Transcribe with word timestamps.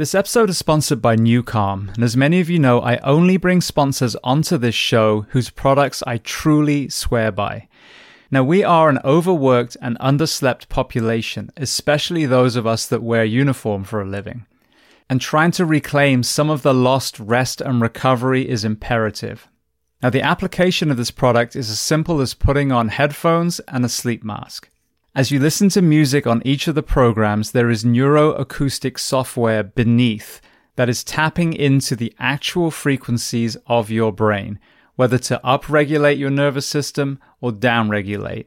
This 0.00 0.14
episode 0.14 0.48
is 0.48 0.56
sponsored 0.56 1.02
by 1.02 1.14
NuCalm, 1.16 1.92
and 1.94 2.02
as 2.02 2.16
many 2.16 2.40
of 2.40 2.48
you 2.48 2.58
know, 2.58 2.80
I 2.80 2.96
only 3.02 3.36
bring 3.36 3.60
sponsors 3.60 4.16
onto 4.24 4.56
this 4.56 4.74
show 4.74 5.26
whose 5.28 5.50
products 5.50 6.02
I 6.06 6.16
truly 6.16 6.88
swear 6.88 7.30
by. 7.30 7.68
Now, 8.30 8.42
we 8.42 8.64
are 8.64 8.88
an 8.88 9.00
overworked 9.04 9.76
and 9.82 9.98
underslept 9.98 10.70
population, 10.70 11.50
especially 11.58 12.24
those 12.24 12.56
of 12.56 12.66
us 12.66 12.86
that 12.86 13.02
wear 13.02 13.26
uniform 13.26 13.84
for 13.84 14.00
a 14.00 14.08
living. 14.08 14.46
And 15.10 15.20
trying 15.20 15.50
to 15.50 15.66
reclaim 15.66 16.22
some 16.22 16.48
of 16.48 16.62
the 16.62 16.72
lost 16.72 17.20
rest 17.20 17.60
and 17.60 17.82
recovery 17.82 18.48
is 18.48 18.64
imperative. 18.64 19.48
Now, 20.02 20.08
the 20.08 20.22
application 20.22 20.90
of 20.90 20.96
this 20.96 21.10
product 21.10 21.54
is 21.54 21.68
as 21.68 21.78
simple 21.78 22.22
as 22.22 22.32
putting 22.32 22.72
on 22.72 22.88
headphones 22.88 23.60
and 23.68 23.84
a 23.84 23.88
sleep 23.90 24.24
mask. 24.24 24.70
As 25.12 25.32
you 25.32 25.40
listen 25.40 25.68
to 25.70 25.82
music 25.82 26.24
on 26.24 26.40
each 26.44 26.68
of 26.68 26.76
the 26.76 26.84
programs, 26.84 27.50
there 27.50 27.68
is 27.68 27.82
neuroacoustic 27.82 28.96
software 28.96 29.64
beneath 29.64 30.40
that 30.76 30.88
is 30.88 31.02
tapping 31.02 31.52
into 31.52 31.96
the 31.96 32.14
actual 32.20 32.70
frequencies 32.70 33.56
of 33.66 33.90
your 33.90 34.12
brain, 34.12 34.60
whether 34.94 35.18
to 35.18 35.40
upregulate 35.42 36.16
your 36.16 36.30
nervous 36.30 36.64
system 36.64 37.18
or 37.40 37.50
downregulate. 37.50 38.46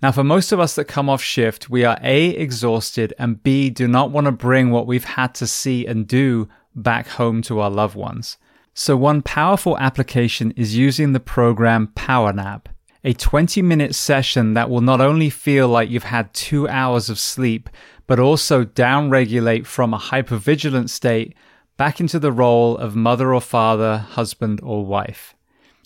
Now, 0.00 0.10
for 0.10 0.24
most 0.24 0.52
of 0.52 0.60
us 0.60 0.74
that 0.76 0.86
come 0.86 1.10
off 1.10 1.22
shift, 1.22 1.68
we 1.68 1.84
are 1.84 1.98
A, 2.02 2.28
exhausted, 2.30 3.12
and 3.18 3.42
B, 3.42 3.68
do 3.68 3.86
not 3.86 4.10
want 4.10 4.24
to 4.24 4.32
bring 4.32 4.70
what 4.70 4.86
we've 4.86 5.04
had 5.04 5.34
to 5.34 5.46
see 5.46 5.84
and 5.84 6.08
do 6.08 6.48
back 6.74 7.08
home 7.08 7.42
to 7.42 7.60
our 7.60 7.70
loved 7.70 7.94
ones. 7.94 8.38
So, 8.72 8.96
one 8.96 9.20
powerful 9.20 9.76
application 9.76 10.52
is 10.52 10.78
using 10.78 11.12
the 11.12 11.20
program 11.20 11.88
PowerNap 11.94 12.68
a 13.04 13.12
20 13.12 13.60
minute 13.62 13.94
session 13.94 14.54
that 14.54 14.70
will 14.70 14.80
not 14.80 15.00
only 15.00 15.28
feel 15.28 15.68
like 15.68 15.90
you've 15.90 16.04
had 16.04 16.32
two 16.32 16.66
hours 16.68 17.10
of 17.10 17.18
sleep, 17.18 17.68
but 18.06 18.18
also 18.18 18.64
downregulate 18.64 19.66
from 19.66 19.92
a 19.92 19.98
hypervigilant 19.98 20.88
state 20.88 21.34
back 21.76 22.00
into 22.00 22.18
the 22.18 22.32
role 22.32 22.76
of 22.78 22.96
mother 22.96 23.34
or 23.34 23.40
father, 23.40 23.98
husband 23.98 24.60
or 24.62 24.84
wife. 24.84 25.34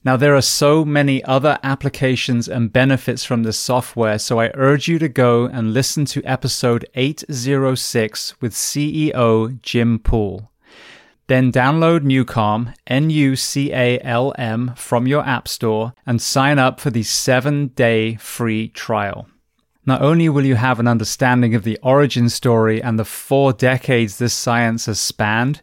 Now, 0.04 0.16
there 0.16 0.36
are 0.36 0.42
so 0.42 0.84
many 0.84 1.24
other 1.24 1.58
applications 1.64 2.48
and 2.48 2.72
benefits 2.72 3.24
from 3.24 3.42
this 3.42 3.58
software, 3.58 4.18
so 4.18 4.38
I 4.38 4.52
urge 4.54 4.86
you 4.86 4.98
to 5.00 5.08
go 5.08 5.46
and 5.46 5.74
listen 5.74 6.04
to 6.06 6.24
episode 6.24 6.86
806 6.94 8.40
with 8.40 8.54
CEO 8.54 9.60
Jim 9.60 9.98
Poole. 9.98 10.50
Then 11.28 11.52
download 11.52 12.00
NuCalm, 12.00 12.74
N 12.86 13.10
U 13.10 13.36
C 13.36 13.70
A 13.72 14.00
L 14.00 14.34
M, 14.38 14.72
from 14.76 15.06
your 15.06 15.24
App 15.24 15.46
Store 15.46 15.92
and 16.06 16.20
sign 16.20 16.58
up 16.58 16.80
for 16.80 16.90
the 16.90 17.02
seven 17.02 17.68
day 17.68 18.16
free 18.16 18.68
trial. 18.68 19.28
Not 19.84 20.00
only 20.02 20.28
will 20.30 20.44
you 20.44 20.56
have 20.56 20.80
an 20.80 20.88
understanding 20.88 21.54
of 21.54 21.64
the 21.64 21.78
origin 21.82 22.30
story 22.30 22.82
and 22.82 22.98
the 22.98 23.04
four 23.04 23.52
decades 23.52 24.16
this 24.16 24.34
science 24.34 24.86
has 24.86 24.98
spanned, 25.00 25.60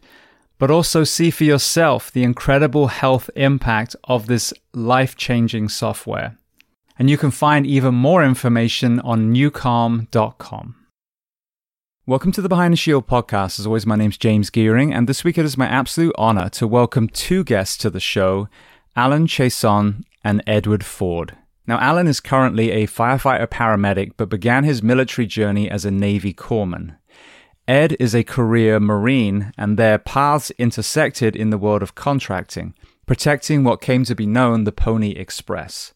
but 0.58 0.70
also 0.70 1.02
see 1.02 1.30
for 1.30 1.44
yourself 1.44 2.12
the 2.12 2.24
incredible 2.24 2.86
health 2.86 3.28
impact 3.34 3.94
of 4.04 4.26
this 4.26 4.54
life 4.72 5.16
changing 5.16 5.68
software. 5.68 6.38
And 6.98 7.10
you 7.10 7.18
can 7.18 7.30
find 7.30 7.66
even 7.66 7.94
more 7.94 8.24
information 8.24 9.00
on 9.00 9.34
nucalm.com. 9.34 10.85
Welcome 12.08 12.30
to 12.32 12.40
the 12.40 12.48
Behind 12.48 12.72
the 12.72 12.76
Shield 12.76 13.08
podcast. 13.08 13.58
As 13.58 13.66
always, 13.66 13.84
my 13.84 13.96
name's 13.96 14.16
James 14.16 14.48
Geering, 14.48 14.94
and 14.94 15.08
this 15.08 15.24
week 15.24 15.36
it 15.38 15.44
is 15.44 15.58
my 15.58 15.66
absolute 15.66 16.14
honor 16.16 16.48
to 16.50 16.68
welcome 16.68 17.08
two 17.08 17.42
guests 17.42 17.76
to 17.78 17.90
the 17.90 17.98
show, 17.98 18.48
Allan 18.94 19.26
Chiasson 19.26 20.04
and 20.22 20.40
Edward 20.46 20.84
Ford. 20.84 21.36
Now, 21.66 21.80
Allan 21.80 22.06
is 22.06 22.20
currently 22.20 22.70
a 22.70 22.86
firefighter 22.86 23.48
paramedic, 23.48 24.12
but 24.16 24.28
began 24.28 24.62
his 24.62 24.84
military 24.84 25.26
journey 25.26 25.68
as 25.68 25.84
a 25.84 25.90
Navy 25.90 26.32
corpsman. 26.32 26.96
Ed 27.66 27.96
is 27.98 28.14
a 28.14 28.22
career 28.22 28.78
Marine, 28.78 29.52
and 29.58 29.76
their 29.76 29.98
paths 29.98 30.52
intersected 30.58 31.34
in 31.34 31.50
the 31.50 31.58
world 31.58 31.82
of 31.82 31.96
contracting, 31.96 32.74
protecting 33.06 33.64
what 33.64 33.80
came 33.80 34.04
to 34.04 34.14
be 34.14 34.26
known 34.26 34.62
the 34.62 34.70
Pony 34.70 35.10
Express. 35.10 35.92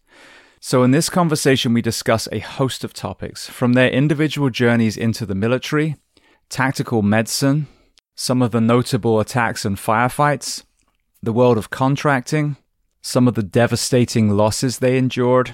So, 0.63 0.83
in 0.83 0.91
this 0.91 1.09
conversation, 1.09 1.73
we 1.73 1.81
discuss 1.81 2.29
a 2.31 2.41
host 2.41 2.85
of 2.85 2.93
topics 2.93 3.49
from 3.49 3.73
their 3.73 3.89
individual 3.89 4.51
journeys 4.51 4.95
into 4.95 5.25
the 5.25 5.35
military, 5.35 5.97
tactical 6.51 7.01
medicine, 7.01 7.67
some 8.15 8.43
of 8.43 8.51
the 8.51 8.61
notable 8.61 9.21
attacks 9.21 9.65
and 9.65 9.79
firefights, 9.79 10.65
the 11.23 11.33
world 11.33 11.57
of 11.57 11.71
contracting, 11.71 12.59
some 13.01 13.27
of 13.27 13.37
the 13.37 13.43
devastating 13.43 14.29
losses 14.29 14.79
they 14.79 14.99
endured, 14.99 15.53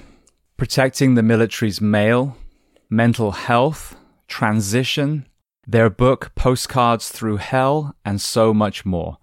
protecting 0.57 1.13
the 1.13 1.23
military's 1.23 1.79
mail, 1.79 2.35
mental 2.89 3.31
health, 3.31 3.95
transition, 4.27 5.25
their 5.65 5.89
book 5.89 6.35
Postcards 6.35 7.07
Through 7.07 7.37
Hell, 7.37 7.95
and 8.03 8.19
so 8.19 8.53
much 8.53 8.85
more. 8.85 9.19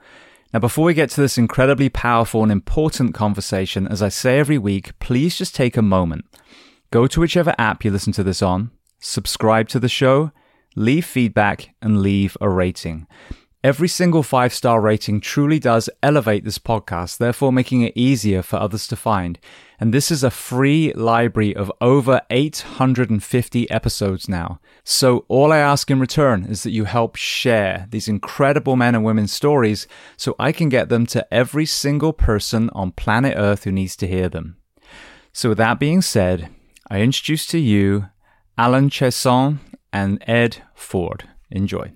Now, 0.54 0.60
before 0.60 0.84
we 0.84 0.94
get 0.94 1.10
to 1.10 1.20
this 1.20 1.37
incredibly 1.37 1.88
powerful 1.88 2.44
and 2.44 2.53
important 2.53 3.12
conversation, 3.12 3.88
as 3.88 4.00
I 4.00 4.09
say 4.09 4.38
every 4.38 4.56
week, 4.56 4.97
please 5.00 5.37
just 5.37 5.53
take 5.53 5.76
a 5.76 5.82
moment. 5.82 6.26
Go 6.92 7.09
to 7.09 7.19
whichever 7.19 7.56
app 7.59 7.84
you 7.84 7.91
listen 7.91 8.12
to 8.12 8.22
this 8.22 8.41
on, 8.41 8.70
subscribe 9.00 9.69
to 9.70 9.81
the 9.81 9.88
show, 9.88 10.31
leave 10.76 11.04
feedback, 11.04 11.75
and 11.82 12.03
leave 12.03 12.37
a 12.41 12.48
rating. 12.48 13.09
Every 13.64 13.88
single 13.88 14.22
five 14.22 14.52
star 14.52 14.78
rating 14.78 15.22
truly 15.22 15.58
does 15.58 15.88
elevate 16.02 16.44
this 16.44 16.58
podcast, 16.58 17.16
therefore 17.16 17.50
making 17.50 17.80
it 17.80 17.97
easier 17.97 18.42
for 18.42 18.56
others 18.56 18.86
to 18.88 18.94
find. 18.94 19.38
And 19.80 19.92
this 19.92 20.10
is 20.10 20.22
a 20.22 20.30
free 20.30 20.92
library 20.92 21.56
of 21.56 21.72
over 21.80 22.20
850 22.28 23.70
episodes 23.70 24.28
now. 24.28 24.60
So 24.84 25.25
all 25.28 25.50
I 25.50 25.60
ask 25.60 25.91
in 25.91 25.98
return 25.98 26.44
is 26.44 26.62
that 26.64 26.72
you 26.72 26.84
help 26.84 27.16
share 27.16 27.86
these 27.88 28.06
incredible 28.06 28.76
men 28.76 28.94
and 28.94 29.02
women's 29.02 29.32
stories 29.32 29.88
so 30.19 30.36
I 30.38 30.52
can 30.52 30.69
get 30.69 30.91
them 30.91 31.06
to 31.06 31.26
every 31.32 31.64
single 31.64 32.12
person 32.12 32.69
on 32.75 32.92
planet 32.92 33.32
Earth 33.34 33.64
who 33.64 33.72
needs 33.72 33.96
to 33.96 34.06
hear 34.06 34.28
them. 34.28 34.58
So 35.32 35.48
with 35.48 35.58
that 35.58 35.81
being 35.81 36.02
said, 36.02 36.50
I 36.91 37.00
introduce 37.00 37.46
to 37.46 37.58
you 37.58 38.10
Allan 38.58 38.91
Chiasson 38.91 39.60
and 39.91 40.22
Ed 40.26 40.58
Ford. 40.75 41.31
Enjoy. 41.50 41.92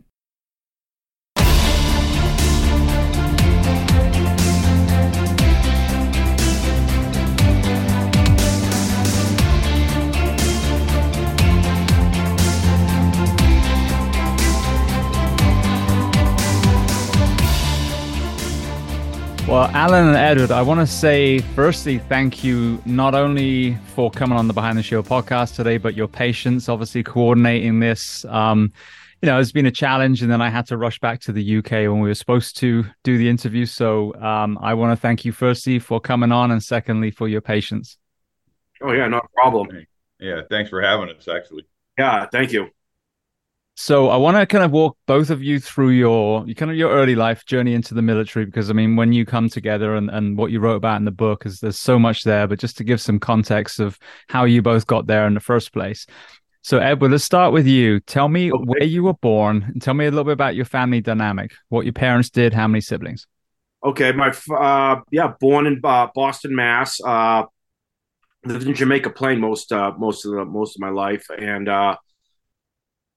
Well, 19.48 19.64
Allan 19.72 20.09
and 20.09 20.16
Edward, 20.16 20.50
I 20.50 20.60
want 20.60 20.81
to 20.81 20.86
say 20.86 21.38
firstly, 21.38 21.97
thank 21.97 22.44
you 22.44 22.82
not 22.84 23.14
only 23.14 23.76
for 23.94 24.10
coming 24.10 24.36
on 24.36 24.47
the 24.47 24.53
Behind 24.53 24.76
the 24.76 24.82
Shield 24.82 25.06
podcast 25.06 25.56
today, 25.56 25.78
but 25.78 25.94
your 25.94 26.06
patience, 26.06 26.69
obviously 26.69 27.03
coordinating 27.03 27.81
this. 27.81 28.26
Um, 28.26 28.75
you 29.22 29.26
know, 29.26 29.41
it's 29.41 29.50
been 29.50 29.64
a 29.64 29.70
challenge, 29.70 30.20
and 30.20 30.31
then 30.31 30.42
I 30.42 30.50
had 30.50 30.66
to 30.66 30.76
rush 30.76 31.00
back 31.00 31.20
to 31.20 31.32
the 31.32 31.59
UK 31.59 31.70
when 31.70 32.00
we 32.00 32.10
were 32.10 32.14
supposed 32.14 32.59
to 32.59 32.84
do 33.04 33.16
the 33.16 33.26
interview. 33.26 33.64
So 33.64 34.14
um, 34.16 34.59
I 34.60 34.75
want 34.75 34.92
to 34.92 35.00
thank 35.00 35.25
you 35.25 35.32
firstly 35.32 35.78
for 35.78 35.98
coming 35.98 36.30
on, 36.30 36.50
and 36.50 36.62
secondly 36.62 37.10
for 37.10 37.26
your 37.26 37.41
patience. 37.41 37.97
Oh 38.82 38.92
yeah, 38.92 39.09
no 39.09 39.22
problem. 39.32 39.86
Yeah, 40.20 40.42
thanks 40.50 40.69
for 40.69 40.82
having 40.82 41.09
us. 41.09 41.26
Actually, 41.26 41.66
yeah, 41.98 42.26
thank 42.30 42.53
you. 42.53 42.69
So 43.81 44.09
I 44.09 44.16
want 44.16 44.37
to 44.37 44.44
kind 44.44 44.65
of 44.65 44.72
walk 44.72 44.99
both 45.06 45.31
of 45.31 45.41
you 45.41 45.61
through 45.61 45.91
your 45.91 46.44
kind 46.56 46.69
of 46.69 46.77
your 46.77 46.91
early 46.91 47.15
life 47.15 47.47
journey 47.47 47.75
into 47.75 47.94
the 47.94 48.03
military 48.03 48.44
because 48.44 48.71
I 48.71 48.72
mean 48.72 48.97
when 48.97 49.12
you 49.12 49.25
come 49.25 49.49
together 49.49 49.94
and, 49.94 50.11
and 50.11 50.37
what 50.37 50.50
you 50.50 50.59
wrote 50.59 50.75
about 50.75 50.97
in 50.97 51.05
the 51.05 51.12
book 51.12 51.47
is 51.47 51.61
there's 51.61 51.78
so 51.78 51.97
much 51.97 52.25
there, 52.25 52.49
but 52.49 52.59
just 52.59 52.77
to 52.78 52.84
give 52.84 53.00
some 53.00 53.21
context 53.21 53.78
of 53.78 53.97
how 54.28 54.47
you 54.47 54.62
both 54.62 54.89
got 54.89 55.06
there 55.06 55.28
in 55.28 55.34
the 55.34 55.41
first 55.41 55.72
place. 55.72 56.06
So 56.62 56.78
Edward, 56.78 57.12
let's 57.12 57.22
start 57.22 57.53
with 57.53 57.69
you. 57.69 58.00
Tell 58.00 58.28
me 58.28 58.50
okay. 58.50 58.65
where 58.65 58.83
you 58.83 59.05
were 59.05 59.15
born 59.15 59.62
and 59.69 59.81
tell 59.81 59.95
me 59.95 60.06
a 60.06 60.10
little 60.10 60.25
bit 60.25 60.33
about 60.33 60.56
your 60.56 60.65
family 60.65 61.00
dynamic, 61.00 61.53
what 61.69 61.87
your 61.87 61.93
parents 61.93 62.31
did, 62.31 62.53
how 62.53 62.66
many 62.66 62.81
siblings. 62.81 63.28
Okay, 63.84 64.10
my 64.10 64.34
uh 64.59 65.03
yeah, 65.13 65.34
born 65.39 65.69
in 65.69 65.81
uh, 65.84 66.09
Boston, 66.16 66.57
Mass. 66.57 67.01
Uh 67.01 67.45
lived 68.45 68.66
in 68.66 68.74
Jamaica 68.74 69.10
Plain 69.10 69.39
most 69.39 69.71
uh 69.71 69.92
most 69.97 70.24
of 70.24 70.33
the 70.33 70.45
most 70.45 70.74
of 70.74 70.81
my 70.81 70.91
life 70.91 71.27
and 71.39 71.69
uh 71.69 71.95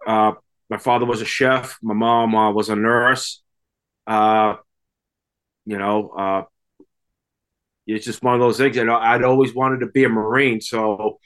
uh 0.06 0.34
my 0.71 0.77
father 0.77 1.06
was 1.06 1.21
a 1.21 1.25
chef. 1.25 1.77
My 1.83 1.94
mom 1.94 2.33
uh, 2.33 2.53
was 2.53 2.69
a 2.69 2.77
nurse. 2.77 3.44
Uh, 4.07 4.56
you 5.65 5.77
know, 5.77 6.09
uh, 6.09 6.44
it's 7.85 8.06
just 8.06 8.23
one 8.23 8.35
of 8.35 8.39
those 8.39 8.57
things. 8.57 8.77
I'd 8.77 9.23
always 9.23 9.53
wanted 9.53 9.81
to 9.81 9.88
be 9.88 10.06
a 10.06 10.09
Marine, 10.09 10.62
so 10.62 11.19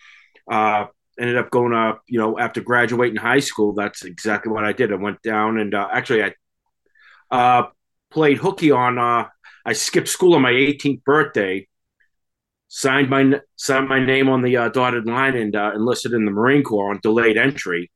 uh, 0.51 0.87
ended 1.19 1.37
up 1.37 1.51
going 1.51 1.73
up, 1.73 2.01
you 2.07 2.19
know 2.19 2.39
after 2.39 2.59
graduating 2.59 3.17
high 3.17 3.39
school. 3.39 3.73
That's 3.73 4.03
exactly 4.03 4.51
what 4.51 4.65
I 4.65 4.73
did. 4.73 4.91
I 4.91 4.95
went 4.95 5.21
down 5.21 5.59
and 5.59 5.75
uh, 5.75 5.89
actually 5.93 6.23
I 6.23 6.33
uh, 7.29 7.67
played 8.09 8.39
hooky 8.39 8.71
on. 8.71 8.97
Uh, 8.97 9.27
I 9.63 9.73
skipped 9.73 10.07
school 10.07 10.33
on 10.33 10.41
my 10.41 10.53
18th 10.53 11.03
birthday. 11.03 11.67
Signed 12.67 13.11
my 13.11 13.41
signed 13.57 13.89
my 13.89 14.03
name 14.03 14.27
on 14.27 14.41
the 14.41 14.57
uh, 14.57 14.69
dotted 14.69 15.05
line 15.05 15.35
and 15.35 15.53
enlisted 15.53 16.13
in 16.13 16.25
the 16.25 16.31
Marine 16.31 16.63
Corps 16.63 16.89
on 16.89 16.99
delayed 17.03 17.37
entry 17.37 17.91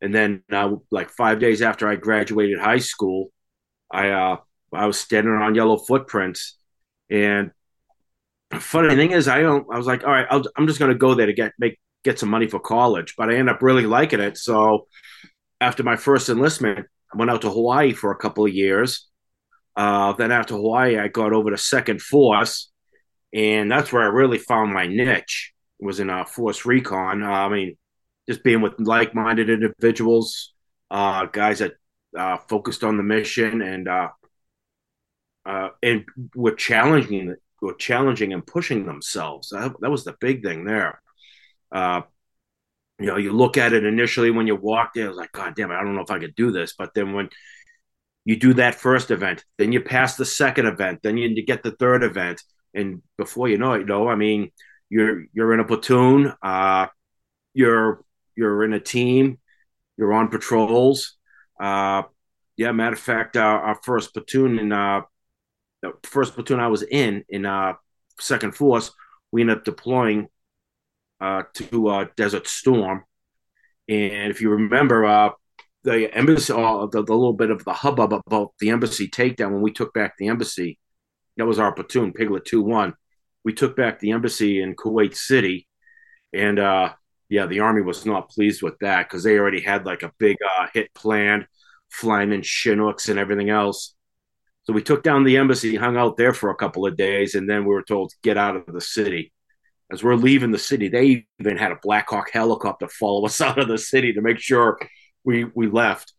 and 0.00 0.14
then 0.14 0.42
uh, 0.52 0.76
like 0.90 1.10
five 1.10 1.38
days 1.38 1.62
after 1.62 1.88
I 1.88 1.96
graduated 1.96 2.58
high 2.58 2.78
school, 2.78 3.32
I 3.90 4.10
uh, 4.10 4.36
I 4.72 4.86
was 4.86 4.98
standing 4.98 5.32
on 5.32 5.54
yellow 5.54 5.76
footprints, 5.76 6.58
and 7.10 7.50
funny 8.54 8.94
thing 8.94 9.12
is, 9.12 9.28
I 9.28 9.40
don't. 9.40 9.66
I 9.72 9.76
was 9.76 9.86
like, 9.86 10.04
all 10.04 10.10
right, 10.10 10.26
I'll, 10.30 10.44
I'm 10.56 10.66
just 10.66 10.78
going 10.78 10.92
to 10.92 10.98
go 10.98 11.14
there 11.14 11.26
to 11.26 11.32
get 11.32 11.52
make 11.58 11.78
get 12.04 12.18
some 12.18 12.28
money 12.28 12.46
for 12.46 12.60
college, 12.60 13.14
but 13.16 13.30
I 13.30 13.36
end 13.36 13.50
up 13.50 13.62
really 13.62 13.86
liking 13.86 14.20
it. 14.20 14.36
So 14.38 14.86
after 15.60 15.82
my 15.82 15.96
first 15.96 16.28
enlistment, 16.28 16.86
I 17.12 17.18
went 17.18 17.30
out 17.30 17.42
to 17.42 17.50
Hawaii 17.50 17.92
for 17.92 18.10
a 18.12 18.16
couple 18.16 18.44
of 18.44 18.54
years. 18.54 19.08
Uh, 19.74 20.12
then 20.12 20.32
after 20.32 20.54
Hawaii, 20.54 20.98
I 20.98 21.08
got 21.08 21.32
over 21.32 21.50
to 21.50 21.58
Second 21.58 22.00
Force, 22.00 22.70
and 23.34 23.70
that's 23.70 23.92
where 23.92 24.02
I 24.02 24.06
really 24.06 24.38
found 24.38 24.72
my 24.72 24.86
niche. 24.86 25.52
Was 25.78 26.00
in 26.00 26.08
uh, 26.08 26.24
Force 26.24 26.64
Recon. 26.64 27.22
Uh, 27.22 27.28
I 27.28 27.48
mean, 27.50 27.76
just 28.28 28.42
being 28.42 28.60
with 28.60 28.74
like-minded 28.78 29.48
individuals, 29.50 30.52
uh, 30.90 31.26
guys 31.26 31.60
that 31.60 31.74
uh, 32.16 32.38
focused 32.48 32.84
on 32.84 32.96
the 32.96 33.02
mission 33.02 33.62
and 33.62 33.88
uh, 33.88 34.08
uh, 35.44 35.68
and 35.82 36.04
were 36.34 36.54
challenging 36.54 37.36
were 37.62 37.74
challenging 37.74 38.32
and 38.32 38.46
pushing 38.46 38.86
themselves. 38.86 39.50
That, 39.50 39.72
that 39.80 39.90
was 39.90 40.04
the 40.04 40.14
big 40.20 40.42
thing 40.42 40.64
there. 40.64 41.00
Uh, 41.72 42.02
you 42.98 43.06
know, 43.06 43.16
you 43.16 43.32
look 43.32 43.56
at 43.56 43.72
it 43.72 43.84
initially 43.84 44.30
when 44.30 44.46
you 44.46 44.56
walk 44.56 44.92
there, 44.94 45.12
like, 45.12 45.32
God 45.32 45.54
damn 45.54 45.70
it, 45.70 45.74
I 45.74 45.82
don't 45.82 45.94
know 45.94 46.02
if 46.02 46.10
I 46.10 46.18
could 46.18 46.34
do 46.34 46.50
this. 46.50 46.74
But 46.78 46.94
then 46.94 47.12
when 47.12 47.28
you 48.24 48.36
do 48.36 48.54
that 48.54 48.74
first 48.74 49.10
event, 49.10 49.44
then 49.58 49.72
you 49.72 49.80
pass 49.80 50.16
the 50.16 50.24
second 50.24 50.66
event, 50.66 51.00
then 51.02 51.16
you 51.16 51.44
get 51.44 51.62
the 51.62 51.72
third 51.72 52.02
event, 52.02 52.42
and 52.74 53.02
before 53.16 53.48
you 53.48 53.58
know 53.58 53.72
it, 53.74 53.80
you 53.80 53.86
know, 53.86 54.08
I 54.08 54.16
mean, 54.16 54.50
you're 54.88 55.24
you're 55.32 55.54
in 55.54 55.60
a 55.60 55.64
platoon, 55.64 56.32
uh, 56.42 56.86
you're 57.54 58.02
you're 58.36 58.64
in 58.64 58.72
a 58.72 58.80
team, 58.80 59.38
you're 59.96 60.12
on 60.12 60.28
patrols. 60.28 61.16
Uh, 61.60 62.02
yeah, 62.56 62.72
matter 62.72 62.94
of 62.94 63.00
fact, 63.00 63.36
uh, 63.36 63.40
our 63.40 63.78
first 63.82 64.12
platoon 64.12 64.58
in 64.58 64.72
uh, 64.72 65.02
the 65.82 65.92
first 66.04 66.34
platoon 66.34 66.60
I 66.60 66.68
was 66.68 66.82
in 66.82 67.24
in 67.28 67.46
uh, 67.46 67.74
Second 68.18 68.54
Force, 68.54 68.92
we 69.30 69.42
ended 69.42 69.58
up 69.58 69.64
deploying 69.64 70.28
uh, 71.20 71.42
to 71.54 71.88
uh, 71.88 72.06
Desert 72.16 72.46
Storm, 72.46 73.04
and 73.88 74.30
if 74.30 74.40
you 74.40 74.50
remember, 74.50 75.04
uh, 75.04 75.30
the 75.84 76.12
embassy, 76.14 76.52
uh, 76.52 76.86
the, 76.86 77.04
the 77.04 77.12
little 77.12 77.32
bit 77.32 77.50
of 77.50 77.64
the 77.64 77.72
hubbub 77.72 78.12
about 78.12 78.52
the 78.58 78.70
embassy 78.70 79.08
takedown 79.08 79.52
when 79.52 79.62
we 79.62 79.72
took 79.72 79.94
back 79.94 80.16
the 80.18 80.28
embassy, 80.28 80.78
that 81.36 81.46
was 81.46 81.58
our 81.58 81.72
platoon, 81.72 82.12
Piglet 82.12 82.44
Two 82.44 82.62
One. 82.62 82.94
We 83.44 83.52
took 83.52 83.76
back 83.76 84.00
the 84.00 84.10
embassy 84.10 84.60
in 84.60 84.74
Kuwait 84.74 85.14
City, 85.14 85.68
and 86.32 86.58
uh, 86.58 86.94
yeah, 87.28 87.46
the 87.46 87.60
army 87.60 87.82
was 87.82 88.06
not 88.06 88.30
pleased 88.30 88.62
with 88.62 88.78
that 88.80 89.08
because 89.08 89.24
they 89.24 89.38
already 89.38 89.60
had 89.60 89.84
like 89.84 90.02
a 90.02 90.12
big 90.18 90.36
uh, 90.58 90.66
hit 90.72 90.94
planned, 90.94 91.46
flying 91.90 92.32
in 92.32 92.42
Chinooks 92.42 93.08
and 93.08 93.18
everything 93.18 93.50
else. 93.50 93.94
So 94.64 94.72
we 94.72 94.82
took 94.82 95.02
down 95.02 95.24
the 95.24 95.36
embassy, 95.36 95.76
hung 95.76 95.96
out 95.96 96.16
there 96.16 96.32
for 96.32 96.50
a 96.50 96.56
couple 96.56 96.86
of 96.86 96.96
days, 96.96 97.34
and 97.34 97.48
then 97.48 97.64
we 97.64 97.72
were 97.72 97.82
told 97.82 98.10
to 98.10 98.16
get 98.22 98.36
out 98.36 98.56
of 98.56 98.66
the 98.66 98.80
city. 98.80 99.32
As 99.92 100.02
we're 100.02 100.16
leaving 100.16 100.50
the 100.50 100.58
city, 100.58 100.88
they 100.88 101.26
even 101.38 101.56
had 101.56 101.70
a 101.70 101.78
Black 101.80 102.08
Hawk 102.10 102.30
helicopter 102.32 102.88
follow 102.88 103.26
us 103.26 103.40
out 103.40 103.58
of 103.58 103.68
the 103.68 103.78
city 103.78 104.12
to 104.14 104.20
make 104.20 104.38
sure 104.38 104.78
we 105.24 105.44
we 105.44 105.68
left. 105.68 106.12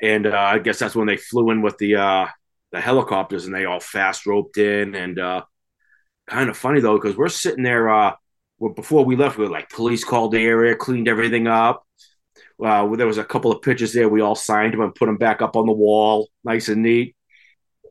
And 0.00 0.26
uh, 0.26 0.36
I 0.36 0.58
guess 0.58 0.78
that's 0.78 0.96
when 0.96 1.06
they 1.06 1.16
flew 1.16 1.50
in 1.50 1.62
with 1.62 1.78
the 1.78 1.96
uh, 1.96 2.26
the 2.72 2.80
helicopters, 2.80 3.46
and 3.46 3.54
they 3.54 3.64
all 3.64 3.80
fast 3.80 4.26
roped 4.26 4.58
in. 4.58 4.94
And 4.96 5.18
uh, 5.18 5.42
kind 6.28 6.50
of 6.50 6.56
funny 6.56 6.80
though, 6.80 6.96
because 6.96 7.16
we're 7.16 7.28
sitting 7.28 7.64
there. 7.64 7.88
Well, 8.62 8.72
before 8.72 9.04
we 9.04 9.16
left, 9.16 9.38
we 9.38 9.44
were 9.44 9.50
like 9.50 9.70
police 9.70 10.04
called 10.04 10.30
the 10.30 10.38
area, 10.38 10.76
cleaned 10.76 11.08
everything 11.08 11.48
up. 11.48 11.84
Uh, 12.64 12.86
there 12.94 13.08
was 13.08 13.18
a 13.18 13.24
couple 13.24 13.50
of 13.50 13.60
pictures 13.60 13.92
there. 13.92 14.08
We 14.08 14.20
all 14.20 14.36
signed 14.36 14.72
them 14.72 14.82
and 14.82 14.94
put 14.94 15.06
them 15.06 15.16
back 15.16 15.42
up 15.42 15.56
on 15.56 15.66
the 15.66 15.72
wall, 15.72 16.28
nice 16.44 16.68
and 16.68 16.80
neat. 16.80 17.16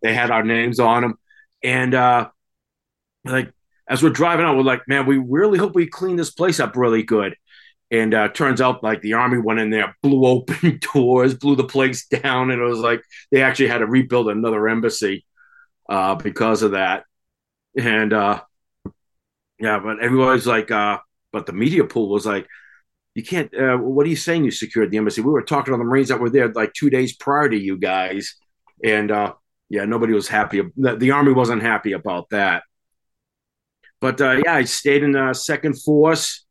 They 0.01 0.13
had 0.13 0.31
our 0.31 0.43
names 0.43 0.79
on 0.79 1.01
them, 1.01 1.19
and 1.61 1.93
uh, 1.93 2.29
like 3.25 3.51
as 3.89 4.01
we're 4.01 4.11
driving 4.11 4.45
out, 4.45 4.55
we're 4.55 4.63
like, 4.63 4.87
man, 4.87 5.05
we 5.05 5.17
really 5.17 5.59
hope 5.59 5.75
we 5.75 5.87
clean 5.87 6.15
this 6.15 6.31
place 6.31 6.61
up 6.61 6.77
really 6.77 7.03
good. 7.03 7.35
And 7.91 8.13
uh, 8.13 8.29
turns 8.29 8.61
out, 8.61 8.81
like 8.81 9.01
the 9.01 9.15
army 9.15 9.39
went 9.39 9.59
in 9.59 9.71
there, 9.71 9.97
blew 10.01 10.25
open 10.25 10.79
doors, 10.93 11.33
blew 11.33 11.57
the 11.57 11.65
place 11.65 12.05
down, 12.05 12.49
and 12.49 12.61
it 12.61 12.65
was 12.65 12.79
like 12.79 13.01
they 13.29 13.41
actually 13.41 13.67
had 13.67 13.79
to 13.79 13.87
rebuild 13.87 14.29
another 14.29 14.69
embassy 14.69 15.25
uh, 15.89 16.15
because 16.15 16.61
of 16.61 16.71
that. 16.71 17.03
And 17.77 18.13
uh, 18.13 18.41
yeah, 19.61 19.79
but 19.79 20.01
everybody's 20.01 20.47
like, 20.47 20.71
uh, 20.71 20.97
but 21.31 21.45
the 21.45 21.53
media 21.53 21.83
pool 21.85 22.09
was 22.09 22.25
like, 22.25 22.47
you 23.13 23.23
can't. 23.23 23.53
Uh, 23.53 23.77
what 23.77 24.05
are 24.05 24.09
you 24.09 24.15
saying? 24.15 24.43
You 24.43 24.51
secured 24.51 24.89
the 24.89 24.97
embassy? 24.97 25.21
We 25.21 25.31
were 25.31 25.43
talking 25.43 25.73
to 25.73 25.77
the 25.77 25.83
Marines 25.83 26.07
that 26.07 26.19
were 26.19 26.29
there 26.29 26.51
like 26.51 26.73
two 26.73 26.89
days 26.89 27.15
prior 27.15 27.47
to 27.49 27.57
you 27.57 27.77
guys, 27.77 28.35
and 28.83 29.11
uh, 29.11 29.33
yeah, 29.69 29.85
nobody 29.85 30.13
was 30.13 30.27
happy. 30.27 30.61
The, 30.77 30.95
the 30.95 31.11
army 31.11 31.33
wasn't 31.33 31.61
happy 31.61 31.91
about 31.91 32.29
that. 32.31 32.63
But 33.99 34.19
uh, 34.19 34.41
yeah, 34.43 34.55
I 34.55 34.63
stayed 34.63 35.03
in 35.03 35.11
the 35.11 35.33
second 35.33 35.81
force 35.81 36.45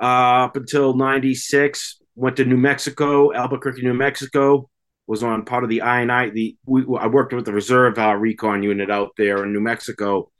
uh, 0.00 0.46
up 0.46 0.56
until 0.56 0.94
'96. 0.94 2.00
Went 2.16 2.36
to 2.36 2.44
New 2.44 2.56
Mexico, 2.56 3.32
Albuquerque, 3.32 3.82
New 3.82 3.94
Mexico. 3.94 4.68
Was 5.06 5.22
on 5.22 5.44
part 5.44 5.62
of 5.62 5.70
the 5.70 5.82
I&I. 5.82 6.30
The 6.30 6.56
we, 6.66 6.84
I 6.98 7.06
worked 7.06 7.32
with 7.32 7.44
the 7.44 7.52
reserve 7.52 7.98
uh, 7.98 8.14
recon 8.14 8.62
unit 8.62 8.90
out 8.90 9.12
there 9.16 9.44
in 9.44 9.52
New 9.52 9.60
Mexico 9.60 10.30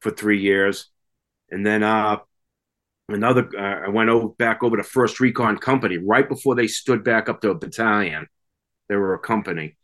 for 0.00 0.10
three 0.10 0.40
years, 0.40 0.90
and 1.52 1.64
then 1.64 1.82
uh, 1.82 2.18
another. 3.08 3.48
Uh, 3.56 3.86
I 3.86 3.88
went 3.88 4.10
over 4.10 4.28
back 4.30 4.64
over 4.64 4.76
to 4.76 4.82
First 4.82 5.20
Recon 5.20 5.58
Company 5.58 5.98
right 5.98 6.28
before 6.28 6.54
they 6.54 6.66
stood 6.66 7.04
back 7.04 7.28
up 7.28 7.40
to 7.42 7.50
a 7.50 7.54
battalion. 7.54 8.26
They 8.88 8.96
were 8.96 9.14
a 9.14 9.18
company. 9.18 9.76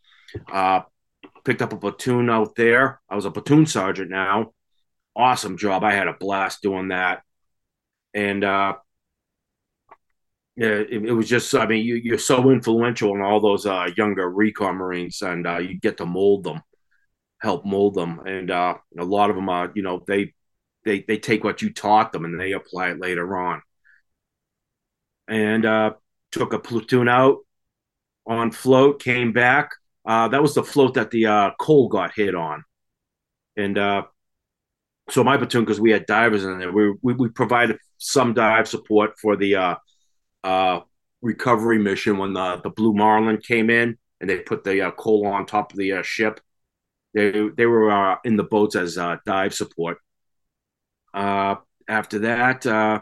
Uh, 0.51 0.81
picked 1.45 1.63
up 1.63 1.73
a 1.73 1.77
platoon 1.77 2.29
out 2.29 2.55
there. 2.57 3.01
I 3.09 3.15
was 3.15 3.25
a 3.25 3.31
platoon 3.31 3.67
sergeant 3.67 4.11
now. 4.11 4.53
Awesome 5.17 5.57
job. 5.57 5.85
I 5.85 5.93
had 5.93 6.09
a 6.09 6.13
blast 6.13 6.63
doing 6.63 6.89
that. 6.89 7.23
And 8.15 8.45
uh, 8.45 8.75
yeah, 10.57 10.67
it, 10.67 11.05
it, 11.05 11.13
was 11.13 11.29
just, 11.29 11.55
I 11.55 11.67
mean, 11.67 11.85
you, 11.85 12.15
are 12.15 12.19
so 12.19 12.51
influential 12.51 13.15
in 13.15 13.23
all 13.23 13.41
those 13.41 13.65
uh, 13.65 13.89
younger 13.97 14.29
recon 14.29 14.77
Marines, 14.77 15.23
and 15.23 15.47
uh, 15.47 15.59
you 15.59 15.79
get 15.79 15.99
to 15.99 16.07
mold 16.07 16.45
them, 16.45 16.63
help 17.41 17.65
mold 17.65 17.95
them. 17.95 18.21
And 18.21 18.51
uh, 18.51 18.75
a 18.99 19.05
lot 19.05 19.31
of 19.31 19.37
them 19.37 19.49
are, 19.49 19.71
you 19.75 19.83
know, 19.83 20.03
they, 20.07 20.35
they, 20.89 21.05
they 21.07 21.19
take 21.19 21.45
what 21.45 21.63
you 21.63 21.73
taught 21.73 22.13
them 22.13 22.25
and 22.25 22.41
they 22.41 22.53
apply 22.53 22.91
it 22.91 23.01
later 23.01 23.37
on. 23.37 23.63
And 25.29 25.65
uh, 25.67 25.93
took 26.33 26.53
a 26.53 26.59
platoon 26.59 27.09
out 27.09 27.39
on 28.27 28.51
float, 28.51 29.03
came 29.03 29.33
back, 29.33 29.71
uh, 30.09 30.27
that 30.29 30.41
was 30.41 30.55
the 30.55 30.65
float 30.65 30.95
that 30.95 31.11
the 31.11 31.27
uh, 31.27 31.51
Cole 31.61 31.89
got 31.89 32.15
hit 32.15 32.35
on, 32.35 32.65
and 33.59 33.77
uh, 33.77 34.05
so 35.11 35.23
my 35.23 35.37
platoon 35.37 35.65
because 35.65 35.81
we 35.81 35.91
had 35.91 36.07
divers 36.07 36.45
in 36.45 36.59
there, 36.59 36.73
we, 36.73 36.95
we, 37.03 37.13
we 37.13 37.29
provided 37.29 37.77
some 37.99 38.33
dive 38.33 38.67
support 38.67 39.19
for 39.21 39.37
the 39.37 39.57
uh, 39.57 39.75
uh, 40.45 40.81
recovery 41.21 41.79
mission 41.79 42.17
when 42.17 42.33
the 42.33 42.59
the 42.65 42.71
Blue 42.71 42.95
Marlin 42.95 43.37
came 43.37 43.69
in 43.69 43.99
and 44.21 44.31
they 44.31 44.39
put 44.39 44.65
the 44.65 44.81
uh, 44.81 44.91
Cole 44.93 45.27
on 45.27 45.45
top 45.45 45.73
of 45.73 45.79
the 45.79 46.03
ship. 46.03 46.41
They 47.13 47.51
they 47.55 47.67
were 47.67 48.17
in 48.25 48.37
the 48.37 48.45
boats 48.45 48.77
as 48.77 48.99
dive 49.27 49.53
support. 49.53 49.99
Uh, 51.15 51.57
after 51.89 52.21
that, 52.21 52.67
uh, 52.67 53.01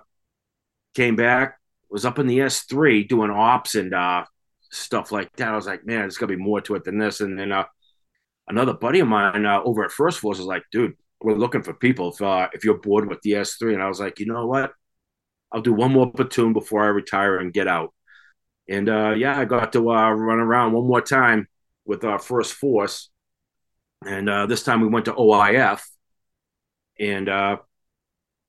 came 0.95 1.17
back, 1.17 1.59
was 1.91 2.05
up 2.05 2.19
in 2.19 2.27
the 2.27 2.41
S 2.41 2.63
three 2.63 3.05
doing 3.05 3.31
ops 3.31 3.75
and 3.75 3.93
uh, 3.95 4.25
stuff 4.71 5.13
like 5.13 5.35
that. 5.37 5.49
I 5.49 5.57
was 5.57 5.67
like, 5.67 5.87
man, 5.87 6.01
there's 6.01 6.17
gonna 6.17 6.37
be 6.37 6.43
more 6.43 6.61
to 6.63 6.75
it 6.75 6.85
than 6.85 6.99
this. 6.99 7.21
And 7.21 7.39
then 7.39 7.53
uh, 7.53 7.65
another 8.49 8.75
buddy 8.75 9.01
of 9.01 9.09
mine 9.09 9.45
uh, 9.45 9.61
over 9.63 9.85
at 9.85 9.93
First 9.93 10.21
Force 10.21 10.39
was 10.39 10.47
like, 10.47 10.65
dude, 10.73 10.95
we're 11.21 11.35
looking 11.35 11.63
for 11.63 11.75
people 11.75 12.13
if 12.13 12.23
uh, 12.23 12.49
if 12.53 12.65
you're 12.65 12.79
bored 12.79 13.09
with 13.09 13.21
the 13.23 13.37
S 13.37 13.55
three. 13.55 13.75
And 13.75 13.83
I 13.83 13.89
was 13.89 14.01
like, 14.01 14.21
you 14.21 14.27
know 14.27 14.47
what? 14.47 14.73
I'll 15.53 15.63
do 15.63 15.73
one 15.73 15.93
more 15.93 16.11
platoon 16.11 16.53
before 16.53 16.85
I 16.85 16.89
retire 16.89 17.39
and 17.39 17.53
get 17.53 17.69
out. 17.69 17.93
And 18.69 18.89
uh, 18.89 19.15
yeah, 19.17 19.39
I 19.39 19.45
got 19.45 19.73
to 19.75 19.91
uh, 19.91 20.11
run 20.11 20.41
around 20.41 20.73
one 20.73 20.87
more 20.87 21.01
time 21.01 21.47
with 21.85 22.03
our 22.05 22.19
First 22.19 22.55
Force, 22.55 23.11
and 24.05 24.29
uh, 24.29 24.47
this 24.47 24.65
time 24.65 24.81
we 24.81 24.89
went 24.89 25.05
to 25.05 25.13
OIF, 25.13 25.83
and 26.99 27.29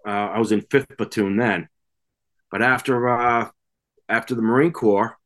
uh, 0.08 0.32
I 0.36 0.40
was 0.40 0.52
in 0.52 0.62
fifth 0.62 0.98
platoon 0.98 1.36
then. 1.38 1.68
But 2.50 2.62
after 2.62 3.10
uh, 3.10 3.50
after 4.08 4.36
the 4.36 4.42
Marine 4.42 4.72
Corps, 4.72 5.18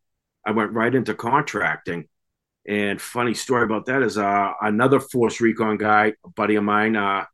I 0.45 0.51
went 0.51 0.73
right 0.73 0.93
into 0.93 1.13
contracting. 1.13 2.07
And 2.67 3.01
funny 3.01 3.33
story 3.33 3.63
about 3.63 3.85
that 3.85 4.01
is 4.01 4.17
uh, 4.17 4.51
another 4.61 4.99
Force 4.99 5.39
Recon 5.39 5.77
guy, 5.77 6.13
a 6.25 6.29
buddy 6.29 6.55
of 6.55 6.63
mine, 6.63 6.95
uh, 6.95 7.25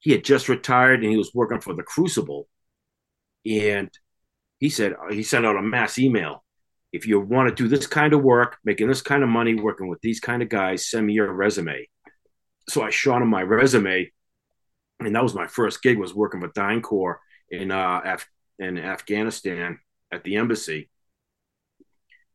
he 0.00 0.12
had 0.12 0.24
just 0.24 0.48
retired 0.48 1.02
and 1.02 1.10
he 1.10 1.16
was 1.16 1.32
working 1.34 1.60
for 1.60 1.74
the 1.74 1.82
Crucible. 1.82 2.48
And 3.46 3.90
he 4.58 4.68
said, 4.68 4.94
he 5.10 5.22
sent 5.22 5.46
out 5.46 5.56
a 5.56 5.62
mass 5.62 5.98
email. 5.98 6.44
If 6.92 7.06
you 7.06 7.20
want 7.20 7.48
to 7.48 7.54
do 7.54 7.68
this 7.68 7.86
kind 7.86 8.12
of 8.12 8.22
work, 8.22 8.56
making 8.64 8.88
this 8.88 9.02
kind 9.02 9.22
of 9.22 9.28
money, 9.28 9.54
working 9.54 9.88
with 9.88 10.00
these 10.00 10.20
kind 10.20 10.42
of 10.42 10.48
guys, 10.48 10.88
send 10.88 11.06
me 11.06 11.14
your 11.14 11.32
resume. 11.32 11.88
So 12.68 12.82
I 12.82 12.90
shot 12.90 13.22
him 13.22 13.28
my 13.28 13.42
resume. 13.42 14.10
And 15.00 15.14
that 15.14 15.22
was 15.22 15.34
my 15.34 15.46
first 15.46 15.82
gig 15.82 15.98
was 15.98 16.14
working 16.14 16.40
with 16.40 16.54
DynCorp 16.54 17.16
in, 17.50 17.70
uh, 17.70 18.00
Af- 18.04 18.28
in 18.58 18.78
Afghanistan 18.78 19.78
at 20.12 20.24
the 20.24 20.36
embassy 20.36 20.90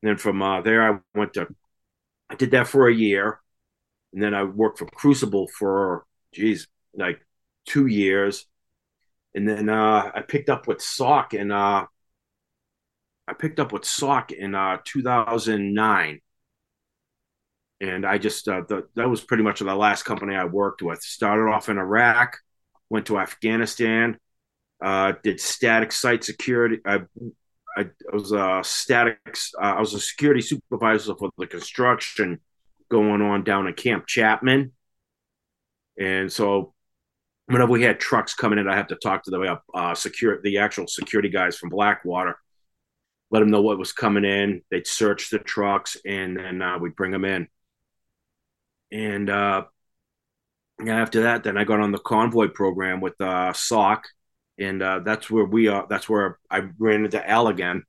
then 0.03 0.17
from 0.17 0.41
uh, 0.41 0.62
there, 0.62 0.93
I 0.93 1.00
went 1.15 1.34
to, 1.36 1.48
I 2.29 2.36
did 2.36 2.51
that 2.51 2.67
for 2.67 2.88
a 2.88 2.93
year. 2.93 3.39
and 4.13 4.22
then 4.22 4.34
I 4.34 4.43
worked 4.43 4.79
for 4.79 4.86
Crucible 4.86 5.48
for 5.48 6.05
geez, 6.34 6.67
like 6.96 7.25
two 7.65 7.88
years, 7.88 8.46
and 9.36 9.48
then 9.48 9.70
uh, 9.70 10.12
I 10.13 10.22
picked 10.22 10.50
up 10.50 10.67
with 10.67 10.82
SOC 10.82 11.34
and 11.34 11.51
uh, 11.51 11.86
I 13.27 13.34
picked 13.34 13.60
up 13.60 13.72
with 13.72 13.86
SOC 13.86 14.34
in 14.34 14.53
uh, 14.55 14.77
2009 14.84 16.20
and 17.82 18.05
I 18.05 18.17
just 18.17 18.48
uh, 18.48 18.62
the, 18.67 18.88
that 18.96 19.10
was 19.10 19.22
pretty 19.22 19.43
much 19.43 19.60
the 19.60 19.75
last 19.75 20.03
company 20.03 20.36
I 20.36 20.46
worked 20.46 20.82
with. 20.82 21.01
Started 21.01 21.51
off 21.51 21.70
in 21.70 21.77
Iraq, 21.77 22.38
went 22.93 23.07
to 23.07 23.17
Afghanistan, 23.17 24.19
uh, 24.79 25.13
did 25.23 25.39
static 25.39 25.91
site 25.91 26.23
security. 26.23 26.77
I, 26.85 27.00
I, 27.75 27.81
I 27.81 28.15
was 28.15 28.31
a 28.31 28.62
static. 28.63 29.17
Uh, 29.59 29.73
I 29.77 29.79
was 29.79 29.95
a 29.95 30.00
security 30.00 30.41
supervisor 30.41 31.15
for 31.15 31.31
the 31.39 31.47
construction 31.47 32.39
going 32.89 33.23
on 33.23 33.43
down 33.43 33.65
in 33.65 33.73
Camp 33.73 34.05
Chapman, 34.05 34.73
and 36.00 36.31
so 36.31 36.75
whenever 37.47 37.71
we 37.71 37.81
had 37.81 38.00
trucks 38.00 38.35
coming 38.35 38.59
in, 38.59 38.67
I 38.67 38.75
have 38.75 38.89
to 38.89 38.95
talk 38.95 39.23
to 39.23 39.31
the 39.31 39.59
uh, 39.73 39.95
secure 39.95 40.39
the 40.43 40.59
actual 40.59 40.85
security 40.88 41.29
guys 41.29 41.57
from 41.57 41.69
Blackwater. 41.69 42.38
Let 43.31 43.39
them 43.39 43.50
know 43.50 43.63
what 43.63 43.79
was 43.79 43.91
coming 43.91 44.23
in. 44.23 44.62
They'd 44.69 44.85
search 44.85 45.31
the 45.31 45.39
trucks, 45.39 45.97
and 46.05 46.38
then 46.38 46.62
uh, 46.62 46.77
we'd 46.77 46.95
bring 46.95 47.12
them 47.12 47.25
in 47.25 47.47
and 48.93 49.27
uh, 49.29 49.63
after 50.80 51.24
that, 51.24 51.44
then 51.44 51.58
I 51.58 51.63
got 51.63 51.80
on 51.80 51.92
the 51.92 52.00
convoy 52.00 52.50
program 52.50 53.01
with 53.01 53.20
uh, 53.22 53.53
SOC, 53.53 54.03
and 54.58 54.82
uh, 54.82 55.00
that's 55.00 55.30
where 55.30 55.46
we 55.46 55.68
are. 55.68 55.86
That's 55.89 56.10
where 56.10 56.39
I 56.50 56.63
ran 56.77 57.06
into 57.06 57.30
Al 57.30 57.48
again. 57.48 57.84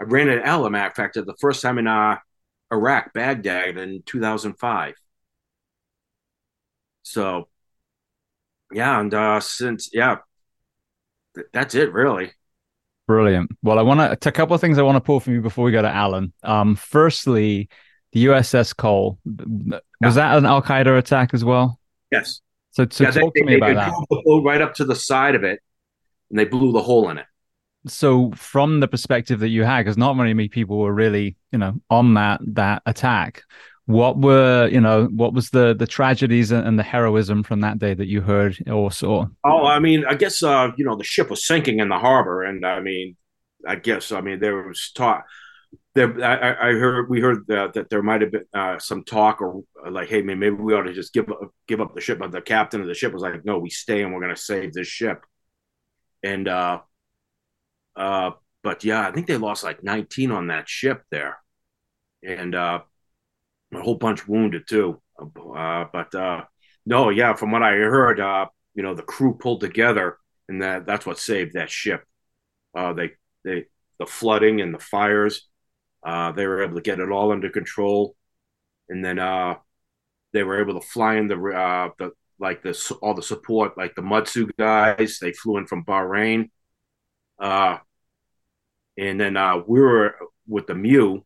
I 0.00 0.04
ran 0.04 0.28
into 0.28 0.46
Al, 0.46 0.66
a 0.66 0.70
matter 0.70 0.88
of 0.88 0.94
fact, 0.94 1.14
the 1.14 1.34
first 1.40 1.62
time 1.62 1.78
in 1.78 1.86
uh, 1.86 2.16
Iraq, 2.72 3.12
Baghdad, 3.12 3.76
in 3.76 4.02
2005. 4.06 4.94
So, 7.02 7.48
yeah, 8.72 9.00
and 9.00 9.12
uh, 9.12 9.40
since 9.40 9.90
yeah, 9.92 10.18
th- 11.34 11.46
that's 11.52 11.74
it 11.74 11.92
really. 11.92 12.32
Brilliant. 13.06 13.50
Well, 13.62 13.78
I 13.78 13.82
want 13.82 14.20
to 14.20 14.28
a 14.28 14.32
couple 14.32 14.54
of 14.54 14.60
things 14.60 14.78
I 14.78 14.82
want 14.82 14.96
to 14.96 15.00
pull 15.00 15.18
from 15.18 15.34
you 15.34 15.40
before 15.40 15.64
we 15.64 15.72
go 15.72 15.82
to 15.82 15.88
Alan. 15.88 16.32
Um, 16.44 16.76
firstly, 16.76 17.68
the 18.12 18.26
USS 18.26 18.76
Cole 18.76 19.18
was 19.24 19.80
yeah. 20.00 20.10
that 20.10 20.38
an 20.38 20.46
Al 20.46 20.62
Qaeda 20.62 20.96
attack 20.96 21.34
as 21.34 21.44
well? 21.44 21.79
Yes. 22.10 22.40
So, 22.72 22.86
so 22.90 23.04
yeah, 23.04 23.10
talk 23.10 23.34
they, 23.34 23.40
to 23.40 23.46
me 23.46 23.56
about 23.56 23.74
that. 23.74 24.06
The 24.10 24.22
boat 24.24 24.44
right 24.44 24.60
up 24.60 24.74
to 24.74 24.84
the 24.84 24.94
side 24.94 25.34
of 25.34 25.44
it, 25.44 25.60
and 26.30 26.38
they 26.38 26.44
blew 26.44 26.72
the 26.72 26.82
hole 26.82 27.10
in 27.10 27.18
it. 27.18 27.26
So, 27.86 28.30
from 28.32 28.80
the 28.80 28.88
perspective 28.88 29.40
that 29.40 29.48
you 29.48 29.64
had, 29.64 29.84
because 29.84 29.96
not 29.96 30.14
many 30.14 30.48
people 30.48 30.78
were 30.78 30.92
really, 30.92 31.36
you 31.50 31.58
know, 31.58 31.80
on 31.88 32.14
that 32.14 32.40
that 32.54 32.82
attack. 32.86 33.42
What 33.86 34.18
were, 34.18 34.68
you 34.70 34.80
know, 34.80 35.06
what 35.06 35.34
was 35.34 35.50
the 35.50 35.74
the 35.74 35.86
tragedies 35.86 36.52
and 36.52 36.78
the 36.78 36.84
heroism 36.84 37.42
from 37.42 37.60
that 37.62 37.80
day 37.80 37.92
that 37.94 38.06
you 38.06 38.20
heard 38.20 38.56
or 38.68 38.92
saw? 38.92 39.26
Oh, 39.42 39.66
I 39.66 39.80
mean, 39.80 40.04
I 40.04 40.14
guess, 40.14 40.44
uh, 40.44 40.70
you 40.76 40.84
know, 40.84 40.94
the 40.94 41.02
ship 41.02 41.28
was 41.28 41.44
sinking 41.44 41.80
in 41.80 41.88
the 41.88 41.98
harbor, 41.98 42.44
and 42.44 42.64
I 42.64 42.78
mean, 42.78 43.16
I 43.66 43.76
guess, 43.76 44.12
I 44.12 44.20
mean, 44.20 44.38
there 44.38 44.62
was 44.62 44.92
talk 44.94 45.24
there, 45.94 46.22
I, 46.22 46.68
I, 46.68 46.72
heard 46.72 47.10
we 47.10 47.20
heard 47.20 47.46
that, 47.48 47.74
that 47.74 47.90
there 47.90 48.02
might 48.02 48.20
have 48.20 48.30
been 48.30 48.44
uh, 48.54 48.78
some 48.78 49.02
talk 49.04 49.40
or 49.40 49.62
like, 49.88 50.08
hey, 50.08 50.22
man, 50.22 50.38
maybe 50.38 50.54
we 50.54 50.72
ought 50.74 50.82
to 50.82 50.92
just 50.92 51.12
give 51.12 51.28
up, 51.28 51.40
give 51.66 51.80
up 51.80 51.94
the 51.94 52.00
ship. 52.00 52.18
But 52.20 52.30
the 52.30 52.40
captain 52.40 52.80
of 52.80 52.86
the 52.86 52.94
ship 52.94 53.12
was 53.12 53.22
like, 53.22 53.44
no, 53.44 53.58
we 53.58 53.70
stay 53.70 54.02
and 54.02 54.12
we're 54.12 54.20
going 54.20 54.34
to 54.34 54.40
save 54.40 54.72
this 54.72 54.86
ship. 54.86 55.24
And 56.22 56.46
uh, 56.46 56.80
uh, 57.96 58.32
but 58.62 58.84
yeah, 58.84 59.06
I 59.06 59.12
think 59.12 59.26
they 59.26 59.36
lost 59.36 59.64
like 59.64 59.82
19 59.82 60.30
on 60.30 60.48
that 60.48 60.68
ship 60.68 61.02
there, 61.10 61.38
and 62.22 62.54
uh, 62.54 62.80
a 63.74 63.80
whole 63.80 63.96
bunch 63.96 64.28
wounded 64.28 64.68
too. 64.68 65.00
Uh, 65.18 65.86
but 65.92 66.14
uh, 66.14 66.44
no, 66.86 67.10
yeah, 67.10 67.34
from 67.34 67.50
what 67.50 67.62
I 67.62 67.72
heard, 67.72 68.20
uh, 68.20 68.46
you 68.74 68.82
know, 68.82 68.94
the 68.94 69.02
crew 69.02 69.36
pulled 69.38 69.60
together, 69.60 70.18
and 70.48 70.62
that 70.62 70.86
that's 70.86 71.04
what 71.06 71.18
saved 71.18 71.54
that 71.54 71.70
ship. 71.70 72.04
Uh, 72.74 72.92
they 72.92 73.10
they 73.44 73.64
the 73.98 74.06
flooding 74.06 74.60
and 74.60 74.72
the 74.72 74.78
fires 74.78 75.49
uh, 76.02 76.32
they 76.32 76.46
were 76.46 76.62
able 76.62 76.76
to 76.76 76.80
get 76.80 77.00
it 77.00 77.10
all 77.10 77.32
under 77.32 77.50
control, 77.50 78.16
and 78.88 79.04
then 79.04 79.18
uh, 79.18 79.56
they 80.32 80.42
were 80.42 80.60
able 80.60 80.80
to 80.80 80.86
fly 80.86 81.16
in 81.16 81.28
the 81.28 81.36
uh, 81.36 81.90
the 81.98 82.12
like 82.38 82.62
this 82.62 82.90
all 82.90 83.14
the 83.14 83.22
support 83.22 83.76
like 83.76 83.94
the 83.94 84.02
Mutsu 84.02 84.50
guys. 84.58 85.18
They 85.20 85.32
flew 85.32 85.58
in 85.58 85.66
from 85.66 85.84
Bahrain, 85.84 86.50
uh, 87.38 87.78
and 88.96 89.20
then 89.20 89.36
uh, 89.36 89.58
we 89.66 89.80
were 89.80 90.14
with 90.48 90.66
the 90.66 90.74
MEU, 90.74 91.22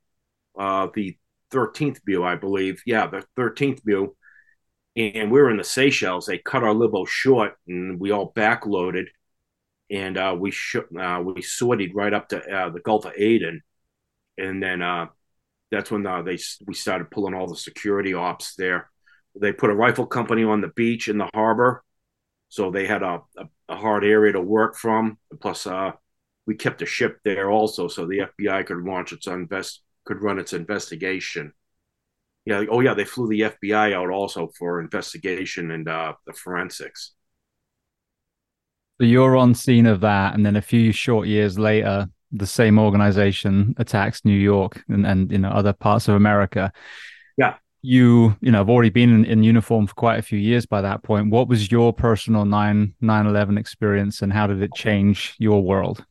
uh, 0.59 0.89
the 0.93 1.17
thirteenth 1.51 2.01
MEU, 2.07 2.25
I 2.25 2.35
believe. 2.37 2.83
Yeah, 2.85 3.07
the 3.07 3.25
thirteenth 3.37 3.81
MEU, 3.85 4.15
and 4.97 5.31
we 5.31 5.41
were 5.41 5.51
in 5.51 5.57
the 5.57 5.65
Seychelles. 5.65 6.27
They 6.27 6.39
cut 6.39 6.65
our 6.65 6.75
libo 6.75 7.05
short, 7.05 7.55
and 7.69 8.01
we 8.01 8.11
all 8.11 8.33
backloaded, 8.33 9.07
and 9.89 10.19
uh, 10.19 10.37
we 10.39 10.51
sh- 10.51 10.77
uh, 10.99 11.23
we 11.25 11.43
sortied 11.43 11.95
right 11.95 12.13
up 12.13 12.29
to 12.31 12.43
uh, 12.43 12.71
the 12.71 12.81
Gulf 12.81 13.07
of 13.07 13.13
Aden 13.17 13.63
and 14.39 14.63
then 14.63 14.83
uh, 14.83 15.07
that's 15.71 15.91
when 15.91 16.07
uh, 16.07 16.23
they 16.23 16.39
we 16.67 16.75
started 16.75 17.11
pulling 17.11 17.35
all 17.35 17.47
the 17.47 17.57
security 17.57 18.15
ops 18.15 18.55
there. 18.57 18.91
They 19.41 19.53
put 19.53 19.71
a 19.71 19.75
rifle 19.75 20.07
company 20.07 20.45
on 20.45 20.61
the 20.61 20.69
beach 20.69 21.09
in 21.09 21.19
the 21.19 21.29
harbor, 21.35 21.83
so 22.49 22.71
they 22.71 22.87
had 22.87 23.03
a, 23.03 23.21
a, 23.37 23.49
a 23.69 23.77
hard 23.77 24.05
area 24.05 24.33
to 24.33 24.41
work 24.41 24.77
from. 24.77 25.19
Plus, 25.41 25.67
uh, 25.67 25.93
we 26.47 26.55
kept 26.55 26.83
a 26.83 26.87
ship 26.87 27.19
there 27.25 27.51
also, 27.51 27.89
so 27.89 28.07
the 28.07 28.29
FBI 28.39 28.67
could 28.67 28.85
launch 28.85 29.13
its 29.13 29.27
invest 29.27 29.81
could 30.05 30.23
run 30.23 30.39
its 30.39 30.53
investigation. 30.53 31.53
Yeah, 32.45 32.65
oh 32.71 32.81
yeah, 32.81 32.95
they 32.95 33.05
flew 33.05 33.29
the 33.29 33.41
FBI 33.41 33.95
out 33.95 34.11
also 34.11 34.51
for 34.59 34.81
investigation 34.81 35.71
and 35.71 35.89
uh, 35.89 36.13
the 36.27 36.35
forensics. 36.35 37.13
So 39.01 39.07
you're 39.07 39.37
on 39.37 39.55
scene 39.55 39.87
of 39.87 40.01
that, 40.03 40.35
and 40.35 40.45
then 40.45 40.57
a 40.57 40.63
few 40.63 40.93
short 40.93 41.27
years 41.27 41.59
later, 41.59 42.07
the 42.35 42.47
same 42.47 42.79
organization 42.79 43.75
attacks 43.79 44.25
New 44.25 44.37
York 44.37 44.83
and, 44.89 45.07
and 45.07 45.31
you 45.31 45.39
know 45.39 45.51
other 45.51 45.73
parts 45.73 46.09
of 46.09 46.15
America. 46.15 46.73
Yeah. 47.37 47.55
You, 47.83 48.35
you 48.41 48.51
know, 48.51 48.59
have 48.59 48.71
already 48.71 48.89
been 48.91 49.15
in, 49.15 49.25
in 49.27 49.43
uniform 49.43 49.87
for 49.87 49.95
quite 49.95 50.19
a 50.19 50.23
few 50.23 50.39
years 50.39 50.65
by 50.65 50.81
that 50.81 51.03
point. 51.03 51.31
What 51.31 51.49
was 51.49 51.71
your 51.71 51.93
personal 51.93 52.47
9 52.47 52.95
9 53.01 53.27
11 53.27 53.59
experience 53.59 54.23
and 54.23 54.33
how 54.33 54.47
did 54.47 54.63
it 54.63 54.71
change 54.75 55.35
your 55.39 55.63
world? 55.63 56.05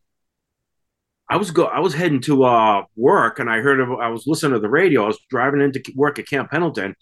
I 1.29 1.37
was 1.37 1.51
go 1.51 1.65
I 1.65 1.79
was 1.79 1.93
heading 1.93 2.21
to 2.21 2.43
uh 2.43 2.83
work 2.95 3.39
and 3.39 3.49
I 3.49 3.59
heard 3.59 3.79
of, 3.79 3.91
I 3.91 4.09
was 4.09 4.27
listening 4.27 4.53
to 4.53 4.59
the 4.59 4.69
radio. 4.69 5.03
I 5.03 5.07
was 5.07 5.19
driving 5.29 5.61
into 5.61 5.81
work 5.95 6.19
at 6.19 6.27
Camp 6.27 6.51
Pendleton 6.51 6.95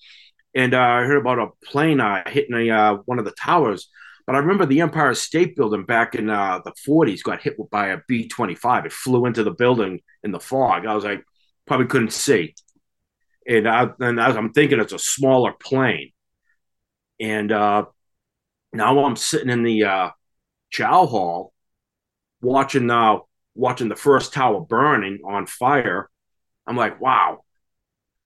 and 0.56 0.74
uh, 0.74 0.80
I 0.80 1.04
heard 1.04 1.18
about 1.18 1.40
a 1.40 1.48
plane 1.66 2.00
uh, 2.00 2.24
hitting 2.28 2.56
a, 2.56 2.70
uh, 2.70 2.94
one 3.06 3.20
of 3.20 3.26
the 3.26 3.32
towers 3.32 3.90
but 4.32 4.38
I 4.38 4.40
remember 4.40 4.66
the 4.66 4.80
Empire 4.80 5.14
State 5.14 5.58
Building 5.58 5.84
back 5.84 6.16
in 6.16 6.30
uh, 6.30 6.62
the 6.64 6.72
40s 6.88 7.22
got 7.22 7.42
hit 7.42 7.58
by 7.70 7.90
a 7.90 7.98
B 8.08 8.30
25. 8.30 8.86
It 8.86 8.94
flew 8.94 9.26
into 9.26 9.44
the 9.44 9.52
building 9.52 10.00
in 10.24 10.32
the 10.32 10.40
fog. 10.40 10.86
I 10.86 10.96
was 10.96 11.04
like, 11.04 11.22
probably 11.68 11.88
couldn't 11.88 12.14
see. 12.14 12.56
And, 13.46 13.68
I, 13.68 13.90
and 14.00 14.22
I'm 14.22 14.54
thinking 14.54 14.80
it's 14.80 14.94
a 14.94 15.00
smaller 15.00 15.52
plane. 15.52 16.14
And 17.20 17.52
uh, 17.52 17.88
now 18.72 19.04
I'm 19.04 19.18
sitting 19.18 19.50
in 19.50 19.64
the 19.64 19.84
uh, 19.84 20.10
chow 20.70 21.08
hall 21.08 21.52
watching 22.42 22.90
uh, 22.90 23.18
watching 23.54 23.90
the 23.90 23.98
first 23.98 24.32
tower 24.32 24.62
burning 24.62 25.20
on 25.28 25.46
fire. 25.46 26.10
I'm 26.66 26.78
like, 26.78 27.02
wow. 27.02 27.40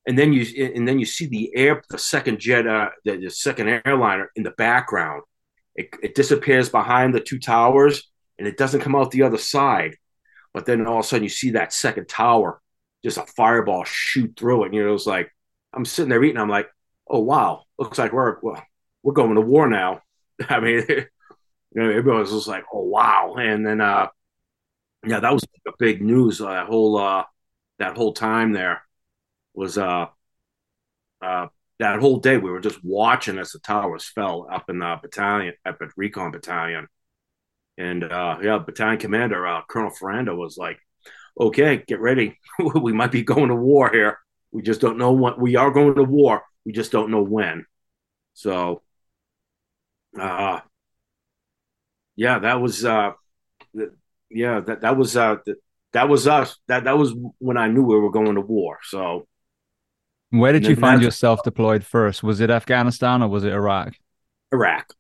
And 0.06 0.20
then 0.20 0.34
you 0.34 0.72
and 0.72 0.88
then 0.88 1.00
you 1.00 1.08
see 1.08 1.26
the 1.26 1.50
air, 1.56 1.82
the 1.90 1.98
second 1.98 2.40
jet, 2.40 2.68
uh, 2.68 2.90
the, 3.06 3.18
the 3.18 3.32
second 3.32 3.82
airliner 3.88 4.30
in 4.36 4.44
the 4.44 4.52
background 4.52 5.24
it, 5.76 5.90
it 6.02 6.16
disappears 6.16 6.70
behind 6.70 7.14
the 7.14 7.20
two 7.20 7.40
towers 7.40 8.10
and 8.38 8.48
it 8.48 8.58
doesn't 8.58 8.82
come 8.82 8.96
out 8.96 9.12
the 9.12 9.24
other 9.24 9.38
side. 9.38 9.98
But 10.54 10.66
then 10.66 10.88
all 10.88 11.00
of 11.00 11.06
a 11.06 11.08
sudden 11.08 11.24
you 11.24 11.30
see 11.30 11.52
that 11.52 11.74
second 11.74 12.08
tower, 12.08 12.62
just 13.04 13.18
a 13.18 13.26
fireball 13.36 13.84
shoot 13.84 14.36
through 14.38 14.64
it. 14.64 14.66
And 14.68 14.76
you 14.76 14.86
know, 14.86 14.94
it's 14.94 15.06
like 15.06 15.30
I'm 15.74 15.86
sitting 15.86 16.10
there 16.10 16.24
eating. 16.24 16.40
I'm 16.40 16.50
like, 16.50 16.70
oh 17.10 17.20
wow, 17.20 17.64
looks 17.78 17.98
like 17.98 18.14
we're 18.14 18.38
well, 18.42 18.64
we're 19.04 19.14
going 19.14 19.36
to 19.36 19.42
war 19.42 19.68
now. 19.68 20.02
I 20.50 20.60
mean, 20.60 20.86
you 20.90 21.06
know, 21.74 21.90
everybody 21.90 22.20
was 22.20 22.32
just 22.32 22.48
like, 22.48 22.64
oh 22.74 22.84
wow. 22.84 23.36
And 23.38 23.66
then 23.66 23.82
uh 23.82 24.08
yeah, 25.06 25.20
that 25.20 25.34
was 25.34 25.44
a 25.68 25.72
big 25.78 26.02
news. 26.02 26.42
Uh, 26.42 26.50
that 26.52 26.68
whole 26.68 26.98
uh 26.98 27.24
that 27.80 27.98
whole 27.98 28.14
time 28.14 28.54
there 28.54 28.82
was 29.54 29.78
uh 29.78 30.08
uh 31.22 31.48
that 31.80 32.00
whole 32.00 32.20
day 32.20 32.38
we 32.38 32.50
were 32.50 32.60
just 32.60 32.84
watching 32.84 33.38
as 33.38 33.52
the 33.52 33.60
towers 33.60 34.06
fell 34.06 34.48
up 34.52 34.70
in 34.70 34.80
the 34.80 34.98
battalion, 35.02 35.54
up 35.66 35.82
at 35.82 35.90
Recon 35.98 36.32
Battalion. 36.32 36.88
And 37.78 38.04
uh, 38.04 38.38
yeah, 38.42 38.60
battalion 38.60 39.00
commander 39.00 39.46
uh, 39.46 39.62
Colonel 39.68 39.90
Ferrando 39.90 40.36
was 40.36 40.58
like, 40.58 40.80
"Okay, 41.40 41.84
get 41.86 42.00
ready. 42.00 42.40
we 42.82 42.94
might 42.94 43.12
be 43.12 43.24
going 43.24 43.50
to 43.50 43.56
war 43.56 43.90
here. 43.92 44.20
We 44.52 44.62
just 44.62 44.80
don't 44.80 44.98
know 44.98 45.12
what 45.12 45.40
we 45.40 45.58
are 45.58 45.72
going 45.72 45.96
to 45.96 46.04
war. 46.04 46.44
We 46.66 46.72
just 46.72 46.92
don't 46.94 47.12
know 47.12 47.24
when." 47.24 47.66
So, 48.34 48.82
uh, 50.18 50.62
yeah, 52.16 52.40
that 52.40 52.62
was 52.62 52.86
uh, 52.86 53.12
yeah, 54.30 54.62
that 54.62 54.82
that 54.82 54.98
was 54.98 55.18
uh, 55.18 55.38
that 55.94 56.10
was 56.10 56.28
us. 56.28 56.58
That 56.68 56.86
that 56.86 56.98
was 56.98 57.14
when 57.40 57.58
I 57.58 57.68
knew 57.68 57.84
we 57.84 58.00
were 58.00 58.12
going 58.12 58.36
to 58.36 58.42
war. 58.42 58.80
So, 58.84 59.28
Where 60.32 60.52
did 60.52 60.66
you 60.66 60.76
find 60.76 61.02
yourself 61.02 61.44
deployed 61.44 61.84
first? 61.84 62.24
Was 62.24 62.42
it 62.42 62.50
Afghanistan 62.50 63.22
or 63.22 63.28
was 63.30 63.44
it 63.44 63.54
Iraq? 63.54 63.94
Iraq. 64.52 64.94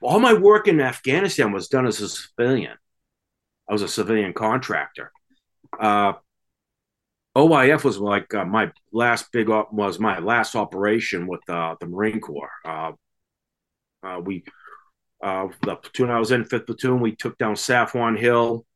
All 0.00 0.20
my 0.20 0.34
work 0.34 0.68
in 0.68 0.80
Afghanistan 0.80 1.50
was 1.52 1.68
done 1.68 1.86
as 1.86 2.00
a 2.00 2.08
civilian. 2.08 2.76
I 3.68 3.72
was 3.72 3.82
a 3.82 3.88
civilian 3.88 4.34
contractor. 4.34 5.10
Uh, 5.80 6.14
OIF 7.36 7.82
was 7.82 7.98
like 7.98 8.32
uh, 8.34 8.44
my 8.44 8.70
last 8.92 9.32
big 9.32 9.50
op- 9.50 9.72
was 9.72 9.98
my 9.98 10.18
last 10.18 10.54
operation 10.54 11.26
with 11.26 11.40
uh, 11.48 11.74
the 11.80 11.86
Marine 11.86 12.20
Corps. 12.20 12.50
Uh, 12.64 12.92
uh 14.04 14.20
we 14.20 14.44
uh, 15.22 15.48
the 15.62 15.76
platoon 15.76 16.10
I 16.10 16.18
was 16.18 16.30
in, 16.30 16.44
fifth 16.44 16.66
platoon, 16.66 17.00
we 17.00 17.16
took 17.16 17.38
down 17.38 17.54
Safwan 17.54 18.18
Hill, 18.18 18.66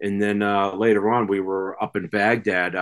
and 0.00 0.20
then 0.20 0.42
uh, 0.42 0.74
later 0.74 1.12
on 1.12 1.26
we 1.26 1.40
were 1.40 1.80
up 1.82 1.94
in 1.94 2.08
Baghdad 2.08 2.74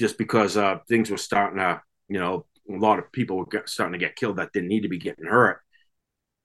just 0.00 0.18
because 0.18 0.58
things 0.88 1.10
were 1.10 1.16
starting 1.16 1.58
to, 1.58 1.80
you 2.08 2.18
know, 2.18 2.46
a 2.68 2.76
lot 2.76 2.98
of 2.98 3.12
people 3.12 3.36
were 3.36 3.62
starting 3.66 3.92
to 3.92 4.04
get 4.04 4.16
killed 4.16 4.36
that 4.36 4.52
didn't 4.52 4.68
need 4.68 4.82
to 4.82 4.88
be 4.88 4.98
getting 4.98 5.26
hurt. 5.26 5.60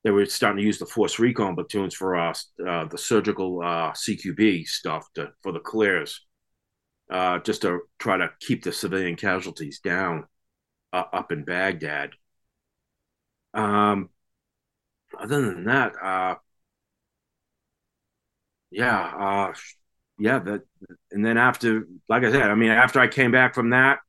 They 0.03 0.11
were 0.11 0.25
starting 0.27 0.57
to 0.57 0.63
use 0.63 0.77
the 0.77 0.85
force 0.85 1.17
recon 1.17 1.55
platoons 1.55 1.95
for 1.95 2.15
us, 2.15 2.51
the 2.57 2.97
surgical 2.97 3.63
CQB 3.95 4.65
stuff 4.65 5.07
to, 5.15 5.31
for 5.41 5.51
the 5.51 5.59
clears 5.59 6.21
uh, 7.09 7.39
just 7.39 7.61
to 7.61 7.81
try 7.99 8.17
to 8.17 8.31
keep 8.39 8.63
the 8.63 8.71
civilian 8.71 9.15
casualties 9.15 9.79
down 9.79 10.25
uh, 10.93 11.03
up 11.13 11.31
in 11.31 11.43
Baghdad. 11.43 12.11
Um, 13.53 14.09
other 15.17 15.41
than 15.41 15.65
that, 15.65 15.93
uh, 16.01 16.35
yeah, 18.71 19.49
uh, 19.49 19.53
yeah, 20.17 20.39
that, 20.39 20.61
and 21.11 21.25
then 21.25 21.37
after, 21.37 21.87
like 22.07 22.23
I 22.23 22.31
said, 22.31 22.49
I 22.49 22.55
mean, 22.55 22.71
after 22.71 22.99
I 22.99 23.07
came 23.07 23.31
back 23.31 23.53
from 23.53 23.71
that, 23.71 23.99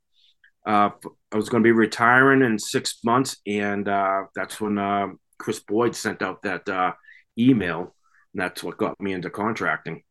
uh, 0.66 0.90
I 1.32 1.36
was 1.36 1.48
going 1.48 1.62
to 1.62 1.66
be 1.66 1.72
retiring 1.72 2.42
in 2.42 2.58
six 2.58 2.98
months, 3.04 3.36
and 3.46 3.88
uh, 3.88 4.24
that's 4.34 4.60
when 4.60 4.78
uh, 4.78 5.08
Chris 5.38 5.60
Boyd 5.60 5.94
sent 5.94 6.22
out 6.22 6.42
that 6.42 6.68
uh, 6.68 6.92
email, 7.38 7.94
and 8.32 8.42
that's 8.42 8.62
what 8.62 8.76
got 8.76 9.00
me 9.00 9.12
into 9.12 9.30
contracting. 9.30 10.02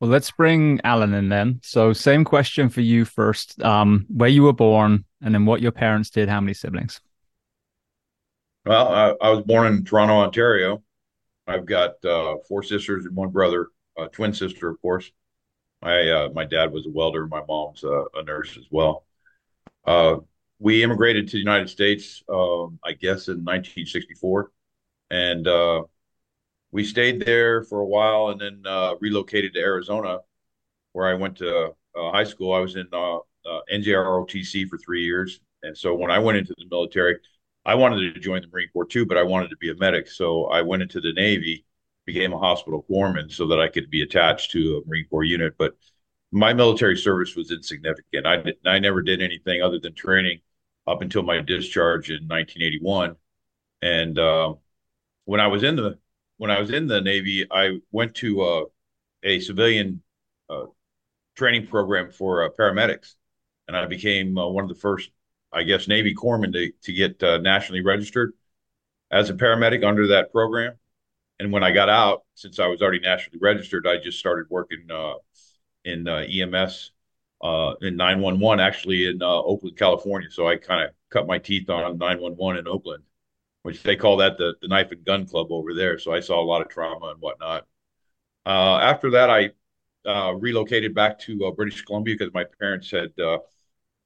Well, 0.00 0.10
let's 0.10 0.30
bring 0.30 0.80
Allan 0.82 1.12
in 1.12 1.28
then. 1.28 1.60
So, 1.62 1.92
same 1.92 2.24
question 2.24 2.70
for 2.70 2.80
you 2.80 3.04
first. 3.04 3.60
Um, 3.62 4.06
where 4.08 4.30
you 4.30 4.44
were 4.44 4.52
born, 4.52 5.04
and 5.22 5.34
then 5.34 5.44
what 5.44 5.60
your 5.60 5.72
parents 5.72 6.10
did. 6.10 6.28
How 6.28 6.40
many 6.40 6.54
siblings? 6.54 7.00
Well, 8.64 8.88
I, 8.88 9.14
I 9.20 9.30
was 9.30 9.42
born 9.44 9.66
in 9.66 9.84
Toronto, 9.84 10.14
Ontario. 10.14 10.82
I've 11.46 11.66
got 11.66 12.02
uh, 12.04 12.36
four 12.48 12.62
sisters 12.62 13.06
and 13.06 13.14
one 13.14 13.30
brother, 13.30 13.68
a 14.04 14.08
twin 14.08 14.32
sister, 14.32 14.68
of 14.68 14.80
course. 14.80 15.10
My 15.82 16.10
uh, 16.10 16.28
my 16.34 16.44
dad 16.44 16.72
was 16.72 16.86
a 16.86 16.90
welder. 16.90 17.26
My 17.26 17.42
mom's 17.48 17.84
a, 17.84 18.22
nurse 18.24 18.56
as 18.58 18.66
well. 18.70 19.04
Uh, 19.86 20.16
we 20.58 20.82
immigrated 20.82 21.26
to 21.28 21.32
the 21.32 21.38
United 21.38 21.70
States, 21.70 22.22
um, 22.28 22.78
I 22.84 22.92
guess, 22.92 23.28
in 23.28 23.44
1964, 23.44 24.50
and 25.10 25.48
uh, 25.48 25.84
we 26.70 26.84
stayed 26.84 27.24
there 27.24 27.64
for 27.64 27.80
a 27.80 27.86
while 27.86 28.28
and 28.28 28.40
then 28.40 28.62
uh, 28.66 28.94
relocated 29.00 29.54
to 29.54 29.60
Arizona, 29.60 30.18
where 30.92 31.08
I 31.08 31.14
went 31.14 31.36
to 31.38 31.74
uh, 31.96 32.10
high 32.12 32.24
school. 32.24 32.52
I 32.52 32.60
was 32.60 32.76
in 32.76 32.86
uh, 32.92 33.16
uh 33.16 33.60
NJROTC 33.72 34.68
for 34.68 34.76
three 34.76 35.04
years, 35.04 35.40
and 35.62 35.76
so 35.76 35.94
when 35.94 36.10
I 36.10 36.18
went 36.18 36.36
into 36.36 36.54
the 36.58 36.66
military, 36.70 37.16
I 37.64 37.74
wanted 37.74 38.14
to 38.14 38.20
join 38.20 38.42
the 38.42 38.48
Marine 38.48 38.68
Corps 38.72 38.86
too, 38.86 39.06
but 39.06 39.16
I 39.16 39.22
wanted 39.22 39.48
to 39.50 39.56
be 39.56 39.70
a 39.70 39.74
medic. 39.76 40.08
So 40.08 40.46
I 40.46 40.60
went 40.62 40.82
into 40.82 41.00
the 41.00 41.12
Navy, 41.12 41.64
became 42.12 42.32
a 42.32 42.38
hospital 42.38 42.84
corpsman, 42.90 43.30
so 43.30 43.46
that 43.48 43.60
I 43.60 43.68
could 43.68 43.90
be 43.90 44.02
attached 44.02 44.50
to 44.52 44.82
a 44.84 44.88
Marine 44.88 45.06
Corps 45.08 45.24
unit. 45.24 45.54
But 45.58 45.76
my 46.32 46.52
military 46.52 46.96
service 46.96 47.36
was 47.36 47.50
insignificant. 47.50 48.26
I 48.26 48.36
did, 48.36 48.56
I 48.66 48.78
never 48.78 49.02
did 49.02 49.22
anything 49.22 49.62
other 49.62 49.78
than 49.78 49.94
training 49.94 50.40
up 50.86 51.02
until 51.02 51.22
my 51.22 51.40
discharge 51.40 52.10
in 52.10 52.26
1981, 52.28 53.16
and 53.82 54.18
uh, 54.18 54.54
when 55.24 55.40
I 55.40 55.46
was 55.46 55.62
in 55.62 55.76
the 55.76 55.98
when 56.38 56.50
I 56.50 56.58
was 56.58 56.70
in 56.70 56.86
the 56.86 57.00
Navy, 57.00 57.46
I 57.50 57.78
went 57.92 58.14
to 58.16 58.40
uh, 58.42 58.64
a 59.22 59.40
civilian 59.40 60.02
uh, 60.48 60.66
training 61.36 61.66
program 61.66 62.10
for 62.10 62.44
uh, 62.44 62.48
paramedics, 62.58 63.14
and 63.68 63.76
I 63.76 63.86
became 63.86 64.36
uh, 64.38 64.48
one 64.48 64.64
of 64.64 64.70
the 64.70 64.80
first, 64.80 65.10
I 65.52 65.62
guess, 65.62 65.86
Navy 65.86 66.14
corpsmen 66.14 66.52
to 66.54 66.72
to 66.82 66.92
get 66.92 67.22
uh, 67.22 67.38
nationally 67.38 67.82
registered 67.82 68.32
as 69.10 69.30
a 69.30 69.34
paramedic 69.34 69.84
under 69.84 70.08
that 70.08 70.32
program. 70.32 70.79
And 71.40 71.50
when 71.52 71.64
I 71.64 71.72
got 71.72 71.88
out, 71.88 72.24
since 72.34 72.60
I 72.60 72.68
was 72.68 72.82
already 72.82 73.00
nationally 73.00 73.40
registered, 73.42 73.86
I 73.86 73.96
just 73.96 74.18
started 74.18 74.46
working 74.50 74.86
uh, 74.90 75.14
in 75.84 76.06
EMS 76.06 76.92
in 77.42 77.96
911, 77.96 78.60
actually 78.60 79.06
in 79.06 79.20
Oakland, 79.22 79.76
California. 79.76 80.30
So 80.30 80.46
I 80.46 80.56
kind 80.56 80.84
of 80.84 80.90
cut 81.10 81.26
my 81.26 81.38
teeth 81.38 81.68
on 81.68 81.98
911 81.98 82.58
in 82.60 82.68
Oakland 82.68 83.02
which 83.62 83.82
they 83.82 83.96
call 83.96 84.16
that 84.18 84.38
the, 84.38 84.54
the 84.62 84.68
knife 84.68 84.90
and 84.92 85.04
gun 85.04 85.26
club 85.26 85.48
over 85.50 85.74
there. 85.74 85.98
So 85.98 86.12
I 86.12 86.20
saw 86.20 86.40
a 86.40 86.44
lot 86.44 86.62
of 86.62 86.68
trauma 86.68 87.08
and 87.08 87.20
whatnot. 87.20 87.66
Uh, 88.46 88.78
after 88.78 89.10
that, 89.10 89.28
I 89.28 89.50
uh, 90.08 90.32
relocated 90.32 90.94
back 90.94 91.18
to 91.20 91.46
uh, 91.46 91.50
British 91.50 91.82
Columbia 91.82 92.16
because 92.16 92.32
my 92.32 92.44
parents 92.58 92.90
had 92.90 93.12
uh, 93.20 93.38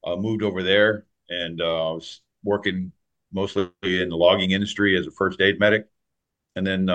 uh, 0.05 0.16
moved 0.16 0.42
over 0.42 0.62
there, 0.62 1.07
and 1.29 1.61
uh, 1.61 1.90
I 1.90 1.92
was 1.92 2.20
working 2.42 2.90
mostly 3.33 3.70
in 3.83 4.09
the 4.09 4.16
logging 4.16 4.51
industry 4.51 4.99
as 4.99 5.07
a 5.07 5.11
first 5.12 5.40
aid 5.40 5.61
medic. 5.61 5.87
And 6.57 6.66
then 6.66 6.88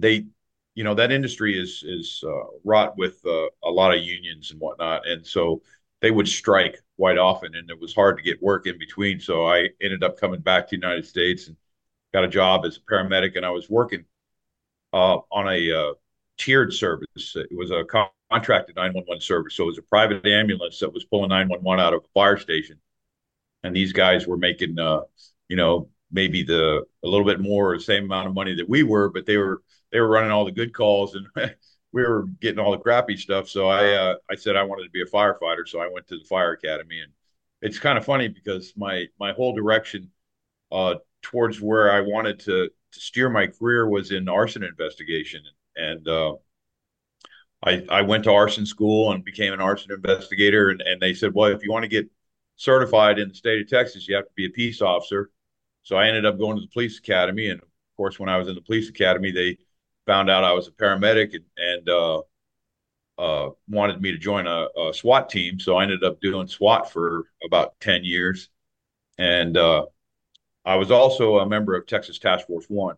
they, 0.00 0.26
you 0.74 0.84
know, 0.84 0.94
that 0.94 1.12
industry 1.12 1.58
is 1.60 1.82
is 1.86 2.22
wrought 2.64 2.96
with 2.96 3.24
a 3.26 3.70
lot 3.70 3.94
of 3.94 4.02
unions 4.02 4.50
and 4.50 4.60
whatnot, 4.60 5.06
and 5.06 5.26
so 5.26 5.62
they 6.00 6.10
would 6.10 6.28
strike 6.28 6.78
quite 6.96 7.18
often, 7.18 7.54
and 7.54 7.70
it 7.70 7.80
was 7.80 7.94
hard 7.94 8.16
to 8.16 8.22
get 8.22 8.42
work 8.42 8.66
in 8.66 8.78
between. 8.78 9.20
So 9.20 9.46
I 9.46 9.68
ended 9.80 10.04
up 10.04 10.18
coming 10.18 10.40
back 10.40 10.68
to 10.68 10.76
the 10.76 10.80
United 10.80 11.06
States 11.06 11.48
and 11.48 11.56
got 12.12 12.24
a 12.24 12.28
job 12.28 12.64
as 12.64 12.76
a 12.76 12.80
paramedic, 12.80 13.36
and 13.36 13.44
I 13.44 13.50
was 13.50 13.68
working 13.68 14.04
uh, 14.92 15.18
on 15.30 15.48
a 15.48 15.72
uh, 15.72 15.94
tiered 16.38 16.72
service. 16.72 17.34
It 17.36 17.56
was 17.56 17.70
a 17.70 17.84
contracted 18.30 18.76
911 18.76 19.20
service, 19.20 19.54
so 19.54 19.64
it 19.64 19.66
was 19.66 19.78
a 19.78 19.82
private 19.82 20.26
ambulance 20.26 20.78
that 20.80 20.92
was 20.92 21.04
pulling 21.04 21.30
911 21.30 21.84
out 21.84 21.94
of 21.94 22.04
a 22.04 22.08
fire 22.14 22.36
station, 22.38 22.78
and 23.62 23.74
these 23.74 23.92
guys 23.92 24.26
were 24.26 24.36
making, 24.36 24.78
uh, 24.78 25.02
you 25.48 25.56
know, 25.56 25.88
maybe 26.10 26.42
the 26.42 26.84
a 27.04 27.08
little 27.08 27.26
bit 27.26 27.40
more, 27.40 27.78
same 27.80 28.04
amount 28.04 28.28
of 28.28 28.34
money 28.34 28.54
that 28.54 28.68
we 28.68 28.82
were, 28.82 29.10
but 29.10 29.26
they 29.26 29.36
were 29.36 29.62
they 29.92 30.00
were 30.00 30.08
running 30.08 30.30
all 30.30 30.44
the 30.44 30.52
good 30.52 30.74
calls 30.74 31.14
and 31.14 31.26
we 31.92 32.02
were 32.02 32.26
getting 32.40 32.58
all 32.58 32.72
the 32.72 32.78
crappy 32.78 33.16
stuff. 33.16 33.48
So 33.48 33.68
I 33.68 33.92
uh, 33.94 34.14
I 34.30 34.34
said 34.36 34.56
I 34.56 34.62
wanted 34.62 34.84
to 34.84 34.90
be 34.90 35.02
a 35.02 35.06
firefighter. 35.06 35.66
So 35.66 35.80
I 35.80 35.88
went 35.88 36.06
to 36.08 36.18
the 36.18 36.24
fire 36.24 36.52
academy, 36.52 37.00
and 37.00 37.12
it's 37.62 37.78
kind 37.78 37.98
of 37.98 38.04
funny 38.04 38.28
because 38.28 38.72
my 38.76 39.06
my 39.18 39.32
whole 39.32 39.54
direction 39.54 40.10
uh, 40.72 40.96
towards 41.22 41.60
where 41.60 41.92
I 41.92 42.00
wanted 42.00 42.40
to 42.40 42.70
to 42.92 43.00
steer 43.00 43.28
my 43.30 43.46
career 43.46 43.88
was 43.88 44.12
in 44.12 44.28
arson 44.28 44.62
investigation, 44.64 45.42
and 45.76 46.06
uh, 46.08 46.34
I 47.62 47.84
I 47.88 48.02
went 48.02 48.24
to 48.24 48.32
arson 48.32 48.66
school 48.66 49.12
and 49.12 49.24
became 49.24 49.52
an 49.52 49.60
arson 49.60 49.92
investigator. 49.92 50.70
And, 50.70 50.80
and 50.82 51.00
they 51.00 51.14
said, 51.14 51.34
well, 51.34 51.50
if 51.50 51.62
you 51.62 51.70
want 51.72 51.84
to 51.84 51.88
get 51.88 52.08
certified 52.56 53.18
in 53.18 53.28
the 53.28 53.34
state 53.34 53.60
of 53.62 53.68
Texas, 53.68 54.08
you 54.08 54.14
have 54.16 54.26
to 54.26 54.32
be 54.34 54.46
a 54.46 54.50
peace 54.50 54.82
officer. 54.82 55.30
So 55.88 55.96
I 55.96 56.06
ended 56.06 56.26
up 56.26 56.38
going 56.38 56.54
to 56.56 56.60
the 56.60 56.68
police 56.68 56.98
academy, 56.98 57.48
and 57.48 57.62
of 57.62 57.68
course, 57.96 58.20
when 58.20 58.28
I 58.28 58.36
was 58.36 58.46
in 58.46 58.54
the 58.54 58.60
police 58.60 58.90
academy, 58.90 59.30
they 59.30 59.56
found 60.04 60.28
out 60.28 60.44
I 60.44 60.52
was 60.52 60.68
a 60.68 60.70
paramedic 60.70 61.34
and, 61.34 61.44
and 61.56 61.88
uh, 61.88 62.18
uh, 63.16 63.50
wanted 63.70 64.02
me 64.02 64.12
to 64.12 64.18
join 64.18 64.46
a, 64.46 64.68
a, 64.78 64.92
SWAT 64.92 65.30
team. 65.30 65.58
So 65.58 65.78
I 65.78 65.84
ended 65.84 66.04
up 66.04 66.20
doing 66.20 66.46
SWAT 66.46 66.92
for 66.92 67.24
about 67.42 67.80
10 67.80 68.04
years. 68.04 68.50
And 69.16 69.56
uh, 69.56 69.86
I 70.62 70.76
was 70.76 70.90
also 70.90 71.38
a 71.38 71.48
member 71.48 71.74
of 71.74 71.86
Texas 71.86 72.18
Task 72.18 72.46
Force 72.48 72.66
One. 72.68 72.96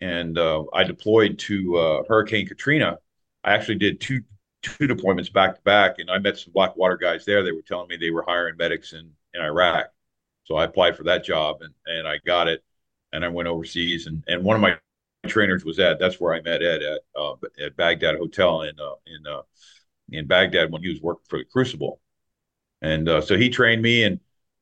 And 0.00 0.36
uh, 0.38 0.64
I 0.72 0.82
deployed 0.82 1.38
to 1.38 1.76
uh, 1.76 2.02
Hurricane 2.08 2.48
Katrina. 2.48 2.98
I 3.44 3.54
actually 3.54 3.78
did 3.78 4.00
two 4.00 4.22
two 4.62 4.88
deployments 4.88 5.32
back 5.32 5.54
to 5.54 5.62
back, 5.62 6.00
and 6.00 6.10
I 6.10 6.18
met 6.18 6.36
some 6.36 6.52
Blackwater 6.52 6.96
guys 6.96 7.24
there. 7.24 7.44
They 7.44 7.52
were 7.52 7.62
telling 7.62 7.86
me 7.86 7.96
they 7.96 8.10
were 8.10 8.24
hiring 8.26 8.56
medics 8.56 8.92
in, 8.92 9.08
in 9.34 9.40
Iraq. 9.40 9.86
So 10.44 10.56
I 10.56 10.64
applied 10.64 10.96
for 10.96 11.04
that 11.04 11.24
job 11.24 11.62
and, 11.62 11.74
and 11.86 12.06
I 12.06 12.18
got 12.26 12.48
it. 12.48 12.62
And 13.14 13.24
I 13.24 13.28
went 13.28 13.48
overseas. 13.48 14.06
And, 14.06 14.24
and 14.26 14.42
one 14.42 14.56
of 14.56 14.62
my 14.62 14.76
trainers 15.28 15.64
was 15.64 15.78
at. 15.78 15.98
That's 15.98 16.20
where 16.20 16.34
I 16.34 16.40
met 16.42 16.62
Ed 16.62 16.82
at 16.82 17.00
uh, 17.16 17.34
at 17.64 17.76
Baghdad 17.76 18.16
Hotel 18.16 18.62
in 18.62 18.78
uh, 18.80 18.94
in 19.06 19.26
uh, 19.26 19.42
in 20.10 20.26
Baghdad 20.26 20.70
when 20.70 20.82
he 20.82 20.88
was 20.88 21.00
working 21.00 21.24
for 21.28 21.38
the 21.38 21.44
Crucible, 21.44 22.00
and 22.80 23.08
uh, 23.08 23.20
so 23.20 23.36
he 23.36 23.48
trained 23.48 23.82
me, 23.82 24.04
and 24.04 24.20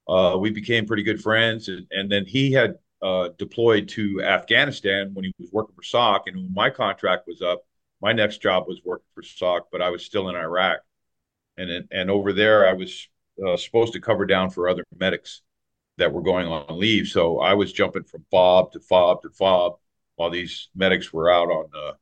uh, 0.09 0.37
we 0.39 0.51
became 0.51 0.87
pretty 0.87 1.03
good 1.03 1.23
friends. 1.23 1.69
And, 1.69 1.87
and 1.91 2.11
then 2.11 2.27
he 2.27 2.53
had 2.53 2.77
uh, 3.03 3.31
deployed 3.39 3.89
to 3.91 4.23
Afghanistan 4.23 5.11
when 5.15 5.25
he 5.25 5.35
was 5.39 5.51
working 5.53 5.75
for 5.75 5.83
SOC, 5.83 6.27
and 6.27 6.37
when 6.37 6.55
my 6.55 6.71
contract 6.71 7.27
was 7.27 7.43
up, 7.43 7.63
my 8.03 8.13
next 8.13 8.43
job 8.43 8.65
was 8.67 8.81
working 8.85 9.07
for 9.15 9.23
SOC, 9.23 9.69
but 9.73 9.83
I 9.83 9.91
was 9.91 10.05
still 10.05 10.29
in 10.29 10.37
Iraq, 10.37 10.81
and 11.57 11.89
and 11.91 12.11
over 12.11 12.33
there 12.33 12.69
I 12.69 12.75
was 12.75 13.09
supposed 13.57 13.95
to 13.95 14.01
cover 14.01 14.27
down 14.27 14.51
for 14.51 14.69
other 14.69 14.85
medics 14.95 15.41
that 16.01 16.13
were 16.13 16.23
going 16.23 16.47
on 16.47 16.79
leave. 16.79 17.07
So 17.07 17.39
I 17.39 17.55
was 17.55 17.73
jumping 17.73 18.05
from 18.05 18.25
fob 18.31 18.73
to 18.73 18.81
fob 18.81 19.23
to 19.23 19.31
fob 19.31 19.75
while 20.17 20.31
these 20.31 20.69
medics 20.75 21.13
were 21.13 21.31
out 21.31 21.49
on 21.49 21.67
uh, 21.75 21.93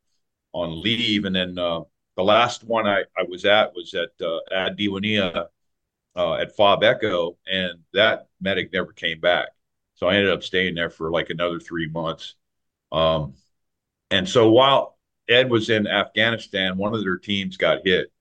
on 0.53 0.81
leave. 0.81 1.25
And 1.25 1.37
then 1.37 1.59
uh, 1.59 1.83
the 2.17 2.25
last 2.25 2.65
one 2.65 2.87
I, 2.87 3.01
I 3.17 3.25
was 3.29 3.45
at 3.45 3.75
was 3.75 3.95
at 3.95 4.11
uh, 4.25 4.39
Ad 4.53 4.79
Diwania 4.79 5.47
uh, 6.17 6.35
at 6.35 6.57
Fob 6.57 6.83
Echo, 6.83 7.37
and 7.47 7.81
that 7.93 8.29
medic 8.41 8.73
never 8.73 8.93
came 8.93 9.21
back. 9.21 9.49
So 9.95 10.09
I 10.09 10.15
ended 10.15 10.33
up 10.33 10.43
staying 10.43 10.75
there 10.75 10.91
for 10.91 11.11
like 11.11 11.31
another 11.31 11.61
three 11.61 11.89
months. 11.89 12.37
Um, 12.93 13.35
and 14.11 14.29
so 14.29 14.51
while 14.51 14.97
Ed 15.29 15.51
was 15.51 15.71
in 15.71 15.87
Afghanistan, 15.87 16.79
one 16.79 16.95
of 16.95 17.03
their 17.03 17.19
teams 17.19 17.57
got 17.57 17.81
hit, 17.85 18.13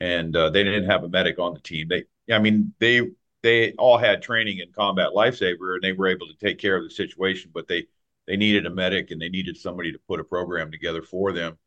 and 0.00 0.34
uh, 0.34 0.50
they 0.50 0.64
didn't 0.64 0.88
have 0.88 1.04
a 1.04 1.08
medic 1.08 1.38
on 1.38 1.52
the 1.52 1.60
team. 1.60 1.88
They, 1.88 2.04
I 2.32 2.38
mean, 2.38 2.74
they 2.78 3.02
they 3.42 3.72
all 3.72 3.98
had 3.98 4.22
training 4.22 4.58
in 4.58 4.72
combat 4.72 5.10
lifesaver, 5.14 5.74
and 5.74 5.82
they 5.82 5.92
were 5.92 6.08
able 6.08 6.26
to 6.26 6.34
take 6.34 6.58
care 6.58 6.76
of 6.76 6.84
the 6.84 6.90
situation. 6.90 7.50
But 7.54 7.68
they 7.68 7.86
they 8.26 8.36
needed 8.36 8.66
a 8.66 8.70
medic, 8.70 9.10
and 9.10 9.20
they 9.20 9.28
needed 9.28 9.56
somebody 9.56 9.92
to 9.92 9.98
put 10.06 10.20
a 10.20 10.24
program 10.24 10.70
together 10.70 11.02
for 11.02 11.32
them. 11.32 11.58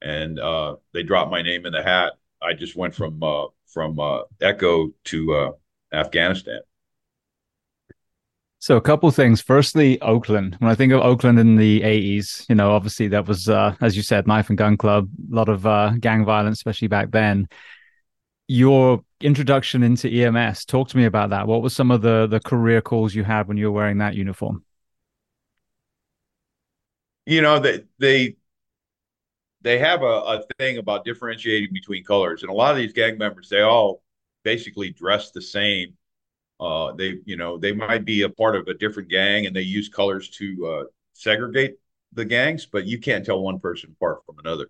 And 0.00 0.38
uh, 0.38 0.76
they 0.92 1.02
dropped 1.02 1.30
my 1.30 1.42
name 1.42 1.66
in 1.66 1.72
the 1.72 1.82
hat. 1.82 2.14
I 2.40 2.54
just 2.54 2.76
went 2.76 2.94
from 2.94 3.22
uh, 3.22 3.46
from 3.66 3.98
uh, 3.98 4.22
Echo 4.40 4.92
to 5.04 5.34
uh, 5.34 5.50
Afghanistan. 5.92 6.60
So 8.60 8.76
a 8.76 8.80
couple 8.80 9.08
things. 9.12 9.40
Firstly, 9.40 10.00
Oakland. 10.00 10.56
When 10.58 10.70
I 10.70 10.74
think 10.74 10.92
of 10.92 11.00
Oakland 11.00 11.38
in 11.38 11.56
the 11.56 11.82
eighties, 11.82 12.44
you 12.48 12.56
know, 12.56 12.72
obviously 12.72 13.08
that 13.08 13.28
was, 13.28 13.48
uh, 13.48 13.76
as 13.80 13.96
you 13.96 14.02
said, 14.02 14.26
knife 14.26 14.48
and 14.48 14.58
gun 14.58 14.76
club, 14.76 15.08
a 15.30 15.34
lot 15.34 15.48
of 15.48 15.64
uh, 15.64 15.92
gang 16.00 16.24
violence, 16.24 16.58
especially 16.58 16.88
back 16.88 17.10
then. 17.12 17.48
Your 18.48 19.04
introduction 19.20 19.82
into 19.82 20.08
EMS. 20.08 20.64
Talk 20.64 20.88
to 20.88 20.96
me 20.96 21.04
about 21.04 21.30
that. 21.30 21.46
What 21.46 21.62
were 21.62 21.70
some 21.70 21.90
of 21.90 22.02
the 22.02 22.26
the 22.26 22.40
career 22.40 22.80
calls 22.80 23.14
you 23.14 23.24
had 23.24 23.48
when 23.48 23.56
you 23.56 23.66
were 23.66 23.78
wearing 23.78 23.98
that 23.98 24.14
uniform? 24.14 24.64
You 27.26 27.42
know, 27.42 27.58
they 27.58 27.84
they 27.98 28.36
they 29.62 29.78
have 29.78 30.02
a, 30.02 30.06
a 30.06 30.42
thing 30.58 30.78
about 30.78 31.04
differentiating 31.04 31.72
between 31.72 32.04
colors, 32.04 32.42
and 32.42 32.50
a 32.50 32.54
lot 32.54 32.70
of 32.70 32.78
these 32.78 32.92
gang 32.92 33.18
members, 33.18 33.48
they 33.48 33.60
all 33.60 34.02
basically 34.44 34.90
dress 34.90 35.30
the 35.30 35.42
same 35.42 35.94
uh, 36.60 36.92
they, 36.92 37.18
you 37.24 37.36
know, 37.36 37.56
they 37.58 37.72
might 37.72 38.04
be 38.04 38.22
a 38.22 38.28
part 38.28 38.56
of 38.56 38.66
a 38.66 38.74
different 38.74 39.08
gang 39.08 39.46
and 39.46 39.54
they 39.54 39.62
use 39.62 39.88
colors 39.88 40.28
to 40.28 40.66
uh, 40.66 40.84
segregate 41.12 41.76
the 42.12 42.24
gangs, 42.24 42.66
but 42.66 42.84
you 42.84 42.98
can't 42.98 43.24
tell 43.24 43.40
one 43.40 43.60
person 43.60 43.94
apart 43.96 44.24
from 44.26 44.38
another. 44.40 44.68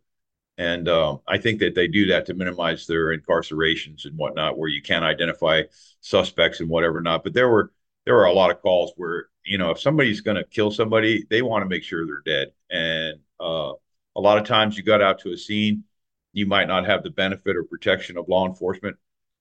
And 0.58 0.88
um, 0.88 1.20
I 1.28 1.38
think 1.38 1.60
that 1.60 1.76
they 1.76 1.86
do 1.86 2.06
that 2.06 2.26
to 2.26 2.34
minimize 2.34 2.86
their 2.86 3.16
incarcerations 3.16 4.04
and 4.04 4.18
whatnot, 4.18 4.58
where 4.58 4.68
you 4.68 4.82
can't 4.82 5.04
identify 5.04 5.62
suspects 6.00 6.58
and 6.58 6.68
whatever 6.68 7.00
not. 7.00 7.22
But 7.22 7.32
there 7.32 7.48
were 7.48 7.72
there 8.04 8.14
were 8.16 8.24
a 8.24 8.32
lot 8.32 8.50
of 8.50 8.60
calls 8.60 8.92
where 8.96 9.28
you 9.44 9.56
know 9.56 9.70
if 9.70 9.80
somebody's 9.80 10.20
going 10.20 10.36
to 10.36 10.44
kill 10.44 10.72
somebody, 10.72 11.24
they 11.30 11.42
want 11.42 11.62
to 11.62 11.68
make 11.68 11.84
sure 11.84 12.04
they're 12.04 12.22
dead. 12.26 12.48
And 12.70 13.20
uh, 13.40 13.72
a 14.16 14.20
lot 14.20 14.38
of 14.38 14.46
times 14.46 14.76
you 14.76 14.82
got 14.82 15.00
out 15.00 15.20
to 15.20 15.32
a 15.32 15.38
scene, 15.38 15.84
you 16.32 16.44
might 16.44 16.66
not 16.66 16.86
have 16.86 17.04
the 17.04 17.10
benefit 17.10 17.56
or 17.56 17.62
protection 17.62 18.18
of 18.18 18.28
law 18.28 18.46
enforcement 18.46 18.96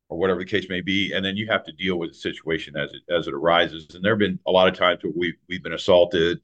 or 0.10 0.20
whatever 0.20 0.40
the 0.40 0.46
case 0.46 0.70
may 0.70 0.82
be, 0.82 1.14
and 1.14 1.26
then 1.26 1.36
you 1.36 1.48
have 1.48 1.66
to 1.66 1.72
deal 1.74 1.98
with 1.98 2.12
the 2.12 2.16
situation 2.16 2.78
as 2.78 2.92
it 2.94 3.02
as 3.12 3.28
it 3.28 3.34
arises. 3.34 3.88
And 3.96 4.06
there 4.06 4.14
have 4.14 4.20
been 4.20 4.40
a 4.46 4.52
lot 4.52 4.68
of 4.68 4.76
times 4.76 5.04
where 5.04 5.14
we've 5.16 5.38
we've 5.50 5.64
been 5.64 5.74
assaulted, 5.74 6.42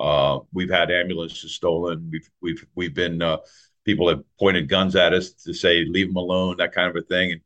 uh, 0.00 0.40
we've 0.52 0.70
had 0.70 0.90
ambulances 0.90 1.54
stolen, 1.54 2.08
we've 2.10 2.28
we've 2.42 2.66
we've 2.74 2.94
been 2.94 3.22
uh, 3.22 3.38
people 3.86 4.08
have 4.08 4.22
pointed 4.38 4.68
guns 4.68 4.96
at 4.96 5.14
us 5.14 5.30
to 5.30 5.54
say 5.54 5.86
leave 5.86 6.08
them 6.08 6.16
alone, 6.16 6.56
that 6.58 6.72
kind 6.72 6.90
of 6.90 6.96
a 6.96 7.06
thing, 7.06 7.32
and 7.32 7.40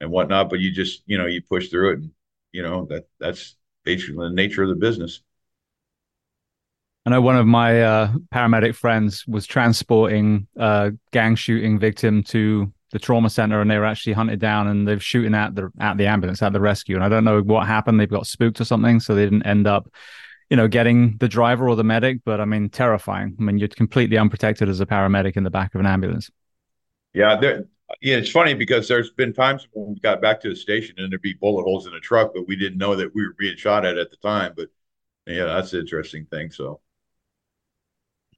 and 0.00 0.10
whatnot. 0.10 0.50
But 0.50 0.58
you 0.58 0.72
just 0.72 1.02
you 1.06 1.18
know 1.18 1.26
you 1.26 1.40
push 1.40 1.68
through 1.68 1.92
it, 1.92 1.98
and 2.00 2.10
you 2.50 2.62
know 2.62 2.86
that 2.86 3.06
that's 3.20 3.54
basically 3.84 4.28
the 4.28 4.34
nature 4.34 4.64
of 4.64 4.70
the 4.70 4.74
business. 4.74 5.22
I 7.04 7.10
know 7.10 7.20
one 7.20 7.36
of 7.36 7.46
my 7.46 7.82
uh, 7.82 8.12
paramedic 8.32 8.74
friends 8.74 9.26
was 9.26 9.46
transporting 9.46 10.46
a 10.56 10.92
gang 11.10 11.34
shooting 11.34 11.78
victim 11.78 12.22
to 12.24 12.72
the 12.92 12.98
trauma 12.98 13.30
center 13.30 13.60
and 13.60 13.70
they 13.70 13.78
were 13.78 13.86
actually 13.86 14.12
hunted 14.12 14.38
down 14.38 14.68
and 14.68 14.86
they're 14.86 15.00
shooting 15.00 15.34
at 15.34 15.54
the 15.54 15.72
at 15.80 15.96
the 15.96 16.06
ambulance 16.06 16.42
at 16.42 16.52
the 16.52 16.60
rescue 16.60 16.94
and 16.94 17.02
I 17.02 17.08
don't 17.08 17.24
know 17.24 17.40
what 17.40 17.66
happened 17.66 17.98
they've 17.98 18.08
got 18.08 18.26
spooked 18.26 18.60
or 18.60 18.66
something 18.66 19.00
so 19.00 19.14
they 19.14 19.24
didn't 19.24 19.46
end 19.46 19.66
up 19.66 19.90
you 20.52 20.56
know 20.56 20.68
getting 20.68 21.16
the 21.16 21.28
driver 21.28 21.66
or 21.66 21.74
the 21.74 21.82
medic 21.82 22.18
but 22.26 22.38
I 22.38 22.44
mean 22.44 22.68
terrifying 22.68 23.34
I 23.40 23.42
mean 23.42 23.56
you're 23.56 23.68
completely 23.68 24.18
unprotected 24.18 24.68
as 24.68 24.80
a 24.80 24.86
paramedic 24.86 25.38
in 25.38 25.44
the 25.44 25.50
back 25.50 25.74
of 25.74 25.80
an 25.80 25.86
ambulance 25.86 26.30
yeah 27.14 27.40
there 27.40 27.64
yeah 28.02 28.16
it's 28.16 28.30
funny 28.30 28.52
because 28.52 28.86
there's 28.86 29.12
been 29.12 29.32
times 29.32 29.66
when 29.72 29.94
we 29.94 30.00
got 30.00 30.20
back 30.20 30.42
to 30.42 30.50
the 30.50 30.54
station 30.54 30.94
and 30.98 31.10
there'd 31.10 31.22
be 31.22 31.32
bullet 31.32 31.62
holes 31.62 31.86
in 31.86 31.94
the 31.94 32.00
truck 32.00 32.32
but 32.34 32.46
we 32.46 32.54
didn't 32.54 32.76
know 32.76 32.94
that 32.94 33.14
we 33.14 33.26
were 33.26 33.34
being 33.38 33.56
shot 33.56 33.86
at 33.86 33.96
at 33.96 34.10
the 34.10 34.18
time 34.18 34.52
but 34.54 34.68
yeah 35.26 35.44
that's 35.44 35.72
an 35.72 35.80
interesting 35.80 36.26
thing 36.26 36.50
so 36.50 36.80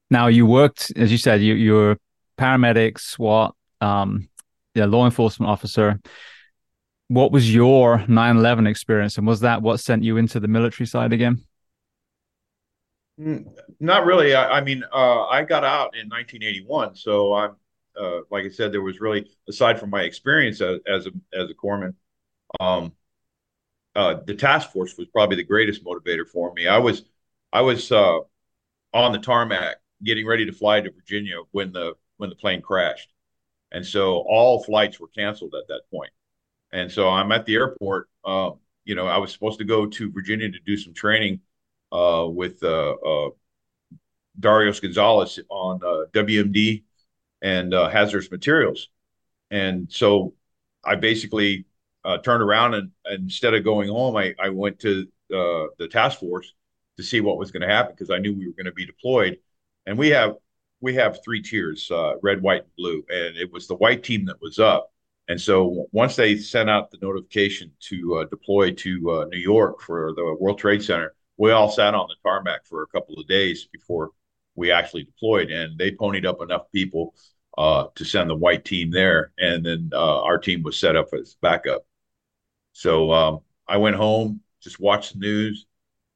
now 0.09 0.29
you 0.29 0.47
worked 0.47 0.93
as 0.95 1.11
you 1.11 1.19
said 1.19 1.43
you 1.43 1.55
you're 1.55 1.99
paramedic 2.39 3.01
SWAT 3.01 3.57
um, 3.81 4.29
yeah, 4.75 4.87
law 4.87 5.05
enforcement 5.05 5.51
officer. 5.51 6.01
What 7.09 7.33
was 7.33 7.53
your 7.55 7.99
9/11 7.99 8.69
experience, 8.69 9.19
and 9.19 9.27
was 9.27 9.41
that 9.41 9.63
what 9.63 9.79
sent 9.79 10.03
you 10.03 10.17
into 10.17 10.41
the 10.41 10.49
military 10.49 10.87
side 10.87 11.13
again? 11.13 11.45
Mm, 13.19 13.47
not 13.79 14.07
really. 14.07 14.35
I, 14.35 14.59
I 14.59 14.61
mean, 14.61 14.83
uh, 14.93 15.27
I 15.27 15.45
got 15.45 15.65
out 15.65 15.97
in 15.97 16.09
1981, 16.09 16.97
so 16.97 17.33
I'm 17.35 17.57
uh, 17.99 18.21
like 18.31 18.45
I 18.45 18.49
said, 18.49 18.73
there 18.73 18.83
was 18.83 19.01
really 19.01 19.31
aside 19.49 19.79
from 19.79 19.91
my 19.91 20.03
experience 20.03 20.61
as, 20.61 20.81
as 20.87 21.07
a 21.07 21.11
as 21.33 21.49
a 21.51 21.55
corpsman, 21.55 21.95
um, 22.61 22.93
uh, 23.95 24.17
the 24.27 24.35
task 24.35 24.73
force 24.73 24.97
was 24.99 25.07
probably 25.09 25.37
the 25.37 25.45
greatest 25.45 25.85
motivator 25.85 26.27
for 26.29 26.53
me. 26.55 26.67
I 26.67 26.79
was 26.79 27.03
I 27.53 27.61
was 27.61 27.91
uh, 27.93 28.19
on 28.95 29.13
the 29.13 29.19
tarmac 29.19 29.77
getting 30.05 30.27
ready 30.27 30.47
to 30.47 30.53
fly 30.53 30.81
to 30.81 30.91
Virginia 30.93 31.37
when 31.53 31.73
the 31.73 31.95
when 32.19 32.31
the 32.31 32.37
plane 32.37 32.63
crashed, 32.63 33.11
and 33.73 33.87
so 33.87 34.19
all 34.29 34.65
flights 34.65 35.01
were 35.01 35.09
canceled 35.09 35.55
at 35.55 35.69
that 35.69 35.83
point. 35.91 36.13
And 36.73 36.91
so 36.93 37.09
I'm 37.09 37.33
at 37.33 37.47
the 37.47 37.55
airport. 37.57 38.09
Uh, 38.25 38.53
you 38.85 38.95
know, 38.95 39.07
I 39.07 39.19
was 39.19 39.33
supposed 39.33 39.59
to 39.61 39.65
go 39.67 39.87
to 39.87 40.13
Virginia 40.13 40.51
to 40.51 40.61
do 40.67 40.77
some 40.77 40.95
training 40.95 41.41
uh, 41.93 42.27
with 42.29 42.63
uh, 42.63 42.93
uh 42.93 43.31
Darius 44.39 44.81
Gonzalez 44.81 45.39
on 45.49 45.81
uh, 45.85 46.07
WMD 46.13 46.83
and 47.43 47.73
uh, 47.73 47.89
hazardous 47.89 48.31
materials. 48.31 48.89
And 49.51 49.91
so 49.91 50.35
I 50.85 50.97
basically 50.97 51.67
turned 52.23 52.43
around 52.43 52.75
and, 52.75 52.91
and, 53.05 53.25
instead 53.25 53.55
of 53.55 53.65
going 53.65 53.89
home, 53.89 54.17
I, 54.17 54.35
I 54.43 54.49
went 54.49 54.81
to 54.81 55.07
the 55.29 55.89
task 55.91 56.19
force 56.19 56.53
to 56.97 57.03
see 57.03 57.21
what 57.21 57.39
was 57.39 57.51
going 57.51 57.63
to 57.63 57.69
happen 57.69 57.93
because 57.93 58.11
I 58.11 58.19
knew 58.19 58.35
we 58.35 58.47
were 58.47 58.53
going 58.55 58.67
to 58.67 58.73
be 58.73 58.87
deployed. 58.87 59.39
And 59.87 59.97
we 59.97 60.09
have 60.11 60.35
we 60.85 60.95
have 60.95 61.25
three 61.25 61.41
tiers 61.41 61.91
uh, 61.91 62.15
red 62.23 62.43
white 62.43 62.63
and 62.63 62.77
blue 62.77 63.03
and 63.09 63.37
it 63.39 63.51
was 63.51 63.67
the 63.67 63.75
white 63.77 64.03
team 64.03 64.27
that 64.27 64.41
was 64.41 64.59
up 64.59 64.93
and 65.29 65.41
so 65.41 65.87
once 65.93 66.15
they 66.15 66.37
sent 66.37 66.69
out 66.69 66.91
the 66.91 66.99
notification 67.01 67.73
to 67.81 68.17
uh, 68.17 68.25
deploy 68.25 68.71
to 68.71 69.11
uh, 69.11 69.25
new 69.31 69.39
york 69.39 69.81
for 69.81 70.13
the 70.15 70.37
world 70.39 70.59
trade 70.59 70.83
center 70.83 71.15
we 71.37 71.51
all 71.51 71.71
sat 71.71 71.95
on 71.95 72.09
the 72.09 72.17
tarmac 72.23 72.67
for 72.67 72.83
a 72.83 72.87
couple 72.87 73.19
of 73.19 73.27
days 73.27 73.69
before 73.73 74.11
we 74.55 74.71
actually 74.71 75.05
deployed 75.05 75.51
and 75.51 75.79
they 75.79 75.91
ponied 75.91 76.27
up 76.27 76.41
enough 76.43 76.71
people 76.73 77.15
uh, 77.59 77.87
to 77.95 78.05
send 78.05 78.29
the 78.31 78.35
white 78.35 78.65
team 78.65 78.91
there 78.91 79.33
and 79.39 79.65
then 79.65 79.91
uh, 79.93 80.23
our 80.23 80.39
team 80.39 80.63
was 80.63 80.79
set 80.79 80.97
up 80.97 81.09
as 81.13 81.37
backup 81.41 81.87
so 82.73 83.13
um, 83.13 83.41
i 83.69 83.77
went 83.77 83.97
home 83.97 84.41
just 84.61 84.81
watched 84.81 85.15
the 85.15 85.19
news 85.21 85.67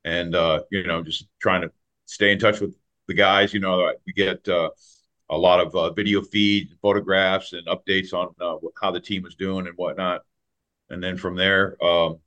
and 0.04 0.34
uh, 0.34 0.60
you 0.70 0.86
know 0.86 1.02
just 1.02 1.26
trying 1.40 1.62
to 1.62 1.70
stay 2.06 2.32
in 2.32 2.38
touch 2.38 2.60
with 2.60 2.74
the 3.06 3.14
guys. 3.14 3.52
You 3.52 3.60
know, 3.60 3.92
we 4.06 4.12
get 4.12 4.46
uh, 4.48 4.70
a 5.30 5.36
lot 5.36 5.60
of 5.60 5.74
uh, 5.74 5.92
video 5.92 6.22
feeds, 6.22 6.74
photographs, 6.80 7.52
and 7.52 7.66
updates 7.66 8.12
on 8.12 8.34
uh, 8.40 8.58
how 8.80 8.90
the 8.90 9.00
team 9.00 9.26
is 9.26 9.34
doing 9.34 9.66
and 9.66 9.76
whatnot. 9.76 10.22
And 10.90 11.02
then 11.02 11.16
from 11.16 11.36
there, 11.36 11.82
um, 11.84 12.18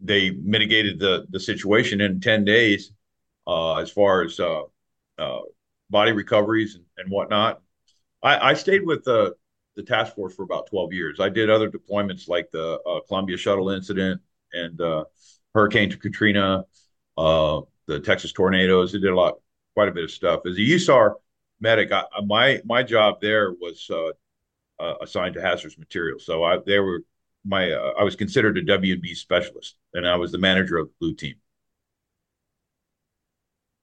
they 0.00 0.30
mitigated 0.30 0.98
the 0.98 1.26
the 1.30 1.40
situation 1.40 2.00
in 2.00 2.20
ten 2.20 2.44
days 2.44 2.92
uh, 3.46 3.76
as 3.76 3.90
far 3.90 4.22
as 4.22 4.38
uh, 4.40 4.62
uh, 5.18 5.40
body 5.90 6.12
recoveries 6.12 6.74
and, 6.74 6.84
and 6.98 7.10
whatnot. 7.10 7.62
I, 8.22 8.50
I, 8.50 8.54
stayed 8.54 8.84
with 8.84 9.04
the 9.04 9.34
the 9.76 9.82
task 9.82 10.14
force 10.14 10.34
for 10.34 10.42
about 10.42 10.66
twelve 10.66 10.92
years. 10.92 11.20
I 11.20 11.28
did 11.28 11.50
other 11.50 11.70
deployments 11.70 12.28
like 12.28 12.50
the 12.50 12.78
Columbia 13.08 13.36
shuttle 13.36 13.70
incident 13.70 14.20
and 14.52 14.80
Hurricane 15.54 15.90
Katrina, 15.90 16.64
uh, 17.16 17.60
the 17.86 18.00
Texas 18.00 18.32
tornadoes. 18.32 18.92
They 18.92 18.98
did 18.98 19.10
a 19.10 19.16
lot, 19.16 19.38
quite 19.74 19.88
a 19.88 19.92
bit 19.92 20.04
of 20.04 20.10
stuff. 20.10 20.40
As 20.46 20.56
a 20.56 20.60
USAR 20.60 21.14
medic, 21.60 21.92
I, 21.92 22.04
my 22.24 22.60
my 22.64 22.82
job 22.82 23.20
there 23.20 23.52
was 23.52 23.88
uh, 23.90 24.82
uh, 24.82 24.94
assigned 25.02 25.34
to 25.34 25.42
hazardous 25.42 25.78
materials. 25.78 26.24
So 26.24 26.44
I 26.44 26.58
they 26.64 26.78
were 26.78 27.04
my 27.44 27.70
uh, 27.70 27.92
I 27.98 28.04
was 28.04 28.16
considered 28.16 28.58
a 28.58 28.62
WB 28.62 29.16
specialist, 29.16 29.76
and 29.94 30.06
I 30.06 30.16
was 30.16 30.32
the 30.32 30.38
manager 30.38 30.78
of 30.78 30.88
the 30.88 30.94
blue 31.00 31.14
team. 31.14 31.34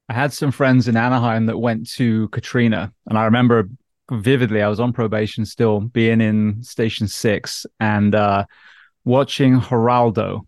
I 0.08 0.14
had 0.14 0.32
some 0.32 0.50
friends 0.50 0.88
in 0.88 0.96
Anaheim 0.96 1.46
that 1.46 1.58
went 1.58 1.90
to 1.92 2.28
Katrina, 2.28 2.92
and 3.06 3.18
I 3.18 3.24
remember 3.24 3.68
vividly. 4.10 4.62
I 4.62 4.68
was 4.68 4.80
on 4.80 4.92
probation 4.92 5.44
still, 5.44 5.80
being 5.80 6.20
in 6.20 6.62
Station 6.62 7.08
Six 7.08 7.66
and 7.78 8.14
uh, 8.14 8.46
watching 9.04 9.60
Geraldo 9.60 10.46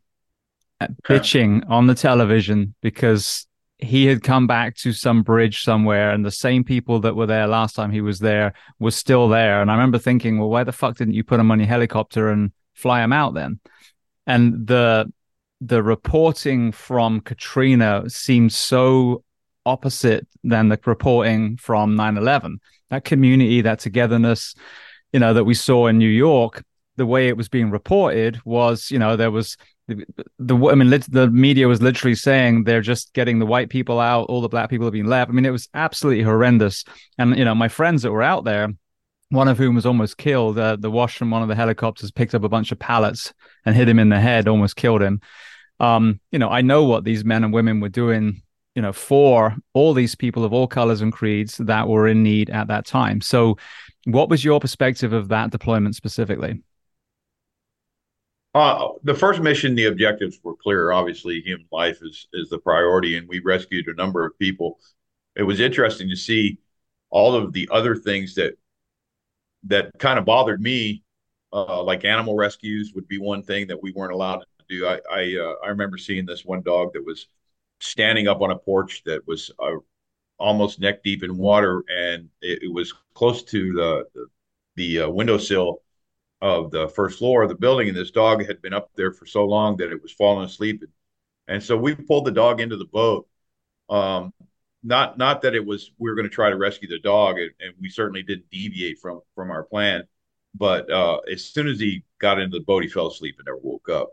bitching 1.03 1.69
on 1.69 1.87
the 1.87 1.95
television 1.95 2.75
because 2.81 3.47
he 3.79 4.07
had 4.07 4.23
come 4.23 4.47
back 4.47 4.77
to 4.77 4.93
some 4.93 5.23
bridge 5.23 5.63
somewhere 5.63 6.11
and 6.11 6.25
the 6.25 6.31
same 6.31 6.65
people 6.65 7.01
that 7.01 7.17
were 7.17 7.27
there 7.27 7.47
last 7.47 7.75
time 7.75 7.91
he 7.91 8.01
was 8.01 8.19
there 8.19 8.53
were 8.79 8.91
still 8.91 9.29
there 9.29 9.63
and 9.63 9.71
i 9.71 9.75
remember 9.75 9.99
thinking 9.99 10.39
well 10.39 10.51
why 10.51 10.65
the 10.65 10.73
fuck 10.73 10.97
didn't 10.97 11.15
you 11.15 11.25
put 11.25 11.41
him 11.41 11.51
on 11.51 11.59
your 11.59 11.69
helicopter 11.69 12.31
and 12.31 12.53
fly 12.81 13.01
them 13.01 13.13
out 13.13 13.35
then. 13.35 13.61
And 14.27 14.67
the 14.67 15.13
the 15.61 15.83
reporting 15.83 16.73
from 16.73 17.21
Katrina 17.21 18.09
seemed 18.09 18.53
so 18.53 19.23
opposite 19.67 20.27
than 20.43 20.71
the 20.71 20.81
reporting 20.87 21.57
from 21.59 21.95
9-11 21.95 22.57
that 22.89 23.05
community 23.05 23.61
that 23.61 23.79
togetherness 23.79 24.55
you 25.13 25.21
know 25.21 25.35
that 25.35 25.45
we 25.45 25.53
saw 25.53 25.87
in 25.87 25.99
new 25.99 26.09
york 26.09 26.65
the 26.97 27.05
way 27.05 27.29
it 27.29 27.37
was 27.37 27.51
being 27.51 27.71
reported 27.71 28.41
was 28.47 28.91
you 28.91 28.99
know 28.99 29.17
there 29.17 29.31
was 29.31 29.59
the, 29.89 30.05
the 30.39 30.55
I 30.69 30.75
mean 30.75 30.91
the 31.09 31.31
media 31.31 31.67
was 31.67 31.83
literally 31.83 32.15
saying 32.15 32.65
they're 32.65 32.81
just 32.81 33.13
getting 33.13 33.39
the 33.39 33.47
white 33.47 33.71
people 33.71 33.99
out 33.99 34.29
all 34.29 34.41
the 34.41 34.49
black 34.49 34.71
people 34.71 34.87
have 34.87 34.93
been 34.93 35.07
left. 35.07 35.31
I 35.31 35.33
mean 35.33 35.47
it 35.47 35.51
was 35.51 35.69
absolutely 35.75 36.23
horrendous. 36.23 36.85
And 37.19 37.37
you 37.37 37.45
know 37.45 37.55
my 37.55 37.69
friends 37.69 38.03
that 38.03 38.13
were 38.13 38.23
out 38.23 38.45
there 38.45 38.69
one 39.31 39.49
of 39.49 39.59
whom 39.59 39.75
was 39.75 39.87
almost 39.87 40.19
killed 40.19 40.59
uh, 40.59 40.77
the 40.77 40.91
wash 40.91 41.17
from 41.17 41.31
one 41.31 41.43
of 41.43 41.49
the 41.49 41.55
helicopters 41.55 42.11
picked 42.11 42.35
up 42.35 42.45
a 42.45 42.49
bunch 42.49 42.73
of 42.73 42.79
pallets 42.79 43.33
and 43.65 43.75
hit 43.75 43.89
him 43.89 43.99
in 43.99 44.09
the 44.09 44.21
head 44.21 44.49
almost 44.49 44.77
killed 44.77 45.03
him 45.03 45.21
um, 45.79 46.21
you 46.31 46.39
know 46.39 46.51
I 46.51 46.61
know 46.61 46.85
what 46.85 47.05
these 47.05 47.25
men 47.25 47.45
and 47.45 47.53
women 47.53 47.81
were 47.81 47.89
doing 47.89 48.43
you 48.75 48.83
know 48.83 48.93
for 48.93 49.57
all 49.73 49.95
these 49.95 50.15
people 50.15 50.45
of 50.45 50.53
all 50.53 50.67
colors 50.67 51.01
and 51.01 51.13
creeds 51.13 51.57
that 51.59 51.89
were 51.89 52.07
in 52.07 52.23
need 52.23 52.51
at 52.51 52.69
that 52.69 52.87
time 52.87 53.21
so 53.21 53.57
what 54.05 54.29
was 54.29 54.45
your 54.45 54.61
perspective 54.61 55.13
of 55.13 55.29
that 55.29 55.51
deployment 55.51 55.95
specifically 55.95 56.63
uh, 58.55 58.89
the 59.05 59.15
first 59.15 59.41
mission, 59.41 59.77
the 59.77 59.87
objectives 59.87 60.41
were 60.43 60.57
clear. 60.57 60.91
Obviously, 60.91 61.41
human 61.41 61.67
life 61.71 62.01
is 62.03 62.27
is 62.33 62.49
the 62.49 62.59
priority, 62.59 63.17
and 63.17 63.29
we 63.29 63.39
rescued 63.39 63.87
a 63.87 63.95
number 63.95 64.27
of 64.27 64.37
people. 64.39 64.81
It 65.37 65.45
was 65.45 65.61
interesting 65.61 66.09
to 66.09 66.17
see 66.17 66.59
all 67.11 67.35
of 67.35 67.53
the 67.53 67.69
other 67.71 67.95
things 67.95 68.35
that 68.35 68.55
that 69.65 69.91
kind 69.99 70.19
of 70.19 70.25
bothered 70.25 70.61
me, 70.61 71.03
uh, 71.53 71.83
like 71.83 72.05
animal 72.05 72.37
rescues 72.37 72.93
would 72.95 73.09
be 73.09 73.19
one 73.19 73.43
thing 73.43 73.67
that 73.69 73.83
we 73.83 73.93
weren't 73.93 74.13
allowed 74.13 74.39
to 74.39 74.47
do. 74.69 74.87
I 74.87 75.01
I, 75.11 75.37
uh, 75.37 75.55
I 75.65 75.69
remember 75.69 75.99
seeing 75.99 76.27
this 76.27 76.45
one 76.45 76.63
dog 76.63 76.93
that 76.95 77.05
was 77.05 77.27
standing 77.81 78.29
up 78.29 78.41
on 78.41 78.51
a 78.51 78.59
porch 78.59 79.03
that 79.05 79.27
was 79.27 79.51
uh, 79.59 79.77
almost 80.39 80.81
neck 80.81 81.03
deep 81.03 81.23
in 81.23 81.37
water, 81.37 81.85
and 81.89 82.29
it, 82.41 82.63
it 82.65 82.73
was 82.73 82.95
close 83.15 83.43
to 83.45 83.73
the 83.73 84.05
the, 84.15 84.27
the 84.77 85.01
uh, 85.01 85.11
windowsill 85.11 85.83
of 86.41 86.71
the 86.71 86.89
first 86.89 87.19
floor 87.19 87.43
of 87.43 87.49
the 87.49 87.55
building, 87.55 87.89
and 87.89 87.97
this 87.97 88.11
dog 88.11 88.47
had 88.47 88.63
been 88.63 88.73
up 88.73 88.91
there 88.97 89.13
for 89.13 89.27
so 89.27 89.45
long 89.45 89.77
that 89.77 89.93
it 89.93 90.03
was 90.03 90.13
falling 90.13 90.47
asleep. 90.47 90.83
And, 91.49 91.63
so 91.63 91.77
we 91.77 91.95
pulled 91.95 92.25
the 92.25 92.31
dog 92.31 92.61
into 92.61 92.77
the 92.77 92.87
boat. 92.87 93.29
Um, 93.91 94.33
not 94.83 95.19
not 95.19 95.43
that 95.43 95.55
it 95.55 95.65
was 95.65 95.93
we 95.99 96.11
were 96.11 96.17
going 96.17 96.29
to 96.29 96.35
try 96.35 96.51
to 96.51 96.57
rescue 96.57 96.89
the 96.89 96.99
dog, 96.99 97.39
and, 97.39 97.51
and, 97.61 97.75
we 97.81 97.89
certainly 97.89 98.23
didn't 98.23 98.51
deviate 98.51 98.99
from 98.99 99.21
from 99.35 99.51
our 99.51 99.65
plan. 99.65 100.05
But 100.55 100.91
uh, 100.91 101.19
as 101.31 101.45
soon 101.45 101.69
as 101.69 101.79
he 101.79 102.05
got 102.19 102.41
into 102.41 102.59
the 102.59 102.65
boat, 102.65 102.83
he 102.83 102.89
fell 102.89 103.09
asleep 103.09 103.37
and 103.39 103.47
never 103.47 103.61
woke 103.63 103.89
up. 103.89 104.11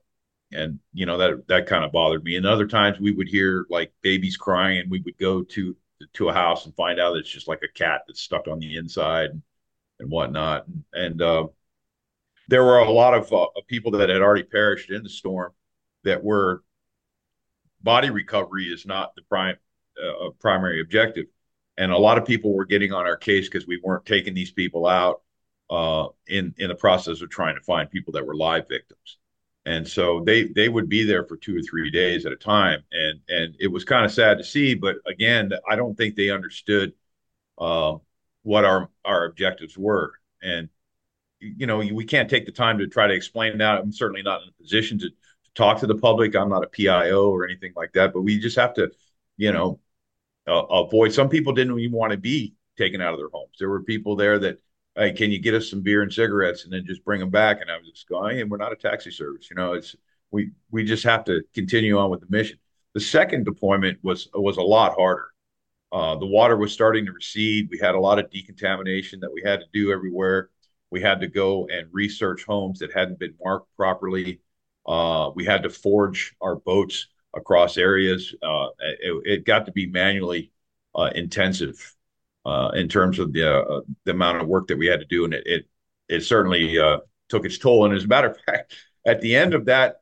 And 0.51 0.79
you 0.93 1.05
know 1.05 1.17
that 1.17 1.47
that 1.47 1.67
kind 1.67 1.83
of 1.83 1.91
bothered 1.91 2.23
me. 2.23 2.35
And 2.35 2.45
other 2.45 2.67
times 2.67 2.99
we 2.99 3.11
would 3.11 3.27
hear 3.27 3.65
like 3.69 3.91
babies 4.01 4.37
crying, 4.37 4.79
and 4.79 4.91
we 4.91 5.01
would 5.01 5.17
go 5.17 5.43
to 5.43 5.75
to 6.13 6.29
a 6.29 6.33
house 6.33 6.65
and 6.65 6.75
find 6.75 6.99
out 6.99 7.17
it's 7.17 7.29
just 7.29 7.47
like 7.47 7.63
a 7.63 7.77
cat 7.77 8.01
that's 8.07 8.21
stuck 8.21 8.47
on 8.47 8.59
the 8.59 8.77
inside 8.77 9.29
and, 9.99 10.11
whatnot. 10.11 10.67
And, 10.67 10.83
and 10.93 11.21
uh, 11.21 11.47
there 12.47 12.63
were 12.63 12.79
a 12.79 12.91
lot 12.91 13.13
of 13.13 13.33
uh, 13.33 13.47
people 13.67 13.91
that 13.93 14.09
had 14.09 14.21
already 14.21 14.43
perished 14.43 14.91
in 14.91 15.03
the 15.03 15.09
storm 15.09 15.53
that 16.03 16.23
were 16.23 16.63
body 17.81 18.09
recovery 18.09 18.65
is 18.65 18.85
not 18.85 19.15
the 19.15 19.21
prime 19.23 19.55
uh, 20.03 20.29
primary 20.39 20.81
objective 20.81 21.25
and 21.77 21.91
a 21.91 21.97
lot 21.97 22.17
of 22.17 22.25
people 22.25 22.53
were 22.53 22.65
getting 22.65 22.91
on 22.91 23.05
our 23.05 23.17
case 23.17 23.47
because 23.47 23.67
we 23.67 23.79
weren't 23.83 24.05
taking 24.05 24.33
these 24.33 24.51
people 24.51 24.87
out 24.87 25.21
uh, 25.69 26.07
in 26.27 26.53
in 26.57 26.69
the 26.69 26.75
process 26.75 27.21
of 27.21 27.29
trying 27.29 27.55
to 27.55 27.61
find 27.61 27.89
people 27.89 28.13
that 28.13 28.25
were 28.25 28.35
live 28.35 28.67
victims 28.67 29.17
and 29.65 29.87
so 29.87 30.23
they 30.25 30.43
they 30.43 30.69
would 30.69 30.89
be 30.89 31.03
there 31.03 31.25
for 31.25 31.37
two 31.37 31.57
or 31.57 31.61
three 31.61 31.91
days 31.91 32.25
at 32.25 32.31
a 32.31 32.37
time 32.37 32.83
and 32.91 33.19
and 33.29 33.55
it 33.59 33.67
was 33.67 33.83
kind 33.83 34.05
of 34.05 34.11
sad 34.11 34.37
to 34.37 34.43
see 34.43 34.73
but 34.73 34.95
again 35.05 35.51
i 35.69 35.75
don't 35.75 35.95
think 35.95 36.15
they 36.15 36.29
understood 36.29 36.93
uh, 37.57 37.95
what 38.43 38.65
our 38.65 38.89
our 39.03 39.25
objectives 39.25 39.77
were 39.77 40.13
and 40.41 40.69
you 41.39 41.67
know, 41.67 41.77
we 41.77 42.05
can't 42.05 42.29
take 42.29 42.45
the 42.45 42.51
time 42.51 42.77
to 42.79 42.87
try 42.87 43.07
to 43.07 43.13
explain 43.13 43.57
that. 43.59 43.79
I'm 43.79 43.91
certainly 43.91 44.23
not 44.23 44.41
in 44.41 44.49
a 44.49 44.61
position 44.61 44.97
to, 44.99 45.09
to 45.09 45.53
talk 45.55 45.79
to 45.79 45.87
the 45.87 45.95
public. 45.95 46.35
I'm 46.35 46.49
not 46.49 46.63
a 46.63 46.67
PIO 46.67 47.29
or 47.29 47.45
anything 47.45 47.73
like 47.75 47.93
that, 47.93 48.13
but 48.13 48.21
we 48.21 48.39
just 48.39 48.57
have 48.57 48.73
to, 48.75 48.91
you 49.37 49.51
know, 49.51 49.79
uh, 50.47 50.65
avoid. 50.65 51.13
Some 51.13 51.29
people 51.29 51.53
didn't 51.53 51.79
even 51.79 51.97
want 51.97 52.11
to 52.11 52.17
be 52.17 52.55
taken 52.77 53.01
out 53.01 53.13
of 53.13 53.19
their 53.19 53.29
homes. 53.29 53.55
There 53.59 53.69
were 53.69 53.83
people 53.83 54.15
there 54.15 54.39
that, 54.39 54.59
hey, 54.95 55.11
can 55.11 55.31
you 55.31 55.39
get 55.39 55.53
us 55.53 55.69
some 55.69 55.81
beer 55.81 56.01
and 56.03 56.13
cigarettes 56.13 56.63
and 56.63 56.73
then 56.73 56.85
just 56.85 57.03
bring 57.03 57.19
them 57.19 57.29
back? 57.29 57.61
And 57.61 57.69
I 57.69 57.77
was 57.77 57.89
just 57.89 58.07
going, 58.07 58.39
and 58.39 58.49
we're 58.49 58.57
not 58.57 58.71
a 58.71 58.75
taxi 58.75 59.11
service. 59.11 59.49
You 59.49 59.55
know, 59.55 59.73
it's 59.73 59.95
we 60.31 60.51
we 60.71 60.83
just 60.83 61.03
have 61.03 61.25
to 61.25 61.43
continue 61.53 61.97
on 61.97 62.09
with 62.09 62.21
the 62.21 62.27
mission. 62.29 62.57
The 62.93 62.99
second 62.99 63.45
deployment 63.45 63.99
was 64.03 64.29
was 64.33 64.57
a 64.57 64.61
lot 64.61 64.95
harder. 64.95 65.27
Uh, 65.91 66.15
the 66.17 66.25
water 66.25 66.57
was 66.57 66.73
starting 66.73 67.05
to 67.05 67.13
recede. 67.13 67.69
We 67.71 67.79
had 67.79 67.95
a 67.95 67.99
lot 67.99 68.19
of 68.19 68.29
decontamination 68.29 69.21
that 69.21 69.31
we 69.31 69.41
had 69.45 69.61
to 69.61 69.65
do 69.71 69.91
everywhere. 69.91 70.49
We 70.91 71.01
had 71.01 71.21
to 71.21 71.27
go 71.27 71.67
and 71.67 71.87
research 71.91 72.43
homes 72.45 72.79
that 72.79 72.93
hadn't 72.93 73.19
been 73.19 73.35
marked 73.43 73.73
properly. 73.75 74.41
Uh, 74.85 75.31
we 75.35 75.45
had 75.45 75.63
to 75.63 75.69
forge 75.69 76.35
our 76.41 76.55
boats 76.55 77.07
across 77.37 77.77
areas. 77.77 78.35
Uh, 78.41 78.67
it, 78.79 79.21
it, 79.25 79.45
got 79.45 79.65
to 79.65 79.71
be 79.71 79.85
manually 79.85 80.51
uh, 80.95 81.11
intensive 81.15 81.95
uh, 82.45 82.71
in 82.73 82.89
terms 82.89 83.19
of 83.19 83.31
the 83.31 83.61
uh, 83.61 83.81
the 84.03 84.11
amount 84.11 84.41
of 84.41 84.47
work 84.47 84.67
that 84.67 84.77
we 84.77 84.87
had 84.87 84.99
to 84.99 85.05
do, 85.05 85.23
and 85.23 85.33
it 85.33 85.43
it, 85.45 85.67
it 86.09 86.21
certainly 86.21 86.77
uh, 86.77 86.97
took 87.29 87.45
its 87.45 87.57
toll. 87.57 87.85
And 87.85 87.93
as 87.93 88.03
a 88.03 88.07
matter 88.07 88.29
of 88.29 88.37
fact, 88.45 88.73
at 89.05 89.21
the 89.21 89.35
end 89.35 89.53
of 89.53 89.65
that 89.65 89.97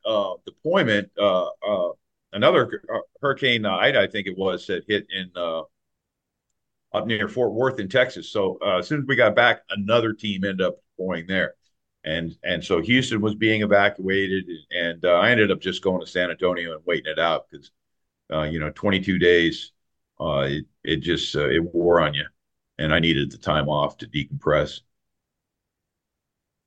deployment, 0.45 1.11
another 2.33 2.83
Hurricane 3.21 3.65
Ida, 3.65 3.99
I 3.99 4.07
think 4.07 4.27
it 4.27 4.37
was, 4.37 4.65
that 4.67 4.85
hit 4.87 5.05
in 5.09 5.31
up 6.93 7.07
near 7.07 7.27
Fort 7.27 7.51
Worth 7.51 7.79
in 7.79 7.89
Texas. 7.89 8.31
So 8.31 8.57
as 8.57 8.87
soon 8.87 9.01
as 9.01 9.05
we 9.05 9.15
got 9.15 9.35
back, 9.35 9.61
another 9.69 10.13
team 10.13 10.45
ended 10.45 10.65
up 10.65 10.77
going 10.97 11.27
there, 11.27 11.55
and 12.05 12.37
and 12.43 12.63
so 12.63 12.81
Houston 12.81 13.21
was 13.21 13.35
being 13.35 13.61
evacuated, 13.61 14.45
and 14.71 15.03
uh, 15.03 15.13
I 15.13 15.31
ended 15.31 15.51
up 15.51 15.59
just 15.59 15.83
going 15.83 15.99
to 16.01 16.07
San 16.07 16.31
Antonio 16.31 16.73
and 16.73 16.81
waiting 16.85 17.11
it 17.11 17.19
out 17.19 17.47
because 17.49 17.71
uh, 18.31 18.43
you 18.43 18.59
know 18.59 18.71
22 18.71 19.19
days, 19.19 19.73
uh, 20.19 20.47
it 20.47 20.65
it 20.83 20.97
just 20.97 21.35
uh, 21.35 21.49
it 21.49 21.63
wore 21.73 21.99
on 21.99 22.13
you, 22.13 22.25
and 22.77 22.93
I 22.93 22.99
needed 22.99 23.31
the 23.31 23.37
time 23.37 23.67
off 23.67 23.97
to 23.97 24.07
decompress. 24.07 24.81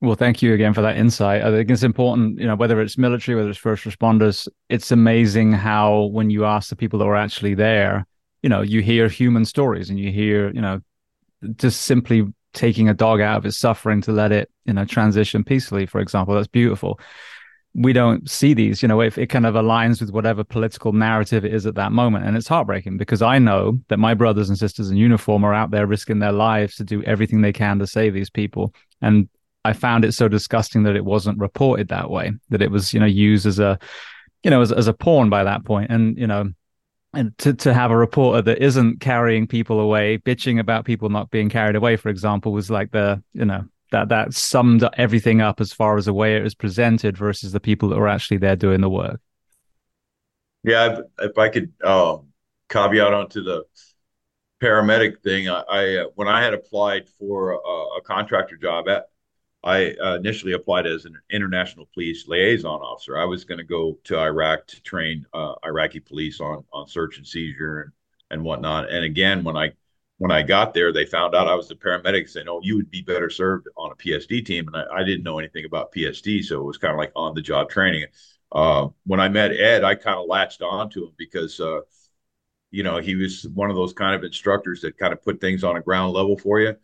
Well, 0.01 0.15
thank 0.15 0.41
you 0.41 0.53
again 0.53 0.73
for 0.73 0.81
that 0.81 0.95
insight. 0.95 1.41
I 1.41 1.51
think 1.51 1.69
it's 1.69 1.83
important, 1.83 2.39
you 2.39 2.47
know, 2.47 2.55
whether 2.55 2.79
it's 2.79 2.97
military, 2.97 3.35
whether 3.35 3.49
it's 3.49 3.59
first 3.59 3.83
responders, 3.83 4.47
it's 4.69 4.91
amazing 4.91 5.51
how 5.51 6.03
when 6.13 6.29
you 6.29 6.45
ask 6.45 6.69
the 6.69 6.77
people 6.77 6.99
that 6.99 7.05
were 7.05 7.17
actually 7.17 7.53
there, 7.53 8.05
you 8.41 8.49
know 8.49 8.61
you 8.61 8.81
hear 8.81 9.07
human 9.07 9.45
stories 9.45 9.89
and 9.89 9.99
you 9.99 10.11
hear 10.11 10.51
you 10.51 10.61
know 10.61 10.79
just 11.55 11.81
simply 11.81 12.25
taking 12.53 12.89
a 12.89 12.93
dog 12.93 13.21
out 13.21 13.37
of 13.37 13.45
its 13.45 13.57
suffering 13.57 14.01
to 14.01 14.11
let 14.11 14.31
it 14.31 14.49
you 14.65 14.73
know 14.73 14.85
transition 14.85 15.43
peacefully 15.43 15.85
for 15.85 15.99
example. 15.99 16.35
That's 16.35 16.47
beautiful. 16.47 16.99
We 17.75 17.93
don't 17.93 18.29
see 18.29 18.53
these 18.53 18.81
you 18.81 18.87
know 18.87 19.01
if 19.01 19.17
it 19.17 19.27
kind 19.27 19.45
of 19.45 19.55
aligns 19.55 20.01
with 20.01 20.11
whatever 20.11 20.43
political 20.43 20.91
narrative 20.91 21.45
it 21.45 21.53
is 21.53 21.65
at 21.65 21.75
that 21.75 21.91
moment. 21.91 22.25
And 22.25 22.35
it's 22.35 22.47
heartbreaking 22.47 22.97
because 22.97 23.21
i 23.21 23.39
know 23.39 23.79
that 23.89 23.99
my 23.99 24.13
brothers 24.13 24.49
and 24.49 24.57
sisters 24.57 24.89
in 24.89 24.97
uniform 24.97 25.43
are 25.43 25.53
out 25.53 25.71
there 25.71 25.85
risking 25.85 26.19
their 26.19 26.31
lives 26.31 26.75
to 26.75 26.83
do 26.83 27.03
everything 27.03 27.41
they 27.41 27.53
can 27.53 27.79
to 27.79 27.87
save 27.87 28.13
these 28.13 28.29
people. 28.29 28.73
And 29.01 29.29
i 29.65 29.73
found 29.73 30.05
it 30.05 30.13
so 30.13 30.27
disgusting 30.27 30.83
that 30.83 30.95
it 30.95 31.05
wasn't 31.05 31.37
reported 31.37 31.89
that 31.89 32.09
way 32.09 32.31
that 32.49 32.61
it 32.61 32.71
was 32.71 32.93
you 32.93 32.99
know 32.99 33.05
used 33.05 33.45
as 33.45 33.59
a 33.59 33.77
you 34.43 34.49
know 34.49 34.61
as, 34.61 34.71
as 34.71 34.87
a 34.87 34.93
pawn 34.93 35.29
by 35.29 35.43
that 35.43 35.65
point. 35.65 35.91
And 35.91 36.17
you 36.17 36.27
know 36.27 36.49
and 37.13 37.37
to, 37.39 37.53
to 37.53 37.73
have 37.73 37.91
a 37.91 37.97
reporter 37.97 38.41
that 38.43 38.63
isn't 38.63 38.99
carrying 38.99 39.47
people 39.47 39.79
away, 39.79 40.17
bitching 40.17 40.59
about 40.59 40.85
people 40.85 41.09
not 41.09 41.31
being 41.31 41.49
carried 41.49 41.75
away, 41.75 41.95
for 41.95 42.09
example, 42.09 42.51
was 42.51 42.69
like 42.69 42.91
the, 42.91 43.21
you 43.33 43.45
know, 43.45 43.65
that 43.91 44.09
that 44.09 44.33
summed 44.33 44.87
everything 44.93 45.41
up 45.41 45.59
as 45.59 45.73
far 45.73 45.97
as 45.97 46.05
the 46.05 46.13
way 46.13 46.37
it 46.37 46.43
was 46.43 46.53
presented 46.53 47.17
versus 47.17 47.51
the 47.51 47.59
people 47.59 47.89
that 47.89 47.97
were 47.97 48.07
actually 48.07 48.37
there 48.37 48.55
doing 48.55 48.81
the 48.81 48.89
work. 48.89 49.19
Yeah, 50.63 50.99
if, 50.99 51.31
if 51.31 51.37
I 51.37 51.49
could 51.49 51.73
um, 51.83 52.27
caveat 52.69 53.13
onto 53.13 53.41
the 53.43 53.63
paramedic 54.61 55.21
thing, 55.23 55.49
I, 55.49 55.63
I 55.69 55.95
uh, 55.95 56.05
when 56.15 56.27
I 56.27 56.43
had 56.43 56.53
applied 56.53 57.09
for 57.17 57.53
a, 57.53 57.57
a 57.97 58.01
contractor 58.03 58.57
job 58.57 58.87
at 58.87 59.05
I 59.63 59.91
uh, 60.01 60.15
initially 60.15 60.53
applied 60.53 60.87
as 60.87 61.05
an 61.05 61.17
international 61.31 61.89
police 61.93 62.27
liaison 62.27 62.79
officer. 62.81 63.17
I 63.17 63.25
was 63.25 63.43
going 63.43 63.57
to 63.57 63.63
go 63.63 63.99
to 64.05 64.17
Iraq 64.17 64.67
to 64.67 64.81
train 64.83 65.25
uh, 65.33 65.55
Iraqi 65.65 65.99
police 65.99 66.39
on 66.39 66.63
on 66.71 66.87
search 66.87 67.17
and 67.17 67.27
seizure 67.27 67.81
and 67.81 67.91
and 68.31 68.43
whatnot. 68.43 68.89
And 68.89 69.03
again, 69.03 69.43
when 69.43 69.57
I 69.57 69.73
when 70.17 70.31
I 70.31 70.43
got 70.43 70.73
there, 70.73 70.93
they 70.93 71.05
found 71.05 71.35
out 71.35 71.47
I 71.47 71.55
was 71.55 71.69
a 71.71 71.75
paramedic. 71.75 72.29
Saying, 72.29 72.47
"Oh, 72.47 72.61
you 72.63 72.75
would 72.77 72.89
be 72.89 73.01
better 73.01 73.29
served 73.29 73.67
on 73.75 73.91
a 73.91 73.95
PSD 73.95 74.41
team," 74.41 74.67
and 74.67 74.77
I, 74.77 74.99
I 74.99 75.03
didn't 75.03 75.23
know 75.23 75.39
anything 75.39 75.65
about 75.65 75.91
PSD, 75.91 76.41
so 76.41 76.61
it 76.61 76.65
was 76.65 76.77
kind 76.77 76.93
of 76.93 76.97
like 76.97 77.11
on 77.15 77.35
the 77.35 77.41
job 77.41 77.69
training. 77.69 78.05
Uh, 78.51 78.87
when 79.05 79.19
I 79.19 79.29
met 79.29 79.51
Ed, 79.51 79.83
I 79.83 79.95
kind 79.95 80.19
of 80.19 80.27
latched 80.27 80.61
onto 80.61 81.05
him 81.05 81.13
because 81.17 81.59
uh, 81.59 81.81
you 82.71 82.83
know 82.83 82.97
he 82.99 83.15
was 83.15 83.47
one 83.49 83.69
of 83.69 83.75
those 83.75 83.93
kind 83.93 84.15
of 84.15 84.23
instructors 84.23 84.81
that 84.81 84.97
kind 84.97 85.13
of 85.13 85.21
put 85.21 85.41
things 85.41 85.63
on 85.63 85.77
a 85.77 85.81
ground 85.81 86.13
level 86.13 86.37
for 86.37 86.59
you 86.59 86.75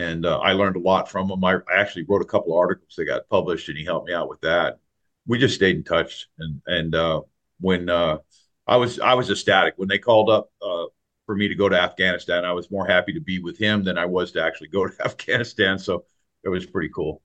and 0.00 0.24
uh, 0.24 0.38
I 0.38 0.52
learned 0.52 0.76
a 0.76 0.80
lot 0.80 1.10
from 1.10 1.30
him. 1.30 1.44
I, 1.44 1.58
actually 1.74 2.06
wrote 2.08 2.22
a 2.22 2.26
couple 2.26 2.52
of 2.52 2.58
articles 2.58 2.94
that 2.96 3.04
got 3.04 3.28
published, 3.28 3.68
and 3.68 3.76
he 3.76 3.84
helped 3.84 4.08
me 4.08 4.14
out 4.14 4.28
with 4.28 4.40
that. 4.40 4.78
We 5.26 5.38
just 5.38 5.54
stayed 5.54 5.76
in 5.76 5.84
touch, 5.84 6.28
and 6.38 6.62
and 6.66 6.94
uh, 6.94 7.22
when 7.60 7.88
uh, 7.88 8.18
I 8.66 8.76
was 8.76 8.98
I 9.00 9.14
was 9.14 9.30
ecstatic 9.30 9.74
when 9.76 9.88
they 9.88 9.98
called 9.98 10.30
up 10.30 10.50
uh, 10.62 10.86
for 11.26 11.34
me 11.34 11.48
to 11.48 11.54
go 11.54 11.68
to 11.68 11.80
Afghanistan. 11.80 12.44
I 12.44 12.52
was 12.52 12.70
more 12.70 12.86
happy 12.86 13.12
to 13.12 13.20
be 13.20 13.38
with 13.38 13.58
him 13.58 13.84
than 13.84 13.98
I 13.98 14.06
was 14.06 14.32
to 14.32 14.42
actually 14.42 14.68
go 14.68 14.86
to 14.88 15.04
Afghanistan. 15.04 15.78
So 15.78 16.04
it 16.42 16.48
was 16.48 16.66
pretty 16.66 16.90
cool. 16.94 17.22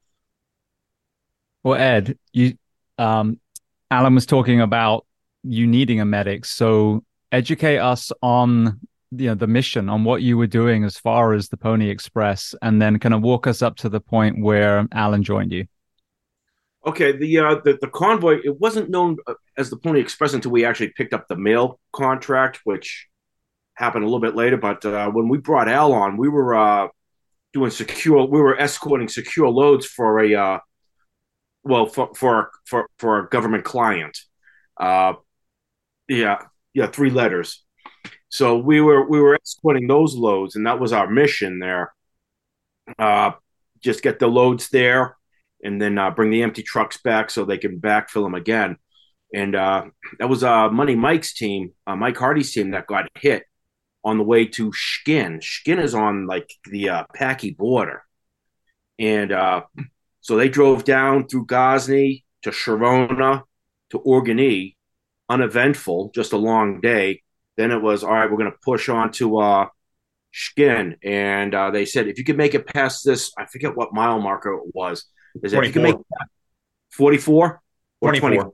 Well, 1.64 1.80
Ed, 1.80 2.18
you 2.34 2.58
um, 2.98 3.40
Allan 3.90 4.16
was 4.16 4.26
talking 4.26 4.62
about 4.62 5.06
you 5.44 5.66
needing 5.66 6.02
a 6.02 6.06
medic, 6.06 6.46
so 6.46 7.04
educate 7.32 7.78
us 7.78 8.12
on 8.22 8.80
you 9.12 9.28
know 9.28 9.36
the 9.36 9.48
mission 9.48 9.89
on 9.89 10.04
what 10.04 10.22
you 10.22 10.38
were 10.38 10.48
doing 10.48 10.84
as 10.84 10.98
far 10.98 11.34
as 11.34 11.50
the 11.50 11.58
Pony 11.58 11.89
Express, 11.89 12.56
and 12.62 12.82
then 12.82 13.00
kind 13.00 13.13
of 13.13 13.22
walk 13.22 13.48
us 13.48 13.62
up 13.62 13.76
to 13.78 13.89
the 13.89 14.00
point 14.00 14.41
where 14.41 14.88
Allan 14.91 15.24
joined 15.24 15.52
you. 15.52 15.65
Okay, 16.86 17.12
the 17.18 17.39
uh, 17.39 17.56
the, 17.63 17.78
the 17.82 17.88
convoy 17.88 18.39
it 18.44 18.60
wasn't 18.60 18.89
known 18.89 19.18
uh, 19.26 19.34
as 19.58 19.70
the 19.70 19.78
Pony 19.78 20.00
Express 20.00 20.34
until 20.34 20.52
we 20.52 20.65
actually 20.65 20.89
picked 20.89 21.13
up 21.13 21.28
the 21.28 21.36
mail 21.36 21.80
contract, 21.91 22.62
which 22.63 23.08
happened 23.74 24.04
a 24.04 24.08
little 24.08 24.20
bit 24.20 24.36
later. 24.36 24.58
But 24.58 24.86
uh, 24.86 25.10
when 25.10 25.28
we 25.28 25.39
brought 25.39 25.68
Al 25.68 25.94
on, 25.94 26.15
we 26.18 26.30
were 26.30 26.56
uh, 26.56 26.88
doing 27.54 27.72
secure. 27.72 28.26
We 28.28 28.39
were 28.39 28.60
escorting 28.60 29.08
secure 29.08 29.50
loads 29.50 29.88
for 29.88 30.20
a 30.20 30.36
uh, 30.36 30.60
well 31.63 31.88
for 31.88 32.12
for 32.15 32.52
for 32.65 32.88
for 33.00 33.20
a 33.20 33.30
government 33.30 33.63
client. 33.63 34.20
Uh, 34.78 35.13
yeah, 36.08 36.44
yeah, 36.76 36.86
three 36.86 37.10
letters. 37.10 37.64
So 38.36 38.58
we 38.58 38.82
were 38.82 39.08
we 39.08 39.21
were 39.21 39.36
escorting 39.36 39.88
those 39.88 40.13
loads, 40.13 40.58
and 40.58 40.67
that 40.67 40.78
was 40.78 40.91
our 40.91 41.10
mission 41.10 41.60
there. 41.60 41.93
Uh, 43.00 43.32
just 43.82 44.04
get 44.04 44.19
the 44.19 44.28
loads 44.28 44.67
there, 44.71 45.15
and 45.63 45.82
then 45.82 45.98
uh, 45.98 46.12
bring 46.12 46.32
the 46.32 46.43
empty 46.43 46.62
trucks 46.62 46.98
back 46.98 47.30
so 47.30 47.45
they 47.45 47.58
can 47.58 47.80
backfill 47.80 48.26
them 48.26 48.36
again. 48.36 48.76
And 49.34 49.56
uh, 49.56 49.86
that 50.19 50.28
was 50.28 50.43
uh, 50.43 50.69
Money 50.69 50.95
Mike's 50.95 51.34
team, 51.34 51.71
uh, 51.88 51.95
Mike 51.95 52.17
Hardy's 52.17 52.52
team, 52.52 52.71
that 52.71 52.88
got 52.88 53.08
hit 53.17 53.43
on 54.04 54.17
the 54.17 54.24
way 54.26 54.48
to 54.48 54.69
Shkin. 54.71 55.39
Shkin 55.39 55.82
is 55.82 55.95
on 55.95 56.28
like 56.28 56.52
the 56.69 56.89
uh, 56.89 57.04
border, 57.58 58.04
and 59.00 59.32
uh, 59.32 59.62
so 60.19 60.36
they 60.36 60.50
drove 60.50 60.84
down 60.84 61.30
through 61.30 61.45
Ghazni 61.45 62.26
to 62.41 62.50
Sharana 62.50 63.43
to 63.91 64.00
Organy, 64.00 64.76
uneventful, 65.30 66.12
just 66.13 66.34
a 66.34 66.38
long 66.38 66.82
day. 66.82 67.21
Then 67.58 67.72
it 67.72 67.82
was 67.82 68.04
all 68.04 68.13
right. 68.13 68.30
We're 68.30 68.38
going 68.38 68.52
to 68.52 68.58
push 68.63 68.89
on 68.89 69.12
to 69.13 69.38
uh, 69.38 69.68
Shkin, 70.34 70.96
and 71.04 71.56
uh, 71.56 71.72
they 71.72 71.86
said 71.86 72.08
if 72.08 72.18
you 72.18 72.24
could 72.24 72.38
make 72.38 72.54
it 72.54 72.68
past 72.68 73.06
this, 73.06 73.32
I 73.38 73.46
forget 73.46 73.76
what 73.76 73.94
mile 73.94 74.20
marker 74.20 74.54
it 74.54 74.76
was. 74.76 75.06
They 75.41 75.50
said 75.50 75.63
if 75.63 75.68
you 75.68 75.74
can 75.74 75.84
make 75.84 75.96
44 76.91 77.62
or 78.02 78.15
24. 78.15 78.54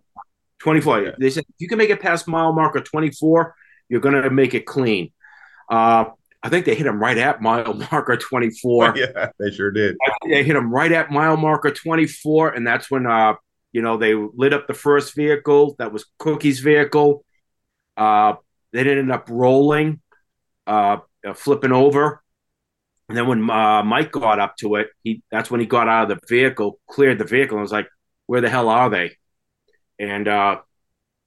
24. 0.60 1.02
Yeah. 1.02 1.12
They 1.20 1.30
said 1.30 1.44
if 1.50 1.56
you 1.58 1.68
can 1.68 1.78
make 1.78 1.90
it 1.90 2.00
past 2.00 2.28
mile 2.28 2.54
marker 2.54 2.82
24, 2.82 3.56
you're 3.90 4.00
going 4.00 4.22
to 4.22 4.30
make 4.30 4.54
it 4.54 4.66
clean. 4.66 5.12
Uh, 5.70 6.06
I 6.44 6.50
think 6.50 6.66
they 6.66 6.76
hit 6.76 6.88
him 6.88 7.00
right 7.00 7.18
at 7.18 7.42
mile 7.42 7.74
marker 7.92 8.18
24. 8.18 8.94
yeah, 8.98 9.30
they 9.40 9.52
sure 9.52 9.72
did. 9.72 9.96
They 10.30 10.44
hit 10.44 10.56
him 10.56 10.72
right 10.72 10.92
at 10.92 11.12
mile 11.12 11.38
marker 11.38 11.72
24, 11.72 12.50
and 12.50 12.66
that's 12.66 12.90
when 12.90 13.06
uh, 13.06 13.36
you 13.72 13.82
know 13.82 13.98
they 13.98 14.14
lit 14.14 14.54
up 14.54 14.68
the 14.68 14.74
first 14.74 15.16
vehicle. 15.16 15.76
That 15.80 15.92
was 15.92 16.06
Cookie's 16.20 16.60
vehicle. 16.60 17.24
Uh, 17.98 18.36
they 18.74 18.80
ended 18.80 19.12
up 19.12 19.28
rolling, 19.30 20.02
uh, 20.68 20.98
uh, 21.26 21.34
flipping 21.34 21.72
over. 21.72 22.24
And 23.10 23.18
then 23.18 23.28
when 23.28 23.50
uh, 23.50 23.84
Mike 23.84 24.12
got 24.12 24.40
up 24.40 24.56
to 24.58 24.76
it, 24.76 24.90
he 25.04 25.22
that's 25.32 25.52
when 25.52 25.60
he 25.60 25.66
got 25.66 25.90
out 25.90 26.10
of 26.10 26.20
the 26.20 26.28
vehicle, 26.28 26.80
cleared 26.88 27.18
the 27.18 27.26
vehicle, 27.26 27.58
and 27.58 27.64
was 27.64 27.72
like, 27.72 27.88
"Where 28.28 28.42
the 28.42 28.50
hell 28.50 28.70
are 28.70 28.90
they?" 28.90 29.18
And 30.00 30.28
uh, 30.28 30.62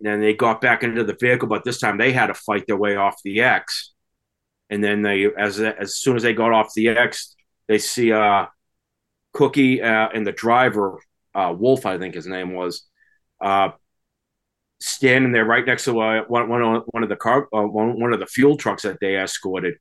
then 0.00 0.20
they 0.20 0.35
got 0.35 0.61
back 0.61 0.83
into 0.83 1.04
the 1.04 1.16
vehicle, 1.18 1.48
but 1.48 1.64
this 1.64 1.78
time 1.78 1.98
they 1.98 2.12
had 2.12 2.28
to 2.28 2.35
fight 2.35 2.66
their 2.66 2.76
way 2.76 2.96
off 2.96 3.20
the 3.22 3.42
X. 3.42 3.92
And 4.70 4.83
then 4.83 5.02
they, 5.02 5.26
as 5.38 5.61
as 5.61 5.98
soon 5.98 6.16
as 6.16 6.22
they 6.22 6.33
got 6.33 6.52
off 6.52 6.72
the 6.74 6.88
X, 6.88 7.37
they 7.68 7.78
see 7.78 8.12
uh, 8.12 8.46
Cookie 9.35 9.83
uh, 9.83 10.09
and 10.14 10.26
the 10.26 10.33
driver, 10.33 10.98
uh, 11.35 11.54
Wolf, 11.57 11.85
I 11.85 11.98
think 11.98 12.14
his 12.14 12.26
name 12.26 12.54
was, 12.54 12.87
uh, 13.40 13.70
standing 14.84 15.32
there 15.32 15.44
right 15.44 15.64
next 15.64 15.84
to 15.84 15.98
uh, 15.98 16.24
one, 16.24 16.48
one, 16.48 16.82
one 16.86 17.02
of 17.02 17.08
the 17.08 17.16
car, 17.16 17.48
uh, 17.54 17.62
one, 17.62 17.98
one 17.98 18.12
of 18.12 18.20
the 18.20 18.26
fuel 18.26 18.56
trucks 18.56 18.82
that 18.82 18.98
they 19.00 19.16
escorted. 19.16 19.74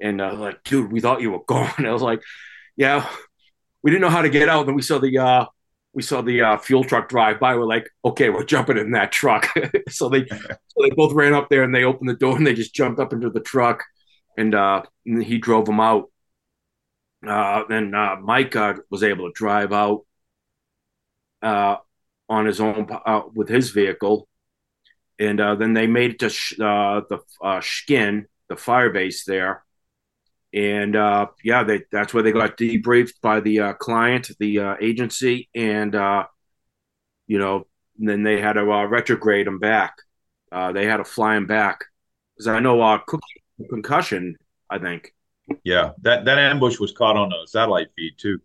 And 0.00 0.20
uh, 0.20 0.34
like, 0.34 0.62
dude, 0.62 0.92
we 0.92 1.00
thought 1.00 1.20
you 1.20 1.32
were 1.32 1.44
gone. 1.46 1.84
I 1.84 1.92
was 1.92 2.02
like, 2.02 2.22
yeah, 2.76 3.08
we 3.82 3.90
didn't 3.90 4.02
know 4.02 4.10
how 4.10 4.22
to 4.22 4.30
get 4.30 4.48
out. 4.48 4.66
And 4.66 4.76
we 4.76 4.82
saw 4.82 4.98
the 4.98 5.18
uh, 5.18 5.46
we 5.92 6.02
saw 6.02 6.22
the 6.22 6.42
uh, 6.42 6.58
fuel 6.58 6.84
truck 6.84 7.08
drive 7.08 7.40
by. 7.40 7.56
We're 7.56 7.66
like, 7.66 7.90
okay, 8.04 8.30
we're 8.30 8.44
jumping 8.44 8.78
in 8.78 8.92
that 8.92 9.10
truck. 9.10 9.48
so 9.88 10.08
they 10.08 10.24
so 10.28 10.82
they 10.82 10.90
both 10.90 11.12
ran 11.12 11.34
up 11.34 11.48
there 11.48 11.64
and 11.64 11.74
they 11.74 11.84
opened 11.84 12.08
the 12.08 12.14
door 12.14 12.36
and 12.36 12.46
they 12.46 12.54
just 12.54 12.74
jumped 12.74 13.00
up 13.00 13.12
into 13.12 13.30
the 13.30 13.40
truck, 13.40 13.82
and, 14.38 14.54
uh, 14.54 14.82
and 15.04 15.22
he 15.22 15.38
drove 15.38 15.66
them 15.66 15.80
out. 15.80 16.10
Uh, 17.26 17.64
then 17.68 17.94
uh, 17.94 18.16
Mike 18.22 18.56
uh, 18.56 18.74
was 18.90 19.02
able 19.02 19.28
to 19.28 19.32
drive 19.34 19.72
out 19.72 20.06
uh, 21.42 21.76
on 22.30 22.46
his 22.46 22.60
own 22.60 22.88
uh, 23.04 23.22
with 23.34 23.48
his 23.48 23.70
vehicle, 23.70 24.28
and 25.18 25.40
uh, 25.40 25.56
then 25.56 25.74
they 25.74 25.86
made 25.86 26.12
it 26.12 26.18
to 26.20 26.30
sh- 26.30 26.58
uh, 26.60 27.02
the 27.10 27.18
uh, 27.42 27.60
Shkin, 27.60 28.24
the 28.48 28.56
fire 28.56 28.90
base 28.90 29.24
there, 29.24 29.64
and 30.54 30.96
uh, 30.96 31.26
yeah, 31.44 31.64
they, 31.64 31.82
that's 31.92 32.14
where 32.14 32.22
they 32.22 32.32
got 32.32 32.56
debriefed 32.56 33.20
by 33.20 33.40
the 33.40 33.60
uh, 33.60 33.72
client, 33.74 34.30
the 34.38 34.60
uh, 34.60 34.76
agency, 34.80 35.50
and 35.54 35.92
you 37.26 37.38
know, 37.38 37.66
and 37.98 38.08
then 38.08 38.22
they 38.22 38.40
had 38.40 38.54
to 38.54 38.64
retrograde 38.64 39.46
them 39.46 39.58
back. 39.58 39.96
they 40.50 40.86
had 40.86 40.98
to 40.98 41.04
fly 41.04 41.36
him 41.36 41.46
back 41.46 41.84
because 42.36 42.46
I 42.46 42.60
know 42.60 42.80
uh, 42.80 43.00
concussion. 43.68 44.36
I 44.70 44.78
think. 44.78 45.12
Yeah, 45.64 45.90
that 46.02 46.24
that 46.26 46.38
ambush 46.38 46.78
was 46.78 46.92
caught 46.92 47.16
on 47.16 47.32
a 47.32 47.46
satellite 47.48 47.88
feed 47.96 48.12
too. 48.16 48.38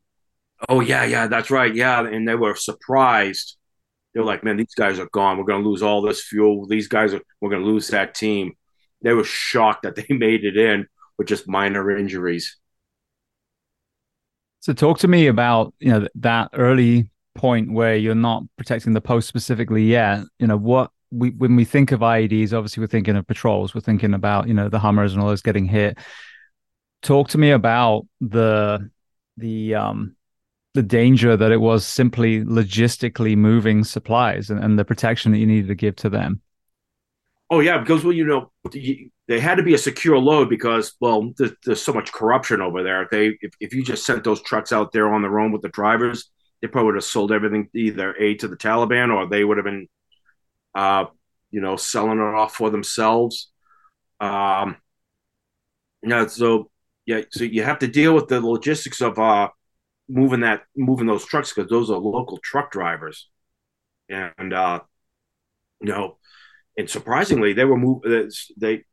Oh 0.67 0.79
yeah, 0.79 1.05
yeah, 1.05 1.27
that's 1.27 1.51
right. 1.51 1.73
Yeah, 1.73 2.05
and 2.05 2.27
they 2.27 2.33
were 2.33 2.55
surprised 2.55 3.57
they're 4.15 4.23
like, 4.23 4.45
man, 4.45 4.55
these 4.55 4.73
guys 4.73 4.97
are 4.97 5.09
gone. 5.11 5.37
We're 5.37 5.43
going 5.43 5.61
to 5.61 5.69
lose 5.69 5.83
all 5.83 6.01
this 6.01 6.23
fuel. 6.23 6.65
These 6.65 6.87
guys 6.87 7.13
are, 7.13 7.21
we're 7.41 7.49
going 7.49 7.63
to 7.63 7.67
lose 7.67 7.89
that 7.89 8.15
team. 8.15 8.53
They 9.01 9.13
were 9.13 9.25
shocked 9.25 9.83
that 9.83 9.95
they 9.95 10.07
made 10.09 10.45
it 10.45 10.55
in 10.55 10.87
with 11.17 11.27
just 11.27 11.49
minor 11.49 11.95
injuries. 11.95 12.57
So 14.61 14.71
talk 14.71 14.99
to 14.99 15.09
me 15.09 15.27
about, 15.27 15.73
you 15.79 15.91
know, 15.91 16.07
that 16.15 16.49
early 16.53 17.09
point 17.35 17.73
where 17.73 17.97
you're 17.97 18.15
not 18.15 18.43
protecting 18.57 18.93
the 18.93 19.01
post 19.01 19.27
specifically 19.27 19.83
yet. 19.83 20.23
You 20.39 20.47
know, 20.47 20.57
what 20.57 20.91
we, 21.11 21.31
when 21.31 21.57
we 21.57 21.65
think 21.65 21.91
of 21.91 21.99
IEDs, 21.99 22.53
obviously 22.53 22.81
we're 22.81 22.87
thinking 22.87 23.17
of 23.17 23.27
patrols, 23.27 23.75
we're 23.75 23.81
thinking 23.81 24.13
about, 24.13 24.47
you 24.47 24.53
know, 24.53 24.69
the 24.69 24.79
Hummers 24.79 25.11
and 25.11 25.21
all 25.21 25.27
those 25.27 25.41
getting 25.41 25.65
hit. 25.65 25.97
Talk 27.01 27.27
to 27.29 27.37
me 27.37 27.51
about 27.51 28.07
the, 28.21 28.89
the, 29.35 29.75
um, 29.75 30.15
the 30.75 30.83
danger 30.83 31.35
that 31.35 31.51
it 31.51 31.61
was 31.61 31.87
simply 31.87 32.43
logistically 32.43 33.35
moving 33.35 33.83
supplies 33.83 34.49
and, 34.49 34.63
and 34.63 34.77
the 34.77 34.85
protection 34.85 35.31
that 35.31 35.39
you 35.39 35.47
needed 35.47 35.69
to 35.69 35.75
give 35.75 35.95
to 35.95 36.09
them. 36.09 36.41
Oh 37.49 37.61
yeah, 37.61 37.77
because 37.77 38.03
well, 38.03 38.13
you 38.13 38.25
know, 38.25 38.51
they 39.27 39.39
had 39.39 39.55
to 39.55 39.63
be 39.63 39.73
a 39.73 39.77
secure 39.79 40.17
load 40.17 40.49
because 40.49 40.93
well, 40.99 41.31
there's, 41.37 41.51
there's 41.63 41.81
so 41.81 41.93
much 41.93 42.11
corruption 42.11 42.61
over 42.61 42.83
there. 42.83 43.07
They 43.09 43.37
if, 43.41 43.53
if 43.59 43.73
you 43.73 43.83
just 43.83 44.05
sent 44.05 44.23
those 44.23 44.41
trucks 44.41 44.71
out 44.71 44.91
there 44.91 45.11
on 45.13 45.21
their 45.21 45.39
own 45.39 45.51
with 45.51 45.61
the 45.61 45.69
drivers, 45.69 46.29
they 46.61 46.67
probably 46.67 46.87
would 46.87 46.95
have 46.95 47.03
sold 47.03 47.31
everything 47.31 47.69
either 47.73 48.13
a 48.15 48.35
to 48.35 48.47
the 48.47 48.57
Taliban 48.57 49.15
or 49.15 49.27
they 49.27 49.43
would 49.43 49.57
have 49.57 49.65
been, 49.65 49.87
uh, 50.73 51.05
you 51.51 51.61
know, 51.61 51.77
selling 51.77 52.19
it 52.19 52.35
off 52.35 52.55
for 52.55 52.69
themselves. 52.69 53.51
Um, 54.19 54.77
yeah, 56.03 56.27
so 56.27 56.69
yeah, 57.05 57.21
so 57.29 57.43
you 57.43 57.63
have 57.63 57.79
to 57.79 57.87
deal 57.87 58.13
with 58.15 58.27
the 58.27 58.41
logistics 58.41 59.01
of 59.01 59.19
uh 59.19 59.49
moving 60.07 60.41
that 60.41 60.63
moving 60.75 61.07
those 61.07 61.25
trucks 61.25 61.53
because 61.53 61.69
those 61.69 61.89
are 61.89 61.97
local 61.97 62.37
truck 62.37 62.71
drivers, 62.71 63.29
and 64.09 64.53
uh, 64.53 64.81
you 65.81 65.89
know, 65.89 66.17
and 66.77 66.89
surprisingly, 66.89 67.53
they 67.53 67.65
were 67.65 67.77
moving. 67.77 68.31
They 68.57 68.83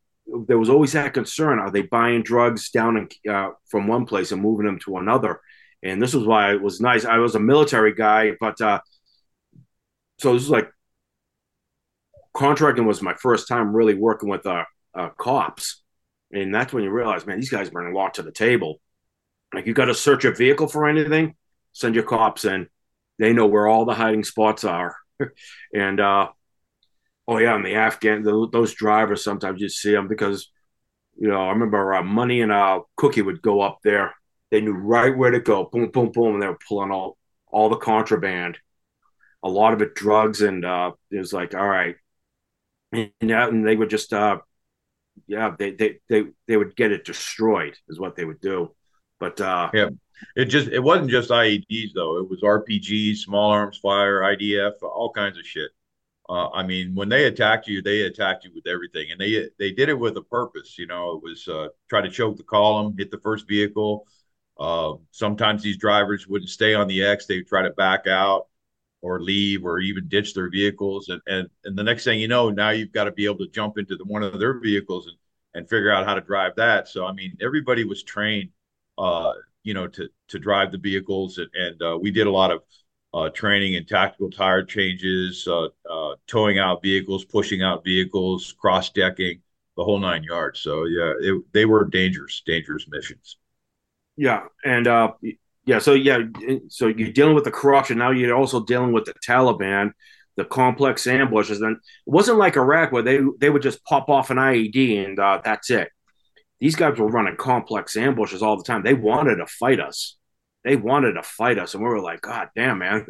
there 0.47 0.57
was 0.57 0.69
always 0.69 0.93
that 0.93 1.13
concern: 1.13 1.59
are 1.59 1.71
they 1.71 1.83
buying 1.83 2.23
drugs 2.23 2.69
down 2.69 2.97
in, 2.97 3.31
uh, 3.31 3.51
from 3.69 3.87
one 3.87 4.05
place 4.05 4.31
and 4.31 4.41
moving 4.41 4.65
them 4.65 4.79
to 4.79 4.97
another? 4.97 5.41
And 5.83 6.01
this 6.01 6.13
was 6.13 6.25
why 6.25 6.53
it 6.53 6.61
was 6.61 6.79
nice. 6.79 7.03
I 7.03 7.17
was 7.17 7.35
a 7.35 7.39
military 7.39 7.93
guy, 7.93 8.31
but 8.39 8.59
uh, 8.61 8.79
so 10.19 10.33
this 10.33 10.43
is 10.43 10.49
like 10.49 10.69
contracting 12.33 12.85
was 12.85 13.01
my 13.01 13.13
first 13.15 13.47
time 13.47 13.75
really 13.75 13.93
working 13.93 14.29
with 14.29 14.45
uh, 14.45 14.63
uh, 14.95 15.09
cops, 15.17 15.83
and 16.31 16.53
that's 16.53 16.73
when 16.73 16.83
you 16.83 16.89
realize, 16.89 17.25
man, 17.25 17.39
these 17.39 17.49
guys 17.49 17.69
bring 17.69 17.93
a 17.93 17.95
lot 17.95 18.15
to 18.15 18.23
the 18.23 18.31
table. 18.31 18.79
Like 19.53 19.67
you 19.67 19.73
got 19.73 19.85
to 19.85 19.93
search 19.93 20.25
a 20.25 20.31
vehicle 20.31 20.67
for 20.67 20.87
anything, 20.87 21.35
send 21.73 21.95
your 21.95 22.03
cops 22.03 22.45
in. 22.45 22.67
They 23.19 23.33
know 23.33 23.45
where 23.45 23.67
all 23.67 23.85
the 23.85 23.93
hiding 23.93 24.23
spots 24.23 24.63
are. 24.63 24.95
and 25.73 25.99
uh, 25.99 26.29
oh 27.27 27.37
yeah, 27.37 27.55
and 27.55 27.65
the 27.65 27.75
Afghan 27.75 28.23
the, 28.23 28.47
those 28.51 28.73
drivers 28.73 29.23
sometimes 29.23 29.61
you 29.61 29.69
see 29.69 29.91
them 29.91 30.07
because 30.07 30.49
you 31.17 31.27
know 31.27 31.41
I 31.41 31.49
remember 31.49 31.93
uh, 31.93 32.03
Money 32.03 32.41
and 32.41 32.51
uh, 32.51 32.81
Cookie 32.95 33.21
would 33.21 33.41
go 33.41 33.61
up 33.61 33.79
there. 33.83 34.13
They 34.51 34.61
knew 34.61 34.73
right 34.73 35.15
where 35.15 35.31
to 35.31 35.39
go. 35.39 35.65
Boom, 35.71 35.89
boom, 35.91 36.11
boom, 36.11 36.33
and 36.35 36.41
they 36.43 36.47
were 36.47 36.59
pulling 36.67 36.91
all 36.91 37.17
all 37.47 37.69
the 37.69 37.77
contraband. 37.77 38.57
A 39.43 39.49
lot 39.49 39.73
of 39.73 39.81
it 39.81 39.93
drugs, 39.93 40.41
and 40.41 40.63
uh, 40.65 40.91
it 41.11 41.19
was 41.19 41.33
like, 41.33 41.53
all 41.53 41.67
right, 41.67 41.95
and, 42.93 43.11
and 43.21 43.67
they 43.67 43.75
would 43.75 43.89
just, 43.89 44.13
uh, 44.13 44.39
yeah, 45.27 45.55
they, 45.57 45.71
they 45.71 45.99
they 46.09 46.23
they 46.47 46.57
would 46.57 46.75
get 46.75 46.91
it 46.91 47.05
destroyed, 47.05 47.77
is 47.89 47.99
what 47.99 48.15
they 48.15 48.25
would 48.25 48.41
do. 48.41 48.73
But 49.23 49.39
uh, 49.39 49.69
yeah, 49.73 49.89
it 50.35 50.45
just 50.45 50.67
it 50.67 50.81
wasn't 50.81 51.09
just 51.09 51.29
IEDs 51.29 51.93
though. 51.95 52.17
It 52.17 52.29
was 52.29 52.41
RPGs, 52.41 53.19
small 53.19 53.51
arms 53.51 53.77
fire, 53.77 54.19
IDF, 54.19 54.73
all 54.81 55.13
kinds 55.13 55.37
of 55.37 55.47
shit. 55.47 55.71
Uh, 56.27 56.49
I 56.49 56.63
mean, 56.63 56.93
when 56.93 57.07
they 57.07 57.23
attacked 57.23 57.69
you, 57.69 57.81
they 57.81 58.01
attacked 58.01 58.43
you 58.43 58.51
with 58.53 58.67
everything, 58.67 59.11
and 59.11 59.21
they 59.21 59.47
they 59.57 59.71
did 59.71 59.87
it 59.87 59.97
with 59.97 60.17
a 60.17 60.21
purpose. 60.23 60.77
You 60.77 60.87
know, 60.87 61.13
it 61.13 61.23
was 61.23 61.47
uh, 61.47 61.69
try 61.89 62.01
to 62.01 62.09
choke 62.09 62.35
the 62.35 62.43
column, 62.43 62.95
hit 62.97 63.11
the 63.11 63.19
first 63.19 63.47
vehicle. 63.47 64.05
Uh, 64.59 64.95
sometimes 65.11 65.63
these 65.63 65.77
drivers 65.77 66.27
wouldn't 66.27 66.49
stay 66.49 66.73
on 66.73 66.89
the 66.89 67.01
X; 67.01 67.25
they 67.25 67.37
would 67.37 67.47
try 67.47 67.61
to 67.61 67.69
back 67.69 68.07
out 68.07 68.47
or 69.01 69.21
leave 69.21 69.63
or 69.63 69.79
even 69.79 70.09
ditch 70.09 70.33
their 70.33 70.49
vehicles. 70.49 71.07
And 71.07 71.21
and 71.27 71.49
and 71.63 71.77
the 71.77 71.83
next 71.83 72.03
thing 72.03 72.19
you 72.19 72.27
know, 72.27 72.49
now 72.49 72.71
you've 72.71 72.91
got 72.91 73.05
to 73.05 73.13
be 73.13 73.23
able 73.23 73.37
to 73.37 73.47
jump 73.51 73.77
into 73.77 73.95
the, 73.95 74.03
one 74.03 74.21
of 74.21 74.37
their 74.37 74.59
vehicles 74.59 75.07
and 75.07 75.15
and 75.53 75.69
figure 75.69 75.91
out 75.91 76.05
how 76.05 76.13
to 76.13 76.21
drive 76.21 76.57
that. 76.57 76.89
So 76.89 77.05
I 77.05 77.13
mean, 77.13 77.37
everybody 77.41 77.85
was 77.85 78.03
trained, 78.03 78.49
uh, 78.97 79.33
you 79.63 79.73
know, 79.73 79.87
to 79.87 80.09
to 80.29 80.39
drive 80.39 80.71
the 80.71 80.77
vehicles, 80.77 81.37
and, 81.37 81.49
and 81.53 81.81
uh, 81.81 81.97
we 82.01 82.11
did 82.11 82.27
a 82.27 82.31
lot 82.31 82.51
of 82.51 82.61
uh, 83.13 83.29
training 83.29 83.75
and 83.75 83.87
tactical 83.87 84.29
tire 84.29 84.63
changes, 84.63 85.47
uh, 85.47 85.67
uh, 85.89 86.15
towing 86.27 86.59
out 86.59 86.81
vehicles, 86.81 87.25
pushing 87.25 87.61
out 87.61 87.83
vehicles, 87.83 88.53
cross 88.59 88.89
decking, 88.89 89.41
the 89.77 89.83
whole 89.83 89.99
nine 89.99 90.23
yards. 90.23 90.59
So 90.59 90.85
yeah, 90.85 91.13
it, 91.19 91.43
they 91.53 91.65
were 91.65 91.85
dangerous, 91.85 92.41
dangerous 92.45 92.85
missions. 92.89 93.37
Yeah, 94.15 94.43
and 94.63 94.87
uh, 94.87 95.13
yeah, 95.65 95.79
so 95.79 95.93
yeah, 95.93 96.19
so 96.69 96.87
you're 96.87 97.11
dealing 97.11 97.35
with 97.35 97.45
the 97.45 97.51
corruption. 97.51 97.97
Now 97.97 98.11
you're 98.11 98.35
also 98.35 98.63
dealing 98.63 98.91
with 98.91 99.05
the 99.05 99.13
Taliban, 99.25 99.91
the 100.35 100.45
complex 100.45 101.07
ambushes. 101.07 101.61
And 101.61 101.77
it 101.77 101.81
wasn't 102.05 102.37
like 102.37 102.57
Iraq 102.57 102.91
where 102.91 103.03
they 103.03 103.19
they 103.39 103.49
would 103.49 103.61
just 103.61 103.83
pop 103.85 104.09
off 104.09 104.29
an 104.29 104.37
IED 104.37 105.05
and 105.05 105.19
uh, 105.19 105.41
that's 105.43 105.69
it. 105.69 105.89
These 106.63 106.75
guys 106.75 106.97
were 106.97 107.07
running 107.07 107.35
complex 107.35 107.95
ambushes 107.95 108.41
all 108.41 108.57
the 108.57 108.63
time. 108.63 108.83
They 108.83 108.95
wanted 108.95 109.35
to 109.35 109.45
fight 109.45 109.79
us 109.79 110.17
they 110.63 110.75
wanted 110.75 111.13
to 111.13 111.23
fight 111.23 111.59
us, 111.59 111.73
and 111.73 111.83
we 111.83 111.89
were 111.89 112.01
like, 112.01 112.21
God 112.21 112.49
damn, 112.55 112.79
man. 112.79 113.05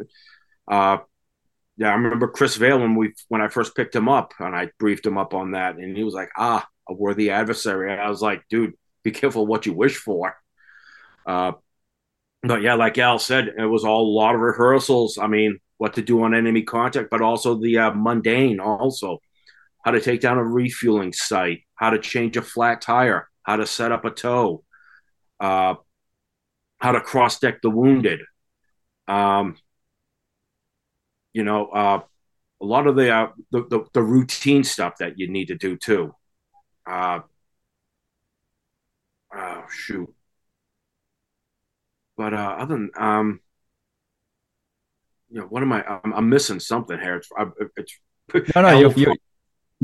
Uh, 0.68 0.98
yeah, 1.76 1.88
I 1.90 1.94
remember 1.94 2.28
Chris 2.28 2.56
Vale 2.56 2.80
when 2.80 2.94
we 2.94 3.14
when 3.28 3.40
I 3.40 3.48
first 3.48 3.76
picked 3.76 3.94
him 3.94 4.08
up, 4.08 4.32
and 4.38 4.54
I 4.54 4.70
briefed 4.78 5.06
him 5.06 5.18
up 5.18 5.34
on 5.34 5.52
that, 5.52 5.76
and 5.76 5.96
he 5.96 6.04
was 6.04 6.14
like, 6.14 6.30
Ah, 6.36 6.66
a 6.88 6.94
worthy 6.94 7.30
adversary. 7.30 7.92
I 7.92 8.08
was 8.08 8.22
like, 8.22 8.42
Dude, 8.50 8.74
be 9.02 9.10
careful 9.10 9.46
what 9.46 9.66
you 9.66 9.72
wish 9.72 9.96
for. 9.96 10.36
Uh, 11.26 11.52
but 12.42 12.62
yeah, 12.62 12.74
like 12.74 12.98
Al 12.98 13.18
said, 13.18 13.48
it 13.58 13.66
was 13.66 13.84
all 13.84 14.02
a 14.02 14.16
lot 14.16 14.34
of 14.34 14.40
rehearsals. 14.40 15.18
I 15.18 15.26
mean, 15.26 15.58
what 15.78 15.94
to 15.94 16.02
do 16.02 16.22
on 16.22 16.34
enemy 16.34 16.62
contact, 16.62 17.10
but 17.10 17.22
also 17.22 17.54
the 17.54 17.78
uh, 17.78 17.90
mundane, 17.92 18.60
also 18.60 19.18
how 19.84 19.92
to 19.92 20.00
take 20.00 20.20
down 20.20 20.38
a 20.38 20.44
refueling 20.44 21.12
site, 21.12 21.62
how 21.76 21.90
to 21.90 21.98
change 21.98 22.36
a 22.36 22.42
flat 22.42 22.80
tire, 22.80 23.28
how 23.44 23.56
to 23.56 23.66
set 23.66 23.92
up 23.92 24.04
a 24.04 24.10
tow. 24.10 24.64
Uh, 25.38 25.74
how 26.78 26.92
to 26.92 27.00
cross 27.00 27.38
deck 27.38 27.62
the 27.62 27.70
wounded. 27.70 28.20
Um, 29.06 29.56
you 31.32 31.44
know, 31.44 31.66
uh, 31.66 32.00
a 32.60 32.64
lot 32.64 32.86
of 32.86 32.96
the, 32.96 33.10
uh, 33.10 33.28
the, 33.50 33.64
the, 33.68 33.84
the 33.92 34.02
routine 34.02 34.64
stuff 34.64 34.98
that 34.98 35.18
you 35.18 35.28
need 35.28 35.48
to 35.48 35.54
do 35.54 35.76
too. 35.76 36.14
Uh, 36.86 37.20
oh 39.34 39.64
shoot. 39.70 40.12
But 42.16 42.34
uh, 42.34 42.56
other 42.58 42.74
than 42.74 42.90
um, 42.98 43.40
you 45.30 45.40
know, 45.40 45.46
what 45.46 45.62
am 45.62 45.72
I? 45.72 45.84
I'm, 45.84 46.12
I'm 46.14 46.28
missing 46.28 46.60
something 46.60 46.98
here. 46.98 47.16
It's, 47.16 47.28
I, 47.36 47.46
it's 47.76 47.98
no, 48.54 48.62
no, 48.62 48.78
you're, 48.78 48.92
you're, 48.92 49.16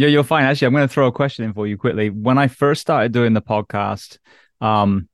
yeah, 0.01 0.09
you're 0.09 0.25
fine. 0.25 0.45
Actually, 0.47 0.69
I'm 0.69 0.73
going 0.73 0.89
to 0.89 0.93
throw 0.93 1.09
a 1.09 1.13
question 1.13 1.45
in 1.45 1.53
for 1.53 1.67
you 1.67 1.77
quickly. 1.77 2.09
When 2.09 2.39
I 2.39 2.49
first 2.49 2.81
started 2.81 3.13
doing 3.13 3.35
the 3.35 3.43
podcast, 3.43 4.17
um, 4.63 5.11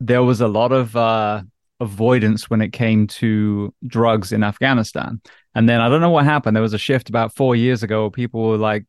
there 0.00 0.22
was 0.22 0.40
a 0.40 0.48
lot 0.48 0.72
of 0.72 0.96
uh, 0.96 1.42
avoidance 1.78 2.48
when 2.48 2.62
it 2.62 2.72
came 2.72 3.06
to 3.08 3.74
drugs 3.86 4.32
in 4.32 4.42
Afghanistan. 4.42 5.20
And 5.54 5.68
then 5.68 5.82
I 5.82 5.90
don't 5.90 6.00
know 6.00 6.08
what 6.08 6.24
happened. 6.24 6.56
There 6.56 6.62
was 6.62 6.72
a 6.72 6.78
shift 6.78 7.10
about 7.10 7.34
four 7.34 7.54
years 7.54 7.82
ago. 7.82 8.08
People 8.08 8.48
were 8.48 8.56
like 8.56 8.86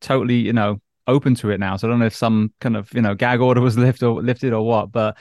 totally, 0.00 0.36
you 0.36 0.52
know, 0.52 0.80
open 1.08 1.34
to 1.34 1.50
it 1.50 1.58
now. 1.58 1.76
So 1.76 1.88
I 1.88 1.90
don't 1.90 1.98
know 1.98 2.06
if 2.06 2.14
some 2.14 2.52
kind 2.60 2.76
of, 2.76 2.88
you 2.94 3.02
know, 3.02 3.16
gag 3.16 3.40
order 3.40 3.60
was 3.60 3.76
lifted 3.86 4.06
or 4.06 4.22
lifted 4.22 4.52
or 4.52 4.64
what. 4.64 4.92
But 4.92 5.16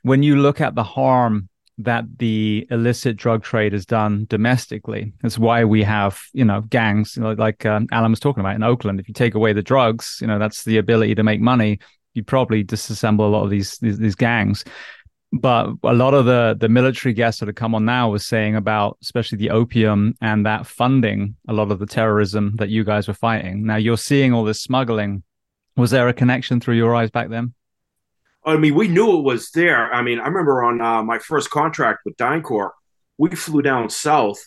when 0.00 0.22
you 0.22 0.36
look 0.36 0.62
at 0.62 0.74
the 0.74 0.82
harm 0.82 1.49
that 1.84 2.04
the 2.18 2.66
illicit 2.70 3.16
drug 3.16 3.42
trade 3.42 3.72
has 3.72 3.86
done 3.86 4.26
domestically. 4.28 5.12
That's 5.22 5.38
why 5.38 5.64
we 5.64 5.82
have, 5.82 6.20
you 6.32 6.44
know, 6.44 6.62
gangs 6.62 7.16
you 7.16 7.22
know, 7.22 7.32
like 7.32 7.64
um, 7.66 7.86
Allan 7.92 8.12
was 8.12 8.20
talking 8.20 8.40
about 8.40 8.56
in 8.56 8.62
Oakland. 8.62 9.00
If 9.00 9.08
you 9.08 9.14
take 9.14 9.34
away 9.34 9.52
the 9.52 9.62
drugs, 9.62 10.18
you 10.20 10.26
know, 10.26 10.38
that's 10.38 10.64
the 10.64 10.78
ability 10.78 11.14
to 11.14 11.22
make 11.22 11.40
money 11.40 11.78
you 12.14 12.24
probably 12.24 12.64
disassemble 12.64 13.20
a 13.20 13.22
lot 13.30 13.44
of 13.44 13.50
these, 13.50 13.78
these, 13.78 13.98
these 13.98 14.14
gangs. 14.14 14.64
But 15.32 15.74
a 15.84 15.94
lot 15.94 16.12
of 16.12 16.24
the 16.24 16.56
the 16.58 16.68
military 16.68 17.14
guests 17.14 17.38
that 17.38 17.46
have 17.46 17.54
come 17.54 17.72
on 17.72 17.84
now 17.84 18.10
was 18.10 18.26
saying 18.26 18.56
about 18.56 18.98
especially 19.00 19.38
the 19.38 19.50
opium 19.50 20.16
and 20.20 20.44
that 20.44 20.66
funding 20.66 21.36
a 21.46 21.52
lot 21.52 21.70
of 21.70 21.78
the 21.78 21.86
terrorism 21.86 22.56
that 22.56 22.68
you 22.68 22.82
guys 22.82 23.06
were 23.06 23.14
fighting. 23.14 23.64
Now 23.64 23.76
you're 23.76 23.96
seeing 23.96 24.32
all 24.32 24.42
this 24.42 24.60
smuggling. 24.60 25.22
Was 25.76 25.92
there 25.92 26.08
a 26.08 26.12
connection 26.12 26.58
through 26.58 26.74
your 26.74 26.96
eyes 26.96 27.12
back 27.12 27.28
then? 27.28 27.54
I 28.44 28.56
mean, 28.56 28.74
we 28.74 28.88
knew 28.88 29.18
it 29.18 29.22
was 29.22 29.50
there. 29.50 29.92
I 29.92 30.02
mean, 30.02 30.18
I 30.18 30.26
remember 30.26 30.62
on 30.62 30.80
uh, 30.80 31.02
my 31.02 31.18
first 31.18 31.50
contract 31.50 32.00
with 32.04 32.16
DynCorp, 32.16 32.70
we 33.18 33.30
flew 33.36 33.60
down 33.60 33.90
south. 33.90 34.42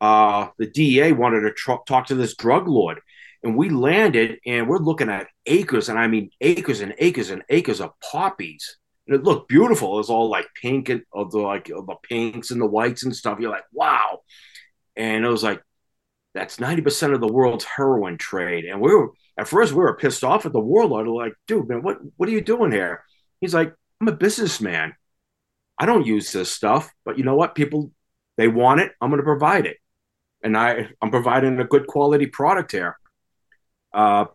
Uh, 0.00 0.48
the 0.58 0.66
DEA 0.66 1.12
wanted 1.12 1.40
to 1.42 1.52
tr- 1.52 1.84
talk 1.86 2.06
to 2.06 2.14
this 2.14 2.34
drug 2.34 2.66
lord, 2.66 3.00
and 3.42 3.56
we 3.56 3.68
landed 3.68 4.38
and 4.44 4.68
we're 4.68 4.78
looking 4.78 5.08
at 5.08 5.28
acres 5.46 5.88
and 5.88 5.98
i 5.98 6.06
mean 6.06 6.30
acres 6.40 6.80
and 6.80 6.94
acres 6.98 7.30
and 7.30 7.42
acres 7.48 7.80
of 7.80 7.92
poppies. 8.00 8.76
And 9.06 9.16
it 9.16 9.24
looked 9.24 9.48
beautiful. 9.48 9.94
It 9.94 9.98
was 9.98 10.10
all 10.10 10.28
like 10.28 10.46
pink 10.60 10.88
and 10.88 11.02
of 11.12 11.30
the 11.30 11.38
like 11.38 11.70
of 11.70 11.86
the 11.86 11.96
pinks 12.02 12.50
and 12.50 12.60
the 12.60 12.66
whites 12.66 13.04
and 13.04 13.14
stuff. 13.14 13.38
You're 13.40 13.50
like 13.50 13.64
wow. 13.72 14.20
And 14.96 15.24
it 15.24 15.28
was 15.28 15.42
like 15.42 15.62
that's 16.34 16.58
90% 16.58 17.14
of 17.14 17.20
the 17.20 17.32
world's 17.32 17.64
heroin 17.64 18.18
trade. 18.18 18.64
And 18.66 18.80
we 18.80 18.94
were 18.94 19.12
at 19.38 19.48
first 19.48 19.72
we 19.72 19.78
were 19.78 19.96
pissed 19.96 20.24
off 20.24 20.44
at 20.44 20.52
the 20.52 20.60
warlord. 20.60 21.08
Like 21.08 21.34
dude 21.46 21.68
man 21.68 21.82
what 21.82 21.98
what 22.16 22.28
are 22.28 22.32
you 22.32 22.40
doing 22.40 22.72
here 22.72 23.04
he's 23.40 23.54
like 23.54 23.74
i'm 24.00 24.08
a 24.08 24.12
businessman 24.12 24.94
i 25.78 25.86
don't 25.86 26.06
use 26.06 26.32
this 26.32 26.50
stuff 26.50 26.92
but 27.04 27.18
you 27.18 27.24
know 27.24 27.36
what 27.36 27.54
people 27.54 27.90
they 28.36 28.48
want 28.48 28.80
it 28.80 28.92
i'm 29.00 29.10
going 29.10 29.18
to 29.18 29.24
provide 29.24 29.66
it 29.66 29.76
and 30.42 30.56
i 30.56 30.88
i'm 31.02 31.10
providing 31.10 31.58
a 31.60 31.64
good 31.64 31.86
quality 31.86 32.26
product 32.26 32.72
here 32.72 32.96
uh, 33.92 34.26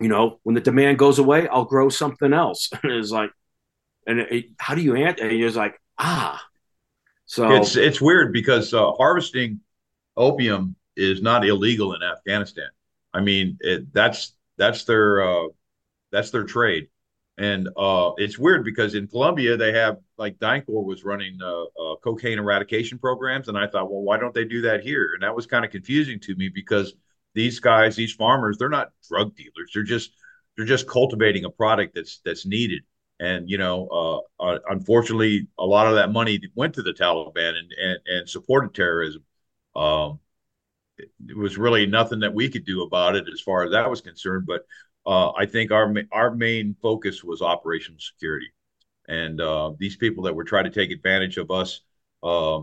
you 0.00 0.08
know, 0.08 0.40
when 0.42 0.54
the 0.54 0.60
demand 0.60 0.98
goes 0.98 1.18
away, 1.18 1.48
I'll 1.48 1.64
grow 1.64 1.88
something 1.88 2.32
else. 2.32 2.70
and 2.82 2.92
it's 2.92 3.10
like, 3.10 3.30
and 4.06 4.20
it, 4.20 4.46
how 4.58 4.74
do 4.74 4.82
you 4.82 4.96
answer? 4.96 5.26
And 5.26 5.38
you're 5.38 5.50
like, 5.52 5.80
ah. 5.98 6.42
So 7.26 7.52
it's 7.54 7.74
it's 7.76 8.02
weird 8.02 8.34
because 8.34 8.74
uh, 8.74 8.92
harvesting 8.92 9.60
opium 10.14 10.76
is 10.94 11.22
not 11.22 11.46
illegal 11.46 11.94
in 11.94 12.02
Afghanistan. 12.02 12.68
I 13.14 13.22
mean, 13.22 13.56
it, 13.60 13.92
that's 13.94 14.34
that's 14.58 14.84
their 14.84 15.22
uh, 15.22 15.48
that's 16.12 16.30
their 16.30 16.44
trade, 16.44 16.88
and 17.36 17.68
uh, 17.76 18.12
it's 18.16 18.38
weird 18.38 18.64
because 18.64 18.94
in 18.94 19.08
Colombia 19.08 19.56
they 19.56 19.72
have 19.72 19.98
like 20.18 20.38
DynCorp 20.38 20.84
was 20.84 21.04
running 21.04 21.38
uh, 21.42 21.64
uh, 21.64 21.96
cocaine 21.96 22.38
eradication 22.38 22.98
programs, 22.98 23.48
and 23.48 23.58
I 23.58 23.66
thought, 23.66 23.90
well, 23.90 24.02
why 24.02 24.18
don't 24.18 24.34
they 24.34 24.44
do 24.44 24.60
that 24.62 24.82
here? 24.82 25.10
And 25.14 25.22
that 25.22 25.34
was 25.34 25.46
kind 25.46 25.64
of 25.64 25.72
confusing 25.72 26.20
to 26.20 26.36
me 26.36 26.48
because 26.48 26.94
these 27.34 27.58
guys, 27.58 27.96
these 27.96 28.12
farmers, 28.12 28.56
they're 28.56 28.68
not 28.68 28.92
drug 29.08 29.34
dealers. 29.34 29.72
They're 29.74 29.82
just 29.82 30.12
they're 30.56 30.66
just 30.66 30.88
cultivating 30.88 31.44
a 31.44 31.50
product 31.50 31.94
that's 31.96 32.20
that's 32.24 32.46
needed. 32.46 32.82
And 33.18 33.50
you 33.50 33.58
know, 33.58 34.24
uh, 34.40 34.44
uh, 34.44 34.58
unfortunately, 34.68 35.48
a 35.58 35.66
lot 35.66 35.88
of 35.88 35.94
that 35.96 36.12
money 36.12 36.40
went 36.54 36.74
to 36.74 36.82
the 36.82 36.92
Taliban 36.92 37.54
and 37.56 37.72
and, 37.82 37.98
and 38.06 38.28
supported 38.28 38.74
terrorism. 38.74 39.24
Um, 39.74 40.20
it, 40.98 41.10
it, 41.28 41.36
was 41.36 41.58
really 41.58 41.86
nothing 41.86 42.20
that 42.20 42.32
we 42.34 42.48
could 42.48 42.64
do 42.64 42.82
about 42.82 43.16
it 43.16 43.26
as 43.32 43.40
far 43.40 43.64
as 43.64 43.72
that 43.72 43.90
was 43.90 44.00
concerned. 44.00 44.46
But 44.46 44.62
uh, 45.06 45.32
I 45.32 45.46
think 45.46 45.70
our 45.70 45.92
our 46.12 46.34
main 46.34 46.76
focus 46.80 47.22
was 47.22 47.42
operational 47.42 48.00
security, 48.00 48.48
and 49.06 49.40
uh, 49.40 49.72
these 49.78 49.96
people 49.96 50.24
that 50.24 50.34
were 50.34 50.44
trying 50.44 50.64
to 50.64 50.70
take 50.70 50.90
advantage 50.90 51.36
of 51.36 51.50
us 51.50 51.80
uh, 52.22 52.60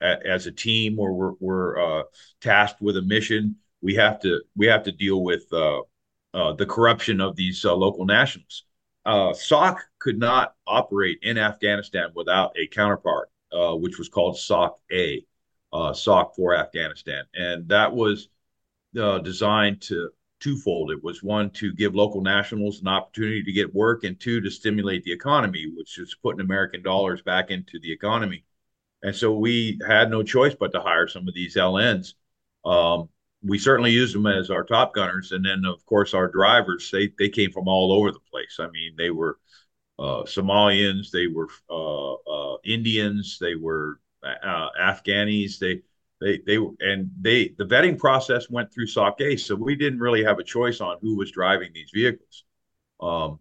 as 0.00 0.46
a 0.46 0.52
team, 0.52 0.98
or 0.98 1.36
we're, 1.40 1.78
uh, 1.78 2.02
tasked 2.40 2.80
with 2.80 2.96
a 2.96 3.02
mission 3.02 3.56
we 3.80 3.94
have 3.94 4.20
to 4.20 4.40
we 4.56 4.66
have 4.66 4.84
to 4.84 4.92
deal 4.92 5.22
with 5.22 5.44
uh, 5.52 5.80
uh, 6.32 6.52
the 6.54 6.66
corruption 6.66 7.20
of 7.20 7.36
these 7.36 7.64
local 7.64 8.04
nationals. 8.04 8.64
SOC 9.06 9.84
could 9.98 10.18
not 10.18 10.54
operate 10.66 11.18
in 11.22 11.36
Afghanistan 11.36 12.08
without 12.14 12.56
a 12.56 12.66
counterpart, 12.68 13.30
which 13.52 13.98
was 13.98 14.08
called 14.08 14.38
SOC 14.38 14.78
A, 14.90 15.22
SOC 15.92 16.34
for 16.34 16.56
Afghanistan, 16.56 17.24
and 17.34 17.68
that 17.68 17.92
was 17.92 18.28
designed 18.94 19.82
to 19.82 20.10
twofold. 20.44 20.90
It 20.90 21.02
was 21.02 21.22
one 21.22 21.50
to 21.50 21.72
give 21.72 21.94
local 21.94 22.20
nationals 22.20 22.80
an 22.80 22.88
opportunity 22.88 23.42
to 23.42 23.52
get 23.52 23.74
work, 23.74 24.04
and 24.04 24.20
two 24.20 24.40
to 24.42 24.50
stimulate 24.50 25.02
the 25.04 25.12
economy, 25.12 25.72
which 25.74 25.98
is 25.98 26.16
putting 26.22 26.42
American 26.42 26.82
dollars 26.82 27.22
back 27.22 27.50
into 27.50 27.80
the 27.80 27.90
economy. 27.90 28.44
And 29.02 29.16
so 29.16 29.32
we 29.32 29.80
had 29.86 30.10
no 30.10 30.22
choice 30.22 30.54
but 30.54 30.72
to 30.72 30.80
hire 30.80 31.08
some 31.08 31.26
of 31.26 31.34
these 31.34 31.56
LNs. 31.56 32.14
Um, 32.64 33.08
we 33.42 33.58
certainly 33.58 33.90
used 33.90 34.14
them 34.14 34.26
as 34.26 34.50
our 34.50 34.64
top 34.64 34.94
gunners, 34.94 35.32
and 35.32 35.44
then 35.44 35.64
of 35.64 35.84
course 35.86 36.12
our 36.12 36.28
drivers. 36.28 36.90
They 36.90 37.10
they 37.18 37.30
came 37.30 37.50
from 37.50 37.68
all 37.68 37.92
over 37.92 38.12
the 38.12 38.20
place. 38.30 38.58
I 38.60 38.68
mean, 38.70 38.94
they 38.96 39.10
were 39.10 39.38
uh, 39.98 40.24
Somalians, 40.24 41.10
they 41.10 41.26
were 41.26 41.48
uh, 41.70 42.14
uh, 42.14 42.56
Indians, 42.64 43.38
they 43.40 43.54
were 43.54 44.00
uh, 44.22 44.68
Afghanis. 44.80 45.58
They 45.58 45.82
they 46.24 46.40
they 46.46 46.56
and 46.80 47.10
they 47.20 47.54
the 47.58 47.66
vetting 47.66 47.98
process 47.98 48.48
went 48.48 48.72
through 48.72 48.86
SOC 48.86 49.20
Ace, 49.20 49.46
so 49.46 49.54
we 49.54 49.76
didn't 49.76 50.00
really 50.00 50.24
have 50.24 50.38
a 50.38 50.44
choice 50.44 50.80
on 50.80 50.96
who 51.02 51.16
was 51.16 51.30
driving 51.30 51.70
these 51.74 51.90
vehicles. 51.92 52.44
Um, 53.00 53.40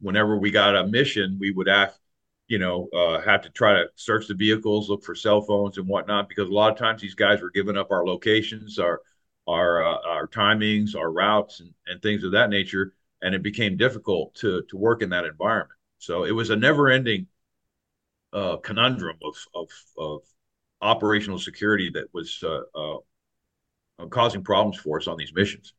whenever 0.00 0.38
we 0.38 0.52
got 0.52 0.76
a 0.76 0.86
mission, 0.86 1.36
we 1.40 1.50
would 1.50 1.66
have 1.66 1.94
you 2.46 2.58
know 2.58 2.88
uh, 2.94 3.20
have 3.20 3.42
to 3.42 3.50
try 3.50 3.74
to 3.74 3.86
search 3.96 4.28
the 4.28 4.34
vehicles, 4.34 4.88
look 4.88 5.02
for 5.02 5.16
cell 5.16 5.40
phones 5.40 5.78
and 5.78 5.88
whatnot, 5.88 6.28
because 6.28 6.48
a 6.48 6.52
lot 6.52 6.70
of 6.70 6.78
times 6.78 7.02
these 7.02 7.16
guys 7.16 7.42
were 7.42 7.50
giving 7.50 7.76
up 7.76 7.90
our 7.90 8.06
locations, 8.06 8.78
our 8.78 9.00
our 9.48 9.84
uh, 9.84 9.98
our 10.06 10.28
timings, 10.28 10.94
our 10.94 11.10
routes, 11.10 11.58
and, 11.58 11.74
and 11.88 12.00
things 12.02 12.22
of 12.22 12.32
that 12.32 12.50
nature, 12.50 12.94
and 13.20 13.34
it 13.34 13.42
became 13.42 13.76
difficult 13.76 14.32
to 14.36 14.62
to 14.70 14.76
work 14.76 15.02
in 15.02 15.10
that 15.10 15.24
environment. 15.24 15.78
So 15.98 16.24
it 16.24 16.32
was 16.32 16.50
a 16.50 16.56
never 16.56 16.88
ending 16.88 17.26
uh, 18.32 18.56
conundrum 18.58 19.18
of, 19.22 19.36
of, 19.54 19.68
of 19.98 20.20
operational 20.82 21.38
security 21.38 21.90
that 21.94 22.12
was 22.12 22.42
uh, 22.42 22.60
uh, 22.78 24.06
causing 24.10 24.42
problems 24.42 24.78
for 24.78 24.98
us 24.98 25.06
on 25.06 25.16
these 25.16 25.32
missions. 25.34 25.72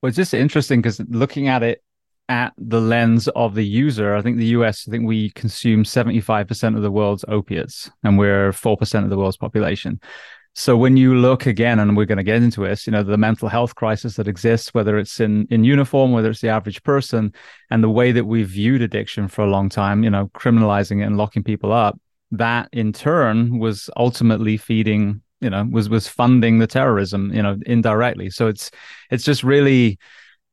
Well, 0.00 0.08
it's 0.08 0.16
just 0.16 0.34
interesting 0.34 0.80
because 0.80 1.00
looking 1.08 1.48
at 1.48 1.62
it 1.62 1.82
at 2.28 2.52
the 2.56 2.80
lens 2.80 3.28
of 3.28 3.54
the 3.54 3.64
user, 3.64 4.14
I 4.14 4.22
think 4.22 4.36
the 4.38 4.46
US, 4.46 4.86
I 4.86 4.90
think 4.90 5.06
we 5.06 5.30
consume 5.30 5.84
75% 5.84 6.76
of 6.76 6.82
the 6.82 6.90
world's 6.90 7.24
opiates 7.28 7.90
and 8.02 8.18
we're 8.18 8.52
4% 8.52 9.04
of 9.04 9.10
the 9.10 9.16
world's 9.16 9.36
population. 9.36 10.00
So 10.54 10.76
when 10.76 10.98
you 10.98 11.14
look 11.14 11.46
again, 11.46 11.78
and 11.78 11.96
we're 11.96 12.04
going 12.04 12.18
to 12.18 12.24
get 12.24 12.42
into 12.42 12.62
this, 12.62 12.86
you 12.86 12.90
know, 12.90 13.02
the 13.02 13.16
mental 13.16 13.48
health 13.48 13.74
crisis 13.74 14.16
that 14.16 14.28
exists, 14.28 14.74
whether 14.74 14.98
it's 14.98 15.18
in 15.18 15.46
in 15.50 15.64
uniform, 15.64 16.12
whether 16.12 16.28
it's 16.28 16.42
the 16.42 16.50
average 16.50 16.82
person, 16.82 17.32
and 17.70 17.82
the 17.82 17.88
way 17.88 18.12
that 18.12 18.26
we've 18.26 18.48
viewed 18.48 18.82
addiction 18.82 19.28
for 19.28 19.42
a 19.42 19.50
long 19.50 19.70
time, 19.70 20.04
you 20.04 20.10
know, 20.10 20.30
criminalizing 20.34 21.00
it 21.00 21.04
and 21.04 21.16
locking 21.16 21.42
people 21.42 21.72
up, 21.72 21.98
that 22.32 22.68
in 22.72 22.92
turn 22.92 23.58
was 23.58 23.88
ultimately 23.96 24.56
feeding, 24.56 25.22
you 25.40 25.50
know, 25.50 25.66
was 25.70 25.88
was 25.88 26.08
funding 26.08 26.58
the 26.58 26.66
terrorism, 26.66 27.32
you 27.32 27.42
know, 27.42 27.58
indirectly. 27.66 28.30
So 28.30 28.48
it's 28.48 28.70
it's 29.10 29.24
just 29.24 29.44
really, 29.44 29.98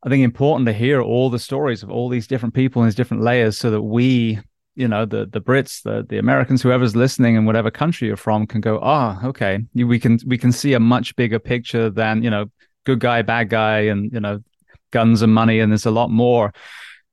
I 0.03 0.09
think, 0.09 0.23
important 0.23 0.67
to 0.67 0.73
hear 0.73 1.01
all 1.01 1.29
the 1.29 1.39
stories 1.39 1.81
of 1.81 1.89
all 1.89 2.09
these 2.09 2.27
different 2.27 2.53
people 2.53 2.81
in 2.81 2.87
these 2.87 2.95
different 2.95 3.23
layers, 3.23 3.57
so 3.57 3.71
that 3.71 3.81
we 3.81 4.39
you 4.75 4.87
know 4.87 5.05
the 5.05 5.25
the 5.25 5.41
Brits, 5.41 5.81
the 5.83 6.05
the 6.07 6.17
Americans, 6.17 6.61
whoever's 6.61 6.95
listening 6.95 7.35
in 7.35 7.45
whatever 7.45 7.71
country 7.71 8.07
you're 8.07 8.17
from 8.17 8.45
can 8.45 8.61
go, 8.61 8.79
ah, 8.81 9.19
oh, 9.23 9.29
okay, 9.29 9.59
we 9.73 9.99
can 9.99 10.19
we 10.25 10.37
can 10.37 10.51
see 10.51 10.73
a 10.73 10.79
much 10.79 11.15
bigger 11.15 11.39
picture 11.39 11.89
than 11.89 12.23
you 12.23 12.29
know 12.29 12.45
good 12.85 12.99
guy, 12.99 13.21
bad 13.21 13.49
guy, 13.49 13.79
and 13.81 14.11
you 14.11 14.19
know 14.19 14.39
guns 14.91 15.21
and 15.21 15.33
money, 15.33 15.59
and 15.59 15.71
there's 15.71 15.85
a 15.85 15.91
lot 15.91 16.09
more. 16.09 16.53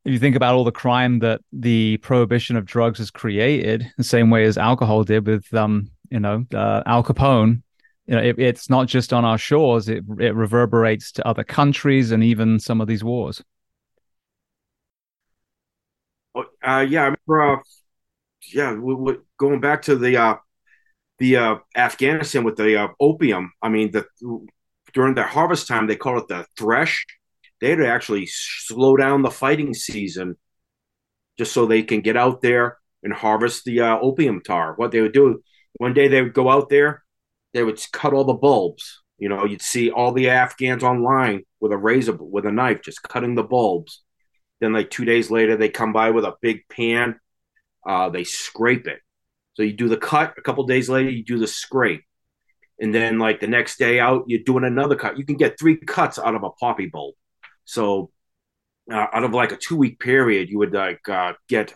If 0.06 0.12
you 0.12 0.20
think 0.20 0.36
about 0.36 0.54
all 0.54 0.62
the 0.62 0.70
crime 0.70 1.18
that 1.18 1.40
the 1.52 1.96
prohibition 1.96 2.54
of 2.54 2.64
drugs 2.64 3.00
has 3.00 3.10
created, 3.10 3.90
the 3.96 4.04
same 4.04 4.30
way 4.30 4.44
as 4.44 4.56
alcohol 4.56 5.02
did 5.02 5.26
with 5.26 5.52
um 5.52 5.90
you 6.10 6.20
know 6.20 6.46
uh, 6.54 6.84
Al 6.86 7.02
Capone, 7.02 7.60
you 8.06 8.14
know 8.14 8.22
it, 8.22 8.38
it's 8.38 8.70
not 8.70 8.86
just 8.86 9.12
on 9.12 9.24
our 9.24 9.36
shores; 9.36 9.88
it 9.88 10.04
it 10.20 10.32
reverberates 10.36 11.10
to 11.10 11.26
other 11.26 11.42
countries 11.42 12.12
and 12.12 12.22
even 12.22 12.60
some 12.60 12.80
of 12.80 12.86
these 12.86 13.02
wars. 13.02 13.42
Uh, 16.36 16.86
yeah, 16.88 17.02
I 17.02 17.14
remember. 17.26 17.54
Uh, 17.54 17.62
yeah, 18.52 18.74
we, 18.74 18.94
we, 18.94 19.16
going 19.38 19.58
back 19.58 19.82
to 19.82 19.96
the 19.96 20.18
uh, 20.18 20.36
the 21.18 21.36
uh, 21.36 21.56
Afghanistan 21.74 22.44
with 22.44 22.54
the 22.54 22.80
uh, 22.80 22.88
opium. 23.00 23.54
I 23.60 23.70
mean, 23.70 23.90
the 23.90 24.06
during 24.94 25.14
the 25.14 25.24
harvest 25.24 25.66
time, 25.66 25.88
they 25.88 25.96
call 25.96 26.18
it 26.18 26.28
the 26.28 26.46
thresh. 26.56 27.04
They 27.60 27.70
had 27.70 27.78
to 27.78 27.88
actually 27.88 28.26
slow 28.26 28.96
down 28.96 29.22
the 29.22 29.30
fighting 29.30 29.74
season 29.74 30.36
just 31.38 31.52
so 31.52 31.66
they 31.66 31.82
can 31.82 32.00
get 32.00 32.16
out 32.16 32.40
there 32.40 32.78
and 33.02 33.12
harvest 33.12 33.64
the 33.64 33.80
uh, 33.80 33.98
opium 33.98 34.40
tar. 34.42 34.74
What 34.76 34.90
they 34.90 35.00
would 35.00 35.12
do 35.12 35.42
one 35.74 35.94
day, 35.94 36.08
they 36.08 36.22
would 36.22 36.34
go 36.34 36.50
out 36.50 36.68
there, 36.68 37.02
they 37.52 37.62
would 37.62 37.80
cut 37.92 38.12
all 38.12 38.24
the 38.24 38.34
bulbs. 38.34 39.02
You 39.18 39.28
know, 39.28 39.44
you'd 39.44 39.62
see 39.62 39.90
all 39.90 40.12
the 40.12 40.28
Afghans 40.28 40.82
online 40.82 41.44
with 41.60 41.72
a 41.72 41.76
razor, 41.76 42.16
with 42.18 42.44
a 42.44 42.52
knife, 42.52 42.82
just 42.82 43.02
cutting 43.02 43.34
the 43.34 43.42
bulbs 43.42 44.02
then 44.60 44.72
like 44.72 44.90
two 44.90 45.04
days 45.04 45.30
later, 45.30 45.56
they 45.56 45.68
come 45.68 45.92
by 45.92 46.10
with 46.10 46.24
a 46.24 46.34
big 46.40 46.68
pan. 46.68 47.20
Uh, 47.86 48.08
they 48.08 48.24
scrape 48.24 48.86
it. 48.86 49.00
So 49.54 49.62
you 49.62 49.72
do 49.72 49.88
the 49.88 49.96
cut. 49.96 50.34
A 50.38 50.42
couple 50.42 50.64
days 50.66 50.88
later, 50.88 51.10
you 51.10 51.24
do 51.24 51.38
the 51.38 51.46
scrape, 51.46 52.04
and 52.78 52.94
then 52.94 53.18
like 53.18 53.40
the 53.40 53.46
next 53.46 53.78
day 53.78 54.00
out, 54.00 54.24
you're 54.26 54.42
doing 54.44 54.64
another 54.64 54.96
cut. 54.96 55.18
You 55.18 55.24
can 55.24 55.36
get 55.36 55.58
three 55.58 55.76
cuts 55.76 56.18
out 56.18 56.34
of 56.34 56.42
a 56.42 56.50
poppy 56.50 56.86
bulb. 56.86 57.14
So 57.66 58.10
uh, 58.90 59.06
out 59.12 59.24
of 59.24 59.32
like 59.32 59.52
a 59.52 59.56
two 59.56 59.76
week 59.76 60.00
period, 60.00 60.48
you 60.48 60.58
would 60.58 60.72
like 60.72 61.06
uh, 61.08 61.34
get 61.48 61.74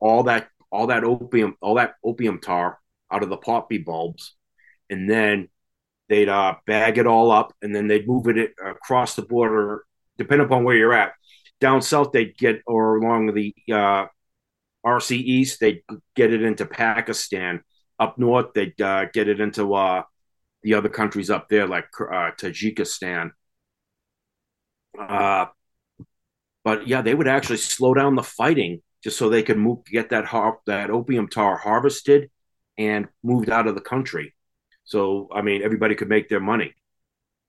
all 0.00 0.24
that 0.24 0.48
all 0.70 0.88
that 0.88 1.04
opium 1.04 1.56
all 1.62 1.76
that 1.76 1.94
opium 2.04 2.40
tar 2.40 2.78
out 3.10 3.22
of 3.22 3.28
the 3.28 3.36
poppy 3.36 3.78
bulbs, 3.78 4.34
and 4.90 5.08
then 5.08 5.48
they'd 6.08 6.28
uh, 6.28 6.56
bag 6.66 6.98
it 6.98 7.06
all 7.06 7.30
up, 7.30 7.52
and 7.62 7.74
then 7.74 7.86
they'd 7.86 8.08
move 8.08 8.26
it 8.26 8.50
across 8.64 9.14
the 9.14 9.22
border, 9.22 9.84
depending 10.18 10.46
upon 10.46 10.64
where 10.64 10.76
you're 10.76 10.92
at 10.92 11.12
down 11.60 11.82
south, 11.82 12.12
they'd 12.12 12.36
get, 12.36 12.62
or 12.66 12.96
along 12.96 13.34
the 13.34 13.54
uh, 13.72 14.06
RC 14.84 15.16
East, 15.16 15.60
they'd 15.60 15.82
get 16.14 16.32
it 16.32 16.42
into 16.42 16.66
Pakistan. 16.66 17.62
Up 17.98 18.18
north, 18.18 18.52
they'd 18.54 18.78
uh, 18.80 19.06
get 19.12 19.28
it 19.28 19.40
into 19.40 19.74
uh, 19.74 20.02
the 20.62 20.74
other 20.74 20.88
countries 20.88 21.30
up 21.30 21.48
there, 21.48 21.66
like 21.66 21.88
uh, 22.00 22.30
Tajikistan. 22.38 23.30
Uh, 24.98 25.46
but 26.64 26.86
yeah, 26.88 27.02
they 27.02 27.14
would 27.14 27.28
actually 27.28 27.58
slow 27.58 27.94
down 27.94 28.16
the 28.16 28.22
fighting 28.22 28.82
just 29.02 29.18
so 29.18 29.28
they 29.28 29.42
could 29.42 29.58
move, 29.58 29.84
get 29.84 30.10
that 30.10 30.24
har- 30.24 30.60
that 30.66 30.90
opium 30.90 31.28
tar 31.28 31.56
harvested 31.56 32.30
and 32.78 33.08
moved 33.22 33.50
out 33.50 33.66
of 33.66 33.74
the 33.74 33.80
country. 33.80 34.34
So 34.84 35.28
I 35.32 35.42
mean, 35.42 35.62
everybody 35.62 35.94
could 35.94 36.08
make 36.08 36.28
their 36.28 36.40
money 36.40 36.74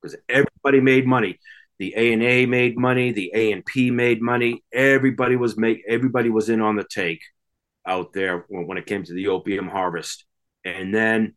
because 0.02 0.18
everybody 0.30 0.82
made 0.82 1.06
money 1.08 1.40
the 1.80 1.96
ANA 1.96 2.48
made 2.48 2.78
money, 2.78 3.12
the 3.12 3.32
ANP 3.36 3.92
made 3.92 4.22
money. 4.22 4.64
Everybody 4.74 5.36
was 5.36 5.58
make 5.58 5.84
everybody 5.88 6.30
was 6.30 6.50
in 6.50 6.62
on 6.62 6.76
the 6.76 6.84
take 6.84 7.22
out 7.86 8.14
there 8.14 8.46
when, 8.50 8.68
when 8.68 8.78
it 8.78 8.86
came 8.88 9.04
to 9.04 9.14
the 9.14 9.28
opium 9.28 9.68
harvest. 9.68 10.26
And 10.66 10.94
then, 10.94 11.36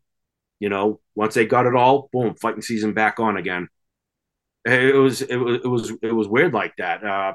you 0.59 0.69
know, 0.69 0.99
once 1.15 1.35
they 1.35 1.45
got 1.45 1.67
it 1.67 1.75
all, 1.75 2.09
boom, 2.11 2.35
fighting 2.35 2.63
season 2.63 2.93
back 2.93 3.19
on 3.19 3.37
again. 3.37 3.67
It 4.65 4.95
was 4.95 5.21
it 5.21 5.37
was 5.37 5.59
it 5.63 5.67
was 5.67 5.91
it 6.01 6.11
was 6.11 6.27
weird 6.27 6.53
like 6.53 6.75
that. 6.77 7.03
Uh, 7.03 7.33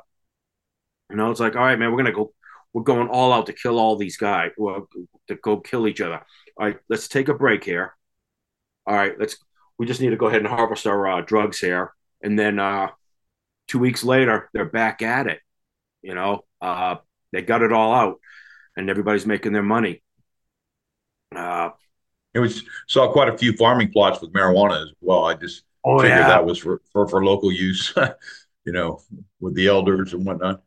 you 1.11 1.17
know, 1.17 1.31
it's 1.31 1.41
like, 1.41 1.57
all 1.57 1.63
right, 1.63 1.79
man, 1.79 1.91
we're 1.91 1.99
gonna 1.99 2.13
go. 2.13 2.33
We're 2.73 2.83
going 2.83 3.09
all 3.09 3.33
out 3.33 3.47
to 3.47 3.53
kill 3.53 3.79
all 3.79 3.97
these 3.97 4.17
guys. 4.17 4.53
Well, 4.59 4.89
to 5.29 5.35
go 5.37 5.59
kill 5.59 5.89
each 5.89 6.01
other. 6.01 6.23
All 6.59 6.67
right, 6.67 6.79
let's 6.89 7.09
take 7.09 7.29
a 7.29 7.35
break 7.35 7.65
here. 7.65 7.95
All 8.87 8.95
right, 8.95 9.19
let's. 9.19 9.37
We 9.79 9.87
just 9.87 10.01
need 10.01 10.11
to 10.11 10.17
go 10.17 10.27
ahead 10.27 10.41
and 10.41 10.49
harvest 10.49 10.87
our 10.87 11.07
uh, 11.07 11.21
drugs 11.21 11.59
here 11.59 11.93
and 12.23 12.39
then 12.39 12.59
uh, 12.59 12.89
two 13.69 13.79
weeks 13.79 14.05
later 14.05 14.49
they're 14.53 14.65
back 14.65 15.03
at 15.03 15.27
it. 15.27 15.41
You 16.03 16.15
know, 16.15 16.45
uh, 16.61 16.97
they 17.33 17.43
got 17.43 17.63
it 17.63 17.73
all 17.73 17.93
out, 17.93 18.21
and 18.77 18.89
everybody's 18.91 19.27
making 19.27 19.53
their 19.53 19.63
money. 19.63 20.03
Uh, 21.35 21.71
it 22.35 22.39
was 22.39 22.65
saw 22.87 23.11
quite 23.13 23.29
a 23.29 23.39
few 23.39 23.53
farming 23.55 23.91
plots 23.93 24.21
with 24.21 24.33
marijuana 24.33 24.83
as 24.83 24.93
well. 25.01 25.25
I 25.25 25.35
just 25.35 25.63
oh, 25.87 25.99
figured 25.99 26.19
yeah. 26.19 26.29
that 26.29 26.45
was 26.45 26.59
for, 26.59 26.81
for, 26.93 27.09
for 27.09 27.25
local 27.25 27.53
use, 27.53 27.95
you 28.65 28.73
know, 28.73 29.01
with 29.41 29.55
the 29.55 29.69
elders 29.69 30.13
and 30.13 30.27
whatnot. 30.27 30.63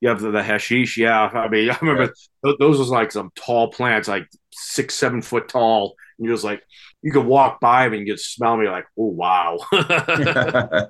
You 0.00 0.10
have 0.10 0.20
the, 0.20 0.30
the 0.30 0.42
hashish, 0.42 0.96
yeah. 0.96 1.26
I 1.26 1.48
mean, 1.48 1.70
I 1.70 1.78
remember 1.80 2.12
yeah. 2.44 2.52
those 2.58 2.78
was 2.78 2.90
like 2.90 3.10
some 3.12 3.30
tall 3.34 3.70
plants, 3.70 4.08
like 4.08 4.28
six, 4.52 4.94
seven 4.94 5.22
foot 5.22 5.48
tall. 5.48 5.96
And 6.18 6.26
you're 6.26 6.34
just 6.34 6.44
like, 6.44 6.62
you 7.02 7.12
could 7.12 7.26
walk 7.26 7.60
by 7.60 7.84
them 7.84 7.94
and 7.94 8.06
you 8.06 8.12
could 8.12 8.20
smell 8.20 8.56
me 8.56 8.68
like, 8.68 8.86
oh 8.98 9.06
wow. 9.06 9.58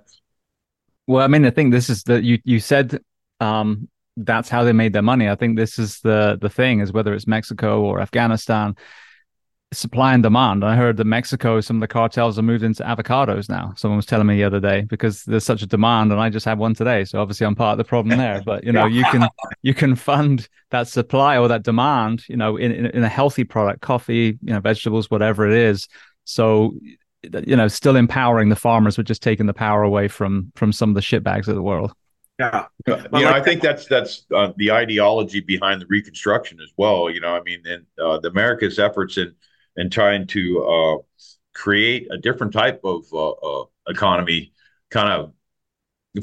well, 1.07 1.25
I 1.25 1.29
mean, 1.29 1.45
I 1.45 1.51
think 1.51 1.73
this 1.73 1.91
is 1.91 2.03
the 2.03 2.23
you 2.23 2.39
you 2.45 2.61
said 2.61 3.01
um, 3.41 3.89
that's 4.17 4.49
how 4.49 4.65
they 4.65 4.73
made 4.73 4.93
their 4.93 5.03
money. 5.03 5.29
I 5.29 5.35
think 5.35 5.57
this 5.57 5.79
is 5.79 6.01
the 6.01 6.39
the 6.41 6.51
thing 6.51 6.81
is 6.81 6.93
whether 6.93 7.15
it's 7.15 7.27
Mexico 7.27 7.83
or 7.83 8.01
Afghanistan, 8.01 8.77
supply 9.73 10.15
and 10.15 10.23
demand. 10.23 10.65
I 10.65 10.77
heard 10.77 10.97
that 10.97 11.05
Mexico, 11.05 11.61
some 11.61 11.77
of 11.77 11.81
the 11.81 11.89
cartels 11.89 12.39
are 12.39 12.43
moved 12.43 12.65
into 12.65 12.83
avocados 12.83 13.49
now. 13.49 13.75
Someone 13.77 13.97
was 13.97 14.07
telling 14.07 14.27
me 14.27 14.37
the 14.37 14.45
other 14.45 14.61
day 14.61 14.83
because 14.83 15.25
there's 15.25 15.45
such 15.45 15.63
a 15.63 15.67
demand, 15.67 16.11
and 16.11 16.21
I 16.21 16.31
just 16.31 16.47
had 16.47 16.59
one 16.59 16.75
today. 16.75 17.05
So 17.05 17.21
obviously, 17.21 17.47
I'm 17.47 17.55
part 17.55 17.73
of 17.73 17.79
the 17.79 17.85
problem 17.85 18.17
there. 18.17 18.43
But 18.49 18.65
you 18.65 18.73
know, 18.73 18.87
you 18.87 19.05
can 19.05 19.29
you 19.63 19.75
can 19.75 19.95
fund 19.95 20.49
that 20.71 20.89
supply 20.89 21.37
or 21.37 21.49
that 21.49 21.65
demand, 21.65 22.25
you 22.29 22.37
know, 22.37 22.57
in 22.57 22.73
in, 22.73 22.87
in 22.87 23.05
a 23.05 23.09
healthy 23.09 23.45
product, 23.45 23.81
coffee, 23.83 24.39
you 24.43 24.53
know, 24.55 24.61
vegetables, 24.61 25.11
whatever 25.11 25.47
it 25.47 25.55
is. 25.55 25.87
So 26.25 26.75
you 27.23 27.57
know, 27.57 27.69
still 27.69 27.97
empowering 27.97 28.49
the 28.49 28.57
farmers, 28.57 28.97
but 28.97 29.07
just 29.07 29.23
taking 29.23 29.47
the 29.47 29.55
power 29.55 29.83
away 29.83 30.09
from 30.09 30.53
from 30.55 30.73
some 30.73 30.89
of 30.89 30.95
the 30.95 31.01
shitbags 31.01 31.49
of 31.49 31.55
the 31.55 31.63
world. 31.63 31.93
Yeah, 32.39 32.67
you 32.87 32.97
know, 32.97 33.07
like, 33.11 33.27
I 33.27 33.43
think 33.43 33.61
that's 33.61 33.87
that's 33.87 34.25
uh, 34.35 34.53
the 34.57 34.71
ideology 34.71 35.41
behind 35.41 35.83
the 35.83 35.87
Reconstruction 35.89 36.61
as 36.63 36.73
well. 36.77 37.11
You 37.11 37.21
know, 37.21 37.35
I 37.35 37.43
mean, 37.43 37.61
and 37.67 37.85
uh, 38.01 38.19
the 38.19 38.29
America's 38.29 38.79
efforts 38.79 39.19
in 39.19 39.35
in 39.79 39.91
trying 39.91 40.27
to 40.29 40.65
uh, 40.65 41.25
create 41.55 42.09
a 42.11 42.19
different 42.19 42.53
type 42.53 42.81
of 42.85 43.05
uh, 43.13 43.31
uh, 43.31 43.65
economy 43.89 44.53
kind 44.91 45.09
of 45.09 45.33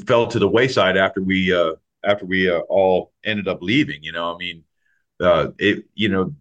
fell 0.06 0.26
to 0.28 0.38
the 0.38 0.48
wayside 0.48 0.96
after 0.96 1.22
we 1.22 1.52
uh, 1.52 1.72
after 2.04 2.24
we 2.24 2.50
all 2.50 3.12
ended 3.24 3.48
up 3.48 3.58
leaving. 3.62 4.02
You 4.02 4.12
know, 4.12 4.32
I 4.34 4.38
mean, 4.38 4.64
it 5.58 5.84
you 5.94 6.08
know 6.08 6.34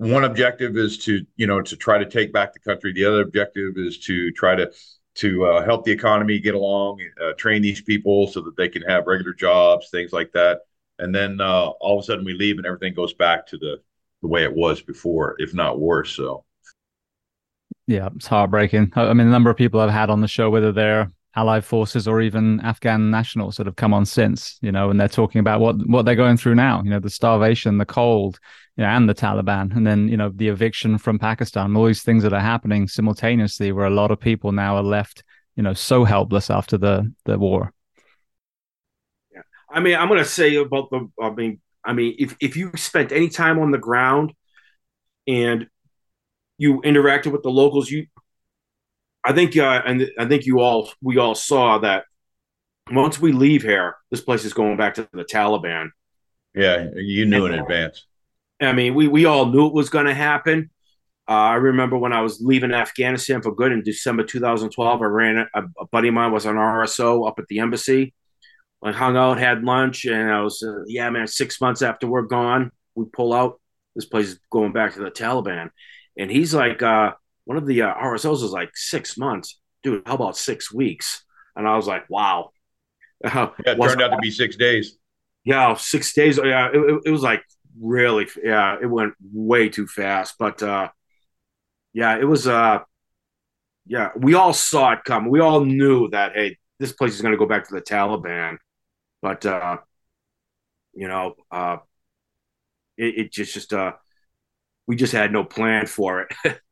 one 0.00 0.24
objective 0.24 0.78
is 0.78 0.96
to 0.96 1.26
you 1.36 1.46
know 1.46 1.60
to 1.60 1.76
try 1.76 1.98
to 1.98 2.08
take 2.08 2.32
back 2.32 2.54
the 2.54 2.58
country 2.58 2.90
the 2.92 3.04
other 3.04 3.20
objective 3.20 3.74
is 3.76 3.98
to 3.98 4.30
try 4.32 4.54
to 4.54 4.70
to 5.16 5.44
uh, 5.44 5.64
help 5.64 5.84
the 5.84 5.92
economy 5.92 6.38
get 6.38 6.54
along 6.54 6.98
uh, 7.22 7.32
train 7.34 7.60
these 7.60 7.82
people 7.82 8.26
so 8.26 8.40
that 8.40 8.56
they 8.56 8.68
can 8.68 8.80
have 8.80 9.06
regular 9.06 9.34
jobs 9.34 9.90
things 9.90 10.10
like 10.10 10.32
that 10.32 10.60
and 10.98 11.14
then 11.14 11.38
uh, 11.40 11.66
all 11.80 11.98
of 11.98 12.02
a 12.02 12.06
sudden 12.06 12.24
we 12.24 12.32
leave 12.32 12.56
and 12.56 12.66
everything 12.66 12.94
goes 12.94 13.12
back 13.12 13.46
to 13.46 13.58
the 13.58 13.76
the 14.22 14.28
way 14.28 14.44
it 14.44 14.54
was 14.54 14.82
before 14.82 15.34
if 15.38 15.54
not 15.54 15.80
worse 15.80 16.12
so 16.12 16.44
yeah 17.86 18.08
it's 18.14 18.26
heartbreaking 18.26 18.92
i 18.96 19.12
mean 19.12 19.26
the 19.26 19.32
number 19.32 19.50
of 19.50 19.56
people 19.56 19.80
i've 19.80 19.90
had 19.90 20.10
on 20.10 20.20
the 20.20 20.28
show 20.28 20.50
whether 20.50 20.72
they're 20.72 21.10
allied 21.36 21.64
forces 21.64 22.08
or 22.08 22.20
even 22.20 22.60
afghan 22.60 23.10
nationals 23.10 23.56
that 23.56 23.66
have 23.66 23.76
come 23.76 23.94
on 23.94 24.04
since 24.04 24.58
you 24.62 24.72
know 24.72 24.90
and 24.90 25.00
they're 25.00 25.08
talking 25.08 25.38
about 25.38 25.60
what 25.60 25.76
what 25.88 26.04
they're 26.04 26.16
going 26.16 26.36
through 26.36 26.54
now 26.54 26.82
you 26.82 26.90
know 26.90 26.98
the 26.98 27.10
starvation 27.10 27.78
the 27.78 27.84
cold 27.84 28.38
you 28.80 28.86
know, 28.86 28.92
and 28.92 29.08
the 29.10 29.14
Taliban, 29.14 29.76
and 29.76 29.86
then 29.86 30.08
you 30.08 30.16
know 30.16 30.30
the 30.34 30.48
eviction 30.48 30.96
from 30.96 31.18
Pakistan, 31.18 31.76
all 31.76 31.84
these 31.84 32.02
things 32.02 32.22
that 32.22 32.32
are 32.32 32.40
happening 32.40 32.88
simultaneously, 32.88 33.72
where 33.72 33.84
a 33.84 33.90
lot 33.90 34.10
of 34.10 34.18
people 34.18 34.52
now 34.52 34.74
are 34.76 34.82
left, 34.82 35.22
you 35.54 35.62
know, 35.62 35.74
so 35.74 36.04
helpless 36.04 36.48
after 36.48 36.78
the 36.78 37.12
the 37.26 37.38
war. 37.38 37.74
Yeah, 39.30 39.42
I 39.70 39.80
mean, 39.80 39.96
I'm 39.96 40.08
going 40.08 40.20
to 40.20 40.24
say 40.24 40.54
about 40.54 40.88
the. 40.88 41.10
I 41.20 41.28
mean, 41.28 41.60
I 41.84 41.92
mean, 41.92 42.16
if 42.18 42.36
if 42.40 42.56
you 42.56 42.72
spent 42.76 43.12
any 43.12 43.28
time 43.28 43.58
on 43.58 43.70
the 43.70 43.78
ground, 43.78 44.32
and 45.26 45.66
you 46.58 46.82
interacted 46.82 47.32
with 47.32 47.42
the 47.42 47.50
locals, 47.50 47.90
you, 47.90 48.06
I 49.24 49.32
think, 49.32 49.56
uh, 49.56 49.82
and 49.84 50.10
I 50.18 50.26
think 50.26 50.46
you 50.46 50.60
all, 50.60 50.90
we 51.02 51.18
all 51.18 51.34
saw 51.34 51.78
that 51.78 52.04
once 52.90 53.20
we 53.20 53.32
leave 53.32 53.62
here, 53.62 53.96
this 54.10 54.20
place 54.20 54.44
is 54.44 54.52
going 54.52 54.76
back 54.76 54.94
to 54.94 55.08
the 55.12 55.24
Taliban. 55.24 55.90
Yeah, 56.54 56.88
you 56.96 57.26
knew 57.26 57.46
and, 57.46 57.54
in 57.54 57.60
advance. 57.60 58.06
I 58.60 58.72
mean, 58.72 58.94
we 58.94 59.08
we 59.08 59.24
all 59.24 59.46
knew 59.46 59.66
it 59.66 59.72
was 59.72 59.88
going 59.88 60.06
to 60.06 60.14
happen. 60.14 60.70
Uh, 61.28 61.32
I 61.32 61.54
remember 61.54 61.96
when 61.96 62.12
I 62.12 62.22
was 62.22 62.40
leaving 62.40 62.72
Afghanistan 62.72 63.40
for 63.40 63.54
good 63.54 63.70
in 63.70 63.82
December 63.82 64.24
2012. 64.24 65.00
I 65.00 65.04
ran 65.04 65.46
a, 65.54 65.62
a 65.78 65.86
buddy 65.86 66.08
of 66.08 66.14
mine 66.14 66.32
was 66.32 66.44
on 66.44 66.56
RSO 66.56 67.28
up 67.28 67.38
at 67.38 67.46
the 67.46 67.60
embassy. 67.60 68.12
I 68.82 68.92
hung 68.92 69.16
out, 69.16 69.38
had 69.38 69.62
lunch, 69.62 70.06
and 70.06 70.30
I 70.30 70.40
was, 70.40 70.62
uh, 70.62 70.84
yeah, 70.86 71.10
man. 71.10 71.26
Six 71.26 71.60
months 71.60 71.82
after 71.82 72.06
we're 72.06 72.22
gone, 72.22 72.70
we 72.94 73.04
pull 73.04 73.32
out. 73.32 73.60
This 73.94 74.06
place 74.06 74.28
is 74.28 74.40
going 74.50 74.72
back 74.72 74.94
to 74.94 75.00
the 75.00 75.10
Taliban, 75.10 75.70
and 76.16 76.30
he's 76.30 76.54
like, 76.54 76.82
uh, 76.82 77.12
one 77.44 77.58
of 77.58 77.66
the 77.66 77.82
uh, 77.82 77.94
RSOs 77.94 78.42
is 78.42 78.52
like 78.52 78.70
six 78.74 79.18
months, 79.18 79.58
dude. 79.82 80.02
How 80.06 80.14
about 80.14 80.36
six 80.36 80.72
weeks? 80.72 81.24
And 81.56 81.66
I 81.68 81.76
was 81.76 81.86
like, 81.86 82.08
wow. 82.08 82.50
yeah, 83.24 83.50
it 83.58 83.78
turned 83.80 84.00
out 84.00 84.08
to 84.08 84.18
be 84.18 84.30
six 84.30 84.56
days. 84.56 84.96
Yeah, 85.44 85.74
six 85.74 86.14
days. 86.14 86.38
Yeah, 86.38 86.68
it, 86.68 86.76
it, 86.76 87.00
it 87.06 87.10
was 87.10 87.22
like 87.22 87.42
really 87.78 88.26
yeah 88.42 88.76
it 88.80 88.86
went 88.86 89.14
way 89.32 89.68
too 89.68 89.86
fast 89.86 90.34
but 90.38 90.62
uh 90.62 90.88
yeah 91.92 92.18
it 92.18 92.24
was 92.24 92.46
uh 92.46 92.78
yeah 93.86 94.10
we 94.16 94.34
all 94.34 94.52
saw 94.52 94.92
it 94.92 95.04
coming 95.04 95.30
we 95.30 95.40
all 95.40 95.64
knew 95.64 96.08
that 96.10 96.32
hey 96.34 96.56
this 96.78 96.92
place 96.92 97.14
is 97.14 97.22
going 97.22 97.32
to 97.32 97.38
go 97.38 97.46
back 97.46 97.66
to 97.66 97.74
the 97.74 97.80
taliban 97.80 98.56
but 99.22 99.44
uh 99.46 99.78
you 100.94 101.08
know 101.08 101.34
uh 101.50 101.78
it, 102.96 103.18
it 103.18 103.32
just 103.32 103.54
just 103.54 103.72
uh 103.72 103.92
we 104.86 104.96
just 104.96 105.12
had 105.12 105.32
no 105.32 105.44
plan 105.44 105.86
for 105.86 106.22
it 106.22 106.60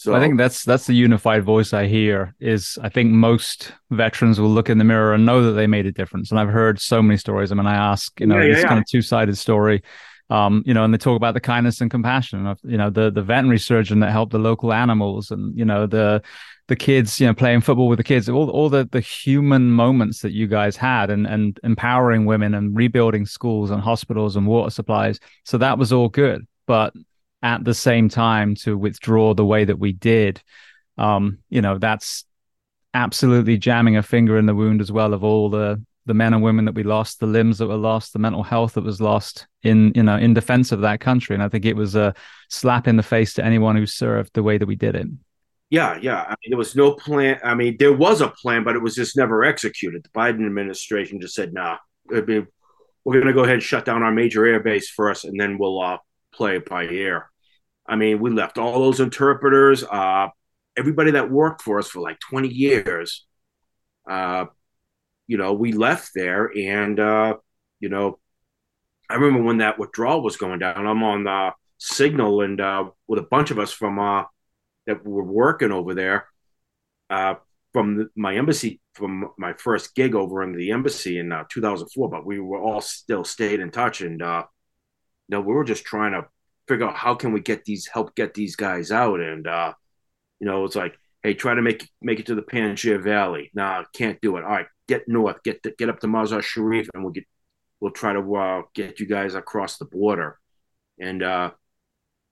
So 0.00 0.14
I 0.14 0.20
think 0.20 0.38
that's 0.38 0.64
that's 0.64 0.86
the 0.86 0.94
unified 0.94 1.44
voice 1.44 1.74
I 1.74 1.86
hear 1.86 2.34
is 2.40 2.78
I 2.80 2.88
think 2.88 3.10
most 3.10 3.72
veterans 3.90 4.40
will 4.40 4.48
look 4.48 4.70
in 4.70 4.78
the 4.78 4.84
mirror 4.84 5.12
and 5.12 5.26
know 5.26 5.42
that 5.44 5.52
they 5.52 5.66
made 5.66 5.84
a 5.84 5.92
difference. 5.92 6.30
And 6.30 6.40
I've 6.40 6.48
heard 6.48 6.80
so 6.80 7.02
many 7.02 7.18
stories. 7.18 7.52
I 7.52 7.54
mean, 7.54 7.66
I 7.66 7.74
ask, 7.74 8.18
you 8.18 8.26
know, 8.26 8.36
yeah, 8.36 8.44
yeah, 8.44 8.54
this 8.54 8.62
yeah. 8.62 8.68
kind 8.68 8.78
of 8.80 8.86
two 8.86 9.02
sided 9.02 9.36
story. 9.36 9.82
Um, 10.30 10.62
you 10.64 10.72
know, 10.72 10.84
and 10.84 10.94
they 10.94 10.96
talk 10.96 11.16
about 11.16 11.34
the 11.34 11.40
kindness 11.40 11.82
and 11.82 11.90
compassion 11.90 12.46
of, 12.46 12.58
you 12.62 12.78
know, 12.78 12.88
the 12.88 13.10
the 13.10 13.20
veterinary 13.20 13.58
surgeon 13.58 14.00
that 14.00 14.10
helped 14.10 14.32
the 14.32 14.38
local 14.38 14.72
animals 14.72 15.30
and, 15.30 15.54
you 15.58 15.66
know, 15.66 15.86
the 15.86 16.22
the 16.70 16.76
kids, 16.76 17.18
you 17.18 17.26
know, 17.26 17.34
playing 17.34 17.60
football 17.60 17.88
with 17.88 17.98
the 17.98 18.04
kids, 18.04 18.28
all 18.28 18.48
all 18.48 18.68
the 18.70 18.88
the 18.90 19.00
human 19.00 19.72
moments 19.72 20.22
that 20.22 20.30
you 20.30 20.46
guys 20.46 20.76
had 20.76 21.10
and 21.10 21.26
and 21.26 21.58
empowering 21.64 22.26
women 22.26 22.54
and 22.54 22.76
rebuilding 22.76 23.26
schools 23.26 23.72
and 23.72 23.82
hospitals 23.82 24.36
and 24.36 24.46
water 24.46 24.70
supplies. 24.70 25.18
So 25.44 25.58
that 25.58 25.78
was 25.78 25.92
all 25.92 26.08
good. 26.08 26.46
But 26.66 26.94
at 27.42 27.64
the 27.64 27.74
same 27.74 28.08
time 28.08 28.54
to 28.54 28.78
withdraw 28.78 29.34
the 29.34 29.44
way 29.44 29.64
that 29.64 29.80
we 29.80 29.92
did, 29.92 30.40
um, 30.96 31.38
you 31.48 31.60
know, 31.60 31.76
that's 31.76 32.24
absolutely 32.94 33.58
jamming 33.58 33.96
a 33.96 34.02
finger 34.02 34.38
in 34.38 34.46
the 34.46 34.54
wound 34.54 34.80
as 34.80 34.92
well 34.92 35.12
of 35.12 35.24
all 35.24 35.50
the 35.50 35.84
the 36.06 36.14
men 36.14 36.34
and 36.34 36.42
women 36.42 36.66
that 36.66 36.74
we 36.74 36.84
lost, 36.84 37.18
the 37.18 37.26
limbs 37.26 37.58
that 37.58 37.66
were 37.66 37.76
lost, 37.76 38.12
the 38.12 38.18
mental 38.20 38.44
health 38.44 38.74
that 38.74 38.84
was 38.84 39.00
lost 39.00 39.48
in 39.64 39.90
you 39.96 40.04
know 40.04 40.16
in 40.16 40.34
defense 40.34 40.70
of 40.70 40.82
that 40.82 41.00
country. 41.00 41.34
And 41.34 41.42
I 41.42 41.48
think 41.48 41.64
it 41.64 41.74
was 41.74 41.96
a 41.96 42.14
slap 42.48 42.86
in 42.86 42.96
the 42.96 43.02
face 43.02 43.34
to 43.34 43.44
anyone 43.44 43.74
who 43.74 43.86
served 43.86 44.34
the 44.34 44.44
way 44.44 44.56
that 44.56 44.66
we 44.66 44.76
did 44.76 44.94
it. 44.94 45.08
Yeah, 45.70 45.98
yeah. 46.02 46.20
I 46.22 46.30
mean, 46.30 46.50
there 46.50 46.58
was 46.58 46.74
no 46.74 46.92
plan. 46.94 47.38
I 47.44 47.54
mean, 47.54 47.76
there 47.78 47.92
was 47.92 48.20
a 48.20 48.28
plan, 48.28 48.64
but 48.64 48.74
it 48.74 48.82
was 48.82 48.96
just 48.96 49.16
never 49.16 49.44
executed. 49.44 50.02
The 50.02 50.08
Biden 50.10 50.44
administration 50.44 51.20
just 51.20 51.34
said, 51.34 51.52
"Nah, 51.52 51.78
mean, 52.10 52.48
we're 53.04 53.14
going 53.14 53.26
to 53.26 53.32
go 53.32 53.44
ahead 53.44 53.54
and 53.54 53.62
shut 53.62 53.84
down 53.84 54.02
our 54.02 54.10
major 54.12 54.44
air 54.44 54.60
base 54.60 54.90
first, 54.90 55.24
and 55.24 55.38
then 55.40 55.58
we'll 55.58 55.80
uh, 55.80 55.98
play 56.34 56.56
it 56.56 56.68
by 56.68 56.84
ear." 56.86 57.30
I 57.86 57.96
mean, 57.96 58.20
we 58.20 58.30
left 58.30 58.58
all 58.58 58.80
those 58.80 59.00
interpreters, 59.00 59.84
uh, 59.84 60.28
everybody 60.76 61.12
that 61.12 61.30
worked 61.30 61.62
for 61.62 61.78
us 61.78 61.88
for 61.88 62.00
like 62.00 62.18
20 62.30 62.48
years. 62.48 63.26
Uh, 64.08 64.46
you 65.28 65.36
know, 65.36 65.52
we 65.52 65.72
left 65.72 66.10
there, 66.14 66.50
and 66.56 66.98
uh, 66.98 67.36
you 67.78 67.88
know, 67.88 68.18
I 69.08 69.14
remember 69.14 69.42
when 69.44 69.58
that 69.58 69.78
withdrawal 69.78 70.22
was 70.22 70.36
going 70.36 70.58
down. 70.58 70.86
I'm 70.86 71.02
on 71.04 71.24
the 71.24 71.52
signal, 71.78 72.40
and 72.42 72.60
uh, 72.60 72.90
with 73.06 73.20
a 73.20 73.28
bunch 73.30 73.52
of 73.52 73.60
us 73.60 73.72
from 73.72 74.00
uh, 74.00 74.24
that 74.90 75.06
were 75.06 75.24
working 75.24 75.72
over 75.72 75.94
there 75.94 76.26
uh, 77.08 77.34
from 77.72 77.96
the, 77.96 78.08
my 78.16 78.36
embassy, 78.36 78.80
from 78.94 79.30
my 79.38 79.52
first 79.54 79.94
gig 79.94 80.14
over 80.14 80.42
in 80.42 80.52
the 80.52 80.72
embassy 80.72 81.18
in 81.18 81.32
uh, 81.32 81.44
2004. 81.50 82.08
But 82.08 82.26
we 82.26 82.40
were 82.40 82.60
all 82.60 82.80
still 82.80 83.24
stayed 83.24 83.60
in 83.60 83.70
touch, 83.70 84.00
and 84.00 84.20
uh, 84.20 84.44
you 85.28 85.36
know, 85.36 85.40
we 85.40 85.54
were 85.54 85.64
just 85.64 85.84
trying 85.84 86.12
to 86.12 86.26
figure 86.70 86.86
out 86.86 86.94
how 86.94 87.16
can 87.16 87.32
we 87.32 87.40
get 87.40 87.64
these 87.64 87.88
help 87.88 88.14
get 88.14 88.32
these 88.32 88.54
guys 88.54 88.92
out 88.92 89.18
and 89.18 89.48
uh 89.48 89.72
you 90.38 90.46
know 90.46 90.64
it's 90.64 90.76
like 90.76 90.96
hey 91.24 91.34
try 91.34 91.52
to 91.52 91.62
make 91.62 91.90
make 92.00 92.20
it 92.20 92.26
to 92.26 92.36
the 92.36 92.42
Panjshir 92.42 93.02
Valley 93.02 93.50
nah 93.54 93.82
can't 93.92 94.20
do 94.20 94.36
it 94.36 94.44
all 94.44 94.50
right 94.50 94.68
get 94.86 95.08
north 95.08 95.42
get 95.42 95.60
get 95.76 95.88
up 95.88 95.98
to 95.98 96.06
Mazar 96.06 96.40
Sharif 96.44 96.88
and 96.94 97.02
we'll 97.02 97.12
get 97.12 97.26
we'll 97.80 97.90
try 97.90 98.12
to 98.12 98.36
uh, 98.36 98.62
get 98.72 99.00
you 99.00 99.06
guys 99.06 99.34
across 99.34 99.78
the 99.78 99.84
border 99.84 100.38
and 101.00 101.24
uh 101.24 101.50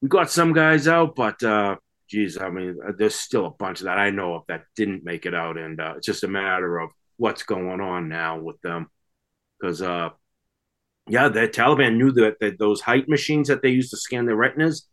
we 0.00 0.08
got 0.08 0.30
some 0.30 0.52
guys 0.52 0.86
out 0.86 1.16
but 1.16 1.42
uh 1.42 1.74
geez 2.08 2.38
I 2.38 2.50
mean 2.50 2.78
uh, 2.86 2.92
there's 2.98 3.14
still 3.14 3.46
a 3.46 3.50
bunch 3.50 3.80
of 3.80 3.84
that 3.86 3.98
I 3.98 4.10
know 4.10 4.34
of 4.34 4.42
that 4.48 4.64
didn't 4.76 5.04
make 5.04 5.26
it 5.26 5.34
out 5.34 5.58
and 5.58 5.80
uh, 5.80 5.94
it's 5.96 6.06
just 6.06 6.24
a 6.24 6.28
matter 6.28 6.78
of 6.78 6.90
what's 7.16 7.42
going 7.42 7.80
on 7.80 8.08
now 8.08 8.38
with 8.38 8.60
them 8.62 8.88
because 9.60 9.82
uh 9.82 10.10
yeah, 11.08 11.28
the 11.28 11.48
Taliban 11.48 11.96
knew 11.96 12.12
that, 12.12 12.36
that 12.40 12.58
those 12.58 12.82
HIIDE 12.82 13.08
machines 13.08 13.48
that 13.48 13.62
they 13.62 13.70
used 13.70 13.90
to 13.90 13.96
scan 13.96 14.26
the 14.26 14.36
retinas, 14.36 14.86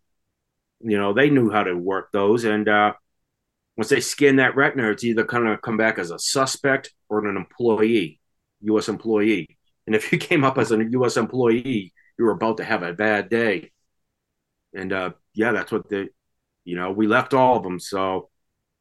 you 0.82 0.98
know, 0.98 1.14
they 1.14 1.30
knew 1.30 1.50
how 1.52 1.64
to 1.64 1.76
work 1.76 2.10
those. 2.14 2.46
And 2.46 2.68
uh, 2.70 2.94
once 3.78 3.90
they 3.90 4.02
scan 4.02 4.38
that 4.38 4.56
retina, 4.56 4.92
it's 4.92 5.04
either 5.04 5.24
going 5.24 5.46
to 5.46 5.58
come 5.58 5.78
back 5.78 6.00
as 6.00 6.12
a 6.12 6.20
suspect 6.20 6.94
or 7.10 7.26
an 7.28 7.38
employee, 7.38 8.20
U.S. 8.62 8.90
employee. 8.90 9.58
And 9.88 9.96
if 9.96 10.12
you 10.12 10.18
came 10.20 10.44
up 10.44 10.58
as 10.58 10.72
a 10.72 10.84
U.S. 10.92 11.18
employee, 11.18 11.94
you 12.18 12.26
were 12.26 12.32
about 12.32 12.58
to 12.58 12.64
have 12.66 12.84
a 12.84 12.94
bad 12.94 13.30
day. 13.30 13.72
And 14.74 14.92
uh, 14.94 15.12
yeah, 15.34 15.52
that's 15.52 15.72
what 15.72 15.90
they, 15.90 16.10
you 16.66 16.76
know, 16.76 16.92
we 16.92 17.08
left 17.08 17.34
all 17.34 17.56
of 17.56 17.64
them. 17.64 17.80
So 17.80 18.30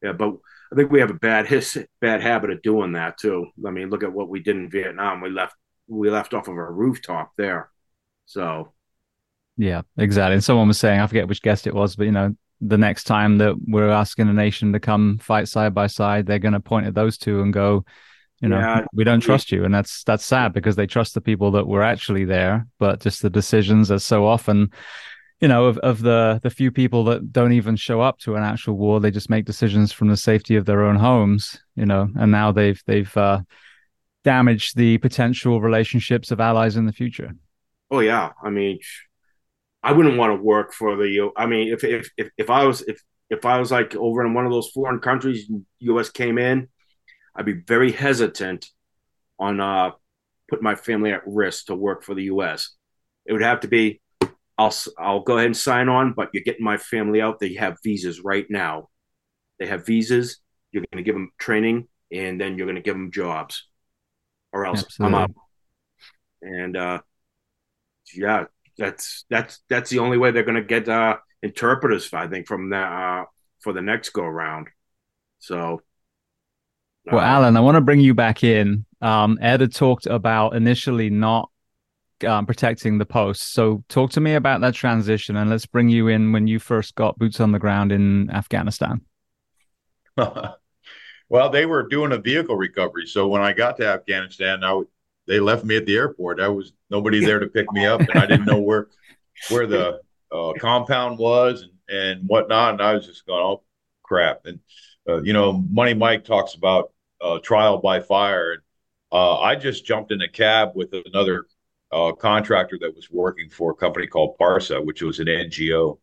yeah, 0.02 0.12
but 0.12 0.34
I 0.72 0.76
think 0.76 0.90
we 0.90 1.00
have 1.00 1.10
a 1.10 1.14
bad 1.14 1.46
his 1.46 1.78
bad 2.00 2.20
habit 2.20 2.50
of 2.50 2.62
doing 2.62 2.92
that 2.92 3.18
too. 3.18 3.46
I 3.64 3.70
mean, 3.70 3.90
look 3.90 4.02
at 4.02 4.12
what 4.12 4.28
we 4.28 4.40
did 4.40 4.56
in 4.56 4.70
Vietnam. 4.70 5.20
We 5.20 5.30
left 5.30 5.54
we 5.86 6.10
left 6.10 6.34
off 6.34 6.48
of 6.48 6.54
our 6.54 6.72
rooftop 6.72 7.32
there. 7.36 7.70
So, 8.26 8.72
yeah, 9.56 9.82
exactly. 9.98 10.34
And 10.34 10.44
someone 10.44 10.68
was 10.68 10.78
saying, 10.78 10.98
I 10.98 11.06
forget 11.06 11.28
which 11.28 11.42
guest 11.42 11.66
it 11.66 11.74
was, 11.74 11.94
but 11.94 12.04
you 12.04 12.12
know, 12.12 12.34
the 12.60 12.78
next 12.78 13.04
time 13.04 13.38
that 13.38 13.54
we're 13.66 13.90
asking 13.90 14.28
a 14.28 14.32
nation 14.32 14.72
to 14.72 14.80
come 14.80 15.18
fight 15.18 15.48
side 15.48 15.74
by 15.74 15.86
side, 15.86 16.26
they're 16.26 16.38
going 16.38 16.54
to 16.54 16.60
point 16.60 16.86
at 16.86 16.94
those 16.94 17.18
two 17.18 17.42
and 17.42 17.52
go, 17.52 17.84
you 18.40 18.48
know, 18.48 18.58
yeah. 18.58 18.84
we 18.92 19.04
don't 19.04 19.20
trust 19.20 19.52
you, 19.52 19.64
and 19.64 19.74
that's 19.74 20.02
that's 20.04 20.24
sad 20.24 20.52
because 20.52 20.76
they 20.76 20.86
trust 20.86 21.14
the 21.14 21.20
people 21.20 21.52
that 21.52 21.66
were 21.66 21.82
actually 21.82 22.24
there, 22.24 22.66
but 22.78 23.00
just 23.00 23.22
the 23.22 23.30
decisions 23.30 23.90
are 23.90 23.98
so 23.98 24.26
often 24.26 24.70
you 25.40 25.48
know, 25.48 25.66
of, 25.66 25.78
of 25.78 26.00
the 26.00 26.40
the 26.42 26.50
few 26.50 26.70
people 26.70 27.04
that 27.04 27.32
don't 27.32 27.52
even 27.52 27.76
show 27.76 28.00
up 28.00 28.18
to 28.20 28.36
an 28.36 28.42
actual 28.42 28.76
war, 28.76 29.00
they 29.00 29.10
just 29.10 29.30
make 29.30 29.44
decisions 29.44 29.92
from 29.92 30.08
the 30.08 30.16
safety 30.16 30.56
of 30.56 30.64
their 30.64 30.84
own 30.84 30.96
homes, 30.96 31.60
you 31.76 31.86
know, 31.86 32.08
and 32.18 32.30
now 32.30 32.52
they've 32.52 32.80
they've 32.86 33.14
uh, 33.16 33.40
damaged 34.22 34.76
the 34.76 34.98
potential 34.98 35.60
relationships 35.60 36.30
of 36.30 36.40
allies 36.40 36.76
in 36.76 36.86
the 36.86 36.92
future. 36.92 37.32
Oh 37.90 38.00
yeah, 38.00 38.30
I 38.42 38.50
mean, 38.50 38.78
I 39.82 39.92
wouldn't 39.92 40.16
want 40.16 40.36
to 40.36 40.42
work 40.42 40.72
for 40.72 40.96
the. 40.96 41.30
I 41.36 41.46
mean, 41.46 41.72
if 41.72 41.84
if 41.84 42.10
if, 42.16 42.30
if 42.38 42.50
I 42.50 42.64
was 42.64 42.82
if 42.82 43.02
if 43.28 43.44
I 43.44 43.58
was 43.58 43.70
like 43.70 43.94
over 43.96 44.24
in 44.24 44.34
one 44.34 44.46
of 44.46 44.52
those 44.52 44.70
foreign 44.70 45.00
countries, 45.00 45.50
U.S. 45.80 46.10
came 46.10 46.38
in, 46.38 46.68
I'd 47.36 47.44
be 47.44 47.52
very 47.66 47.92
hesitant 47.92 48.66
on 49.38 49.60
uh 49.60 49.90
putting 50.48 50.62
my 50.62 50.74
family 50.74 51.12
at 51.12 51.22
risk 51.26 51.66
to 51.66 51.74
work 51.74 52.02
for 52.02 52.14
the 52.14 52.24
U.S. 52.24 52.70
It 53.26 53.32
would 53.32 53.42
have 53.42 53.60
to 53.60 53.68
be 53.68 54.00
I'll 54.56 54.74
I'll 54.98 55.20
go 55.20 55.36
ahead 55.36 55.46
and 55.46 55.56
sign 55.56 55.88
on, 55.88 56.12
but 56.12 56.30
you're 56.32 56.44
getting 56.44 56.64
my 56.64 56.76
family 56.76 57.20
out. 57.20 57.40
They 57.40 57.54
have 57.54 57.78
visas 57.82 58.20
right 58.20 58.46
now. 58.48 58.88
They 59.58 59.66
have 59.66 59.86
visas. 59.86 60.38
You're 60.70 60.84
going 60.92 61.02
to 61.02 61.06
give 61.06 61.14
them 61.14 61.32
training, 61.38 61.88
and 62.12 62.40
then 62.40 62.56
you're 62.56 62.66
going 62.66 62.76
to 62.76 62.82
give 62.82 62.94
them 62.94 63.10
jobs, 63.10 63.66
or 64.52 64.66
else 64.66 64.84
Absolutely. 64.84 65.16
I'm 65.16 65.22
out. 65.22 65.30
And 66.42 66.76
uh, 66.76 67.00
yeah, 68.14 68.44
that's 68.78 69.24
that's 69.30 69.60
that's 69.68 69.90
the 69.90 70.00
only 70.00 70.18
way 70.18 70.30
they're 70.30 70.42
going 70.44 70.54
to 70.56 70.62
get 70.62 70.88
uh, 70.88 71.16
interpreters. 71.42 72.12
I 72.12 72.28
think 72.28 72.46
from 72.46 72.70
that 72.70 72.92
uh, 72.92 73.24
for 73.60 73.72
the 73.72 73.82
next 73.82 74.10
go 74.10 74.22
around. 74.22 74.68
So, 75.38 75.82
well, 77.06 77.18
uh, 77.18 77.24
Allan, 77.24 77.56
I 77.56 77.60
want 77.60 77.76
to 77.76 77.80
bring 77.80 78.00
you 78.00 78.14
back 78.14 78.44
in. 78.44 78.84
Um, 79.00 79.38
Ed 79.40 79.60
had 79.60 79.74
talked 79.74 80.06
about 80.06 80.54
initially 80.54 81.10
not 81.10 81.50
um, 82.26 82.46
protecting 82.46 82.98
the 82.98 83.06
post. 83.06 83.52
So 83.52 83.82
talk 83.88 84.10
to 84.12 84.20
me 84.20 84.34
about 84.34 84.60
that 84.60 84.74
transition, 84.74 85.36
and 85.36 85.50
let's 85.50 85.66
bring 85.66 85.88
you 85.88 86.08
in 86.08 86.32
when 86.32 86.46
you 86.46 86.58
first 86.58 86.94
got 86.94 87.18
boots 87.18 87.40
on 87.40 87.52
the 87.52 87.58
ground 87.58 87.92
in 87.92 88.30
Afghanistan. 88.30 89.00
well, 90.16 91.50
they 91.50 91.66
were 91.66 91.88
doing 91.88 92.12
a 92.12 92.18
vehicle 92.18 92.56
recovery, 92.56 93.06
so 93.06 93.26
when 93.28 93.42
I 93.42 93.52
got 93.52 93.76
to 93.78 93.86
Afghanistan, 93.86 94.62
I 94.62 94.82
they 95.26 95.40
left 95.40 95.64
me 95.64 95.76
at 95.76 95.86
the 95.86 95.96
airport. 95.96 96.38
I 96.38 96.48
was 96.48 96.72
nobody 96.90 97.24
there 97.24 97.38
to 97.38 97.46
pick 97.46 97.70
me 97.72 97.86
up, 97.86 98.00
and 98.00 98.12
I 98.12 98.26
didn't 98.26 98.44
know 98.46 98.60
where 98.60 98.88
where 99.48 99.66
the 99.66 100.00
uh, 100.30 100.52
compound 100.58 101.18
was 101.18 101.62
and 101.62 101.70
and 101.88 102.22
whatnot. 102.26 102.74
And 102.74 102.82
I 102.82 102.94
was 102.94 103.06
just 103.06 103.26
going, 103.26 103.42
oh 103.42 103.62
crap! 104.02 104.42
And 104.44 104.60
uh, 105.08 105.22
you 105.22 105.32
know, 105.32 105.64
Money 105.70 105.94
Mike 105.94 106.24
talks 106.24 106.54
about 106.54 106.92
uh, 107.20 107.38
trial 107.40 107.78
by 107.78 108.00
fire. 108.00 108.62
Uh, 109.12 109.38
I 109.38 109.54
just 109.54 109.84
jumped 109.84 110.12
in 110.12 110.22
a 110.22 110.28
cab 110.28 110.70
with 110.74 110.94
another 111.06 111.46
uh, 111.94 112.12
contractor 112.12 112.76
that 112.80 112.94
was 112.94 113.10
working 113.10 113.48
for 113.48 113.70
a 113.70 113.74
company 113.74 114.06
called 114.06 114.36
Parsa, 114.38 114.84
which 114.84 115.00
was 115.00 115.20
an 115.20 115.28
NGO, 115.28 115.98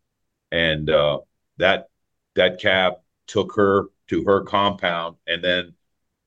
and 0.51 0.89
uh, 0.89 1.19
that 1.57 1.89
that 2.35 2.61
cab 2.61 2.93
took 3.27 3.53
her 3.55 3.87
to 4.07 4.23
her 4.23 4.41
compound, 4.41 5.17
and 5.27 5.43
then 5.43 5.73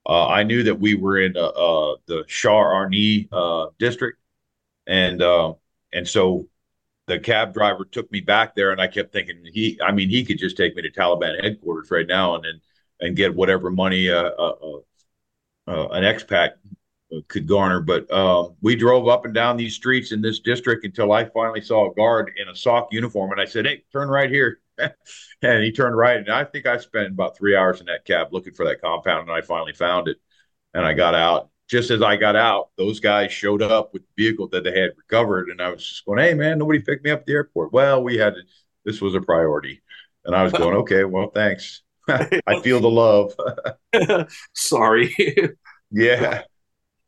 uh, 0.07 0.29
I 0.29 0.43
knew 0.43 0.62
that 0.65 0.79
we 0.79 0.95
were 0.95 1.19
in 1.19 1.37
uh, 1.37 1.47
uh, 1.47 1.97
the 2.07 2.25
Shah 2.27 2.59
Arni 2.59 3.29
uh, 3.33 3.67
district, 3.79 4.19
and 4.87 5.23
and 5.93 6.07
so 6.07 6.49
the 7.07 7.19
cab 7.19 7.55
driver 7.55 7.85
took 7.85 8.11
me 8.12 8.21
back 8.21 8.55
there, 8.55 8.71
and 8.71 8.81
I 8.81 8.87
kept 8.87 9.12
thinking 9.12 9.45
he, 9.51 9.79
I 9.83 9.93
mean, 9.93 10.11
he 10.11 10.25
could 10.25 10.39
just 10.39 10.57
take 10.59 10.77
me 10.77 10.83
to 10.83 10.91
Taliban 10.91 11.43
headquarters 11.43 11.91
right 11.91 12.07
now, 12.07 12.35
and 12.35 12.45
then 12.45 12.61
and 13.01 13.17
get 13.17 13.35
whatever 13.35 13.71
money 13.71 14.09
an 14.09 14.35
expat 15.67 16.53
could 17.29 17.47
garner. 17.47 17.81
But 17.81 18.11
um, 18.12 18.57
we 18.61 18.77
drove 18.77 19.09
up 19.09 19.25
and 19.25 19.35
down 19.35 19.57
these 19.57 19.75
streets 19.75 20.12
in 20.12 20.21
this 20.21 20.41
district 20.41 20.85
until 20.85 21.12
I 21.12 21.25
finally 21.27 21.61
saw 21.61 21.91
a 21.91 21.95
guard 21.95 22.33
in 22.37 22.49
a 22.49 22.57
SOC 22.57 22.89
uniform, 22.93 23.33
and 23.33 23.41
I 23.41 23.45
said, 23.45 23.67
"Hey, 23.67 23.85
turn 23.93 24.09
right 24.09 24.31
here." 24.31 24.61
and 24.79 25.62
he 25.62 25.71
turned 25.73 25.97
right, 25.97 26.17
and 26.17 26.31
I 26.31 26.45
think 26.45 26.67
I 26.67 26.79
spent 26.79 27.09
about 27.09 27.37
three 27.37 27.57
hours 27.57 27.81
in 27.81 27.87
that 27.87 28.05
cab 28.05 28.29
looking 28.33 28.55
for 28.55 28.67
that 28.67 28.81
compound, 28.81 29.29
and 29.29 29.37
I 29.37 29.41
finally 29.41 29.73
found 29.73 30.09
it, 30.09 30.17
and 30.73 30.85
I 30.85 30.95
got 30.95 31.15
out. 31.15 31.51
Just 31.67 31.91
as 31.91 32.03
I 32.03 32.17
got 32.17 32.37
out, 32.37 32.71
those 32.77 33.01
guys 33.01 33.33
showed 33.33 33.62
up 33.62 33.95
with 33.95 34.03
the 34.03 34.25
vehicle 34.25 34.49
that 34.49 34.65
they 34.65 34.79
had 34.79 34.91
recovered, 34.99 35.49
and 35.49 35.62
I 35.62 35.71
was 35.71 35.87
just 35.87 36.05
going, 36.05 36.19
"Hey, 36.19 36.35
man, 36.35 36.59
nobody 36.59 36.81
picked 36.81 37.05
me 37.05 37.11
up 37.11 37.21
at 37.21 37.27
the 37.27 37.33
airport." 37.33 37.73
Well, 37.73 38.03
we 38.03 38.17
had 38.17 38.35
to, 38.35 38.41
this 38.85 39.01
was 39.01 39.15
a 39.15 39.21
priority, 39.21 39.83
and 40.25 40.35
I 40.35 40.43
was 40.43 40.53
going, 40.53 40.77
"Okay, 40.79 41.05
well, 41.05 41.31
thanks." 41.31 41.83
I 42.09 42.61
feel 42.62 42.81
the 42.81 42.91
love. 42.91 43.35
Sorry. 44.53 45.15
yeah 45.91 46.43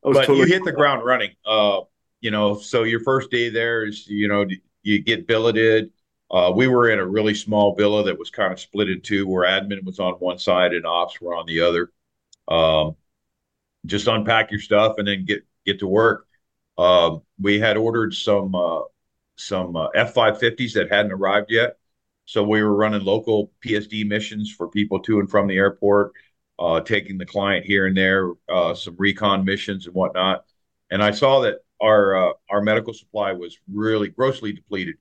but 0.03 0.26
totally 0.26 0.40
you 0.40 0.47
hit 0.47 0.64
the 0.64 0.72
ground 0.72 1.05
running. 1.05 1.32
Uh, 1.44 1.80
you 2.20 2.30
know, 2.30 2.59
so 2.59 2.82
your 2.82 3.01
first 3.01 3.30
day 3.30 3.49
there 3.51 3.86
is, 3.86 4.07
you 4.07 4.28
know, 4.28 4.47
you 4.82 5.03
get 5.03 5.26
billeted. 5.26 5.90
Uh, 6.30 6.53
we 6.55 6.66
were 6.66 6.90
in 6.90 6.99
a 6.99 7.07
really 7.07 7.34
small 7.34 7.74
villa 7.74 8.05
that 8.05 8.18
was 8.18 8.30
kind 8.30 8.53
of 8.53 8.59
split 8.59 8.88
in 8.88 9.01
two, 9.01 9.26
where 9.26 9.49
admin 9.49 9.84
was 9.84 10.01
on 10.01 10.14
one 10.14 10.38
side 10.38 10.74
and 10.74 10.86
ops 10.86 11.20
were 11.20 11.34
on 11.34 11.47
the 11.47 11.61
other. 11.61 11.92
Um, 12.49 12.97
just 13.84 14.07
unpack 14.09 14.51
your 14.51 14.61
stuff 14.61 14.94
and 14.99 15.07
then 15.07 15.24
get 15.24 15.44
get 15.64 15.78
to 15.80 15.86
work. 15.86 16.26
Um, 16.78 17.22
we 17.40 17.59
had 17.59 17.76
ordered 17.76 18.14
some 18.14 18.55
uh, 18.55 18.82
some 19.36 19.76
uh, 19.76 19.88
F 19.88 20.14
five 20.14 20.38
fifties 20.38 20.74
that 20.74 20.90
hadn't 20.90 21.12
arrived 21.12 21.51
yet, 21.51 21.76
so 22.24 22.42
we 22.42 22.62
were 22.62 22.74
running 22.74 23.05
local 23.05 23.53
PSD 23.64 24.07
missions 24.07 24.53
for 24.53 24.68
people 24.68 25.01
to 25.01 25.20
and 25.20 25.30
from 25.30 25.47
the 25.47 25.57
airport 25.57 26.12
uh, 26.59 26.80
taking 26.80 27.18
the 27.18 27.26
client 27.26 27.66
here 27.66 27.86
and 27.86 27.96
there, 27.96 28.32
uh, 28.48 28.74
some 28.74 28.96
recon 28.98 29.44
missions 29.44 29.86
and 29.86 29.94
whatnot. 29.94 30.44
And 30.90 31.02
I 31.02 31.11
saw 31.11 31.40
that 31.40 31.59
our 31.80 32.30
uh, 32.30 32.32
our 32.50 32.62
medical 32.62 32.94
supply 32.94 33.32
was 33.32 33.59
really 33.72 34.09
grossly 34.09 34.52
depleted. 34.52 34.96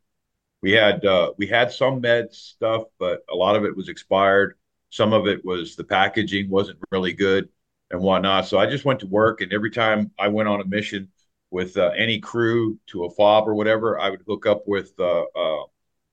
We 0.61 0.71
had 0.71 1.05
uh, 1.05 1.33
we 1.37 1.47
had 1.47 1.71
some 1.71 2.01
med 2.01 2.33
stuff, 2.33 2.83
but 2.99 3.21
a 3.29 3.35
lot 3.35 3.55
of 3.55 3.65
it 3.65 3.75
was 3.75 3.89
expired. 3.89 4.57
Some 4.89 5.13
of 5.13 5.27
it 5.27 5.43
was 5.45 5.75
the 5.75 5.83
packaging 5.83 6.49
wasn't 6.49 6.79
really 6.91 7.13
good 7.13 7.49
and 7.91 8.01
whatnot. 8.01 8.47
So 8.47 8.57
I 8.57 8.65
just 8.65 8.85
went 8.85 8.99
to 9.01 9.07
work, 9.07 9.41
and 9.41 9.53
every 9.53 9.71
time 9.71 10.11
I 10.19 10.27
went 10.27 10.49
on 10.49 10.61
a 10.61 10.65
mission 10.65 11.09
with 11.51 11.77
uh, 11.77 11.91
any 11.95 12.19
crew 12.19 12.79
to 12.87 13.05
a 13.05 13.09
fob 13.11 13.47
or 13.47 13.55
whatever, 13.55 13.99
I 13.99 14.09
would 14.09 14.23
hook 14.27 14.45
up 14.45 14.63
with 14.67 14.99
uh, 14.99 15.23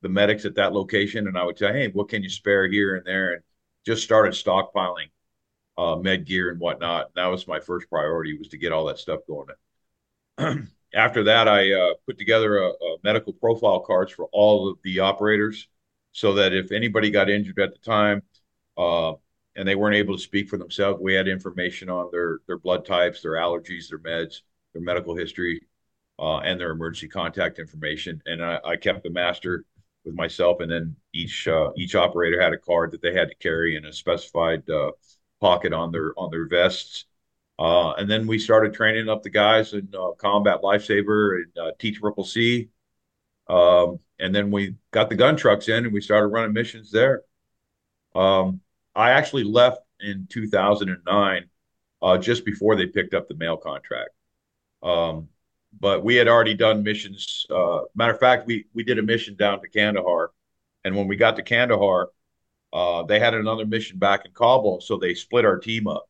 the 0.02 0.08
medics 0.08 0.44
at 0.44 0.54
that 0.56 0.72
location, 0.72 1.26
and 1.26 1.38
I 1.38 1.44
would 1.44 1.58
say, 1.58 1.72
"Hey, 1.72 1.88
what 1.88 2.08
can 2.08 2.22
you 2.22 2.28
spare 2.28 2.68
here 2.68 2.96
and 2.96 3.06
there?" 3.06 3.34
and 3.34 3.42
just 3.84 4.04
started 4.04 4.34
stockpiling 4.34 5.08
uh, 5.78 5.96
med 5.96 6.26
gear 6.26 6.50
and 6.50 6.60
whatnot. 6.60 7.06
And 7.06 7.14
that 7.16 7.26
was 7.26 7.48
my 7.48 7.60
first 7.60 7.88
priority 7.88 8.36
was 8.36 8.48
to 8.48 8.58
get 8.58 8.72
all 8.72 8.86
that 8.86 8.98
stuff 8.98 9.20
going. 9.26 9.48
After 10.94 11.24
that, 11.24 11.48
I 11.48 11.72
uh, 11.72 11.94
put 12.06 12.18
together 12.18 12.58
a, 12.58 12.68
a, 12.68 12.96
medical 13.02 13.32
profile 13.32 13.80
cards 13.80 14.12
for 14.12 14.28
all 14.32 14.68
of 14.68 14.78
the 14.84 15.00
operators, 15.00 15.68
so 16.12 16.34
that 16.34 16.52
if 16.52 16.70
anybody 16.70 17.10
got 17.10 17.30
injured 17.30 17.58
at 17.58 17.72
the 17.72 17.78
time 17.78 18.22
uh, 18.76 19.14
and 19.56 19.66
they 19.66 19.74
weren't 19.74 19.96
able 19.96 20.14
to 20.14 20.22
speak 20.22 20.50
for 20.50 20.58
themselves, 20.58 21.00
we 21.00 21.14
had 21.14 21.28
information 21.28 21.88
on 21.88 22.10
their 22.12 22.40
their 22.46 22.58
blood 22.58 22.84
types, 22.84 23.22
their 23.22 23.32
allergies, 23.32 23.88
their 23.88 23.98
meds, 23.98 24.42
their 24.74 24.82
medical 24.82 25.16
history, 25.16 25.62
uh, 26.18 26.38
and 26.38 26.60
their 26.60 26.70
emergency 26.70 27.08
contact 27.08 27.58
information. 27.58 28.20
And 28.26 28.44
I, 28.44 28.58
I 28.64 28.76
kept 28.76 29.02
the 29.02 29.10
master 29.10 29.64
with 30.04 30.14
myself, 30.14 30.60
and 30.60 30.70
then 30.70 30.96
each 31.14 31.48
uh, 31.48 31.70
each 31.76 31.94
operator 31.94 32.40
had 32.40 32.52
a 32.52 32.58
card 32.58 32.90
that 32.92 33.02
they 33.02 33.14
had 33.14 33.28
to 33.28 33.34
carry 33.36 33.76
in 33.76 33.86
a 33.86 33.92
specified 33.92 34.68
uh, 34.68 34.90
pocket 35.42 35.74
on 35.74 35.90
their 35.92 36.14
on 36.16 36.30
their 36.30 36.46
vests. 36.46 37.04
Uh, 37.58 37.92
and 37.92 38.10
then 38.10 38.26
we 38.26 38.38
started 38.38 38.72
training 38.72 39.08
up 39.10 39.22
the 39.22 39.30
guys 39.30 39.74
in 39.74 39.88
uh, 39.94 40.12
combat 40.12 40.62
lifesaver 40.62 41.42
and 41.42 41.58
uh, 41.58 41.72
T 41.78 41.90
Triple 41.90 42.24
C. 42.24 42.70
Um, 43.48 43.98
and 44.18 44.34
then 44.34 44.50
we 44.50 44.76
got 44.92 45.10
the 45.10 45.16
gun 45.16 45.36
trucks 45.36 45.68
in 45.68 45.84
and 45.84 45.92
we 45.92 46.00
started 46.00 46.28
running 46.28 46.54
missions 46.54 46.90
there. 46.90 47.22
Um, 48.14 48.60
I 48.94 49.10
actually 49.10 49.44
left 49.44 49.82
in 50.00 50.26
2009, 50.30 51.44
uh, 52.02 52.18
just 52.18 52.44
before 52.44 52.76
they 52.76 52.86
picked 52.86 53.14
up 53.14 53.28
the 53.28 53.34
mail 53.34 53.56
contract. 53.56 54.10
Um, 54.82 55.28
but 55.78 56.04
we 56.04 56.14
had 56.16 56.28
already 56.28 56.54
done 56.54 56.82
missions. 56.82 57.46
Uh, 57.50 57.80
matter 57.94 58.12
of 58.12 58.20
fact, 58.20 58.46
we 58.46 58.66
we 58.74 58.84
did 58.84 58.98
a 58.98 59.02
mission 59.02 59.34
down 59.36 59.60
to 59.60 59.68
Kandahar, 59.68 60.30
and 60.84 60.96
when 60.96 61.08
we 61.08 61.16
got 61.16 61.36
to 61.36 61.42
Kandahar, 61.42 62.10
uh, 62.72 63.02
they 63.02 63.18
had 63.18 63.34
another 63.34 63.66
mission 63.66 63.98
back 63.98 64.24
in 64.24 64.32
Kabul, 64.32 64.80
so 64.80 64.96
they 64.96 65.14
split 65.14 65.44
our 65.44 65.58
team 65.58 65.86
up. 65.86 66.08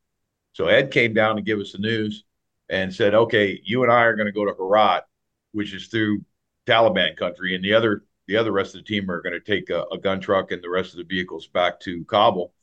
So 0.52 0.66
Ed 0.66 0.90
came 0.90 1.14
down 1.14 1.36
to 1.36 1.42
give 1.42 1.58
us 1.58 1.72
the 1.72 1.78
news 1.78 2.24
and 2.68 2.94
said, 2.94 3.14
"Okay, 3.14 3.60
you 3.64 3.82
and 3.82 3.92
I 3.92 4.02
are 4.04 4.14
going 4.16 4.26
to 4.26 4.32
go 4.32 4.44
to 4.44 4.54
Herat, 4.54 5.04
which 5.52 5.74
is 5.74 5.88
through 5.88 6.24
Taliban 6.66 7.16
country, 7.16 7.54
and 7.54 7.64
the 7.64 7.74
other 7.74 8.04
the 8.28 8.36
other 8.36 8.52
rest 8.52 8.74
of 8.74 8.82
the 8.82 8.86
team 8.88 9.10
are 9.10 9.22
going 9.22 9.32
to 9.32 9.40
take 9.40 9.70
a, 9.70 9.82
a, 9.92 9.98
gun 9.98 10.20
truck 10.20 10.52
and 10.52 10.62
the 10.62 10.70
rest 10.70 10.92
of 10.92 10.98
the 10.98 11.04
vehicles 11.04 11.48
back 11.48 11.80
to 11.80 12.04
Kabul." 12.04 12.54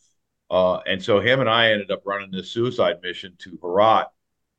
Uh, 0.50 0.78
and 0.88 1.04
so 1.04 1.20
him 1.20 1.42
and 1.42 1.50
I 1.50 1.72
ended 1.72 1.92
up 1.92 2.04
running 2.06 2.32
this 2.32 2.50
suicide 2.52 3.02
mission 3.04 3.36
to 3.40 3.60
Herat, 3.62 4.08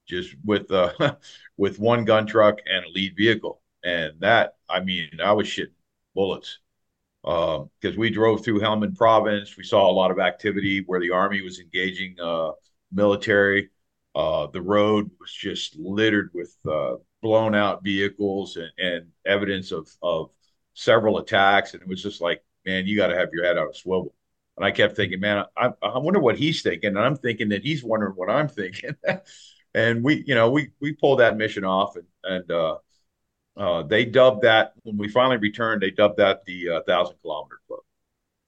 just 0.06 0.34
with 0.44 0.70
uh, 0.70 0.92
with 1.56 1.78
one 1.78 2.04
gun 2.04 2.26
truck 2.26 2.58
and 2.66 2.84
a 2.84 2.88
lead 2.90 3.16
vehicle, 3.16 3.62
and 3.84 4.20
that 4.20 4.56
I 4.68 4.80
mean 4.80 5.20
I 5.22 5.32
was 5.32 5.46
shitting 5.46 5.72
bullets 6.14 6.58
because 7.22 7.58
um, 7.94 7.96
we 7.96 8.10
drove 8.10 8.44
through 8.44 8.60
Helmand 8.60 8.96
province. 8.96 9.56
We 9.56 9.64
saw 9.64 9.90
a 9.90 9.92
lot 9.92 10.10
of 10.10 10.18
activity 10.18 10.82
where 10.86 11.00
the 11.00 11.10
army 11.10 11.42
was 11.42 11.60
engaging 11.60 12.16
uh, 12.22 12.52
military. 12.92 13.70
Uh, 14.14 14.46
the 14.48 14.62
road 14.62 15.10
was 15.20 15.32
just 15.32 15.76
littered 15.76 16.30
with 16.34 16.56
uh, 16.68 16.94
blown 17.22 17.54
out 17.54 17.84
vehicles 17.84 18.56
and, 18.56 18.70
and, 18.78 19.06
evidence 19.26 19.70
of, 19.70 19.88
of 20.02 20.30
several 20.74 21.18
attacks, 21.18 21.74
and 21.74 21.82
it 21.82 21.88
was 21.88 22.02
just 22.02 22.20
like, 22.20 22.42
man, 22.66 22.86
you 22.86 22.96
got 22.96 23.08
to 23.08 23.16
have 23.16 23.28
your 23.32 23.44
head 23.44 23.56
on 23.56 23.68
a 23.68 23.74
swivel. 23.74 24.14
And 24.56 24.64
I 24.64 24.72
kept 24.72 24.96
thinking, 24.96 25.20
man, 25.20 25.44
I, 25.56 25.70
I 25.80 25.98
wonder 25.98 26.20
what 26.20 26.36
he's 26.36 26.62
thinking, 26.62 26.88
and 26.88 26.98
I'm 26.98 27.16
thinking 27.16 27.50
that 27.50 27.62
he's 27.62 27.84
wondering 27.84 28.14
what 28.14 28.28
I'm 28.28 28.48
thinking. 28.48 28.96
and 29.74 30.02
we, 30.02 30.24
you 30.26 30.34
know, 30.34 30.50
we 30.50 30.70
we 30.80 30.92
pulled 30.92 31.20
that 31.20 31.36
mission 31.36 31.64
off, 31.64 31.96
and 31.96 32.06
and 32.24 32.50
uh, 32.50 32.76
uh, 33.56 33.82
they 33.82 34.04
dubbed 34.04 34.42
that 34.42 34.72
when 34.82 34.96
we 34.96 35.08
finally 35.08 35.36
returned, 35.36 35.82
they 35.82 35.90
dubbed 35.90 36.18
that 36.18 36.44
the 36.44 36.68
uh, 36.68 36.80
thousand 36.86 37.16
kilometer 37.22 37.60
club 37.66 37.80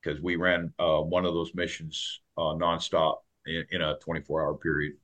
because 0.02 0.20
we 0.20 0.36
ran 0.36 0.72
uh, 0.78 1.00
one 1.00 1.24
of 1.24 1.34
those 1.34 1.54
missions 1.54 2.20
uh, 2.36 2.54
nonstop 2.54 3.18
in, 3.46 3.64
in 3.70 3.82
a 3.82 3.96
24 3.98 4.42
hour 4.42 4.54
period. 4.54 4.94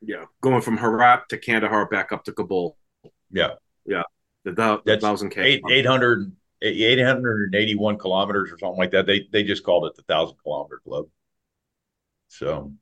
Yeah, 0.00 0.24
going 0.40 0.60
from 0.62 0.76
Herat 0.76 1.28
to 1.30 1.38
Kandahar 1.38 1.86
back 1.86 2.12
up 2.12 2.24
to 2.24 2.32
Kabul. 2.32 2.76
Yeah, 3.30 3.54
yeah, 3.86 4.02
the, 4.44 4.52
the, 4.52 4.82
the 4.84 4.98
thousand 4.98 5.30
k 5.30 5.42
eight, 5.42 5.62
800 5.68 6.32
881 6.62 7.98
kilometers 7.98 8.50
or 8.50 8.58
something 8.58 8.78
like 8.78 8.90
that. 8.92 9.06
They 9.06 9.26
they 9.30 9.42
just 9.42 9.64
called 9.64 9.86
it 9.86 9.96
the 9.96 10.02
thousand 10.02 10.36
kilometer 10.42 10.80
club. 10.84 11.06
So, 12.28 12.72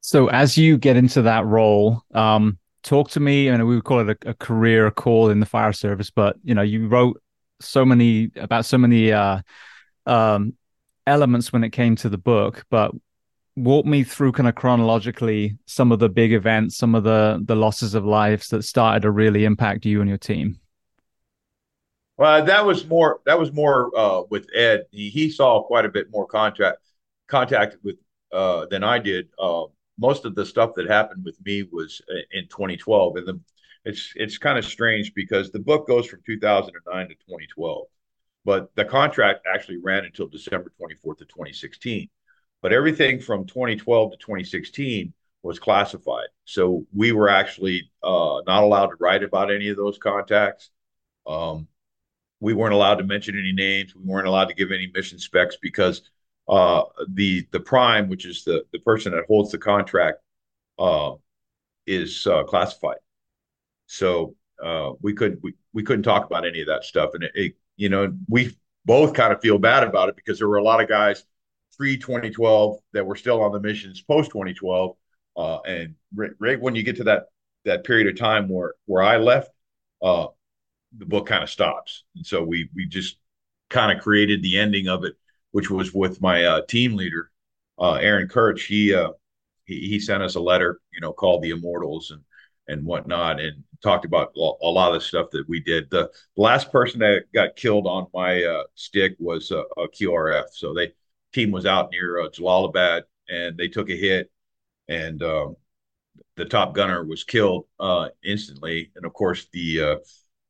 so 0.00 0.28
as 0.28 0.56
you 0.56 0.76
get 0.76 0.96
into 0.96 1.22
that 1.22 1.46
role, 1.46 2.02
um, 2.12 2.58
talk 2.84 3.10
to 3.10 3.20
me. 3.20 3.50
I 3.50 3.56
mean, 3.56 3.66
we 3.66 3.74
would 3.74 3.84
call 3.84 4.08
it 4.08 4.18
a, 4.24 4.30
a, 4.30 4.34
career 4.34 4.90
call 4.90 5.30
in 5.30 5.40
the 5.40 5.46
fire 5.46 5.72
service, 5.72 6.10
but 6.10 6.36
you 6.44 6.54
know, 6.54 6.62
you 6.62 6.86
wrote 6.86 7.20
so 7.60 7.84
many 7.84 8.30
about 8.36 8.66
so 8.66 8.78
many 8.78 9.10
uh, 9.10 9.40
um, 10.06 10.54
elements 11.06 11.52
when 11.52 11.64
it 11.64 11.70
came 11.70 11.96
to 11.96 12.08
the 12.08 12.18
book. 12.18 12.64
But 12.70 12.92
walk 13.56 13.86
me 13.86 14.04
through 14.04 14.32
kind 14.32 14.48
of 14.48 14.54
chronologically 14.54 15.58
some 15.66 15.90
of 15.90 15.98
the 15.98 16.08
big 16.08 16.32
events, 16.32 16.76
some 16.76 16.94
of 16.94 17.02
the 17.02 17.42
the 17.44 17.56
losses 17.56 17.94
of 17.94 18.04
lives 18.04 18.48
that 18.48 18.62
started 18.62 19.02
to 19.02 19.10
really 19.10 19.44
impact 19.44 19.86
you 19.86 20.00
and 20.00 20.08
your 20.08 20.18
team. 20.18 20.60
Well, 22.16 22.44
that 22.44 22.64
was 22.64 22.86
more 22.86 23.20
that 23.26 23.38
was 23.38 23.52
more 23.52 23.90
uh, 23.96 24.22
with 24.30 24.46
Ed. 24.54 24.84
He, 24.92 25.10
he 25.10 25.30
saw 25.30 25.62
quite 25.62 25.84
a 25.84 25.88
bit 25.88 26.10
more 26.10 26.26
contact 26.26 26.78
contact 27.26 27.76
with 27.82 27.96
uh, 28.32 28.66
than 28.66 28.84
I 28.84 28.98
did. 28.98 29.28
Uh, 29.38 29.64
most 29.98 30.24
of 30.24 30.34
the 30.34 30.44
stuff 30.44 30.72
that 30.76 30.88
happened 30.88 31.24
with 31.24 31.38
me 31.44 31.62
was 31.70 32.00
in 32.32 32.48
2012, 32.48 33.16
and 33.16 33.26
the, 33.28 33.40
it's 33.84 34.12
it's 34.16 34.38
kind 34.38 34.58
of 34.58 34.64
strange 34.64 35.14
because 35.14 35.50
the 35.50 35.58
book 35.58 35.86
goes 35.86 36.06
from 36.06 36.20
2009 36.26 37.08
to 37.08 37.14
2012, 37.14 37.86
but 38.44 38.74
the 38.76 38.84
contract 38.84 39.46
actually 39.52 39.78
ran 39.78 40.04
until 40.04 40.26
December 40.26 40.72
24th 40.80 41.20
of 41.20 41.28
2016. 41.28 42.08
But 42.62 42.72
everything 42.72 43.20
from 43.20 43.44
2012 43.46 44.12
to 44.12 44.16
2016 44.16 45.12
was 45.42 45.58
classified, 45.58 46.28
so 46.44 46.86
we 46.94 47.12
were 47.12 47.28
actually 47.28 47.90
uh, 48.02 48.40
not 48.46 48.62
allowed 48.62 48.86
to 48.86 48.96
write 48.98 49.22
about 49.22 49.52
any 49.52 49.68
of 49.68 49.76
those 49.76 49.98
contacts. 49.98 50.70
Um, 51.26 51.68
we 52.40 52.54
weren't 52.54 52.74
allowed 52.74 52.96
to 52.96 53.04
mention 53.04 53.38
any 53.38 53.52
names. 53.52 53.94
We 53.94 54.04
weren't 54.04 54.26
allowed 54.26 54.48
to 54.48 54.54
give 54.54 54.72
any 54.72 54.90
mission 54.94 55.18
specs 55.18 55.56
because 55.60 56.02
uh, 56.48 56.82
the 57.08 57.46
the 57.52 57.60
prime, 57.60 58.08
which 58.08 58.26
is 58.26 58.44
the 58.44 58.64
the 58.72 58.78
person 58.80 59.12
that 59.12 59.24
holds 59.26 59.50
the 59.50 59.58
contract, 59.58 60.18
uh, 60.78 61.12
is 61.86 62.26
uh, 62.26 62.44
classified. 62.44 62.98
So 63.86 64.34
uh, 64.62 64.92
we 65.00 65.14
couldn't 65.14 65.42
we, 65.42 65.54
we 65.72 65.82
couldn't 65.82 66.04
talk 66.04 66.26
about 66.26 66.46
any 66.46 66.60
of 66.60 66.68
that 66.68 66.84
stuff, 66.84 67.10
and 67.14 67.24
it, 67.24 67.32
it, 67.34 67.54
you 67.76 67.88
know 67.88 68.12
we 68.28 68.56
both 68.84 69.14
kind 69.14 69.32
of 69.32 69.40
feel 69.40 69.58
bad 69.58 69.84
about 69.84 70.08
it 70.08 70.16
because 70.16 70.38
there 70.38 70.48
were 70.48 70.58
a 70.58 70.62
lot 70.62 70.82
of 70.82 70.88
guys 70.88 71.24
pre 71.76 71.96
2012 71.96 72.78
that 72.92 73.06
were 73.06 73.16
still 73.16 73.42
on 73.42 73.52
the 73.52 73.60
missions 73.60 74.02
post 74.02 74.30
2012, 74.30 74.96
uh, 75.36 75.58
and 75.60 75.94
right, 76.14 76.30
right, 76.38 76.60
when 76.60 76.74
you 76.74 76.82
get 76.82 76.96
to 76.96 77.04
that 77.04 77.26
that 77.64 77.84
period 77.84 78.06
of 78.08 78.18
time 78.18 78.48
where 78.48 78.74
where 78.86 79.02
I 79.02 79.16
left, 79.16 79.50
uh, 80.02 80.26
the 80.96 81.06
book 81.06 81.26
kind 81.26 81.42
of 81.42 81.50
stops. 81.50 82.04
And 82.16 82.26
so 82.26 82.42
we 82.42 82.68
we 82.74 82.86
just 82.86 83.18
kind 83.70 83.96
of 83.96 84.02
created 84.02 84.42
the 84.42 84.58
ending 84.58 84.88
of 84.88 85.04
it, 85.04 85.14
which 85.54 85.70
was 85.70 85.94
with 85.94 86.20
my 86.20 86.44
uh, 86.44 86.62
team 86.66 86.96
leader, 86.96 87.30
uh, 87.78 87.92
Aaron 87.92 88.26
Kirch. 88.26 88.66
He, 88.66 88.92
uh, 88.92 89.10
he 89.66 89.86
he 89.88 90.00
sent 90.00 90.20
us 90.20 90.34
a 90.34 90.40
letter, 90.40 90.80
you 90.92 91.00
know, 91.00 91.12
called 91.12 91.42
the 91.44 91.50
Immortals 91.50 92.10
and 92.10 92.22
and 92.66 92.84
whatnot, 92.84 93.38
and 93.38 93.62
talked 93.80 94.04
about 94.04 94.32
a 94.36 94.66
lot 94.66 94.88
of 94.88 94.94
the 94.94 95.00
stuff 95.00 95.28
that 95.30 95.48
we 95.48 95.60
did. 95.60 95.88
The 95.90 96.10
last 96.36 96.72
person 96.72 96.98
that 97.00 97.26
got 97.32 97.54
killed 97.54 97.86
on 97.86 98.08
my 98.12 98.42
uh, 98.42 98.64
stick 98.74 99.14
was 99.20 99.52
a 99.52 99.62
QRF. 99.76 100.46
So 100.50 100.74
they 100.74 100.92
team 101.32 101.52
was 101.52 101.66
out 101.66 101.92
near 101.92 102.20
uh, 102.20 102.30
Jalalabad, 102.30 103.02
and 103.28 103.56
they 103.56 103.68
took 103.68 103.90
a 103.90 103.96
hit, 103.96 104.32
and 104.88 105.22
um, 105.22 105.54
the 106.34 106.46
top 106.46 106.74
gunner 106.74 107.04
was 107.04 107.22
killed 107.22 107.66
uh, 107.78 108.08
instantly. 108.24 108.90
And 108.96 109.06
of 109.06 109.12
course, 109.12 109.46
the 109.52 109.80
uh, 109.80 109.96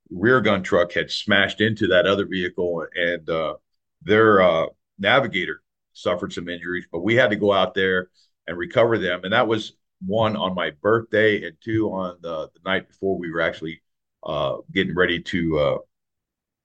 rear 0.09 0.41
gun 0.41 0.63
truck 0.63 0.93
had 0.93 1.11
smashed 1.11 1.61
into 1.61 1.89
that 1.89 2.07
other 2.07 2.27
vehicle 2.27 2.87
and 2.97 3.29
uh, 3.29 3.57
their 4.01 4.41
uh, 4.41 4.67
navigator 4.99 5.63
suffered 5.93 6.33
some 6.33 6.49
injuries 6.49 6.87
but 6.91 7.01
we 7.01 7.15
had 7.15 7.31
to 7.31 7.37
go 7.37 7.53
out 7.53 7.75
there 7.75 8.09
and 8.47 8.59
recover 8.59 8.99
them. 8.99 9.25
And 9.25 9.33
that 9.33 9.49
was 9.49 9.73
one 10.05 10.37
on 10.37 10.55
my 10.55 10.71
birthday 10.71 11.47
and 11.47 11.57
two 11.61 11.91
on 11.91 12.19
the, 12.21 12.51
the 12.55 12.61
night 12.65 12.89
before 12.89 13.17
we 13.17 13.31
were 13.31 13.41
actually 13.41 13.83
uh, 14.23 14.57
getting 14.73 14.95
ready 14.95 15.21
to 15.21 15.59
uh, 15.59 15.79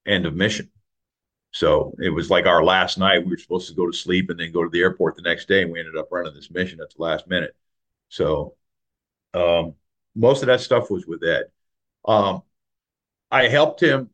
end 0.06 0.26
of 0.26 0.36
mission. 0.36 0.70
So 1.52 1.96
it 2.00 2.10
was 2.10 2.30
like 2.30 2.46
our 2.46 2.64
last 2.64 2.98
night 2.98 3.24
we 3.24 3.32
were 3.32 3.38
supposed 3.38 3.70
to 3.70 3.76
go 3.76 3.90
to 3.90 3.98
sleep 3.98 4.30
and 4.30 4.40
then 4.40 4.52
go 4.52 4.64
to 4.64 4.70
the 4.70 4.82
airport 4.82 5.16
the 5.16 5.24
next 5.24 5.48
day 5.48 5.64
and 5.64 5.72
we 5.72 5.80
ended 5.80 5.98
up 5.98 6.10
running 6.12 6.34
this 6.34 6.52
mission 6.52 6.80
at 6.82 6.94
the 6.96 7.02
last 7.02 7.28
minute. 7.28 7.56
So 8.10 8.56
um, 9.34 9.76
most 10.16 10.44
of 10.44 10.48
that 10.48 10.62
stuff 10.62 10.92
was 10.92 11.08
with 11.08 11.24
ed. 11.24 11.46
Um, 12.06 12.44
I 13.32 13.48
helped 13.48 13.82
him 13.82 14.10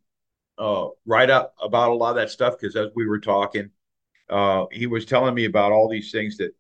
uh, 0.57 0.87
write 1.05 1.29
up 1.29 1.55
about 1.61 1.91
a 1.91 1.95
lot 1.95 2.11
of 2.11 2.15
that 2.17 2.29
stuff 2.29 2.55
because 2.59 2.75
as 2.75 2.89
we 2.95 3.05
were 3.05 3.19
talking, 3.19 3.71
uh, 4.29 4.65
he 4.71 4.87
was 4.87 5.05
telling 5.05 5.35
me 5.35 5.45
about 5.45 5.71
all 5.71 5.89
these 5.89 6.11
things 6.11 6.37
that, 6.37 6.51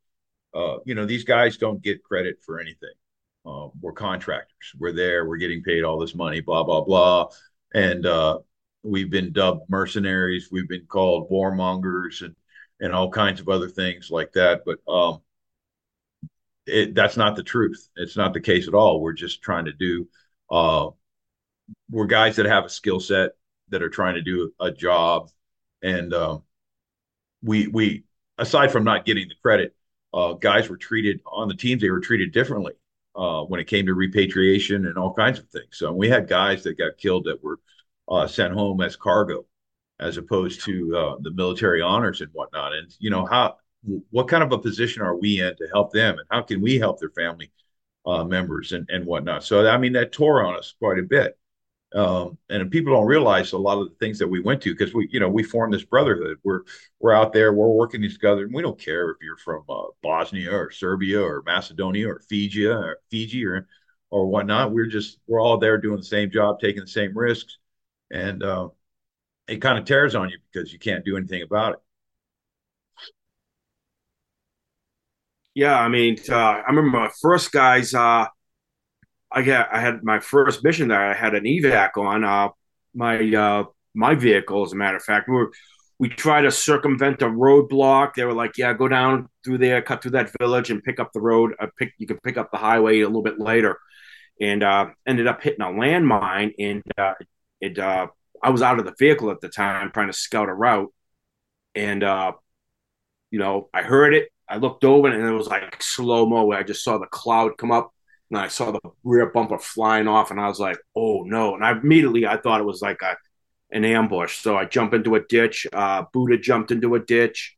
uh, 0.53 0.77
you 0.85 0.95
know, 0.95 1.05
these 1.05 1.23
guys 1.23 1.57
don't 1.57 1.81
get 1.81 2.03
credit 2.03 2.37
for 2.45 2.59
anything. 2.59 2.93
Uh, 3.45 3.69
we're 3.81 3.93
contractors. 3.93 4.73
We're 4.77 4.93
there. 4.93 5.27
We're 5.27 5.37
getting 5.37 5.63
paid 5.63 5.83
all 5.83 5.99
this 5.99 6.15
money. 6.15 6.41
Blah 6.41 6.63
blah 6.63 6.81
blah. 6.81 7.29
And 7.73 8.05
uh, 8.05 8.39
we've 8.83 9.09
been 9.09 9.33
dubbed 9.33 9.69
mercenaries. 9.69 10.49
We've 10.51 10.67
been 10.67 10.85
called 10.87 11.29
warmongers 11.29 12.21
and 12.21 12.35
and 12.79 12.93
all 12.93 13.09
kinds 13.11 13.39
of 13.39 13.49
other 13.49 13.69
things 13.69 14.09
like 14.09 14.33
that. 14.33 14.63
But 14.65 14.79
um, 14.91 15.21
it, 16.65 16.95
that's 16.95 17.17
not 17.17 17.35
the 17.35 17.43
truth. 17.43 17.87
It's 17.95 18.17
not 18.17 18.33
the 18.33 18.41
case 18.41 18.67
at 18.67 18.73
all. 18.73 18.99
We're 19.01 19.13
just 19.13 19.41
trying 19.41 19.65
to 19.65 19.73
do 19.73 20.07
uh, 20.49 20.89
we're 21.89 22.05
guys 22.05 22.35
that 22.35 22.45
have 22.45 22.65
a 22.65 22.69
skill 22.69 22.99
set 22.99 23.31
that 23.69 23.81
are 23.83 23.89
trying 23.89 24.15
to 24.15 24.21
do 24.21 24.53
a 24.59 24.71
job, 24.71 25.29
and 25.81 26.13
um, 26.13 26.43
we 27.45 27.67
we 27.67 28.03
aside 28.37 28.71
from 28.71 28.83
not 28.83 29.05
getting 29.05 29.27
the 29.27 29.35
credit, 29.41 29.75
uh, 30.13 30.33
guys 30.33 30.69
were 30.69 30.77
treated 30.77 31.21
on 31.25 31.47
the 31.47 31.53
teams. 31.55 31.81
They 31.81 31.89
were 31.89 31.99
treated 31.99 32.31
differently 32.31 32.73
uh, 33.15 33.43
when 33.43 33.59
it 33.59 33.67
came 33.67 33.85
to 33.85 33.93
repatriation 33.93 34.87
and 34.87 34.97
all 34.97 35.13
kinds 35.13 35.39
of 35.39 35.47
things. 35.49 35.77
So 35.77 35.93
we 35.93 36.09
had 36.09 36.27
guys 36.27 36.63
that 36.63 36.77
got 36.77 36.97
killed 36.97 37.25
that 37.25 37.43
were 37.43 37.59
uh, 38.09 38.27
sent 38.27 38.53
home 38.53 38.81
as 38.81 38.95
cargo, 38.95 39.45
as 39.99 40.17
opposed 40.17 40.63
to 40.65 40.95
uh, 40.97 41.15
the 41.21 41.31
military 41.31 41.81
honors 41.81 42.21
and 42.21 42.29
whatnot. 42.33 42.73
And 42.73 42.93
you 42.99 43.09
know 43.09 43.25
how 43.25 43.57
what 44.09 44.27
kind 44.27 44.43
of 44.43 44.51
a 44.51 44.57
position 44.57 45.03
are 45.03 45.15
we 45.15 45.41
in 45.41 45.55
to 45.55 45.67
help 45.71 45.93
them, 45.93 46.17
and 46.17 46.27
how 46.29 46.41
can 46.41 46.61
we 46.61 46.79
help 46.79 46.99
their 46.99 47.11
family 47.11 47.51
uh, 48.05 48.23
members 48.23 48.71
and 48.71 48.89
and 48.89 49.05
whatnot? 49.05 49.43
So 49.43 49.67
I 49.67 49.77
mean 49.77 49.93
that 49.93 50.11
tore 50.11 50.43
on 50.45 50.55
us 50.55 50.73
quite 50.79 50.99
a 50.99 51.03
bit. 51.03 51.37
Um, 51.93 52.37
and 52.49 52.69
people 52.71 52.93
don't 52.93 53.05
realize 53.05 53.53
a 53.53 53.57
lot 53.57 53.79
of 53.79 53.87
the 53.89 53.95
things 53.95 54.19
that 54.19 54.27
we 54.27 54.41
went 54.41 54.61
to 54.63 54.73
because 54.73 54.93
we, 54.93 55.07
you 55.11 55.19
know, 55.19 55.29
we 55.29 55.43
formed 55.43 55.73
this 55.73 55.85
brotherhood. 55.85 56.37
We're 56.43 56.61
we're 56.99 57.13
out 57.13 57.31
there, 57.31 57.53
we're 57.53 57.69
working 57.69 58.01
together, 58.01 58.43
and 58.43 58.53
we 58.53 58.61
don't 58.61 58.79
care 58.79 59.11
if 59.11 59.17
you're 59.21 59.37
from 59.37 59.63
uh, 59.69 59.83
Bosnia 60.03 60.51
or 60.51 60.71
Serbia 60.71 61.21
or 61.21 61.41
Macedonia 61.45 62.09
or 62.09 62.21
Fiji 62.27 62.65
or 62.67 62.97
Fiji 63.11 63.45
or 63.45 63.67
or 64.09 64.27
whatnot. 64.27 64.71
We're 64.71 64.87
just 64.87 65.19
we're 65.27 65.41
all 65.41 65.57
there 65.57 65.77
doing 65.77 65.97
the 65.97 66.03
same 66.03 66.31
job, 66.31 66.59
taking 66.59 66.81
the 66.81 66.87
same 66.87 67.17
risks, 67.17 67.57
and 68.11 68.43
uh, 68.43 68.69
it 69.47 69.61
kind 69.61 69.79
of 69.79 69.85
tears 69.85 70.15
on 70.15 70.29
you 70.29 70.37
because 70.51 70.73
you 70.73 70.79
can't 70.79 71.05
do 71.05 71.17
anything 71.17 71.43
about 71.43 71.73
it. 71.73 71.79
Yeah, 75.53 75.79
I 75.79 75.87
mean, 75.87 76.17
uh, 76.29 76.35
I 76.35 76.63
remember 76.67 76.97
my 76.97 77.09
first 77.21 77.51
guys. 77.51 77.93
Uh, 77.93 78.25
I 79.35 79.41
got 79.41 79.67
I 79.71 79.81
had 79.81 80.01
my 80.03 80.19
first 80.19 80.63
mission 80.63 80.87
there. 80.87 81.11
I 81.11 81.13
had 81.13 81.35
an 81.35 81.43
evac 81.43 81.97
on 81.97 82.23
uh, 82.23 82.49
my 82.93 83.19
uh, 83.35 83.65
my 83.93 84.15
vehicle. 84.15 84.63
As 84.63 84.71
a 84.71 84.77
matter 84.77 84.95
of 84.95 85.03
fact, 85.03 85.27
we 85.27 85.35
were, 85.35 85.51
we 85.99 86.07
tried 86.07 86.43
to 86.43 86.51
circumvent 86.51 87.21
a 87.21 87.25
roadblock. 87.25 88.13
They 88.15 88.23
were 88.23 88.33
like, 88.33 88.57
"Yeah, 88.57 88.73
go 88.73 88.87
down 88.87 89.27
through 89.43 89.57
there, 89.57 89.81
cut 89.81 90.01
through 90.01 90.11
that 90.11 90.31
village, 90.39 90.71
and 90.71 90.81
pick 90.81 91.01
up 91.01 91.11
the 91.13 91.19
road. 91.19 91.53
Uh, 91.59 91.67
pick 91.77 91.93
you 91.97 92.07
can 92.07 92.17
pick 92.23 92.37
up 92.37 92.49
the 92.49 92.57
highway 92.57 93.01
a 93.01 93.07
little 93.07 93.21
bit 93.23 93.37
later." 93.39 93.77
And 94.39 94.63
uh, 94.63 94.87
ended 95.05 95.27
up 95.27 95.43
hitting 95.43 95.61
a 95.61 95.65
landmine, 95.65 96.53
and 96.57 96.83
uh, 96.97 97.13
it 97.59 97.77
uh, 97.77 98.07
I 98.41 98.51
was 98.51 98.61
out 98.61 98.79
of 98.79 98.85
the 98.85 98.95
vehicle 98.97 99.31
at 99.31 99.41
the 99.41 99.49
time 99.49 99.91
trying 99.91 100.07
to 100.07 100.13
scout 100.13 100.47
a 100.47 100.53
route, 100.53 100.93
and 101.75 102.03
uh, 102.05 102.33
you 103.31 103.39
know 103.39 103.69
I 103.73 103.81
heard 103.81 104.13
it. 104.13 104.29
I 104.47 104.57
looked 104.57 104.85
over, 104.85 105.09
and 105.09 105.27
it 105.27 105.31
was 105.31 105.47
like 105.47 105.81
slow 105.83 106.25
mo. 106.25 106.51
I 106.51 106.63
just 106.63 106.85
saw 106.85 106.97
the 106.97 107.07
cloud 107.07 107.57
come 107.57 107.71
up 107.71 107.91
and 108.31 108.39
I 108.39 108.47
saw 108.47 108.71
the 108.71 108.79
rear 109.03 109.27
bumper 109.27 109.59
flying 109.59 110.07
off, 110.07 110.31
and 110.31 110.39
I 110.39 110.47
was 110.47 110.59
like, 110.59 110.77
"Oh 110.95 111.23
no!" 111.23 111.55
And 111.55 111.63
I 111.63 111.71
immediately 111.71 112.25
I 112.25 112.37
thought 112.37 112.61
it 112.61 112.65
was 112.65 112.81
like 112.81 113.01
a 113.01 113.15
an 113.71 113.85
ambush. 113.85 114.37
So 114.39 114.57
I 114.57 114.65
jump 114.65 114.93
into 114.93 115.15
a 115.15 115.21
ditch. 115.21 115.67
Uh, 115.73 116.03
Buddha 116.13 116.37
jumped 116.37 116.71
into 116.71 116.95
a 116.95 116.99
ditch, 116.99 117.55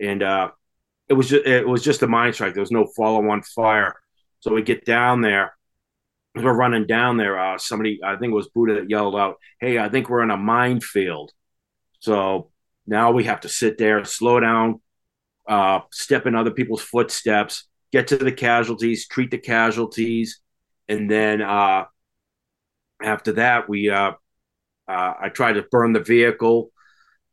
and 0.00 0.22
uh, 0.22 0.50
it 1.08 1.14
was 1.14 1.28
just, 1.28 1.46
it 1.46 1.66
was 1.68 1.82
just 1.82 2.02
a 2.02 2.08
mine 2.08 2.32
strike. 2.32 2.54
There 2.54 2.62
was 2.62 2.70
no 2.70 2.86
follow 2.96 3.28
on 3.30 3.42
fire. 3.42 3.96
So 4.40 4.54
we 4.54 4.62
get 4.62 4.84
down 4.84 5.20
there. 5.20 5.54
We're 6.34 6.54
running 6.54 6.86
down 6.86 7.16
there. 7.16 7.38
Uh, 7.38 7.58
somebody, 7.58 8.00
I 8.04 8.16
think 8.16 8.30
it 8.32 8.36
was 8.36 8.48
Buddha 8.48 8.74
that 8.74 8.90
yelled 8.90 9.16
out, 9.16 9.36
"Hey, 9.60 9.78
I 9.78 9.88
think 9.88 10.08
we're 10.08 10.22
in 10.22 10.30
a 10.30 10.36
minefield." 10.36 11.32
So 12.00 12.50
now 12.86 13.12
we 13.12 13.24
have 13.24 13.40
to 13.42 13.48
sit 13.48 13.78
there, 13.78 14.04
slow 14.04 14.40
down, 14.40 14.80
uh, 15.48 15.80
step 15.92 16.26
in 16.26 16.34
other 16.34 16.50
people's 16.50 16.82
footsteps, 16.82 17.68
get 17.92 18.08
to 18.08 18.16
the 18.16 18.32
casualties, 18.32 19.06
treat 19.06 19.30
the 19.30 19.38
casualties, 19.38 20.40
and 20.88 21.10
then 21.10 21.40
uh, 21.40 21.84
after 23.02 23.32
that, 23.32 23.68
we 23.68 23.90
uh, 23.90 24.12
uh, 24.88 25.14
I 25.20 25.28
try 25.28 25.52
to 25.52 25.62
burn 25.70 25.92
the 25.92 26.00
vehicle. 26.00 26.70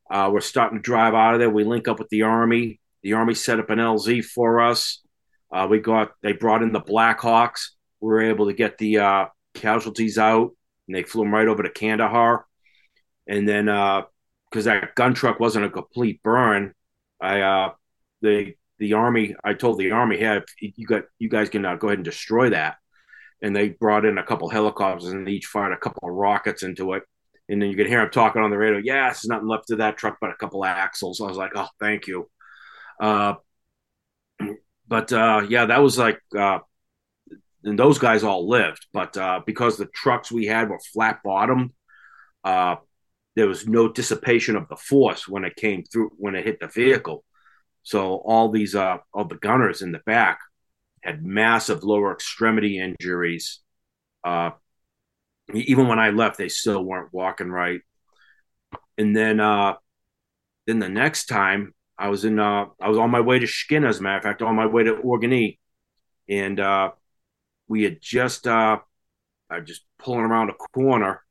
Uh, 0.10 0.30
we're 0.32 0.42
starting 0.42 0.78
to 0.78 0.82
drive 0.82 1.14
out 1.14 1.34
of 1.34 1.40
there. 1.40 1.50
We 1.50 1.64
link 1.64 1.88
up 1.88 2.00
with 2.00 2.10
the 2.10 2.24
army. 2.24 2.80
The 3.04 3.14
army 3.14 3.34
set 3.34 3.60
up 3.60 3.70
an 3.70 3.80
LZ 3.80 4.26
for 4.26 4.62
us. 4.62 5.02
Uh, 5.52 5.68
we 5.70 5.80
got 5.80 6.12
they 6.22 6.34
brought 6.34 6.62
in 6.62 6.72
the 6.72 6.82
Blackhawks. 6.82 7.70
We 8.00 8.10
were 8.10 8.22
able 8.22 8.48
to 8.48 8.54
get 8.54 8.78
the 8.78 9.00
uh, 9.00 9.26
casualties 9.54 10.18
out, 10.18 10.52
and 10.88 10.96
they 10.96 11.04
flew 11.04 11.24
them 11.24 11.34
right 11.34 11.48
over 11.48 11.64
to 11.64 11.70
Kandahar. 11.70 12.46
And 13.28 13.48
then 13.48 13.66
because 14.50 14.66
that 14.66 14.96
gun 14.96 15.14
truck 15.14 15.40
wasn't 15.40 15.66
a 15.66 15.70
complete 15.70 16.22
burn, 16.24 16.74
I 17.20 17.42
uh, 17.42 17.70
the 18.80 18.94
army. 18.94 19.36
I 19.44 19.54
told 19.54 19.80
the 19.80 19.92
army, 19.92 20.18
"Hey, 20.18 20.42
you 20.60 20.86
got 20.86 21.04
you 21.20 21.30
guys 21.30 21.50
can 21.50 21.66
uh, 21.66 21.76
go 21.76 21.88
ahead 21.88 22.00
and 22.00 22.06
destroy 22.06 22.50
that." 22.52 22.78
And 23.42 23.56
they 23.56 23.70
brought 23.70 24.06
in 24.06 24.18
a 24.18 24.24
couple 24.24 24.50
helicopters 24.50 25.10
and 25.10 25.30
each 25.30 25.46
fired 25.46 25.74
a 25.74 25.78
couple 25.78 26.10
of 26.10 26.16
rockets 26.16 26.64
into 26.64 26.94
it 26.94 27.04
and 27.50 27.62
then 27.62 27.70
you 27.70 27.76
could 27.76 27.88
hear 27.88 28.02
him 28.02 28.10
talking 28.10 28.42
on 28.42 28.50
the 28.50 28.58
radio. 28.58 28.80
Yeah, 28.80 29.06
there's 29.06 29.26
nothing 29.26 29.48
left 29.48 29.72
of 29.72 29.78
that 29.78 29.98
truck 29.98 30.18
but 30.20 30.32
a 30.32 30.36
couple 30.36 30.64
of 30.64 30.70
axles. 30.70 31.22
I 31.22 31.26
was 31.26 31.38
like, 31.38 31.52
oh, 31.56 31.68
thank 31.80 32.08
you. 32.08 32.30
Uh, 33.00 33.36
but 34.88 35.12
uh, 35.14 35.46
yeah, 35.48 35.66
that 35.66 35.82
was 35.82 35.98
like, 35.98 36.20
uh, 36.38 36.60
and 37.64 37.80
those 37.80 38.00
guys 38.00 38.24
all 38.24 38.48
lived. 38.48 38.86
But 38.92 39.16
uh, 39.18 39.42
because 39.46 39.78
the 39.78 39.88
trucks 39.88 40.32
we 40.32 40.46
had 40.46 40.70
were 40.70 40.80
flat 40.94 41.22
bottomed, 41.24 41.72
uh, 42.44 42.78
there 43.36 43.48
was 43.48 43.68
no 43.68 43.92
dissipation 43.92 44.56
of 44.56 44.68
the 44.68 44.76
force 44.76 45.28
when 45.28 45.46
it 45.46 45.56
came 45.56 45.84
through 45.84 46.12
when 46.18 46.36
it 46.36 46.46
hit 46.46 46.60
the 46.60 46.68
vehicle. 46.68 47.24
So 47.88 48.16
all 48.16 48.50
these 48.50 48.76
uh, 48.76 48.98
all 49.14 49.24
the 49.24 49.36
gunners 49.36 49.82
in 49.82 49.94
the 49.94 50.00
back 50.00 50.40
had 51.02 51.26
massive 51.26 51.86
lower 51.86 52.12
extremity 52.12 52.82
injuries. 52.82 53.62
Uh, 54.26 54.50
even 55.54 55.88
when 55.88 55.98
I 55.98 56.10
left, 56.10 56.38
they 56.38 56.50
still 56.50 56.84
weren't 56.84 57.14
walking 57.14 57.50
right. 57.50 57.80
And 58.98 59.16
then, 59.16 59.40
uh, 59.40 59.76
then 60.66 60.80
the 60.80 60.90
next 60.90 61.28
time 61.28 61.74
I 61.98 62.10
was 62.10 62.26
in, 62.26 62.40
uh, 62.40 62.66
I 62.82 62.90
was 62.90 62.98
on 62.98 63.10
my 63.10 63.22
way 63.22 63.40
to 63.40 63.46
Shkin, 63.46 63.88
as 63.88 64.00
a 64.00 64.04
matter 64.04 64.18
of 64.18 64.24
fact, 64.24 64.42
on 64.42 64.58
my 64.58 64.66
way 64.66 64.84
to 64.84 64.96
Orgun-E, 64.96 65.58
and 66.28 66.60
uh, 66.60 66.92
we 67.70 67.84
had 67.84 68.02
just, 68.02 68.48
uh, 68.48 68.80
I 69.50 69.62
just 69.62 69.86
pulling 69.98 70.26
around 70.26 70.50
a 70.50 70.56
corner. 70.56 71.24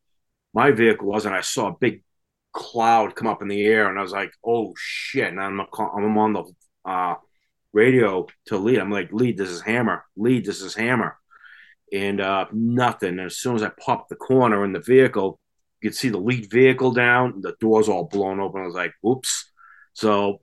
My 0.54 0.70
vehicle 0.70 1.06
was, 1.06 1.26
and 1.26 1.34
I 1.34 1.42
saw 1.42 1.68
a 1.68 1.76
big 1.78 2.02
cloud 2.56 3.14
come 3.14 3.28
up 3.28 3.42
in 3.42 3.48
the 3.48 3.64
air, 3.64 3.88
and 3.88 3.98
I 3.98 4.02
was 4.02 4.12
like, 4.12 4.32
"Oh 4.44 4.74
shit!" 4.76 5.28
And 5.28 5.40
I'm, 5.40 5.60
I'm 5.60 6.18
on 6.18 6.32
the 6.32 6.44
uh, 6.84 7.14
radio 7.72 8.26
to 8.46 8.58
lead. 8.58 8.78
I'm 8.78 8.90
like, 8.90 9.12
"Lead, 9.12 9.36
this 9.36 9.50
is 9.50 9.62
Hammer. 9.62 10.04
Lead, 10.16 10.44
this 10.44 10.62
is 10.62 10.74
Hammer." 10.74 11.16
and 11.92 12.20
uh, 12.20 12.46
nothing. 12.52 13.10
And 13.10 13.26
as 13.26 13.38
soon 13.38 13.56
as 13.56 13.62
I 13.62 13.70
popped 13.80 14.08
the 14.08 14.16
corner 14.16 14.64
in 14.64 14.72
the 14.72 14.80
vehicle, 14.80 15.38
you 15.80 15.90
could 15.90 15.96
see 15.96 16.08
the 16.08 16.18
lead 16.18 16.50
vehicle 16.50 16.92
down, 16.92 17.40
the 17.40 17.54
doors 17.60 17.88
all 17.88 18.04
blown 18.04 18.40
open. 18.40 18.62
I 18.62 18.66
was 18.66 18.74
like, 18.74 18.92
"Oops!" 19.06 19.50
So, 19.92 20.40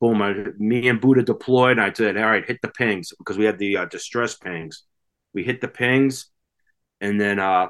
boom, 0.00 0.22
I, 0.22 0.34
me 0.58 0.88
and 0.88 1.00
Buddha 1.00 1.22
deployed. 1.22 1.78
I 1.78 1.92
said, 1.92 2.16
"All 2.16 2.24
right, 2.24 2.44
hit 2.44 2.60
the 2.62 2.68
pings," 2.68 3.12
because 3.18 3.38
we 3.38 3.44
had 3.44 3.58
the 3.58 3.78
uh, 3.78 3.84
distress 3.86 4.36
pings. 4.36 4.84
We 5.32 5.42
hit 5.42 5.60
the 5.60 5.68
pings, 5.68 6.26
and 7.00 7.20
then 7.20 7.38
uh, 7.38 7.68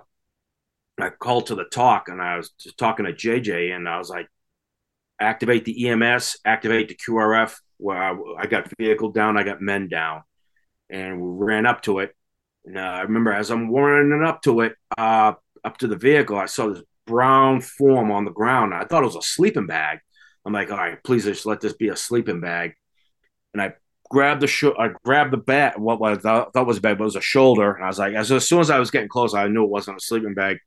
I 0.98 1.10
called 1.10 1.46
to 1.46 1.54
the 1.54 1.64
TOC, 1.64 2.08
and 2.08 2.22
I 2.22 2.36
was 2.36 2.50
just 2.50 2.78
talking 2.78 3.06
to 3.06 3.12
JJ, 3.12 3.74
and 3.74 3.88
I 3.88 3.98
was 3.98 4.10
like, 4.10 4.28
"Activate 5.20 5.64
the 5.64 5.88
EMS, 5.88 6.38
activate 6.44 6.88
the 6.88 6.96
QRF." 6.96 7.56
Where 7.78 8.00
I, 8.00 8.16
I 8.38 8.46
got 8.46 8.70
vehicle 8.78 9.10
down, 9.10 9.36
I 9.36 9.42
got 9.42 9.60
men 9.60 9.88
down, 9.88 10.22
and 10.88 11.20
we 11.20 11.44
ran 11.44 11.66
up 11.66 11.82
to 11.82 11.98
it 11.98 12.14
and 12.64 12.78
uh, 12.78 12.80
I 12.80 13.00
remember 13.02 13.32
as 13.32 13.50
I'm 13.50 13.70
running 13.70 14.24
up 14.24 14.42
to 14.42 14.60
it, 14.62 14.76
uh, 14.96 15.34
up 15.64 15.78
to 15.78 15.86
the 15.86 15.96
vehicle, 15.96 16.38
I 16.38 16.46
saw 16.46 16.68
this 16.68 16.82
brown 17.06 17.60
form 17.60 18.10
on 18.10 18.24
the 18.24 18.30
ground. 18.30 18.72
I 18.74 18.84
thought 18.84 19.02
it 19.02 19.06
was 19.06 19.16
a 19.16 19.22
sleeping 19.22 19.66
bag. 19.66 19.98
I'm 20.44 20.52
like, 20.52 20.70
all 20.70 20.76
right, 20.76 21.02
please 21.02 21.24
just 21.24 21.46
let 21.46 21.60
this 21.60 21.74
be 21.74 21.88
a 21.88 21.96
sleeping 21.96 22.40
bag. 22.40 22.74
And 23.52 23.62
I 23.62 23.74
grabbed 24.10 24.42
the 24.42 24.46
sh- 24.46 24.64
I 24.78 24.90
grabbed 25.04 25.32
the 25.32 25.38
bat. 25.38 25.78
What 25.78 26.00
was 26.00 26.24
I 26.24 26.44
thought 26.44 26.66
was 26.66 26.78
a 26.78 26.80
bag, 26.80 26.98
but 26.98 27.04
it 27.04 27.06
was 27.06 27.16
a 27.16 27.20
shoulder. 27.20 27.72
And 27.72 27.84
I 27.84 27.88
was 27.88 27.98
like, 27.98 28.14
as, 28.14 28.30
as 28.30 28.48
soon 28.48 28.60
as 28.60 28.70
I 28.70 28.78
was 28.78 28.90
getting 28.90 29.08
close, 29.08 29.34
I 29.34 29.48
knew 29.48 29.64
it 29.64 29.70
wasn't 29.70 29.98
a 29.98 30.00
sleeping 30.00 30.34
bag. 30.34 30.58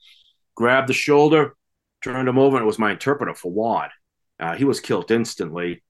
Grabbed 0.55 0.89
the 0.89 0.93
shoulder, 0.93 1.55
turned 2.03 2.27
him 2.27 2.39
over, 2.39 2.57
and 2.57 2.63
it 2.63 2.67
was 2.67 2.79
my 2.79 2.91
interpreter 2.91 3.33
Fawad. 3.33 3.89
Uh, 4.39 4.55
he 4.55 4.65
was 4.65 4.79
killed 4.79 5.11
instantly. 5.11 5.83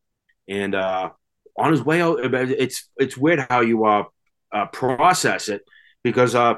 And 0.48 0.76
uh, 0.76 1.12
on 1.58 1.72
his 1.72 1.84
way 1.84 2.02
out, 2.02 2.20
it's 2.22 2.90
it's 2.98 3.18
weird 3.18 3.46
how 3.50 3.62
you 3.62 3.86
uh, 3.86 4.04
uh 4.52 4.68
process 4.68 5.50
it 5.50 5.64
because 6.04 6.36
uh, 6.36 6.56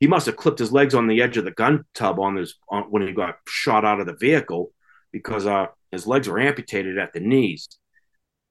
he 0.00 0.06
must 0.06 0.26
have 0.26 0.36
clipped 0.36 0.58
his 0.58 0.72
legs 0.72 0.94
on 0.94 1.06
the 1.06 1.22
edge 1.22 1.36
of 1.36 1.44
the 1.44 1.50
gun 1.50 1.84
tub 1.94 2.20
on 2.20 2.36
his 2.36 2.56
on, 2.68 2.84
when 2.84 3.06
he 3.06 3.12
got 3.12 3.36
shot 3.48 3.84
out 3.84 4.00
of 4.00 4.06
the 4.06 4.16
vehicle 4.16 4.72
because 5.12 5.46
uh, 5.46 5.66
his 5.90 6.06
legs 6.06 6.28
were 6.28 6.40
amputated 6.40 6.98
at 6.98 7.12
the 7.12 7.20
knees. 7.20 7.68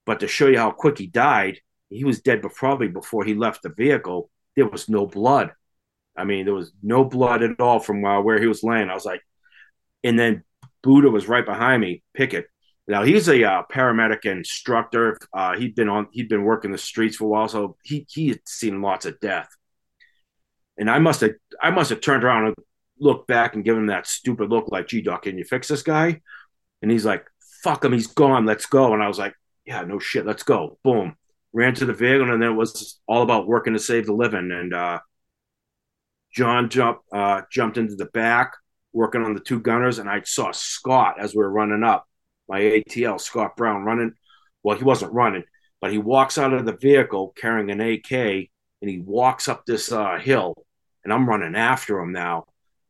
But 0.05 0.19
to 0.21 0.27
show 0.27 0.47
you 0.47 0.57
how 0.57 0.71
quick 0.71 0.97
he 0.97 1.07
died, 1.07 1.59
he 1.93 2.03
was 2.03 2.21
dead 2.21 2.41
but 2.41 2.53
probably 2.53 2.87
before 2.87 3.23
he 3.23 3.33
left 3.33 3.63
the 3.63 3.69
vehicle. 3.69 4.29
There 4.55 4.67
was 4.67 4.89
no 4.89 5.05
blood. 5.05 5.51
I 6.15 6.25
mean, 6.25 6.45
there 6.45 6.53
was 6.53 6.71
no 6.81 7.03
blood 7.03 7.41
at 7.41 7.59
all 7.59 7.79
from 7.79 8.05
uh, 8.05 8.21
where 8.21 8.39
he 8.39 8.47
was 8.47 8.63
laying. 8.63 8.89
I 8.89 8.93
was 8.93 9.05
like, 9.05 9.21
and 10.03 10.17
then 10.17 10.43
Buddha 10.83 11.09
was 11.09 11.27
right 11.27 11.45
behind 11.45 11.81
me, 11.81 12.03
Pickett. 12.13 12.45
Now 12.87 13.03
he's 13.03 13.29
a 13.29 13.43
uh, 13.43 13.63
paramedic 13.71 14.25
instructor. 14.25 15.17
Uh, 15.33 15.57
he'd 15.57 15.75
been 15.75 15.89
on, 15.89 16.07
he'd 16.11 16.29
been 16.29 16.43
working 16.43 16.71
the 16.71 16.77
streets 16.77 17.15
for 17.15 17.25
a 17.25 17.27
while, 17.27 17.47
so 17.47 17.77
he 17.83 18.05
he 18.09 18.27
had 18.29 18.41
seen 18.45 18.81
lots 18.81 19.05
of 19.05 19.19
death. 19.19 19.49
And 20.77 20.89
I 20.89 20.99
must 20.99 21.21
have 21.21 21.31
I 21.61 21.71
must 21.71 21.89
have 21.91 22.01
turned 22.01 22.23
around 22.23 22.47
and 22.47 22.55
looked 22.99 23.27
back 23.27 23.55
and 23.55 23.63
given 23.63 23.83
him 23.83 23.87
that 23.87 24.07
stupid 24.07 24.49
look 24.49 24.69
like, 24.69 24.87
gee, 24.87 25.01
Doc, 25.01 25.23
can 25.23 25.37
you 25.37 25.45
fix 25.45 25.67
this 25.67 25.83
guy? 25.83 26.21
And 26.81 26.91
he's 26.91 27.05
like, 27.05 27.25
fuck 27.63 27.85
him, 27.85 27.93
he's 27.93 28.07
gone, 28.07 28.45
let's 28.45 28.65
go. 28.65 28.93
And 28.93 29.01
I 29.01 29.07
was 29.07 29.19
like, 29.19 29.33
yeah, 29.65 29.81
no 29.83 29.99
shit, 29.99 30.25
let's 30.25 30.43
go. 30.43 30.77
Boom. 30.83 31.15
Ran 31.53 31.75
to 31.75 31.85
the 31.85 31.93
vehicle, 31.93 32.31
and 32.31 32.41
then 32.41 32.51
it 32.51 32.55
was 32.55 32.99
all 33.07 33.21
about 33.21 33.47
working 33.47 33.73
to 33.73 33.79
save 33.79 34.07
the 34.07 34.13
living. 34.13 34.51
And 34.51 34.73
uh, 34.73 34.99
John 36.33 36.69
jumped 36.69 37.03
uh, 37.13 37.41
jumped 37.51 37.77
into 37.77 37.95
the 37.95 38.05
back, 38.07 38.53
working 38.91 39.23
on 39.23 39.33
the 39.33 39.39
two 39.39 39.59
gunners, 39.59 39.99
and 39.99 40.09
I 40.09 40.21
saw 40.23 40.51
Scott 40.51 41.15
as 41.19 41.33
we 41.33 41.39
were 41.39 41.51
running 41.51 41.83
up. 41.83 42.07
My 42.49 42.59
ATL, 42.59 43.21
Scott 43.21 43.55
Brown, 43.55 43.83
running. 43.83 44.13
Well, 44.63 44.77
he 44.77 44.83
wasn't 44.83 45.13
running, 45.13 45.43
but 45.81 45.91
he 45.91 45.97
walks 45.97 46.37
out 46.37 46.53
of 46.53 46.65
the 46.65 46.75
vehicle 46.75 47.33
carrying 47.35 47.69
an 47.69 47.81
AK, 47.81 48.11
and 48.11 48.89
he 48.89 48.99
walks 48.99 49.47
up 49.47 49.65
this 49.65 49.91
uh, 49.91 50.17
hill 50.17 50.55
and 51.03 51.13
I'm 51.13 51.27
running 51.27 51.55
after 51.55 51.99
him 51.99 52.11
now. 52.11 52.45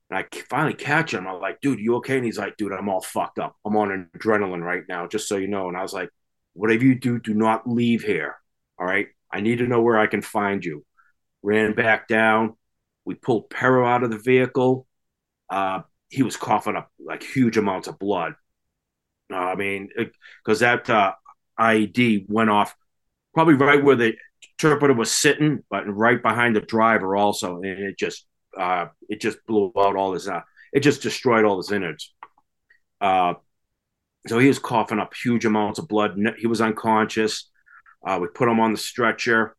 And 0.09 0.19
I 0.19 0.25
finally 0.49 0.75
catch 0.75 1.13
him. 1.13 1.27
I'm 1.27 1.41
like, 1.41 1.61
dude, 1.61 1.79
you 1.79 1.95
okay? 1.95 2.17
And 2.17 2.25
he's 2.25 2.37
like, 2.37 2.57
dude, 2.57 2.71
I'm 2.71 2.89
all 2.89 3.01
fucked 3.01 3.39
up. 3.39 3.55
I'm 3.65 3.75
on 3.75 4.09
adrenaline 4.17 4.61
right 4.61 4.83
now, 4.87 5.07
just 5.07 5.27
so 5.27 5.37
you 5.37 5.47
know. 5.47 5.69
And 5.69 5.77
I 5.77 5.81
was 5.81 5.93
like, 5.93 6.09
whatever 6.53 6.83
you 6.83 6.95
do, 6.95 7.19
do 7.19 7.33
not 7.33 7.67
leave 7.67 8.03
here. 8.03 8.37
All 8.79 8.85
right. 8.85 9.07
I 9.31 9.41
need 9.41 9.59
to 9.59 9.67
know 9.67 9.81
where 9.81 9.97
I 9.97 10.07
can 10.07 10.21
find 10.21 10.63
you. 10.63 10.85
Ran 11.41 11.73
back 11.73 12.07
down. 12.07 12.55
We 13.05 13.15
pulled 13.15 13.49
Pero 13.49 13.85
out 13.85 14.03
of 14.03 14.11
the 14.11 14.17
vehicle. 14.17 14.87
Uh, 15.49 15.81
he 16.09 16.23
was 16.23 16.37
coughing 16.37 16.75
up 16.75 16.91
like 17.03 17.23
huge 17.23 17.57
amounts 17.57 17.87
of 17.87 17.99
blood. 17.99 18.33
Uh, 19.31 19.37
I 19.37 19.55
mean, 19.55 19.89
because 20.43 20.59
that 20.59 20.89
uh, 20.89 21.13
IED 21.59 22.25
went 22.27 22.49
off 22.49 22.75
probably 23.33 23.55
right 23.55 23.83
where 23.83 23.95
the 23.95 24.15
interpreter 24.59 24.93
was 24.93 25.11
sitting, 25.11 25.63
but 25.69 25.83
right 25.87 26.21
behind 26.21 26.55
the 26.55 26.61
driver 26.61 27.15
also, 27.15 27.57
and 27.57 27.65
it 27.65 27.97
just 27.97 28.25
uh, 28.57 28.87
it 29.09 29.21
just 29.21 29.39
blew 29.47 29.71
out 29.77 29.95
all 29.95 30.13
his 30.13 30.27
uh, 30.27 30.41
it 30.73 30.81
just 30.81 31.01
destroyed 31.01 31.45
all 31.45 31.57
his 31.57 31.71
innards. 31.71 32.13
Uh, 33.01 33.35
so 34.27 34.39
he 34.39 34.47
was 34.47 34.59
coughing 34.59 34.99
up 34.99 35.13
huge 35.13 35.45
amounts 35.45 35.79
of 35.79 35.87
blood. 35.87 36.17
He 36.37 36.47
was 36.47 36.61
unconscious. 36.61 37.49
Uh, 38.05 38.19
we 38.21 38.27
put 38.27 38.49
him 38.49 38.59
on 38.59 38.71
the 38.71 38.77
stretcher, 38.77 39.55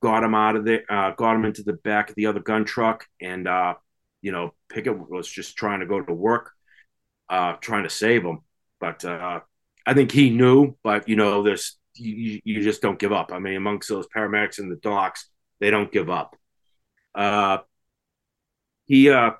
got 0.00 0.24
him 0.24 0.34
out 0.34 0.56
of 0.56 0.64
there, 0.64 0.84
uh, 0.88 1.10
got 1.12 1.36
him 1.36 1.44
into 1.44 1.62
the 1.62 1.74
back 1.74 2.10
of 2.10 2.16
the 2.16 2.26
other 2.26 2.40
gun 2.40 2.64
truck, 2.64 3.06
and 3.20 3.46
uh, 3.46 3.74
you 4.22 4.32
know 4.32 4.54
Pickett 4.68 5.08
was 5.08 5.28
just 5.28 5.56
trying 5.56 5.80
to 5.80 5.86
go 5.86 6.00
to 6.00 6.14
work, 6.14 6.52
uh, 7.28 7.54
trying 7.54 7.84
to 7.84 7.90
save 7.90 8.24
him. 8.24 8.40
But 8.80 9.04
uh, 9.04 9.40
I 9.86 9.94
think 9.94 10.12
he 10.12 10.30
knew. 10.30 10.76
But 10.82 11.08
you 11.08 11.16
know, 11.16 11.42
there's 11.42 11.76
you, 11.94 12.40
you 12.44 12.62
just 12.62 12.82
don't 12.82 12.98
give 12.98 13.12
up. 13.12 13.32
I 13.32 13.38
mean, 13.38 13.56
amongst 13.56 13.88
those 13.88 14.06
paramedics 14.14 14.58
and 14.58 14.70
the 14.70 14.76
docs, 14.76 15.28
they 15.60 15.70
don't 15.70 15.92
give 15.92 16.08
up. 16.08 16.36
Uh, 17.14 17.58
he 18.86 19.10
uh, 19.10 19.32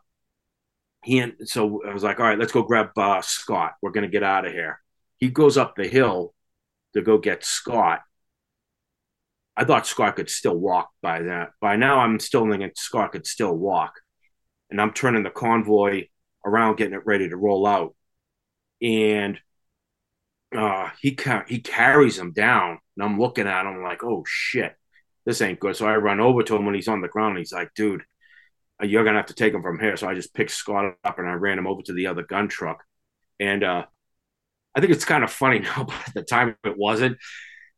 he 1.04 1.20
and 1.20 1.34
so 1.44 1.82
I 1.86 1.94
was 1.94 2.02
like, 2.02 2.20
all 2.20 2.26
right, 2.26 2.38
let's 2.38 2.52
go 2.52 2.62
grab 2.62 2.90
Scott. 3.22 3.74
We're 3.80 3.92
gonna 3.92 4.08
get 4.08 4.22
out 4.22 4.46
of 4.46 4.52
here. 4.52 4.80
He 5.18 5.28
goes 5.28 5.56
up 5.56 5.74
the 5.76 5.86
hill 5.86 6.34
to 6.94 7.02
go 7.02 7.18
get 7.18 7.44
Scott. 7.44 8.00
I 9.58 9.64
thought 9.64 9.88
Scott 9.88 10.14
could 10.14 10.30
still 10.30 10.56
walk 10.56 10.88
by 11.02 11.22
that. 11.22 11.50
By 11.60 11.74
now, 11.74 11.98
I'm 11.98 12.20
still 12.20 12.48
thinking 12.48 12.70
Scott 12.76 13.10
could 13.10 13.26
still 13.26 13.56
walk, 13.56 13.94
and 14.70 14.80
I'm 14.80 14.92
turning 14.92 15.24
the 15.24 15.30
convoy 15.30 16.06
around, 16.46 16.76
getting 16.76 16.94
it 16.94 17.04
ready 17.04 17.28
to 17.28 17.36
roll 17.36 17.66
out, 17.66 17.96
and 18.80 19.36
uh, 20.56 20.90
he 21.00 21.16
ca- 21.16 21.44
he 21.48 21.58
carries 21.58 22.16
him 22.16 22.32
down, 22.32 22.78
and 22.96 23.04
I'm 23.04 23.18
looking 23.18 23.48
at 23.48 23.66
him 23.66 23.82
like, 23.82 24.04
oh 24.04 24.22
shit, 24.28 24.76
this 25.26 25.42
ain't 25.42 25.58
good. 25.58 25.74
So 25.74 25.86
I 25.86 25.96
run 25.96 26.20
over 26.20 26.44
to 26.44 26.54
him 26.54 26.64
when 26.64 26.76
he's 26.76 26.86
on 26.86 27.00
the 27.00 27.08
ground. 27.08 27.32
And 27.32 27.38
he's 27.38 27.52
like, 27.52 27.74
dude, 27.74 28.02
you're 28.80 29.04
gonna 29.04 29.18
have 29.18 29.26
to 29.26 29.34
take 29.34 29.52
him 29.52 29.62
from 29.62 29.80
here. 29.80 29.96
So 29.96 30.08
I 30.08 30.14
just 30.14 30.34
picked 30.34 30.52
Scott 30.52 30.94
up 31.02 31.18
and 31.18 31.28
I 31.28 31.32
ran 31.32 31.58
him 31.58 31.66
over 31.66 31.82
to 31.82 31.92
the 31.92 32.06
other 32.06 32.22
gun 32.22 32.46
truck. 32.46 32.84
And 33.40 33.64
uh, 33.64 33.86
I 34.74 34.80
think 34.80 34.92
it's 34.92 35.04
kind 35.04 35.24
of 35.24 35.32
funny 35.32 35.58
now, 35.60 35.84
but 35.84 36.08
at 36.08 36.14
the 36.14 36.22
time 36.22 36.56
it 36.64 36.78
wasn't. 36.78 37.18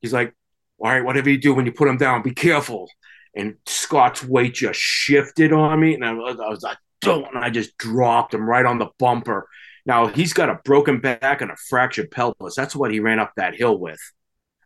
He's 0.01 0.13
like, 0.13 0.35
all 0.81 0.91
right, 0.91 1.05
whatever 1.05 1.31
you 1.31 1.39
do 1.39 1.55
when 1.55 1.67
you 1.67 1.73
put 1.73 1.89
him 1.89 1.97
down, 1.97 2.23
be 2.23 2.35
careful. 2.35 2.89
And 3.35 3.57
Scott's 3.67 4.25
weight 4.25 4.55
just 4.55 4.81
shifted 4.81 5.53
on 5.53 5.81
me, 5.81 5.95
and 5.95 6.05
I 6.05 6.13
was, 6.13 6.41
I 6.41 6.49
was 6.49 6.63
like, 6.63 6.79
don't, 7.01 7.27
and 7.35 7.45
I 7.45 7.51
just 7.51 7.77
dropped 7.79 8.35
him 8.35 8.49
right 8.49 8.67
on 8.67 8.79
the 8.79 8.89
bumper. 8.99 9.49
Now 9.87 10.09
he's 10.09 10.33
got 10.33 10.51
a 10.51 10.61
broken 10.65 11.01
back 11.01 11.41
and 11.41 11.51
a 11.51 11.57
fractured 11.69 12.11
pelvis. 12.11 12.55
That's 12.55 12.77
what 12.77 12.91
he 12.93 13.01
ran 13.01 13.19
up 13.19 13.33
that 13.37 13.55
hill 13.55 13.79
with. 13.79 14.01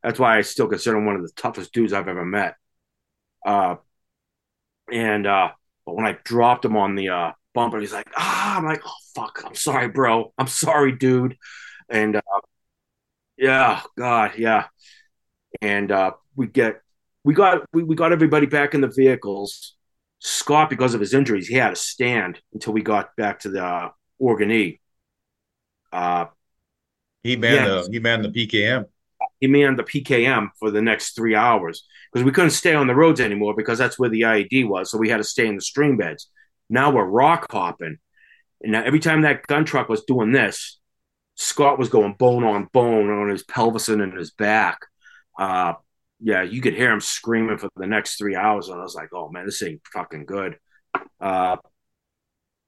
That's 0.03 0.19
why 0.19 0.39
I 0.39 0.43
still 0.43 0.69
consider 0.69 0.97
him 0.99 1.07
one 1.07 1.17
of 1.17 1.23
the 1.23 1.33
toughest 1.37 1.73
dudes 1.73 1.93
I've 1.93 2.09
ever 2.09 2.25
met. 2.25 2.57
Uh, 3.47 3.77
and 4.93 5.27
uh, 5.27 5.51
but 5.87 5.95
when 5.97 6.07
I 6.07 6.19
dropped 6.25 6.65
him 6.65 6.77
on 6.77 6.95
the 6.95 7.09
uh, 7.11 7.33
bumper, 7.55 7.81
he's 7.81 7.93
like, 7.93 8.11
ah, 8.17 8.57
I'm 8.59 8.65
like, 8.65 8.83
oh 8.87 8.93
fuck, 9.15 9.43
I'm 9.45 9.55
sorry, 9.55 9.89
bro, 9.89 10.33
I'm 10.39 10.47
sorry, 10.47 10.93
dude. 10.93 11.37
And 11.89 12.17
uh, 12.17 12.21
yeah, 13.37 13.83
God, 13.99 14.33
yeah. 14.39 14.67
And 15.61 15.91
uh, 15.91 16.13
we 16.37 16.47
get 16.47 16.81
we 17.25 17.35
got 17.35 17.65
we, 17.73 17.83
we 17.83 17.97
got 17.97 18.13
everybody 18.13 18.47
back 18.47 18.75
in 18.75 18.81
the 18.81 18.89
vehicles. 18.89 19.75
Scott, 20.21 20.71
because 20.71 20.95
of 20.95 21.01
his 21.01 21.13
injuries, 21.13 21.49
he 21.49 21.55
had 21.55 21.71
to 21.71 21.77
stand 21.77 22.41
until 22.53 22.73
we 22.73 22.83
got 22.83 23.15
back 23.17 23.41
to 23.41 23.51
the 23.51 23.63
uh, 23.63 23.91
Organ 24.19 24.79
Uh, 25.93 26.27
he 27.23 27.37
manned 27.37 27.55
yeah. 27.55 27.83
the 27.83 27.89
he 27.91 27.99
manned 27.99 28.25
the 28.25 28.29
PKM. 28.29 28.87
He 29.41 29.47
manned 29.47 29.79
the 29.79 29.85
PKM 29.85 30.49
for 30.59 30.71
the 30.71 30.83
next 30.83 31.15
three 31.15 31.35
hours 31.35 31.87
because 32.13 32.25
we 32.25 32.33
couldn't 32.33 32.51
stay 32.51 32.75
on 32.75 32.87
the 32.87 32.95
roads 32.95 33.21
anymore 33.21 33.55
because 33.55 33.79
that's 33.79 33.99
where 33.99 34.09
the 34.09 34.23
IED 34.23 34.69
was. 34.69 34.91
So 34.91 34.99
we 34.99 35.09
had 35.09 35.19
to 35.19 35.25
stay 35.25 35.47
in 35.47 35.57
the 35.57 35.61
stream 35.61 35.97
beds. 35.97 36.31
Now 36.71 36.91
we're 36.91 37.05
rock 37.05 37.51
hopping, 37.51 37.99
and 38.63 38.73
now 38.73 38.83
every 38.83 39.01
time 39.01 39.23
that 39.23 39.47
gun 39.47 39.65
truck 39.65 39.89
was 39.89 40.05
doing 40.05 40.33
this, 40.33 40.79
Scott 41.35 41.79
was 41.79 41.89
going 41.89 42.15
bone 42.15 42.45
on 42.45 42.69
bone 42.73 43.11
on 43.11 43.29
his 43.29 43.43
pelvis 43.43 43.89
and 43.89 44.01
in 44.01 44.13
his 44.13 44.31
back. 44.31 44.79
Uh, 45.39 45.75
yeah, 46.21 46.43
you 46.43 46.61
could 46.61 46.75
hear 46.75 46.93
him 46.93 47.01
screaming 47.01 47.59
for 47.59 47.69
the 47.77 47.87
next 47.87 48.17
three 48.17 48.37
hours, 48.37 48.69
and 48.69 48.79
I 48.81 48.83
was 48.83 48.95
like, 48.95 49.11
"Oh 49.13 49.31
man, 49.31 49.47
this 49.47 49.63
ain't 49.63 49.83
fucking 49.93 50.27
good." 50.27 50.59
Uh, 51.21 51.57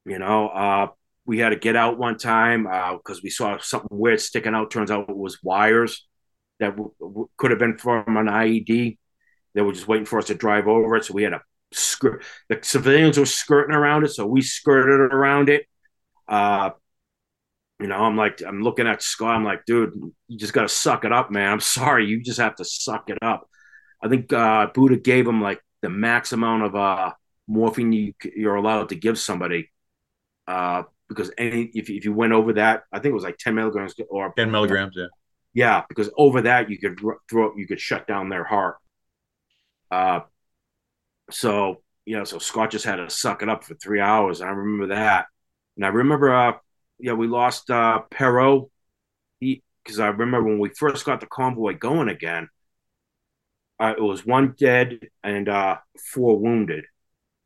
you 0.05 0.19
know, 0.19 0.47
uh, 0.49 0.87
we 1.25 1.39
had 1.39 1.49
to 1.49 1.55
get 1.57 1.75
out 1.75 1.97
one 1.97 2.17
time 2.17 2.67
uh, 2.67 2.93
because 2.93 3.17
uh, 3.17 3.21
we 3.23 3.29
saw 3.29 3.57
something 3.59 3.97
weird 3.97 4.21
sticking 4.21 4.53
out. 4.53 4.71
Turns 4.71 4.91
out 4.91 5.09
it 5.09 5.17
was 5.17 5.39
wires 5.43 6.07
that 6.59 6.71
w- 6.71 6.93
w- 6.99 7.29
could 7.37 7.51
have 7.51 7.59
been 7.59 7.77
from 7.77 8.17
an 8.17 8.27
IED. 8.29 8.97
They 9.53 9.61
were 9.61 9.73
just 9.73 9.87
waiting 9.87 10.05
for 10.05 10.19
us 10.19 10.27
to 10.27 10.35
drive 10.35 10.67
over 10.67 10.95
it, 10.95 11.05
so 11.05 11.13
we 11.13 11.23
had 11.23 11.31
to 11.31 11.41
skirt. 11.73 12.23
The 12.49 12.59
civilians 12.61 13.17
were 13.17 13.25
skirting 13.25 13.75
around 13.75 14.05
it, 14.05 14.09
so 14.09 14.25
we 14.25 14.41
skirted 14.41 15.13
around 15.13 15.49
it. 15.49 15.65
Uh, 16.27 16.71
you 17.79 17.87
know, 17.87 17.97
I'm 17.97 18.17
like, 18.17 18.41
I'm 18.45 18.61
looking 18.61 18.87
at 18.87 19.01
Scott. 19.01 19.35
I'm 19.35 19.43
like, 19.43 19.65
dude, 19.65 19.93
you 20.27 20.37
just 20.37 20.53
got 20.53 20.63
to 20.63 20.69
suck 20.69 21.05
it 21.05 21.11
up, 21.11 21.31
man. 21.31 21.51
I'm 21.51 21.59
sorry, 21.59 22.07
you 22.07 22.21
just 22.21 22.39
have 22.39 22.55
to 22.55 22.65
suck 22.65 23.09
it 23.09 23.17
up. 23.21 23.49
I 24.01 24.09
think 24.09 24.31
uh, 24.33 24.67
Buddha 24.73 24.97
gave 24.97 25.27
him 25.27 25.41
like 25.41 25.61
the 25.81 25.89
max 25.89 26.33
amount 26.33 26.63
of 26.63 26.75
uh, 26.75 27.13
morphine 27.47 27.91
you, 27.91 28.13
you're 28.35 28.55
allowed 28.55 28.89
to 28.89 28.95
give 28.95 29.19
somebody. 29.19 29.69
Uh, 30.47 30.83
because 31.09 31.31
any 31.37 31.63
if, 31.73 31.89
if 31.89 32.03
you 32.05 32.13
went 32.13 32.33
over 32.33 32.53
that, 32.53 32.83
I 32.91 32.99
think 32.99 33.11
it 33.11 33.15
was 33.15 33.23
like 33.23 33.37
10 33.37 33.55
milligrams 33.55 33.95
or 34.09 34.33
10 34.35 34.51
milligrams, 34.51 34.95
yeah. 34.97 35.07
Yeah, 35.53 35.83
because 35.89 36.09
over 36.17 36.41
that 36.41 36.69
you 36.69 36.77
could 36.77 36.99
throw 37.29 37.55
you 37.55 37.65
could 37.65 37.79
shut 37.79 38.07
down 38.07 38.29
their 38.29 38.43
heart. 38.43 38.77
Uh, 39.89 40.21
so 41.31 41.81
you 42.05 42.17
know, 42.17 42.23
so 42.23 42.39
Scott 42.39 42.71
just 42.71 42.85
had 42.85 42.97
to 42.97 43.09
suck 43.09 43.41
it 43.41 43.49
up 43.49 43.63
for 43.63 43.73
three 43.75 43.99
hours. 43.99 44.41
I 44.41 44.49
remember 44.49 44.93
that, 44.95 45.27
and 45.75 45.85
I 45.85 45.89
remember 45.89 46.33
uh, 46.33 46.53
yeah, 46.99 47.13
we 47.13 47.27
lost 47.27 47.69
uh. 47.69 48.01
He 49.39 49.63
because 49.83 49.99
I 49.99 50.07
remember 50.09 50.43
when 50.43 50.59
we 50.59 50.69
first 50.69 51.05
got 51.05 51.21
the 51.21 51.27
convoy 51.27 51.75
going 51.77 52.09
again, 52.09 52.49
uh, 53.79 53.93
it 53.97 54.01
was 54.01 54.25
one 54.25 54.55
dead 54.57 54.99
and 55.23 55.47
uh, 55.47 55.77
four 56.13 56.39
wounded, 56.39 56.85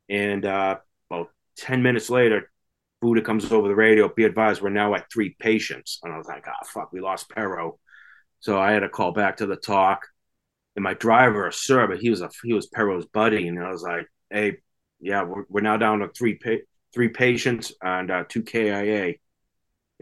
and 0.08 0.46
uh, 0.46 0.78
about 1.10 1.30
ten 1.56 1.82
minutes 1.82 2.10
later, 2.10 2.50
Buddha 3.02 3.22
comes 3.22 3.52
over 3.52 3.68
the 3.68 3.74
radio. 3.74 4.08
Be 4.08 4.24
advised, 4.24 4.62
we're 4.62 4.70
now 4.70 4.94
at 4.94 5.10
three 5.12 5.36
patients, 5.40 6.00
and 6.02 6.12
I 6.12 6.18
was 6.18 6.28
like, 6.28 6.46
oh 6.48 6.66
fuck, 6.66 6.92
we 6.92 7.00
lost 7.00 7.30
Perro. 7.30 7.78
So 8.40 8.60
I 8.60 8.72
had 8.72 8.80
to 8.80 8.88
call 8.88 9.12
back 9.12 9.38
to 9.38 9.46
the 9.46 9.56
TOC, 9.56 10.06
and 10.76 10.84
my 10.84 10.94
driver, 10.94 11.50
sir, 11.52 11.86
but 11.88 12.00
he 12.00 12.10
was 12.10 12.22
a 12.22 12.30
he 12.44 12.54
was 12.54 12.68
Perot's 12.68 13.06
buddy, 13.06 13.48
and 13.48 13.58
I 13.60 13.70
was 13.70 13.82
like, 13.82 14.06
hey, 14.30 14.58
yeah, 15.00 15.24
we're, 15.24 15.44
we're 15.48 15.60
now 15.62 15.76
down 15.78 16.00
to 16.00 16.08
three 16.08 16.36
pa- 16.38 16.64
three 16.94 17.08
patients 17.08 17.72
and 17.82 18.10
uh, 18.10 18.24
two 18.28 18.42
KIA. 18.42 19.14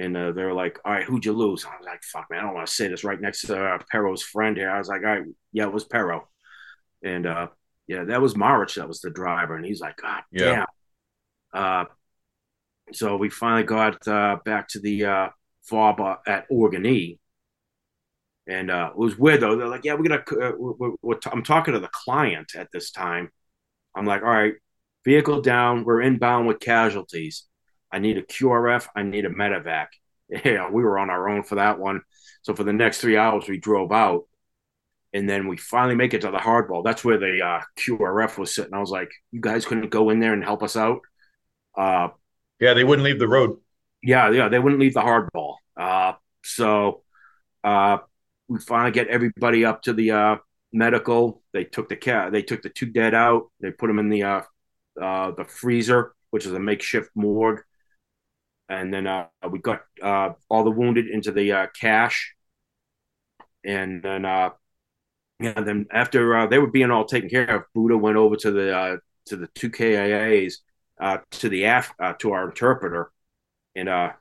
And 0.00 0.16
uh, 0.16 0.32
they're 0.32 0.54
like, 0.54 0.78
all 0.82 0.94
right, 0.94 1.04
who'd 1.04 1.26
you 1.26 1.34
lose? 1.34 1.66
I 1.66 1.76
was 1.76 1.84
like, 1.84 2.02
fuck, 2.02 2.26
man, 2.30 2.40
I 2.40 2.42
don't 2.44 2.54
want 2.54 2.66
to 2.66 2.72
say 2.72 2.88
this 2.88 3.04
right 3.04 3.20
next 3.20 3.42
to 3.42 3.62
uh, 3.62 3.78
Perot's 3.92 4.22
friend 4.22 4.56
here. 4.56 4.70
I 4.70 4.78
was 4.78 4.88
like, 4.88 5.02
all 5.02 5.08
right, 5.08 5.24
yeah, 5.52 5.64
it 5.64 5.72
was 5.74 5.84
Perro," 5.84 6.26
And 7.02 7.26
uh, 7.26 7.48
yeah, 7.86 8.04
that 8.04 8.22
was 8.22 8.32
Marich 8.32 8.76
that 8.76 8.88
was 8.88 9.00
the 9.00 9.10
driver. 9.10 9.56
And 9.56 9.66
he's 9.66 9.82
like, 9.82 9.98
God 9.98 10.22
yeah. 10.32 10.64
damn. 11.52 11.52
Uh, 11.52 11.84
so 12.92 13.18
we 13.18 13.28
finally 13.28 13.64
got 13.64 14.08
uh, 14.08 14.38
back 14.42 14.68
to 14.68 14.80
the 14.80 15.04
uh, 15.04 15.28
at 16.26 16.46
Organ 16.48 17.14
And 18.46 18.70
uh, 18.70 18.90
it 18.92 18.96
was 18.98 19.18
weird 19.18 19.40
though. 19.40 19.54
They're 19.54 19.68
like, 19.68 19.84
yeah, 19.84 19.94
we're 19.94 20.08
gonna. 20.08 20.24
Uh, 20.30 20.52
we're, 20.56 20.92
we're 21.02 21.18
t- 21.18 21.30
I'm 21.30 21.42
talking 21.42 21.74
to 21.74 21.80
the 21.80 21.90
client 21.92 22.54
at 22.56 22.68
this 22.72 22.90
time. 22.90 23.30
I'm 23.94 24.06
like, 24.06 24.22
all 24.22 24.28
right, 24.28 24.54
vehicle 25.04 25.42
down. 25.42 25.84
We're 25.84 26.00
inbound 26.00 26.46
with 26.46 26.58
casualties. 26.58 27.44
I 27.92 27.98
need 27.98 28.18
a 28.18 28.22
QRF. 28.22 28.88
I 28.94 29.02
need 29.02 29.24
a 29.24 29.30
medevac. 29.30 29.86
Yeah, 30.44 30.70
we 30.70 30.84
were 30.84 30.96
on 30.96 31.10
our 31.10 31.28
own 31.28 31.42
for 31.42 31.56
that 31.56 31.80
one. 31.80 32.02
So 32.42 32.54
for 32.54 32.62
the 32.62 32.72
next 32.72 33.00
three 33.00 33.16
hours, 33.16 33.48
we 33.48 33.58
drove 33.58 33.90
out, 33.90 34.28
and 35.12 35.28
then 35.28 35.48
we 35.48 35.56
finally 35.56 35.96
make 35.96 36.14
it 36.14 36.20
to 36.20 36.30
the 36.30 36.38
hardball. 36.38 36.84
That's 36.84 37.04
where 37.04 37.18
the 37.18 37.42
uh, 37.42 37.60
QRF 37.76 38.38
was 38.38 38.54
sitting. 38.54 38.72
I 38.72 38.78
was 38.78 38.92
like, 38.92 39.10
"You 39.32 39.40
guys 39.40 39.66
couldn't 39.66 39.90
go 39.90 40.10
in 40.10 40.20
there 40.20 40.32
and 40.32 40.44
help 40.44 40.62
us 40.62 40.76
out?" 40.76 41.00
Uh, 41.76 42.10
yeah, 42.60 42.74
they 42.74 42.84
wouldn't 42.84 43.04
leave 43.04 43.18
the 43.18 43.26
road. 43.26 43.58
Yeah, 44.04 44.30
yeah, 44.30 44.48
they 44.48 44.60
wouldn't 44.60 44.80
leave 44.80 44.94
the 44.94 45.00
hardball. 45.00 45.56
Uh, 45.76 46.12
so 46.44 47.02
uh, 47.64 47.98
we 48.48 48.60
finally 48.60 48.92
get 48.92 49.08
everybody 49.08 49.64
up 49.64 49.82
to 49.82 49.92
the 49.92 50.12
uh, 50.12 50.36
medical. 50.72 51.42
They 51.52 51.64
took 51.64 51.88
the 51.88 51.96
cat. 51.96 52.30
They 52.30 52.42
took 52.42 52.62
the 52.62 52.70
two 52.70 52.86
dead 52.86 53.14
out. 53.14 53.50
They 53.60 53.72
put 53.72 53.88
them 53.88 53.98
in 53.98 54.10
the 54.10 54.22
uh, 54.22 54.42
uh, 55.00 55.32
the 55.32 55.44
freezer, 55.44 56.14
which 56.30 56.46
is 56.46 56.52
a 56.52 56.60
makeshift 56.60 57.10
morgue 57.16 57.62
and 58.70 58.94
then 58.94 59.06
uh, 59.08 59.26
we 59.50 59.58
got 59.58 59.82
uh, 60.00 60.30
all 60.48 60.62
the 60.62 60.70
wounded 60.70 61.08
into 61.08 61.32
the 61.32 61.52
uh, 61.52 61.66
cache, 61.78 62.34
and 63.64 64.02
then 64.02 64.24
uh, 64.24 64.50
yeah, 65.40 65.60
then 65.60 65.86
after 65.92 66.36
uh, 66.36 66.46
they 66.46 66.58
were 66.58 66.70
being 66.70 66.92
all 66.92 67.04
taken 67.04 67.28
care 67.28 67.56
of, 67.56 67.64
Buddha 67.74 67.96
went 67.96 68.16
over 68.16 68.36
to 68.36 68.50
the 68.52 68.76
uh, 68.76 68.96
to 69.26 69.36
the 69.36 69.48
two 69.56 69.70
KIAs 69.70 70.54
uh, 71.00 71.18
to 71.32 71.48
the 71.48 71.64
Af- 71.64 71.92
to 72.20 72.32
our 72.32 72.48
interpreter, 72.48 73.10
and 73.74 74.12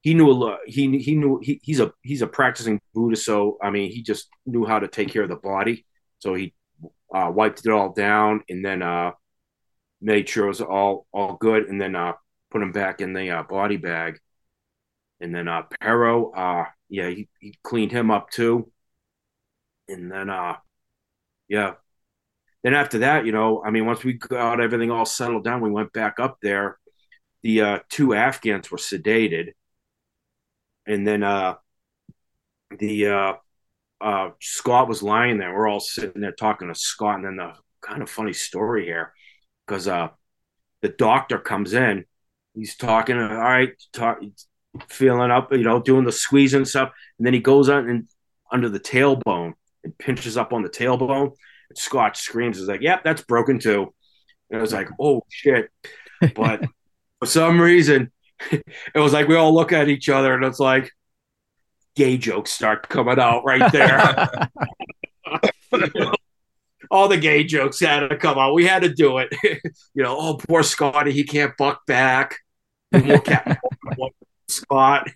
he 0.00 0.14
knew 0.14 0.30
a 0.30 0.32
lot. 0.32 0.60
He 0.66 0.98
he 0.98 1.14
knew 1.14 1.38
he, 1.42 1.60
he's 1.62 1.80
a 1.80 1.92
he's 2.02 2.22
a 2.22 2.26
practicing 2.26 2.80
Buddha, 2.94 3.16
so 3.16 3.58
I 3.62 3.68
mean 3.68 3.92
he 3.92 4.02
just 4.02 4.28
knew 4.46 4.64
how 4.64 4.78
to 4.78 4.88
take 4.88 5.10
care 5.10 5.22
of 5.22 5.28
the 5.28 5.36
body. 5.36 5.84
So 6.20 6.34
he 6.34 6.54
wiped 7.10 7.66
it 7.66 7.70
all 7.70 7.92
down, 7.92 8.44
and 8.48 8.64
then 8.64 9.12
made 10.00 10.26
sure 10.26 10.46
it 10.46 10.48
was 10.48 10.62
all 10.62 11.06
all 11.12 11.36
good, 11.36 11.68
and 11.68 11.78
then 11.78 11.94
put 12.50 12.62
him 12.62 12.72
back 12.72 13.00
in 13.00 13.12
the 13.12 13.30
uh, 13.30 13.42
body 13.42 13.76
bag. 13.76 14.18
And 15.20 15.34
then 15.34 15.48
uh, 15.48 15.62
Pero, 15.80 16.30
uh, 16.30 16.64
yeah, 16.88 17.08
he, 17.08 17.28
he 17.40 17.58
cleaned 17.62 17.92
him 17.92 18.10
up 18.10 18.30
too. 18.30 18.70
And 19.88 20.10
then, 20.10 20.30
uh, 20.30 20.56
yeah. 21.48 21.74
Then 22.62 22.74
after 22.74 22.98
that, 22.98 23.24
you 23.26 23.32
know, 23.32 23.62
I 23.64 23.70
mean, 23.70 23.86
once 23.86 24.04
we 24.04 24.14
got 24.14 24.60
everything 24.60 24.90
all 24.90 25.06
settled 25.06 25.44
down, 25.44 25.60
we 25.60 25.70
went 25.70 25.92
back 25.92 26.20
up 26.20 26.38
there. 26.42 26.78
The 27.42 27.60
uh, 27.62 27.78
two 27.88 28.14
Afghans 28.14 28.70
were 28.70 28.78
sedated. 28.78 29.52
And 30.86 31.06
then 31.06 31.22
uh, 31.22 31.54
the 32.78 33.06
uh, 33.06 33.32
uh, 34.00 34.30
Scott 34.40 34.88
was 34.88 35.02
lying 35.02 35.38
there. 35.38 35.54
We're 35.54 35.68
all 35.68 35.80
sitting 35.80 36.20
there 36.20 36.32
talking 36.32 36.68
to 36.68 36.74
Scott. 36.74 37.16
And 37.16 37.24
then 37.24 37.36
the 37.36 37.54
kind 37.80 38.02
of 38.02 38.10
funny 38.10 38.32
story 38.32 38.84
here 38.84 39.12
because 39.66 39.88
uh, 39.88 40.08
the 40.82 40.88
doctor 40.88 41.38
comes 41.38 41.72
in 41.72 42.04
he's 42.54 42.76
talking, 42.76 43.16
all 43.16 43.28
right, 43.28 43.72
talk, 43.92 44.20
feeling 44.88 45.30
up, 45.30 45.52
you 45.52 45.62
know, 45.62 45.80
doing 45.80 46.04
the 46.04 46.12
squeezing 46.12 46.64
stuff, 46.64 46.90
and 47.18 47.26
then 47.26 47.34
he 47.34 47.40
goes 47.40 47.68
on 47.68 47.88
and 47.88 48.08
under 48.52 48.68
the 48.68 48.80
tailbone 48.80 49.54
and 49.84 49.96
pinches 49.98 50.36
up 50.36 50.52
on 50.52 50.62
the 50.62 50.68
tailbone. 50.68 51.32
And 51.68 51.78
Scott 51.78 52.16
screams, 52.16 52.58
"Is 52.58 52.68
like, 52.68 52.82
yep, 52.82 53.02
that's 53.04 53.22
broken 53.22 53.58
too." 53.58 53.94
And 54.50 54.58
I 54.58 54.62
was 54.62 54.72
like, 54.72 54.88
"Oh 55.00 55.22
shit!" 55.28 55.70
But 56.34 56.64
for 57.20 57.26
some 57.26 57.60
reason, 57.60 58.10
it 58.50 58.64
was 58.94 59.12
like 59.12 59.28
we 59.28 59.36
all 59.36 59.54
look 59.54 59.72
at 59.72 59.88
each 59.88 60.08
other, 60.08 60.34
and 60.34 60.44
it's 60.44 60.60
like 60.60 60.90
gay 61.96 62.16
jokes 62.16 62.50
start 62.50 62.88
coming 62.88 63.18
out 63.18 63.44
right 63.44 63.70
there. 63.72 64.26
all 66.90 67.08
the 67.08 67.16
gay 67.16 67.44
jokes 67.44 67.80
had 67.80 68.08
to 68.08 68.16
come 68.16 68.38
out. 68.38 68.54
We 68.54 68.66
had 68.66 68.82
to 68.82 68.92
do 68.92 69.18
it. 69.18 69.32
you 69.94 70.02
know, 70.02 70.16
oh 70.18 70.36
poor 70.36 70.62
Scotty, 70.62 71.12
he 71.12 71.24
can't 71.24 71.56
buck 71.56 71.86
back. 71.86 72.38
Scott. 74.48 75.08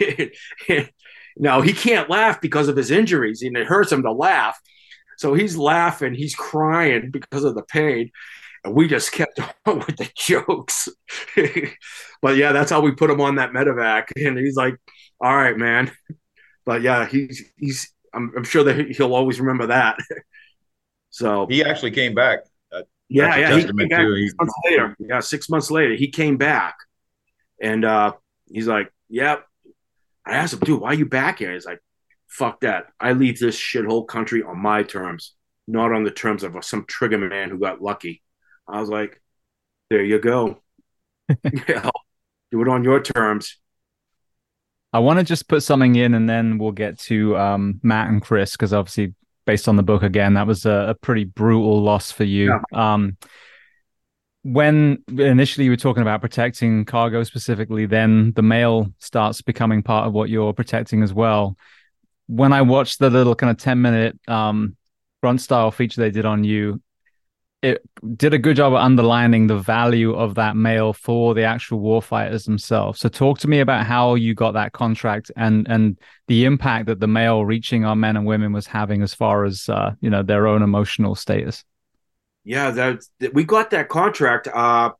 no, 1.36 1.60
he 1.60 1.72
can't 1.72 2.10
laugh 2.10 2.40
because 2.40 2.68
of 2.68 2.76
his 2.76 2.90
injuries, 2.90 3.42
and 3.42 3.56
it 3.56 3.66
hurts 3.66 3.92
him 3.92 4.02
to 4.02 4.12
laugh. 4.12 4.58
So 5.16 5.34
he's 5.34 5.56
laughing, 5.56 6.14
he's 6.14 6.34
crying 6.34 7.10
because 7.10 7.44
of 7.44 7.54
the 7.54 7.62
pain. 7.62 8.10
And 8.64 8.74
we 8.74 8.88
just 8.88 9.12
kept 9.12 9.38
on 9.66 9.78
with 9.78 9.96
the 9.96 10.10
jokes. 10.16 10.88
but 12.20 12.36
yeah, 12.36 12.52
that's 12.52 12.70
how 12.70 12.80
we 12.80 12.92
put 12.92 13.10
him 13.10 13.20
on 13.20 13.36
that 13.36 13.52
medevac. 13.52 14.08
And 14.16 14.38
he's 14.38 14.56
like, 14.56 14.76
all 15.20 15.34
right, 15.34 15.56
man. 15.56 15.92
But 16.66 16.82
yeah, 16.82 17.06
he's 17.06 17.42
he's 17.56 17.92
I'm, 18.12 18.32
I'm 18.36 18.44
sure 18.44 18.64
that 18.64 18.90
he'll 18.90 19.14
always 19.14 19.40
remember 19.40 19.68
that. 19.68 19.98
So 21.10 21.46
he 21.48 21.62
actually 21.62 21.90
came 21.90 22.14
back. 22.14 22.40
Uh, 22.72 22.82
yeah, 23.08 23.36
yeah, 23.36 23.56
he 23.56 23.64
came 23.64 23.76
back 23.76 23.90
six 23.90 24.34
months 24.38 24.54
later. 24.64 24.96
Yeah, 24.98 25.20
six 25.20 25.48
months 25.48 25.70
later, 25.70 25.94
he 25.94 26.08
came 26.08 26.36
back, 26.36 26.76
and 27.60 27.84
uh, 27.84 28.12
he's 28.50 28.66
like, 28.66 28.92
"Yep." 29.08 29.44
I 30.24 30.32
asked 30.32 30.54
him, 30.54 30.60
"Dude, 30.60 30.80
why 30.80 30.90
are 30.90 30.94
you 30.94 31.06
back 31.06 31.40
here?" 31.40 31.52
He's 31.52 31.66
like, 31.66 31.80
"Fuck 32.28 32.60
that! 32.60 32.86
I 33.00 33.12
leave 33.12 33.38
this 33.38 33.58
shithole 33.58 34.06
country 34.06 34.42
on 34.42 34.58
my 34.58 34.84
terms, 34.84 35.34
not 35.66 35.92
on 35.92 36.04
the 36.04 36.10
terms 36.10 36.44
of 36.44 36.56
some 36.64 36.84
trigger 36.86 37.18
man 37.18 37.50
who 37.50 37.58
got 37.58 37.82
lucky." 37.82 38.22
I 38.68 38.80
was 38.80 38.88
like, 38.88 39.20
"There 39.90 40.04
you 40.04 40.20
go. 40.20 40.62
yeah, 41.68 41.90
do 42.50 42.62
it 42.62 42.68
on 42.68 42.84
your 42.84 43.02
terms." 43.02 43.56
I 44.92 44.98
want 44.98 45.20
to 45.20 45.24
just 45.24 45.48
put 45.48 45.62
something 45.62 45.94
in, 45.94 46.14
and 46.14 46.28
then 46.28 46.58
we'll 46.58 46.72
get 46.72 46.98
to 47.00 47.36
um, 47.36 47.80
Matt 47.82 48.08
and 48.08 48.20
Chris 48.20 48.52
because 48.52 48.72
obviously, 48.72 49.14
based 49.44 49.68
on 49.68 49.76
the 49.76 49.82
book 49.82 50.02
again, 50.02 50.34
that 50.34 50.46
was 50.46 50.66
a, 50.66 50.88
a 50.90 50.94
pretty 50.94 51.24
brutal 51.24 51.82
loss 51.82 52.12
for 52.12 52.24
you. 52.24 52.58
Yeah. 52.72 52.94
Um, 52.94 53.16
when 54.42 55.02
initially 55.08 55.64
you 55.64 55.70
were 55.70 55.76
talking 55.76 56.02
about 56.02 56.22
protecting 56.22 56.84
cargo 56.84 57.22
specifically, 57.24 57.86
then 57.86 58.32
the 58.32 58.42
mail 58.42 58.88
starts 58.98 59.42
becoming 59.42 59.82
part 59.82 60.06
of 60.06 60.12
what 60.12 60.30
you're 60.30 60.54
protecting 60.54 61.02
as 61.02 61.12
well. 61.12 61.56
When 62.26 62.52
I 62.52 62.62
watched 62.62 63.00
the 63.00 63.10
little 63.10 63.34
kind 63.34 63.50
of 63.50 63.58
10 63.58 63.82
minute 63.82 64.18
um, 64.28 64.76
front 65.20 65.40
style 65.42 65.70
feature 65.70 66.00
they 66.00 66.10
did 66.10 66.24
on 66.24 66.44
you, 66.44 66.80
it 67.62 67.82
did 68.16 68.32
a 68.32 68.38
good 68.38 68.56
job 68.56 68.72
of 68.72 68.78
underlining 68.78 69.46
the 69.46 69.58
value 69.58 70.14
of 70.14 70.34
that 70.36 70.56
mail 70.56 70.92
for 70.94 71.34
the 71.34 71.42
actual 71.42 71.80
warfighters 71.80 72.46
themselves. 72.46 73.00
So 73.00 73.08
talk 73.10 73.38
to 73.40 73.48
me 73.48 73.60
about 73.60 73.84
how 73.84 74.14
you 74.14 74.34
got 74.34 74.52
that 74.52 74.72
contract 74.72 75.30
and 75.36 75.66
and 75.68 75.98
the 76.26 76.46
impact 76.46 76.86
that 76.86 77.00
the 77.00 77.06
mail 77.06 77.44
reaching 77.44 77.84
our 77.84 77.96
men 77.96 78.16
and 78.16 78.24
women 78.24 78.52
was 78.52 78.66
having 78.66 79.02
as 79.02 79.12
far 79.12 79.44
as 79.44 79.68
uh, 79.68 79.92
you 80.00 80.08
know 80.08 80.22
their 80.22 80.46
own 80.46 80.62
emotional 80.62 81.14
status. 81.14 81.64
Yeah, 82.44 82.70
that, 82.70 83.34
we 83.34 83.44
got 83.44 83.70
that 83.70 83.90
contract. 83.90 84.48
Uh, 84.48 84.92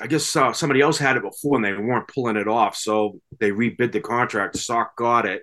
I 0.00 0.06
guess 0.06 0.36
uh, 0.36 0.52
somebody 0.52 0.80
else 0.80 0.98
had 0.98 1.16
it 1.16 1.22
before 1.22 1.56
and 1.56 1.64
they 1.64 1.72
weren't 1.72 2.06
pulling 2.06 2.36
it 2.36 2.46
off, 2.46 2.76
so 2.76 3.20
they 3.40 3.50
rebid 3.50 3.90
the 3.90 4.00
contract. 4.00 4.56
SOC 4.56 4.94
got 4.96 5.26
it, 5.26 5.42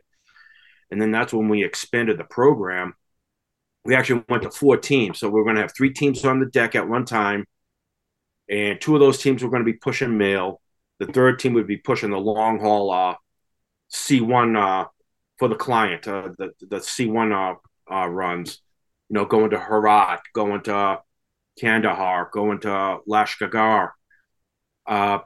and 0.90 1.02
then 1.02 1.11
that's 1.11 1.34
when 1.34 1.49
we 1.49 1.65
expanded 1.65 2.18
the 2.18 2.23
program 2.23 2.94
we 3.85 3.95
actually 3.95 4.23
went 4.30 4.43
to 4.43 4.51
four 4.51 4.77
teams. 4.77 5.19
So 5.19 5.30
we 5.30 5.39
are 5.41 5.43
going 5.43 5.55
to 5.55 5.61
have 5.61 5.73
three 5.76 5.93
teams 5.93 6.23
on 6.26 6.39
the 6.39 6.45
deck 6.45 6.76
at 6.76 6.88
one 6.88 7.05
time, 7.05 7.45
and 8.49 8.80
two 8.80 8.93
of 8.93 8.99
those 8.99 9.22
teams 9.22 9.43
were 9.43 9.49
going 9.49 9.65
to 9.65 9.72
be 9.72 9.77
pushing 9.77 10.18
mail. 10.18 10.61
The 10.99 11.07
third 11.07 11.39
team 11.39 11.53
would 11.53 11.68
be 11.68 11.77
pushing 11.77 12.11
the 12.11 12.18
long 12.18 12.60
haul 12.60 12.91
uh, 12.91 13.15
C1 13.91 14.57
uh, 14.57 14.88
for 15.38 15.47
the 15.47 15.55
client, 15.55 16.07
uh, 16.07 16.30
the 16.38 16.51
the 16.61 16.77
C1 16.77 17.31
uh, 17.31 17.93
uh, 17.93 18.07
runs. 18.07 18.60
You 19.10 19.15
know, 19.15 19.26
going 19.26 19.49
to 19.51 19.60
Herat, 19.60 20.22
going 20.34 20.61
to 20.64 20.99
Kandahar, 21.60 22.30
going 22.31 22.60
to 22.61 22.99
Lashkar. 23.07 23.89
Uh, 24.88 25.19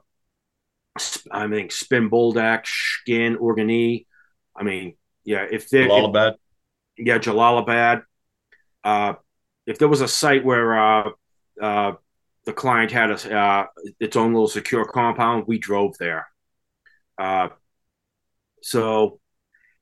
I 1.31 1.47
mean, 1.47 1.69
Spin 1.69 2.09
Boldak, 2.09 2.65
Shkin, 2.65 3.37
Orgun-E. 3.37 4.07
I 4.55 4.63
mean, 4.63 4.95
yeah, 5.23 5.45
if 5.49 5.69
they're 5.69 5.87
Jalalabad. 5.87 6.35
yeah, 6.97 7.19
Jalalabad 7.19 8.01
uh, 8.87 9.13
if 9.65 9.77
there 9.79 9.89
was 9.89 9.99
a 9.99 10.07
site 10.07 10.45
where 10.45 10.79
uh, 10.79 11.09
uh, 11.61 11.91
the 12.45 12.53
client 12.53 12.89
had 12.89 13.11
a, 13.11 13.37
uh, 13.37 13.65
its 13.99 14.15
own 14.15 14.31
little 14.31 14.47
secure 14.47 14.85
compound, 14.85 15.43
we 15.45 15.59
drove 15.59 15.97
there. 15.97 16.25
Uh, 17.17 17.49
so, 18.61 19.19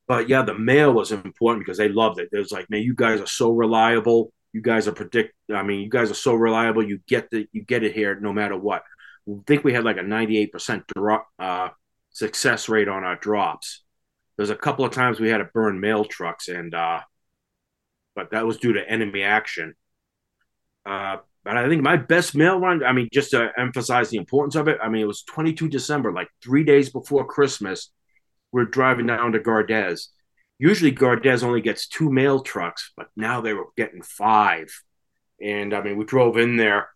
but 0.08 0.28
yeah, 0.28 0.42
the 0.42 0.58
mail 0.58 0.92
was 0.92 1.12
important 1.12 1.64
because 1.64 1.78
they 1.78 1.90
loved 1.90 2.20
it. 2.20 2.30
It 2.32 2.40
was 2.40 2.52
like, 2.52 2.68
man, 2.72 2.82
you 2.82 2.96
guys 2.96 3.22
are 3.22 3.28
so 3.28 3.52
reliable. 3.52 4.34
You 4.54 4.62
guys 4.62 4.88
are 4.88 4.92
predict. 4.92 5.36
I 5.54 5.62
mean, 5.62 5.82
you 5.82 5.90
guys 5.90 6.10
are 6.10 6.16
so 6.16 6.34
reliable. 6.34 6.84
You 6.84 7.00
get 7.08 7.30
the 7.30 7.48
you 7.52 7.62
get 7.64 7.84
it 7.84 7.94
here 7.94 8.20
no 8.20 8.34
matter 8.34 8.58
what. 8.58 8.82
I 9.30 9.34
think 9.46 9.64
we 9.64 9.74
had 9.74 9.84
like 9.84 9.98
a 9.98 10.04
ninety 10.04 10.38
eight 10.40 10.52
percent 10.52 10.84
drop 10.88 11.28
uh, 11.38 11.70
success 12.10 12.70
rate 12.70 12.88
on 12.88 13.04
our 13.04 13.18
drops. 13.18 13.84
There's 14.36 14.50
a 14.50 14.56
couple 14.56 14.84
of 14.84 14.94
times 14.94 15.20
we 15.20 15.30
had 15.30 15.40
to 15.40 15.50
burn 15.54 15.80
mail 15.80 16.06
trucks, 16.06 16.48
and 16.48 16.74
but 18.16 18.32
that 18.32 18.46
was 18.46 18.58
due 18.58 18.74
to 18.74 18.90
enemy 18.90 19.24
action. 19.24 19.76
Uh, 20.86 21.18
but 21.44 21.58
I 21.58 21.68
think 21.70 21.84
my 21.84 21.98
best 21.98 22.36
mail 22.36 22.60
run, 22.60 22.84
I 22.84 22.92
mean, 22.92 23.10
just 23.14 23.32
to 23.32 23.52
emphasize 23.58 24.10
the 24.10 24.18
importance 24.18 24.56
of 24.56 24.68
it, 24.68 24.80
I 24.82 24.90
mean, 24.90 25.02
it 25.02 25.08
was 25.08 25.24
22 25.24 25.70
December, 25.70 26.12
like 26.12 26.30
three 26.44 26.64
days 26.64 26.90
before 26.90 27.26
Christmas. 27.26 27.92
We're 28.52 28.66
driving 28.66 29.08
down 29.08 29.34
to 29.34 29.40
Gardez. 29.40 30.08
Usually 30.58 30.92
Gardez 30.92 31.44
only 31.44 31.62
gets 31.62 31.88
two 31.88 32.12
mail 32.12 32.40
trucks, 32.42 32.92
but 32.96 33.08
now 33.16 33.42
they 33.42 33.54
were 33.54 33.68
getting 33.78 34.02
five. 34.02 34.70
And 35.42 35.74
I 35.74 35.82
mean, 35.84 35.98
we 35.98 36.06
drove 36.06 36.38
in 36.38 36.56
there 36.56 36.90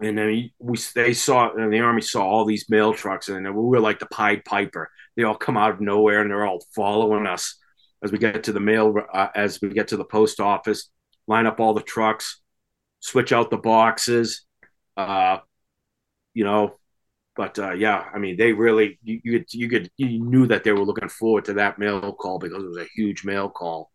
and 0.00 0.16
then 0.16 0.50
we 0.58 0.78
they 0.94 1.12
saw 1.12 1.52
and 1.54 1.72
the 1.72 1.80
army 1.80 2.02
saw 2.02 2.22
all 2.22 2.44
these 2.44 2.70
mail 2.70 2.94
trucks 2.94 3.28
and 3.28 3.44
we 3.46 3.62
were 3.62 3.80
like 3.80 3.98
the 3.98 4.06
Pied 4.06 4.44
Piper. 4.44 4.90
They 5.16 5.24
all 5.24 5.34
come 5.34 5.56
out 5.56 5.72
of 5.72 5.80
nowhere 5.80 6.20
and 6.20 6.30
they're 6.30 6.46
all 6.46 6.64
following 6.74 7.26
us 7.26 7.56
as 8.02 8.12
we 8.12 8.18
get 8.18 8.44
to 8.44 8.52
the 8.52 8.60
mail, 8.60 8.94
uh, 9.12 9.28
as 9.34 9.60
we 9.60 9.68
get 9.70 9.88
to 9.88 9.96
the 9.96 10.04
post 10.04 10.40
office, 10.40 10.90
line 11.26 11.46
up 11.46 11.60
all 11.60 11.74
the 11.74 11.82
trucks, 11.82 12.40
switch 13.00 13.32
out 13.32 13.50
the 13.50 13.56
boxes, 13.56 14.46
uh, 14.96 15.38
you 16.34 16.44
know. 16.44 16.76
But 17.36 17.58
uh, 17.58 17.72
yeah, 17.72 18.04
I 18.12 18.18
mean, 18.18 18.36
they 18.36 18.52
really 18.52 18.98
you 19.02 19.20
you 19.22 19.44
you, 19.50 19.68
could, 19.68 19.90
you 19.96 20.18
knew 20.18 20.46
that 20.48 20.64
they 20.64 20.72
were 20.72 20.84
looking 20.84 21.08
forward 21.08 21.46
to 21.46 21.54
that 21.54 21.78
mail 21.78 22.12
call 22.12 22.38
because 22.38 22.62
it 22.62 22.68
was 22.68 22.78
a 22.78 22.88
huge 22.94 23.24
mail 23.24 23.48
call. 23.48 23.90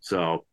So, 0.00 0.44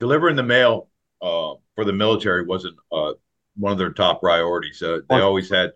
delivering 0.00 0.36
the 0.36 0.42
mail 0.42 0.88
uh, 1.20 1.54
for 1.74 1.84
the 1.84 1.92
military 1.92 2.44
wasn't 2.44 2.76
uh, 2.92 3.12
one 3.56 3.72
of 3.72 3.78
their 3.78 3.92
top 3.92 4.20
priorities. 4.20 4.80
Uh, 4.82 5.00
they 5.10 5.16
always 5.16 5.50
had 5.50 5.72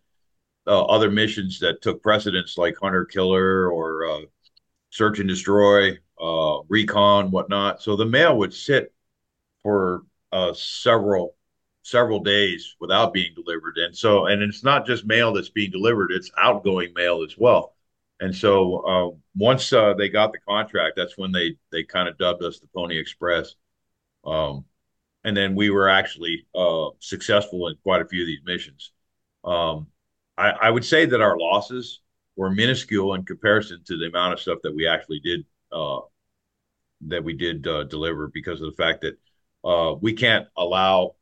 uh, 0.66 0.84
other 0.84 1.10
missions 1.10 1.58
that 1.60 1.82
took 1.82 2.02
precedence, 2.02 2.56
like 2.56 2.76
hunter 2.80 3.04
killer 3.04 3.70
or 3.70 4.06
uh, 4.06 4.20
search 4.92 5.18
and 5.18 5.28
destroy, 5.28 5.98
uh, 6.20 6.58
recon, 6.68 7.30
whatnot. 7.30 7.82
So 7.82 7.96
the 7.96 8.04
mail 8.04 8.36
would 8.38 8.52
sit 8.52 8.92
for 9.62 10.02
uh, 10.30 10.52
several 10.52 11.34
several 11.84 12.20
days 12.20 12.76
without 12.78 13.12
being 13.12 13.34
delivered, 13.34 13.76
and 13.78 13.96
so 13.96 14.26
and 14.26 14.42
it's 14.42 14.62
not 14.62 14.86
just 14.86 15.04
mail 15.04 15.32
that's 15.32 15.48
being 15.48 15.70
delivered; 15.70 16.12
it's 16.12 16.30
outgoing 16.38 16.92
mail 16.94 17.24
as 17.24 17.36
well. 17.36 17.74
And 18.20 18.34
so 18.34 18.76
uh, 18.86 19.16
once 19.36 19.70
they 19.70 20.08
got 20.08 20.32
the 20.32 20.38
contract, 20.46 20.94
that's 20.96 21.18
when 21.18 21.32
they 21.32 21.56
they 21.72 21.82
kind 21.82 22.08
of 22.08 22.18
dubbed 22.18 22.44
us 22.44 22.60
the 22.60 22.68
Pony 22.74 22.98
Express. 22.98 23.56
Um, 24.24 24.66
and 25.24 25.36
then 25.36 25.54
we 25.54 25.70
were 25.70 25.88
actually 25.88 26.46
uh, 26.54 26.90
successful 26.98 27.68
in 27.68 27.76
quite 27.82 28.02
a 28.02 28.06
few 28.06 28.22
of 28.22 28.26
these 28.26 28.42
missions. 28.44 28.92
Um, 29.44 29.88
I, 30.36 30.50
I, 30.50 30.70
would 30.70 30.84
say 30.84 31.06
that 31.06 31.20
our 31.20 31.36
losses 31.36 32.00
were 32.36 32.50
minuscule 32.50 33.14
in 33.14 33.24
comparison 33.24 33.82
to 33.84 33.96
the 33.96 34.06
amount 34.06 34.32
of 34.32 34.40
stuff 34.40 34.58
that 34.62 34.74
we 34.74 34.86
actually 34.86 35.20
did 35.20 35.44
uh, 35.72 36.00
that 37.08 37.24
we 37.24 37.34
did 37.34 37.66
uh, 37.66 37.84
deliver 37.84 38.28
because 38.28 38.60
of 38.60 38.70
the 38.70 38.82
fact 38.82 39.02
that 39.02 39.18
uh, 39.64 39.94
we 40.00 40.12
can't 40.12 40.46
allow 40.56 41.14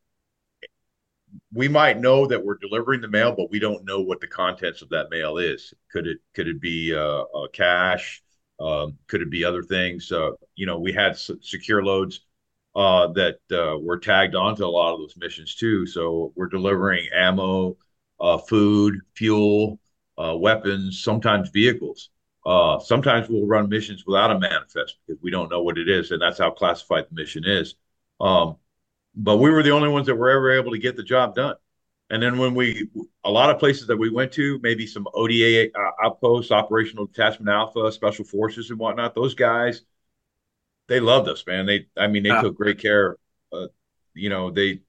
we 1.52 1.68
might 1.68 1.98
know 1.98 2.26
that 2.26 2.44
we're 2.44 2.58
delivering 2.58 3.00
the 3.00 3.08
mail 3.08 3.34
but 3.36 3.50
we 3.50 3.58
don't 3.58 3.84
know 3.84 4.00
what 4.00 4.20
the 4.20 4.26
contents 4.26 4.82
of 4.82 4.88
that 4.90 5.10
mail 5.10 5.38
is. 5.38 5.72
Could 5.90 6.06
it 6.06 6.18
could 6.34 6.48
it 6.48 6.60
be 6.60 6.94
uh, 6.94 7.24
cash? 7.52 8.22
Um, 8.60 8.98
could 9.06 9.22
it 9.22 9.30
be 9.30 9.44
other 9.44 9.62
things? 9.62 10.10
Uh, 10.12 10.32
you 10.54 10.66
know 10.66 10.78
we 10.78 10.92
had 10.92 11.16
secure 11.16 11.82
loads 11.82 12.20
uh, 12.76 13.08
that 13.08 13.38
uh, 13.52 13.78
were 13.78 13.98
tagged 13.98 14.34
onto 14.34 14.64
a 14.64 14.66
lot 14.66 14.94
of 14.94 15.00
those 15.00 15.16
missions 15.16 15.54
too. 15.54 15.86
So 15.86 16.32
we're 16.36 16.48
delivering 16.48 17.08
ammo 17.14 17.76
uh, 18.20 18.38
food, 18.38 19.00
fuel, 19.14 19.79
uh, 20.20 20.36
weapons, 20.36 21.02
sometimes 21.02 21.48
vehicles. 21.50 22.10
Uh, 22.44 22.78
sometimes 22.78 23.28
we'll 23.28 23.46
run 23.46 23.68
missions 23.68 24.04
without 24.06 24.30
a 24.30 24.38
manifest 24.38 24.96
because 25.06 25.20
we 25.22 25.30
don't 25.30 25.50
know 25.50 25.62
what 25.62 25.78
it 25.78 25.88
is, 25.88 26.10
and 26.10 26.20
that's 26.20 26.38
how 26.38 26.50
classified 26.50 27.06
the 27.10 27.14
mission 27.14 27.44
is. 27.44 27.74
Um, 28.20 28.56
but 29.14 29.38
we 29.38 29.50
were 29.50 29.62
the 29.62 29.70
only 29.70 29.88
ones 29.88 30.06
that 30.06 30.14
were 30.14 30.30
ever 30.30 30.52
able 30.52 30.72
to 30.72 30.78
get 30.78 30.96
the 30.96 31.02
job 31.02 31.34
done. 31.34 31.56
And 32.10 32.22
then 32.22 32.38
when 32.38 32.54
we, 32.54 32.88
a 33.24 33.30
lot 33.30 33.50
of 33.50 33.58
places 33.58 33.86
that 33.86 33.96
we 33.96 34.10
went 34.10 34.32
to, 34.32 34.58
maybe 34.62 34.86
some 34.86 35.06
ODA 35.14 35.68
uh, 35.72 35.90
outposts, 36.04 36.50
Operational 36.50 37.06
Detachment 37.06 37.48
Alpha, 37.48 37.90
Special 37.92 38.24
Forces, 38.24 38.70
and 38.70 38.78
whatnot. 38.78 39.14
Those 39.14 39.34
guys, 39.34 39.82
they 40.88 40.98
loved 40.98 41.28
us, 41.28 41.44
man. 41.46 41.66
They, 41.66 41.86
I 41.96 42.08
mean, 42.08 42.24
they 42.24 42.30
took 42.30 42.56
great 42.56 42.80
care. 42.80 43.16
Uh, 43.52 43.68
you 44.14 44.28
know, 44.28 44.50
they 44.50 44.80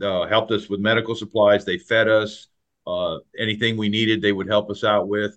uh, 0.00 0.26
helped 0.26 0.52
us 0.52 0.70
with 0.70 0.80
medical 0.80 1.14
supplies. 1.14 1.66
They 1.66 1.76
fed 1.76 2.08
us 2.08 2.48
uh, 2.86 3.18
anything 3.38 3.76
we 3.76 3.88
needed. 3.88 4.22
They 4.22 4.32
would 4.32 4.48
help 4.48 4.70
us 4.70 4.84
out 4.84 5.08
with. 5.08 5.36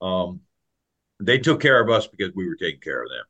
Um, 0.00 0.40
they 1.20 1.38
took 1.38 1.60
care 1.60 1.80
of 1.80 1.90
us 1.90 2.06
because 2.06 2.34
we 2.34 2.48
were 2.48 2.56
taking 2.56 2.80
care 2.80 3.02
of 3.02 3.08
them. 3.08 3.24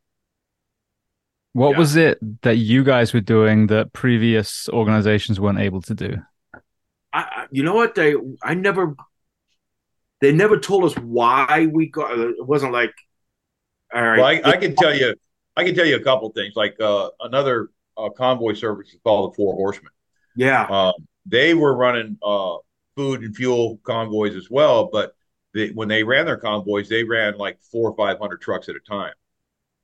What 1.54 1.72
yeah. 1.72 1.78
was 1.78 1.96
it 1.96 2.42
that 2.42 2.56
you 2.56 2.82
guys 2.82 3.12
were 3.12 3.20
doing 3.20 3.66
that 3.66 3.92
previous 3.92 4.68
organizations 4.70 5.38
weren't 5.38 5.60
able 5.60 5.82
to 5.82 5.94
do? 5.94 6.16
I, 7.12 7.46
you 7.50 7.62
know 7.62 7.74
what 7.74 7.94
they 7.94 8.14
I 8.42 8.54
never 8.54 8.96
they 10.22 10.32
never 10.32 10.58
told 10.58 10.84
us 10.84 10.94
why 10.94 11.68
we 11.70 11.88
got 11.88 12.18
it 12.18 12.46
wasn't 12.46 12.72
like 12.72 12.94
all 13.92 14.02
right. 14.02 14.42
Well, 14.42 14.50
I, 14.52 14.52
I 14.52 14.56
can 14.56 14.74
tell 14.74 14.96
you 14.96 15.14
I 15.56 15.64
can 15.64 15.74
tell 15.74 15.84
you 15.84 15.96
a 15.96 16.02
couple 16.02 16.30
things 16.30 16.54
like 16.56 16.80
uh, 16.80 17.10
another 17.20 17.68
uh, 17.98 18.08
convoy 18.08 18.54
service 18.54 18.88
is 18.88 19.00
called 19.04 19.32
the 19.32 19.36
Four 19.36 19.54
Horsemen. 19.54 19.92
Yeah, 20.34 20.64
um, 20.64 20.94
they 21.26 21.52
were 21.52 21.76
running 21.76 22.16
uh, 22.22 22.56
food 22.96 23.22
and 23.22 23.34
fuel 23.36 23.78
convoys 23.84 24.36
as 24.36 24.48
well, 24.50 24.88
but 24.92 25.14
they, 25.54 25.68
when 25.70 25.88
they 25.88 26.02
ran 26.02 26.26
their 26.26 26.36
convoys, 26.36 26.88
they 26.88 27.04
ran 27.04 27.36
like 27.38 27.60
four 27.62 27.90
or 27.90 27.96
five 27.96 28.18
hundred 28.18 28.40
trucks 28.40 28.68
at 28.68 28.76
a 28.76 28.80
time, 28.80 29.14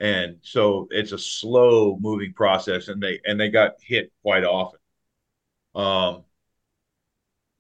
and 0.01 0.39
so 0.43 0.89
it's 0.91 1.13
a 1.13 1.19
slow 1.19 1.99
moving 2.01 2.33
process, 2.35 2.89
and 2.89 3.03
they 3.03 3.21
and 3.25 3.41
they 3.41 3.51
got 3.51 3.75
hit 3.81 4.13
quite 4.23 4.45
often. 4.45 4.81
Um, 5.75 6.25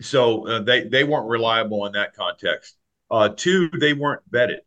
so 0.01 0.47
uh, 0.47 0.61
they 0.61 0.85
they 0.85 1.05
weren't 1.05 1.29
reliable 1.29 1.87
in 1.87 1.93
that 1.93 2.15
context. 2.15 2.77
Uh, 3.11 3.31
two, 3.31 3.71
they 3.71 3.93
weren't 3.95 4.23
vetted. 4.31 4.59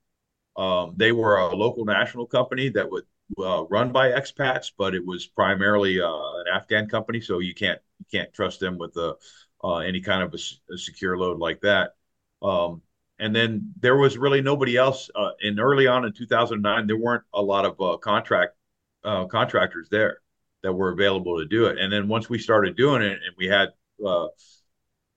Um, 0.57 0.93
they 0.97 1.11
were 1.11 1.37
a 1.37 1.55
local 1.55 1.85
national 1.85 2.27
company 2.27 2.69
that 2.69 2.89
would 2.89 3.05
uh, 3.39 3.65
run 3.65 3.91
by 3.91 4.09
expats, 4.11 4.71
but 4.77 4.95
it 4.95 5.05
was 5.05 5.27
primarily 5.27 6.01
uh, 6.01 6.07
an 6.09 6.45
Afghan 6.53 6.89
company, 6.89 7.21
so 7.21 7.39
you 7.39 7.53
can't 7.53 7.79
you 7.99 8.05
can't 8.11 8.33
trust 8.33 8.59
them 8.59 8.77
with 8.77 8.95
a, 8.97 9.15
uh, 9.63 9.77
any 9.77 10.01
kind 10.01 10.23
of 10.23 10.33
a, 10.33 10.73
a, 10.73 10.77
secure 10.77 11.17
load 11.17 11.39
like 11.39 11.61
that. 11.61 11.95
Um, 12.41 12.81
and 13.19 13.35
then 13.35 13.73
there 13.79 13.95
was 13.95 14.17
really 14.17 14.41
nobody 14.41 14.77
else. 14.77 15.09
Uh, 15.13 15.31
in 15.41 15.59
early 15.59 15.87
on 15.87 16.05
in 16.05 16.13
2009, 16.13 16.87
there 16.87 16.97
weren't 16.97 17.23
a 17.33 17.41
lot 17.41 17.65
of 17.65 18.01
contract 18.01 18.55
contractors 19.03 19.87
there 19.89 20.19
that 20.63 20.73
were 20.73 20.91
available 20.91 21.39
to 21.39 21.45
do 21.45 21.65
it. 21.65 21.77
And 21.79 21.91
then 21.91 22.07
once 22.07 22.29
we 22.29 22.39
started 22.39 22.75
doing 22.75 23.01
it, 23.01 23.13
and 23.13 23.35
we 23.37 23.47
had 23.47 23.69
uh, 24.05 24.27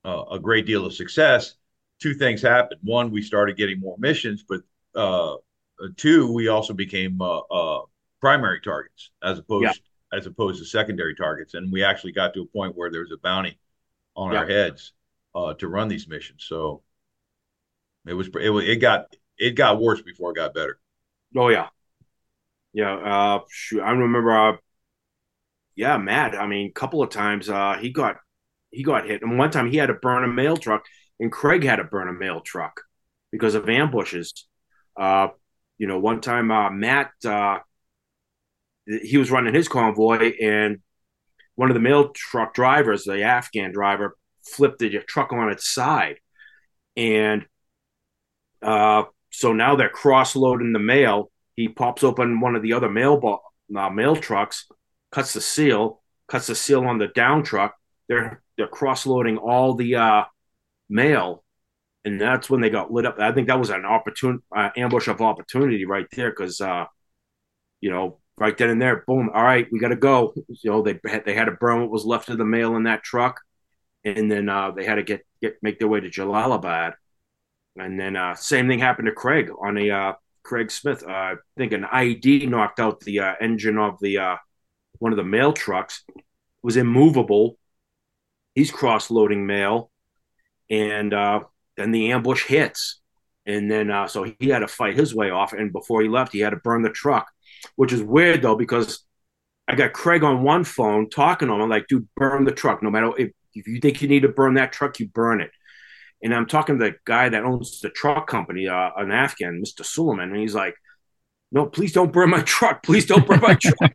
a 0.05 0.39
great 0.39 0.67
deal 0.67 0.85
of 0.85 0.95
success, 0.95 1.55
two 2.01 2.15
things 2.15 2.43
happened. 2.43 2.81
One, 2.83 3.11
we 3.11 3.23
started 3.23 3.57
getting 3.57 3.81
more 3.81 3.97
missions, 3.99 4.45
but 4.47 4.61
uh, 4.95 5.37
two, 5.97 6.33
we 6.33 6.49
also 6.49 6.75
became 6.75 7.21
uh, 7.21 7.39
uh 7.39 7.83
primary 8.21 8.61
targets 8.61 9.11
as 9.23 9.39
opposed 9.39 9.65
yeah. 9.65 10.19
as 10.19 10.27
opposed 10.27 10.59
to 10.59 10.65
secondary 10.65 11.15
targets, 11.15 11.55
and 11.55 11.71
we 11.73 11.83
actually 11.83 12.13
got 12.13 12.35
to 12.35 12.43
a 12.43 12.47
point 12.47 12.77
where 12.77 12.91
there 12.91 13.01
was 13.01 13.13
a 13.13 13.19
bounty 13.19 13.59
on 14.17 14.33
yeah. 14.33 14.39
our 14.39 14.47
heads 14.47 14.93
uh, 15.35 15.55
to 15.55 15.69
run 15.69 15.89
these 15.89 16.09
missions. 16.09 16.45
So 16.49 16.83
it 18.07 18.15
was 18.15 18.29
it, 18.41 18.51
was 18.51 18.67
it 18.67 18.77
got 18.77 19.15
it 19.39 19.53
got 19.53 19.81
worse 19.81 20.03
before 20.03 20.31
it 20.31 20.37
got 20.37 20.55
better. 20.55 20.79
Oh 21.37 21.49
yeah, 21.49 21.69
yeah. 22.73 22.95
Uh, 22.95 23.41
shoot, 23.51 23.81
I 23.81 23.91
remember. 23.91 24.59
yeah, 25.75 25.97
Matt. 25.99 26.35
I 26.35 26.47
mean, 26.47 26.69
a 26.69 26.73
couple 26.73 27.03
of 27.03 27.11
times 27.11 27.49
uh, 27.49 27.77
he 27.81 27.91
got 27.91 28.17
he 28.71 28.83
got 28.83 29.07
hit. 29.07 29.23
And 29.23 29.39
one 29.39 29.51
time 29.51 29.71
he 29.71 29.79
had 29.79 29.87
to 29.87 29.95
burn 29.95 30.25
a 30.25 30.29
mail 30.29 30.57
truck, 30.57 30.85
and 31.19 31.33
Craig 31.33 31.65
had 31.65 31.77
to 31.77 31.85
burn 31.85 32.09
a 32.09 32.13
mail 32.13 32.41
truck 32.41 32.83
because 33.33 33.55
of 33.55 33.69
ambushes. 33.69 34.47
Uh, 34.97 35.29
you 35.79 35.87
know, 35.87 35.99
one 35.99 36.21
time 36.21 36.51
uh, 36.51 36.71
Matt 36.71 37.11
uh, 37.25 37.59
he 38.87 39.17
was 39.17 39.31
running 39.31 39.55
his 39.55 39.69
convoy, 39.69 40.35
and 40.41 40.81
one 41.57 41.71
of 41.71 41.75
the 41.75 41.81
mail 41.81 42.11
truck 42.11 42.55
drivers, 42.55 43.05
the 43.05 43.23
Afghan 43.23 43.73
driver, 43.73 44.17
flipped 44.45 44.79
the 44.79 44.91
truck 45.07 45.33
on 45.33 45.51
its 45.51 45.69
side, 45.69 46.17
and 46.97 47.47
uh, 48.63 49.05
so 49.31 49.53
now 49.53 49.77
they're 49.77 49.89
cross 49.89 50.37
loading 50.37 50.73
the 50.73 50.79
mail. 50.79 51.31
He 51.57 51.69
pops 51.69 52.03
open 52.03 52.41
one 52.41 52.57
of 52.57 52.63
the 52.63 52.73
other 52.73 52.91
mail 52.91 53.19
bo- 53.19 53.43
uh, 53.77 53.91
mail 53.91 54.17
trucks, 54.17 54.67
cuts 55.11 55.33
the 55.33 55.41
seal, 55.41 56.03
cuts 56.29 56.47
the 56.47 56.55
seal 56.55 56.85
on 56.85 56.99
the 56.99 57.09
down 57.09 57.43
truck. 57.43 57.75
They're 58.09 58.43
they're 58.57 58.67
cross 58.67 59.07
loading 59.07 59.39
all 59.39 59.75
the 59.75 59.97
uh, 59.97 60.25
mail, 60.89 61.45
and 62.05 62.21
that's 62.21 62.49
when 62.49 62.61
they 62.61 62.71
got 62.71 62.93
lit 62.93 63.07
up. 63.07 63.19
I 63.19 63.33
think 63.33 63.49
that 63.49 63.59
was 63.59 63.71
an 63.71 63.85
opportune 63.85 64.43
uh, 64.55 64.71
ambush 64.77 65.09
of 65.09 65.21
opportunity 65.21 65.85
right 65.85 66.07
there 66.13 66.31
because 66.31 66.61
uh, 66.61 66.87
you 67.81 67.91
know 67.91 68.19
right 68.37 68.57
then 68.57 68.71
and 68.71 68.83
there, 68.83 69.05
boom, 69.07 69.31
all 69.33 69.43
right, 69.43 69.67
we 69.71 69.79
got 69.79 69.89
to 69.89 69.97
go. 69.97 70.35
You 70.49 70.71
know 70.71 70.83
they 70.83 70.99
had, 71.05 71.25
they 71.25 71.35
had 71.35 71.47
to 71.47 71.53
burn 71.53 71.81
what 71.81 71.91
was 71.91 72.05
left 72.05 72.29
of 72.29 72.39
the 72.39 72.45
mail 72.45 72.77
in 72.77 72.85
that 72.85 73.03
truck, 73.03 73.41
and 74.05 74.31
then 74.31 74.49
uh, 74.49 74.71
they 74.73 74.85
had 74.85 74.97
to 74.97 75.03
get 75.03 75.25
get 75.41 75.57
make 75.63 75.79
their 75.79 75.89
way 75.89 76.01
to 76.01 76.11
Jalalabad, 76.11 76.95
and 77.77 77.99
then 77.99 78.17
uh, 78.17 78.35
same 78.35 78.69
thing 78.69 78.79
happened 78.79 79.07
to 79.07 79.13
Craig 79.13 79.51
on 79.63 79.79
a 79.79 79.91
uh, 79.91 80.13
Craig 80.43 80.71
Smith. 80.71 81.05
Uh, 81.07 81.11
I 81.11 81.35
think 81.57 81.73
an 81.73 81.85
IED 81.85 82.49
knocked 82.49 82.81
out 82.81 83.01
the 83.01 83.21
uh, 83.21 83.35
engine 83.41 83.79
of 83.79 83.99
the 84.01 84.19
uh, 84.19 84.37
one 84.99 85.13
of 85.13 85.17
the 85.17 85.25
mail 85.25 85.53
trucks. 85.53 86.03
It 86.09 86.23
was 86.63 86.77
immovable 86.77 87.59
he's 88.55 88.71
cross 88.71 89.11
loading 89.11 89.47
mail, 89.47 89.91
and 90.71 91.13
then 91.77 91.91
the 91.91 92.13
ambush 92.13 92.45
hits, 92.45 93.01
and 93.47 93.71
then 93.71 94.09
so 94.09 94.23
he 94.23 94.49
had 94.49 94.61
to 94.61 94.69
fight 94.69 94.97
his 94.97 95.15
way 95.15 95.31
off. 95.31 95.53
And 95.53 95.73
before 95.73 96.03
he 96.03 96.09
left, 96.09 96.33
he 96.33 96.41
had 96.41 96.51
to 96.51 96.57
burn 96.57 96.83
the 96.83 96.91
truck, 96.91 97.34
which 97.77 97.93
is 97.93 98.03
weird 98.03 98.43
though 98.43 98.57
because 98.57 99.05
I 99.67 99.75
got 99.75 99.93
Craig 99.93 100.23
on 100.23 100.43
one 100.43 100.65
phone 100.65 101.09
talking 101.09 101.49
to 101.49 101.55
him. 101.55 101.61
I'm 101.61 101.71
like, 101.71 101.87
dude, 101.89 102.09
burn 102.17 102.45
the 102.45 102.53
truck. 102.53 102.83
No 102.83 102.91
matter 102.91 103.13
if, 103.19 103.33
if 103.55 103.67
you 103.67 103.81
think 103.81 104.03
you 104.03 104.09
need 104.09 104.23
to 104.23 104.29
burn 104.29 104.55
that 104.55 104.73
truck, 104.73 105.01
you 105.01 105.09
burn 105.09 105.41
it. 105.41 105.51
And 106.23 106.35
I'm 106.35 106.47
talking 106.47 106.79
to 106.79 106.85
the 106.85 106.97
guy 107.05 107.29
that 107.29 107.45
owns 107.45 107.81
the 107.81 107.91
truck 107.91 108.27
company, 108.27 108.69
uh, 108.69 108.91
an 108.97 109.11
Afghan, 109.11 109.63
Mr. 109.63 109.85
Suleiman, 109.85 110.31
and 110.31 110.41
he's 110.41 110.55
like, 110.55 110.75
no, 111.53 111.67
please 111.67 111.93
don't 111.93 112.13
burn 112.13 112.31
my 112.31 112.43
truck. 112.47 112.83
Please 112.83 113.07
don't 113.07 113.27
burn 113.27 113.41
my 113.41 113.55
truck. 113.61 113.93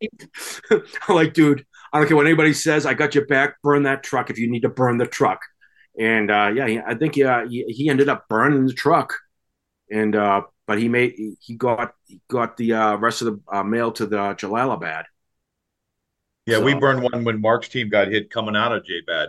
I'm 1.08 1.14
like, 1.14 1.34
dude, 1.34 1.64
I 1.92 1.98
don't 1.98 2.08
care 2.08 2.16
what 2.16 2.26
anybody 2.26 2.52
says. 2.52 2.86
I 2.86 2.94
got 2.94 3.14
your 3.14 3.26
back. 3.26 3.60
Burn 3.62 3.84
that 3.84 4.02
truck 4.02 4.30
if 4.30 4.38
you 4.38 4.50
need 4.50 4.62
to 4.62 4.68
burn 4.68 4.98
the 4.98 5.06
truck. 5.06 5.40
And 5.98 6.30
uh, 6.30 6.50
yeah, 6.54 6.82
I 6.86 6.94
think 6.94 7.16
yeah, 7.16 7.46
he, 7.48 7.64
he, 7.68 7.88
ended 7.88 8.08
up 8.08 8.26
burning 8.28 8.66
the 8.66 8.72
truck, 8.72 9.14
and 9.90 10.16
uh, 10.16 10.42
but 10.66 10.78
he 10.78 10.88
made 10.88 11.14
he 11.40 11.54
got 11.54 11.94
he 12.06 12.20
got 12.28 12.56
the 12.56 12.72
uh, 12.74 12.96
rest 12.96 13.22
of 13.22 13.26
the 13.26 13.56
uh, 13.56 13.62
mail 13.62 13.92
to 13.92 14.06
the 14.06 14.16
Jalalabad. 14.16 15.04
Yeah, 16.46 16.58
so. 16.58 16.64
we 16.64 16.74
burned 16.74 17.02
one 17.02 17.24
when 17.24 17.40
Mark's 17.40 17.68
team 17.68 17.88
got 17.88 18.08
hit 18.08 18.30
coming 18.30 18.56
out 18.56 18.72
of 18.72 18.84
JBAD. 18.84 19.28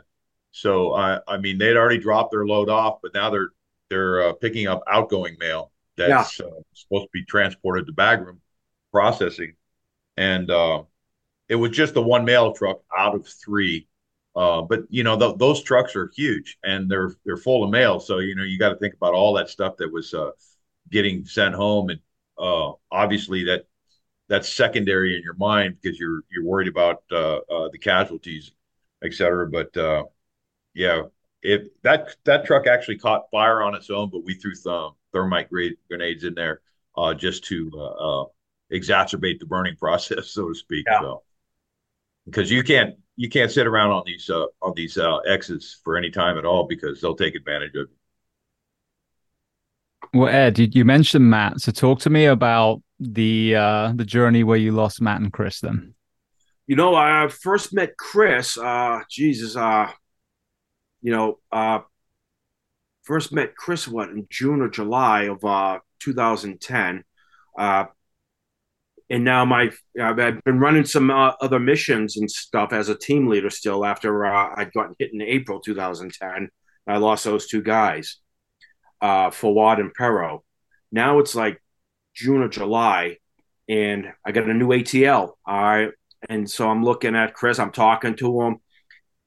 So 0.52 0.94
I 0.94 1.20
I 1.28 1.38
mean 1.38 1.57
they'd 1.57 1.78
already 1.78 1.99
dropped 1.99 2.32
their 2.32 2.45
load 2.45 2.70
off, 2.70 2.99
but 3.02 3.14
now 3.14 3.30
they're 3.30 3.49
they're 3.90 4.30
uh, 4.30 4.34
picking 4.34 4.68
up 4.68 4.84
outgoing 4.88 5.38
mail 5.40 5.72
that's 5.98 6.40
yeah. 6.40 6.45
Uh, 6.45 6.62
supposed 6.74 7.06
to 7.06 7.10
be 7.14 7.26
transported 7.26 7.88
to 7.88 7.94
Bagram 7.94 8.38
processing, 8.91 9.56
and 10.18 10.49
it 11.48 11.56
was 11.56 11.72
just 11.72 11.94
the 11.94 12.02
one 12.02 12.26
mail 12.26 12.53
truck 12.53 12.82
out 12.95 13.16
of 13.16 13.28
three. 13.28 13.88
Uh, 14.36 14.62
but 14.62 14.82
you 14.90 15.03
know 15.03 15.18
th- 15.18 15.38
those 15.38 15.64
trucks 15.64 15.95
are 15.95 16.12
huge 16.14 16.57
and 16.66 16.91
they're 16.91 17.14
they're 17.26 17.38
full 17.38 17.64
of 17.64 17.70
mail, 17.70 17.99
so 17.99 18.20
you 18.20 18.36
know 18.36 18.44
you 18.44 18.60
got 18.60 18.70
to 18.70 18.76
think 18.76 18.94
about 18.94 19.14
all 19.14 19.34
that 19.34 19.49
stuff 19.49 19.78
that 19.78 19.91
was 19.91 20.14
uh, 20.14 20.32
getting 20.95 21.26
sent 21.26 21.53
home, 21.53 21.89
and 21.89 21.99
uh, 22.39 22.72
obviously 22.89 23.43
that 23.43 23.65
that's 24.30 24.47
secondary 24.51 25.17
in 25.17 25.22
your 25.22 25.35
mind 25.35 25.76
because 25.81 25.99
you're 25.99 26.22
you're 26.31 26.45
worried 26.45 26.69
about 26.69 27.03
uh, 27.11 27.38
uh, 27.38 27.69
the 27.73 27.77
casualties, 27.77 28.51
et 29.03 29.13
cetera. 29.13 29.45
But 29.49 29.76
uh, 29.76 30.05
yeah, 30.73 31.03
if 31.43 31.63
that 31.84 32.15
that 32.23 32.45
truck 32.45 32.65
actually 32.65 32.97
caught 32.97 33.30
fire 33.30 33.61
on 33.61 33.76
its 33.76 33.89
own, 33.89 34.09
but 34.09 34.23
we 34.23 34.35
threw 34.35 34.55
some 34.55 34.93
thermite 35.11 35.49
grenades 35.49 36.23
in 36.23 36.34
there 36.34 36.61
just 37.17 37.43
to 37.45 38.30
exacerbate 38.72 39.39
the 39.39 39.45
burning 39.45 39.76
process, 39.80 40.30
so 40.30 40.47
to 40.47 40.55
speak. 40.55 40.85
Yeah. 40.89 41.01
So 41.01 41.23
because 42.26 42.49
you 42.49 42.63
can't 42.63 42.95
you 43.15 43.30
can't 43.30 43.51
sit 43.51 43.67
around 43.67 43.91
on 43.91 44.03
these 44.05 44.30
uh, 44.30 44.45
on 44.61 44.73
these 44.76 44.97
uh, 44.97 45.17
X's 45.19 45.80
for 45.84 45.97
any 45.97 46.09
time 46.09 46.38
at 46.38 46.45
all 46.45 46.67
because 46.67 47.01
they'll 47.01 47.15
take 47.15 47.35
advantage 47.35 47.76
of 47.76 47.89
you. 47.89 47.95
Well, 50.16 50.30
Ed, 50.30 50.58
you, 50.58 50.70
you 50.72 50.86
mentioned 50.86 51.30
Matt, 51.30 51.60
so 51.60 51.74
talk 51.74 52.00
to 52.00 52.10
me 52.10 52.24
about 52.24 52.82
the 53.02 53.54
uh, 53.54 53.92
the 53.94 54.06
journey 54.06 54.46
where 54.46 54.58
you 54.58 54.72
lost 54.72 55.02
Matt 55.02 55.20
and 55.20 55.34
Chris. 55.34 55.60
Then, 55.60 55.94
you 56.68 56.78
know, 56.78 56.96
I 56.96 57.28
first 57.28 57.74
met 57.74 57.98
Chris. 57.98 58.58
Uh, 58.58 59.02
Jesus, 59.10 59.58
uh, 59.58 59.92
you 61.02 61.12
know, 61.12 61.40
uh, 61.52 61.80
first 63.04 63.34
met 63.34 63.58
Chris 63.58 63.90
what 63.90 64.08
in 64.08 64.26
June 64.30 64.62
or 64.62 64.70
July 64.70 65.24
of 65.24 65.44
uh, 65.44 65.80
2010. 66.00 67.04
Uh, 67.60 67.86
and 69.10 69.26
now 69.26 69.44
my 69.44 69.70
I've 70.02 70.16
been 70.16 70.60
running 70.60 70.86
some 70.86 71.12
uh, 71.12 71.34
other 71.42 71.60
missions 71.60 72.16
and 72.16 72.32
stuff 72.32 72.72
as 72.72 72.88
a 72.88 72.96
team 72.96 73.28
leader 73.28 73.50
still 73.50 73.84
after 73.84 74.26
uh, 74.26 74.54
I'd 74.56 74.72
gotten 74.72 74.96
hit 74.98 75.12
in 75.14 75.22
April 75.22 75.60
2010. 75.60 76.48
I 76.88 76.98
lost 77.00 77.26
those 77.26 77.48
two 77.48 77.62
guys, 77.62 78.18
uh, 79.01 79.30
Fawad 79.30 79.80
and 79.80 79.93
Pero. 79.93 80.43
Now 80.91 81.19
it's 81.19 81.35
like 81.35 81.61
June 82.13 82.41
or 82.41 82.49
July, 82.49 83.17
and 83.67 84.13
I 84.26 84.31
got 84.31 84.49
a 84.49 84.53
new 84.53 84.69
ATL. 84.69 85.34
All 85.45 85.63
right, 85.63 85.91
and 86.30 86.49
so 86.49 86.69
I'm 86.69 86.84
looking 86.84 87.15
at 87.15 87.34
Chris. 87.34 87.59
I'm 87.59 87.72
talking 87.72 88.15
to 88.17 88.41
him, 88.41 88.57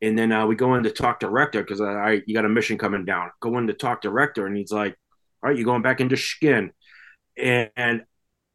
and 0.01 0.19
then 0.19 0.33
uh, 0.33 0.47
we 0.47 0.57
go 0.57 0.75
in 0.75 0.85
to 0.85 0.91
talk 0.91 1.21
to 1.21 1.31
Rector 1.31 1.63
because 1.63 1.81
I 1.81 2.23
you 2.27 2.35
got 2.35 2.45
a 2.45 2.49
mission 2.49 2.79
coming 2.79 3.05
down. 3.05 3.31
Go 3.41 3.59
in 3.59 3.67
to 3.67 3.75
talk 3.75 4.03
to 4.03 4.11
Rector, 4.11 4.47
and 4.47 4.57
he's 4.57 4.73
like, 4.73 4.97
"All 5.43 5.51
right, 5.51 5.57
you're 5.57 5.65
going 5.65 5.83
back 5.83 6.01
into 6.01 6.17
Shkin." 6.17 6.71
and, 7.39 7.71
and 7.77 8.03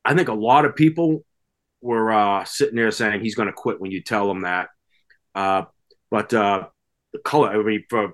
I 0.06 0.14
think 0.14 0.28
a 0.28 0.34
lot 0.34 0.66
of 0.66 0.76
people 0.76 1.24
were 1.82 2.12
uh, 2.12 2.44
sitting 2.46 2.76
there 2.76 2.92
saying 2.92 3.22
he's 3.22 3.36
going 3.36 3.48
to 3.48 3.54
quit 3.54 3.80
when 3.80 3.92
you 3.92 4.02
tell 4.02 4.30
him 4.30 4.42
that. 4.42 4.70
Uh, 5.34 5.64
but 6.12 6.34
uh, 6.34 6.68
the 7.12 7.20
color, 7.20 7.50
I 7.50 7.64
mean, 7.64 7.86
from 7.90 8.14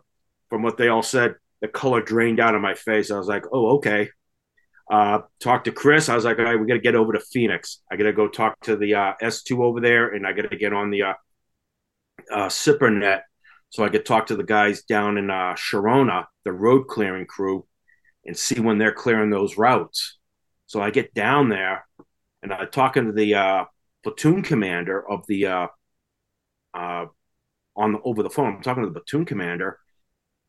from 0.49 0.63
what 0.63 0.77
they 0.77 0.88
all 0.88 1.03
said, 1.03 1.35
the 1.61 1.68
color 1.68 2.02
drained 2.02 2.40
out 2.40 2.56
of 2.56 2.61
my 2.61 2.73
face. 2.76 3.11
I 3.11 3.18
was 3.18 3.27
like, 3.27 3.45
"Oh, 3.52 3.77
okay." 3.77 4.10
Uh, 4.91 5.19
talked 5.40 5.65
to 5.65 5.72
Chris. 5.72 6.10
I 6.10 6.15
was 6.15 6.26
like, 6.26 6.40
"All 6.40 6.45
right, 6.45 6.60
we 6.60 6.68
got 6.68 6.73
to 6.76 6.80
get 6.80 6.95
over 6.95 7.14
to 7.14 7.19
Phoenix. 7.19 7.81
I 7.91 7.95
got 7.95 8.06
to 8.06 8.14
go 8.14 8.27
talk 8.27 8.60
to 8.61 8.76
the 8.76 8.95
uh, 8.95 9.14
S2 9.22 9.64
over 9.64 9.80
there, 9.81 10.10
and 10.10 10.26
I 10.26 10.34
got 10.34 10.49
to 10.49 10.57
get 10.57 10.73
on 10.73 10.90
the 10.90 11.03
uh, 11.03 11.14
uh, 12.31 12.48
SIPRNet 12.48 13.22
so 13.69 13.84
I 13.84 13.90
could 13.90 14.06
talk 14.06 14.27
to 14.27 14.36
the 14.36 14.44
guys 14.44 14.84
down 14.84 15.18
in 15.18 15.30
uh, 15.30 15.53
Sharana, 15.53 16.26
the 16.44 16.52
road 16.52 16.88
clearing 16.88 17.27
crew, 17.27 17.65
and 18.26 18.36
see 18.38 18.60
when 18.60 18.77
they're 18.77 18.91
clearing 18.91 19.30
those 19.30 19.57
routes. 19.57 20.18
So 20.65 20.81
I 20.81 20.90
get 20.90 21.14
down 21.14 21.49
there, 21.49 21.86
and 22.41 22.52
I'm 22.53 22.69
talking 22.69 23.06
to 23.06 23.11
the 23.11 23.36
uh, 23.36 23.65
platoon 24.03 24.41
commander 24.41 25.07
of 25.10 25.26
the 25.27 25.48
uh, 25.48 25.68
uh, 26.73 27.06
on 27.76 27.94
the, 27.94 27.99
over 28.03 28.23
the 28.23 28.30
phone. 28.30 28.56
I'm 28.56 28.61
talking 28.61 28.84
to 28.84 28.90
the 28.90 28.99
platoon 28.99 29.26
commander 29.26 29.80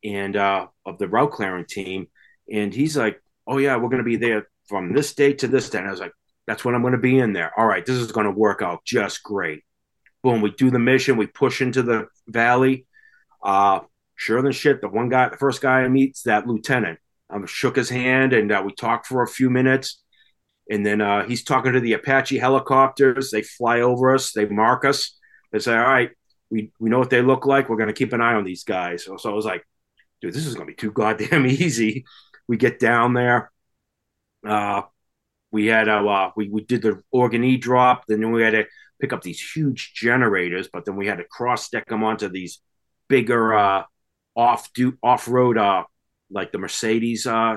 and 0.05 0.37
uh, 0.37 0.67
of 0.87 0.99
the 0.99 1.09
route 1.09 1.33
clearing 1.33 1.67
team, 1.67 2.09
and 2.51 2.73
he's 2.73 2.97
like, 2.97 3.23
"Oh 3.47 3.59
yeah, 3.59 3.77
we're 3.77 3.89
going 3.89 3.99
to 3.99 4.05
be 4.05 4.17
there 4.17 4.49
from 4.69 4.93
this 4.93 5.15
date 5.15 5.41
to 5.41 5.49
this 5.49 5.71
day." 5.71 5.79
And 5.79 5.89
I 5.89 5.91
was 5.91 6.01
like, 6.01 6.13
"That's 6.47 6.65
when 6.65 6.75
I'm 6.75 6.83
going 6.83 6.93
to 6.93 6.99
be 6.99 7.19
in 7.19 7.33
there." 7.33 7.53
All 7.59 7.67
right, 7.67 7.85
this 7.85 7.97
is 7.97 8.13
going 8.13 8.27
to 8.27 8.33
work 8.33 8.63
out 8.63 8.85
just 8.85 9.23
great. 9.23 9.63
Boom, 10.23 10.43
we 10.43 10.51
do 10.51 10.71
the 10.71 10.79
mission. 10.79 11.17
We 11.17 11.27
push 11.27 11.63
into 11.63 11.83
the 11.83 12.07
valley. 12.29 12.87
Uh, 13.43 13.81
sure 14.21 14.43
than 14.43 14.53
shit, 14.53 14.83
the 14.83 14.89
one 14.89 15.09
guy, 15.09 15.29
the 15.31 15.39
first 15.39 15.63
guy 15.63 15.81
I 15.81 15.89
meet's 15.89 16.23
that 16.25 16.47
lieutenant. 16.47 16.99
I 17.31 17.37
um, 17.37 17.47
shook 17.47 17.77
his 17.77 17.89
hand 17.89 18.33
and 18.33 18.53
uh, 18.53 18.63
we 18.65 18.75
talked 18.75 19.07
for 19.07 19.23
a 19.23 19.29
few 19.29 19.49
minutes. 19.49 20.03
And 20.69 20.85
then 20.85 21.01
uh, 21.01 21.27
he's 21.27 21.43
talking 21.43 21.73
to 21.73 21.81
the 21.81 21.95
Apache 21.95 22.39
helicopters. 22.39 23.31
They 23.31 23.43
fly 23.43 23.81
over 23.81 24.15
us, 24.15 24.33
they 24.33 24.45
mark 24.45 24.85
us. 24.85 25.17
They 25.53 25.59
say, 25.59 25.73
All 25.73 25.81
right, 25.81 26.11
we, 26.51 26.71
we 26.79 26.91
know 26.91 26.99
what 26.99 27.11
they 27.11 27.23
look 27.23 27.47
like. 27.47 27.69
We're 27.69 27.77
going 27.77 27.89
to 27.89 27.95
keep 27.95 28.13
an 28.13 28.21
eye 28.21 28.35
on 28.35 28.45
these 28.45 28.65
guys. 28.65 29.05
So, 29.05 29.17
so 29.17 29.31
I 29.31 29.35
was 29.35 29.45
like, 29.45 29.65
Dude, 30.21 30.35
this 30.35 30.47
is 30.47 30.55
going 30.55 30.67
to 30.67 30.73
be 30.73 30.77
too 30.77 30.93
goddamn 30.93 31.47
easy. 31.47 32.05
We 32.49 32.57
get 32.57 32.79
down 32.79 33.15
there. 33.15 33.51
Uh, 34.47 34.83
we 35.51 35.67
had 35.67 35.89
a, 35.89 35.97
uh, 35.97 36.31
we, 36.37 36.49
we 36.49 36.65
did 36.65 36.83
the 36.83 37.03
Organ 37.11 37.45
E 37.45 37.57
drop. 37.57 38.05
Then 38.07 38.31
we 38.33 38.43
had 38.43 38.53
to 38.53 38.67
pick 39.01 39.13
up 39.13 39.23
these 39.23 39.41
huge 39.41 39.95
generators, 39.95 40.69
but 40.73 40.85
then 40.85 40.97
we 40.97 41.07
had 41.07 41.19
to 41.19 41.25
cross 41.25 41.69
deck 41.71 41.89
them 41.89 42.05
onto 42.05 42.29
these 42.29 42.61
bigger 43.09 43.55
uh, 43.55 43.85
off 44.37 44.73
do 44.73 44.97
off 45.03 45.29
road 45.29 45.59
uh, 45.59 45.85
like 46.31 46.53
the 46.53 46.59
Mercedes 46.59 47.27
uh, 47.27 47.57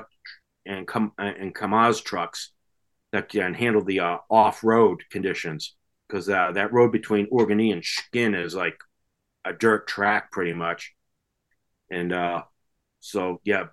and 0.66 0.86
come 0.86 1.12
and 1.18 1.54
Kamaz 1.54 2.02
trucks 2.02 2.50
that 3.12 3.28
can 3.28 3.54
handle 3.54 3.84
the 3.84 4.00
uh, 4.00 4.18
off 4.28 4.64
road 4.64 5.02
conditions 5.10 5.76
because 6.08 6.28
uh, 6.28 6.52
that 6.52 6.72
road 6.72 6.92
between 6.92 7.28
Organ 7.30 7.60
E 7.60 7.70
and 7.70 7.82
Shkin 7.82 8.34
is 8.34 8.54
like 8.54 8.76
a 9.44 9.52
dirt 9.52 9.86
track 9.86 10.32
pretty 10.32 10.52
much, 10.52 10.94
and 11.90 12.12
uh, 12.12 12.42
so 13.04 13.40
yeah, 13.44 13.64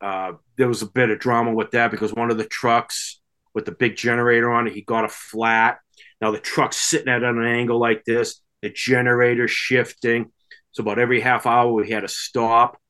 uh, 0.00 0.32
there 0.56 0.68
was 0.68 0.82
a 0.82 0.90
bit 0.90 1.10
of 1.10 1.18
drama 1.18 1.52
with 1.52 1.70
that 1.72 1.90
because 1.90 2.12
one 2.12 2.30
of 2.30 2.38
the 2.38 2.44
trucks 2.44 3.20
with 3.54 3.64
the 3.64 3.72
big 3.72 3.96
generator 3.96 4.50
on 4.52 4.66
it, 4.66 4.74
he 4.74 4.82
got 4.82 5.04
a 5.04 5.08
flat 5.08 5.78
now 6.20 6.30
the 6.30 6.38
truck's 6.38 6.76
sitting 6.76 7.12
at 7.12 7.22
an 7.22 7.44
angle 7.44 7.78
like 7.78 8.04
this, 8.04 8.40
the 8.62 8.70
generator 8.70 9.48
shifting. 9.48 10.32
So 10.72 10.82
about 10.82 10.98
every 10.98 11.20
half 11.20 11.46
hour 11.46 11.72
we 11.72 11.90
had 11.90 12.00
to 12.00 12.08
stop, 12.08 12.80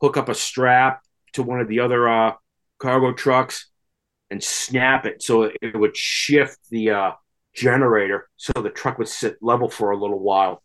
hook 0.00 0.16
up 0.16 0.28
a 0.28 0.34
strap 0.34 1.02
to 1.32 1.42
one 1.42 1.60
of 1.60 1.68
the 1.68 1.80
other 1.80 2.08
uh, 2.08 2.32
cargo 2.78 3.12
trucks, 3.12 3.68
and 4.30 4.42
snap 4.42 5.06
it 5.06 5.22
so 5.22 5.50
it 5.62 5.76
would 5.76 5.96
shift 5.96 6.58
the 6.70 6.90
uh, 6.90 7.12
generator 7.54 8.28
so 8.36 8.52
the 8.52 8.70
truck 8.70 8.98
would 8.98 9.08
sit 9.08 9.36
level 9.40 9.68
for 9.68 9.90
a 9.90 9.96
little 9.96 10.18
while. 10.18 10.62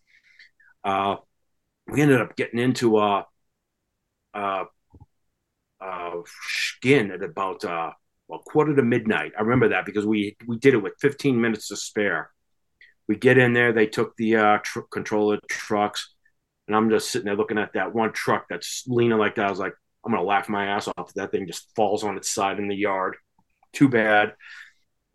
Uh, 0.83 1.17
we 1.87 2.01
ended 2.01 2.21
up 2.21 2.35
getting 2.35 2.59
into 2.59 2.97
uh, 2.97 3.23
uh, 4.33 4.65
uh, 5.79 6.15
Shkin 6.47 7.13
at 7.13 7.23
about 7.23 7.63
uh, 7.65 7.91
well, 8.27 8.39
quarter 8.39 8.75
to 8.75 8.83
midnight. 8.83 9.33
I 9.37 9.41
remember 9.41 9.69
that 9.69 9.85
because 9.85 10.05
we 10.05 10.37
we 10.47 10.57
did 10.57 10.73
it 10.73 10.81
with 10.83 10.93
15 11.01 11.39
minutes 11.39 11.67
to 11.69 11.75
spare. 11.75 12.31
We 13.07 13.15
get 13.15 13.37
in 13.37 13.53
there. 13.53 13.73
They 13.73 13.87
took 13.87 14.15
the 14.15 14.35
uh, 14.37 14.57
tr- 14.63 14.81
control 14.91 15.33
of 15.33 15.41
trucks, 15.49 16.13
and 16.67 16.75
I'm 16.75 16.89
just 16.89 17.09
sitting 17.09 17.25
there 17.25 17.35
looking 17.35 17.57
at 17.57 17.73
that 17.73 17.93
one 17.93 18.13
truck 18.13 18.45
that's 18.49 18.83
leaning 18.87 19.17
like 19.17 19.35
that. 19.35 19.47
I 19.47 19.49
was 19.49 19.59
like, 19.59 19.73
I'm 20.05 20.13
gonna 20.13 20.23
laugh 20.23 20.49
my 20.49 20.67
ass 20.67 20.87
off. 20.87 21.09
if 21.09 21.13
That 21.15 21.31
thing 21.31 21.47
just 21.47 21.75
falls 21.75 22.03
on 22.03 22.17
its 22.17 22.31
side 22.31 22.59
in 22.59 22.67
the 22.67 22.75
yard. 22.75 23.17
Too 23.73 23.89
bad. 23.89 24.33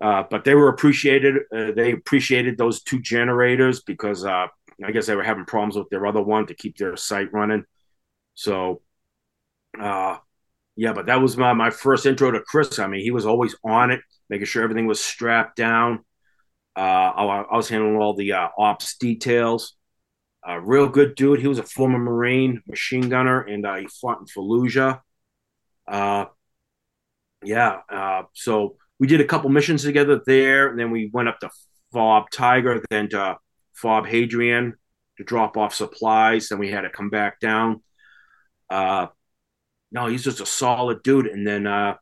Uh, 0.01 0.25
but 0.31 0.45
they 0.45 0.55
were 0.55 0.69
appreciated. 0.69 1.37
Uh, 1.55 1.73
they 1.73 1.93
appreciated 1.93 2.59
those 2.59 2.83
two 2.83 3.01
generators 3.01 3.81
because 3.81 4.25
uh, 4.25 4.47
I 4.85 4.91
guess 4.93 5.07
they 5.07 5.17
were 5.17 5.23
having 5.23 5.47
problems 5.47 5.77
with 5.77 5.89
their 5.89 6.07
other 6.07 6.23
one 6.23 6.47
to 6.49 6.55
keep 6.55 6.77
their 6.77 6.97
site 6.97 7.33
running. 7.33 7.65
So 8.35 8.83
uh, 9.81 10.19
yeah, 10.77 10.93
but 10.93 11.07
that 11.07 11.21
was 11.21 11.37
my, 11.37 11.53
my 11.55 11.71
first 11.71 12.07
intro 12.07 12.31
to 12.31 12.41
Chris. 12.41 12.79
I 12.79 12.87
mean, 12.87 13.01
he 13.01 13.11
was 13.11 13.27
always 13.27 13.57
on 13.65 13.91
it, 13.91 14.01
making 14.29 14.47
sure 14.47 14.63
everything 14.63 14.87
was 14.87 15.01
strapped 15.01 15.57
down. 15.57 16.05
Uh, 16.77 16.81
I, 16.81 17.25
I, 17.51 17.57
was 17.57 17.71
handling 17.71 17.97
all 17.97 18.15
the 18.15 18.35
uh, 18.35 18.49
ops 18.59 18.99
details. 18.99 19.75
Uh, 20.47 20.59
real 20.59 20.89
good 20.89 21.15
dude. 21.15 21.41
He 21.41 21.49
was 21.49 21.59
a 21.59 21.63
former 21.63 21.99
Marine 21.99 22.61
machine 22.67 23.09
gunner, 23.09 23.41
and 23.41 23.65
uh, 23.65 23.77
he 23.77 23.87
fought 23.87 24.21
in 24.21 24.27
Fallujah. 24.27 25.01
Uh, 25.89 26.27
yeah, 27.43 27.81
uh, 27.89 28.23
so 28.35 28.77
we 28.99 29.07
did 29.07 29.23
a 29.23 29.25
couple 29.25 29.49
missions 29.49 29.83
together 29.83 30.21
there, 30.27 30.69
and 30.69 30.79
then 30.79 30.91
we 30.91 31.11
went 31.13 31.29
up 31.29 31.41
to 31.41 31.51
Fob 31.93 32.31
Tiger, 32.31 32.83
then 32.91 33.09
to 33.11 33.39
Fob 33.73 34.07
Hadrian 34.07 34.75
to 35.17 35.25
drop 35.25 35.57
off 35.57 35.75
supplies. 35.75 36.49
Then 36.49 36.59
we 36.59 36.71
had 36.71 36.83
to 36.83 36.91
come 36.91 37.09
back 37.09 37.41
down. 37.41 37.83
Uh, 38.69 39.07
no, 39.91 40.07
he's 40.07 40.25
just 40.25 40.41
a 40.41 40.47
solid 40.47 41.03
dude. 41.03 41.27
And 41.27 41.47
then 41.47 41.67
uh, 41.67 41.97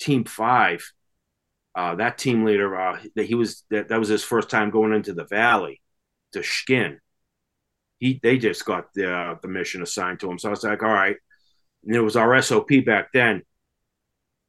Team 0.00 0.24
Five, 0.24 0.90
uh, 1.74 1.94
that 1.96 2.18
team 2.18 2.44
leader, 2.44 2.78
uh, 2.78 3.00
that 3.14 3.26
he 3.26 3.34
was 3.34 3.64
that, 3.70 3.88
that 3.88 3.98
was 3.98 4.08
his 4.08 4.24
first 4.24 4.50
time 4.50 4.70
going 4.70 4.92
into 4.92 5.14
the 5.14 5.24
Valley 5.24 5.80
to 6.32 6.40
Shkin. 6.40 6.98
He 7.98 8.20
they 8.22 8.38
just 8.38 8.64
got 8.64 8.92
the 8.94 9.10
uh, 9.10 9.34
the 9.40 9.48
mission 9.48 9.82
assigned 9.82 10.20
to 10.20 10.30
him, 10.30 10.38
so 10.38 10.48
I 10.48 10.50
was 10.50 10.64
like, 10.64 10.82
all 10.82 10.92
right. 10.92 11.16
And 11.84 11.94
it 11.94 12.00
was 12.00 12.16
our 12.16 12.40
SOP 12.42 12.68
back 12.84 13.12
then. 13.12 13.42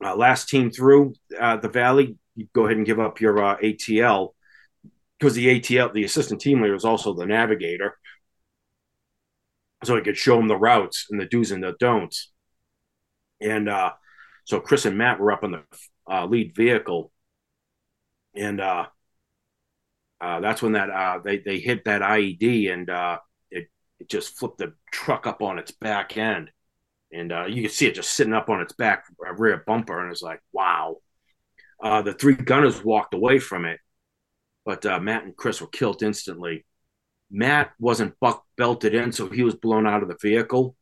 Uh, 0.03 0.15
last 0.15 0.49
team 0.49 0.69
through 0.71 1.13
uh, 1.39 1.57
the 1.57 1.69
Valley, 1.69 2.17
you 2.35 2.47
go 2.53 2.65
ahead 2.65 2.77
and 2.77 2.85
give 2.85 2.99
up 2.99 3.21
your 3.21 3.43
uh, 3.43 3.57
ATL 3.57 4.33
because 5.17 5.33
the 5.33 5.59
ATL, 5.59 5.93
the 5.93 6.03
assistant 6.03 6.41
team 6.41 6.61
leader, 6.61 6.75
is 6.75 6.85
also 6.85 7.13
the 7.13 7.25
navigator 7.25 7.97
so 9.83 9.95
I 9.95 10.01
could 10.01 10.17
show 10.17 10.37
them 10.37 10.47
the 10.47 10.57
routes 10.57 11.07
and 11.09 11.19
the 11.19 11.25
do's 11.25 11.51
and 11.51 11.63
the 11.63 11.75
don'ts. 11.79 12.31
And 13.39 13.69
uh, 13.69 13.93
so 14.45 14.59
Chris 14.59 14.85
and 14.85 14.97
Matt 14.97 15.19
were 15.19 15.31
up 15.31 15.43
on 15.43 15.51
the 15.51 15.63
uh, 16.11 16.25
lead 16.25 16.55
vehicle, 16.55 17.11
and 18.35 18.59
uh, 18.59 18.87
uh 20.19 20.39
that's 20.39 20.61
when 20.61 20.71
that 20.71 20.89
uh, 20.89 21.19
they 21.23 21.37
they 21.37 21.59
hit 21.59 21.85
that 21.85 22.01
IED 22.01 22.71
and 22.71 22.89
uh, 22.89 23.19
it 23.51 23.67
it 23.99 24.09
just 24.09 24.37
flipped 24.37 24.57
the 24.57 24.73
truck 24.91 25.27
up 25.27 25.41
on 25.41 25.59
its 25.59 25.71
back 25.71 26.17
end, 26.17 26.49
and 27.11 27.31
you 27.53 27.61
could 27.61 27.71
see 27.71 27.85
it 27.85 27.95
just 27.95 28.13
sitting 28.13 28.33
up 28.33 28.49
on 28.49 28.61
its 28.61 28.73
back 28.73 29.03
rear 29.37 29.63
bumper, 29.67 30.01
and 30.01 30.11
it's 30.11 30.23
like 30.23 30.41
wow. 30.51 30.97
the 31.81 32.15
three 32.17 32.35
gunners 32.35 32.83
walked 32.83 33.13
away 33.13 33.37
from 33.37 33.65
it, 33.65 33.79
but 34.65 34.83
Matt 35.03 35.25
and 35.25 35.35
Chris 35.35 35.61
were 35.61 35.67
killed 35.67 36.01
instantly 36.01 36.65
Matt 37.29 37.71
wasn't 37.79 38.19
buck 38.19 38.45
belted 38.57 38.93
in, 38.95 39.11
so 39.11 39.29
he 39.29 39.43
was 39.43 39.55
blown 39.55 39.85
out 39.85 40.03
of 40.03 40.09
the 40.09 40.17
vehicle. 40.21 40.75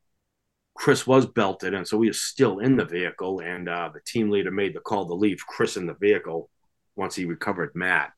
Chris 0.76 1.07
was 1.07 1.26
belted 1.26 1.73
in, 1.73 1.85
so 1.85 2.01
he 2.01 2.09
was 2.09 2.22
still 2.22 2.59
in 2.59 2.76
the 2.76 2.85
vehicle, 2.85 3.39
and 3.39 3.69
uh, 3.69 3.89
the 3.93 4.01
team 4.05 4.30
leader 4.30 4.51
made 4.51 4.76
the 4.76 4.81
call 4.81 5.07
to 5.07 5.13
leave 5.13 5.39
Chris 5.47 5.77
in 5.77 5.85
the 5.85 5.95
vehicle 5.95 6.49
once 6.95 7.15
he 7.15 7.26
recovered 7.26 7.72
Matt. 7.76 8.11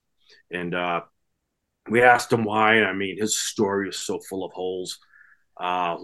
And 0.51 0.73
uh, 0.73 1.01
we 1.89 2.01
asked 2.01 2.33
him 2.33 2.43
why. 2.43 2.83
I 2.83 2.93
mean, 2.93 3.19
his 3.19 3.39
story 3.39 3.89
is 3.89 3.99
so 3.99 4.19
full 4.19 4.43
of 4.43 4.51
holes. 4.53 4.97
Uh, 5.55 5.97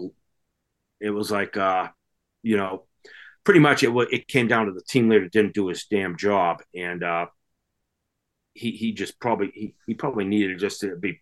it 1.00 1.10
was 1.10 1.30
like 1.30 1.56
uh, 1.56 1.88
you 2.42 2.56
know, 2.56 2.84
pretty 3.42 3.60
much 3.60 3.82
it 3.82 3.90
it 4.12 4.28
came 4.28 4.46
down 4.46 4.66
to 4.66 4.72
the 4.72 4.82
team 4.82 5.08
leader 5.08 5.28
didn't 5.28 5.54
do 5.54 5.68
his 5.68 5.86
damn 5.90 6.16
job, 6.16 6.62
and 6.74 7.02
uh, 7.02 7.26
he 8.52 8.72
he 8.72 8.92
just 8.92 9.18
probably 9.18 9.50
he, 9.54 9.74
he 9.86 9.94
probably 9.94 10.24
needed 10.24 10.58
just 10.58 10.80
to 10.82 10.96
be. 10.96 11.20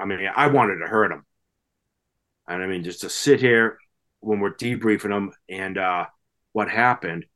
I 0.00 0.06
mean, 0.06 0.20
I 0.34 0.46
wanted 0.48 0.78
to 0.78 0.86
hurt 0.86 1.12
him, 1.12 1.24
and 2.48 2.62
I 2.62 2.66
mean 2.66 2.82
just 2.82 3.02
to 3.02 3.10
sit 3.10 3.40
here 3.40 3.78
when 4.20 4.40
we're 4.40 4.54
debriefing 4.54 5.14
him 5.14 5.32
and 5.48 5.78
uh, 5.78 6.06
what 6.52 6.70
happened, 6.70 7.26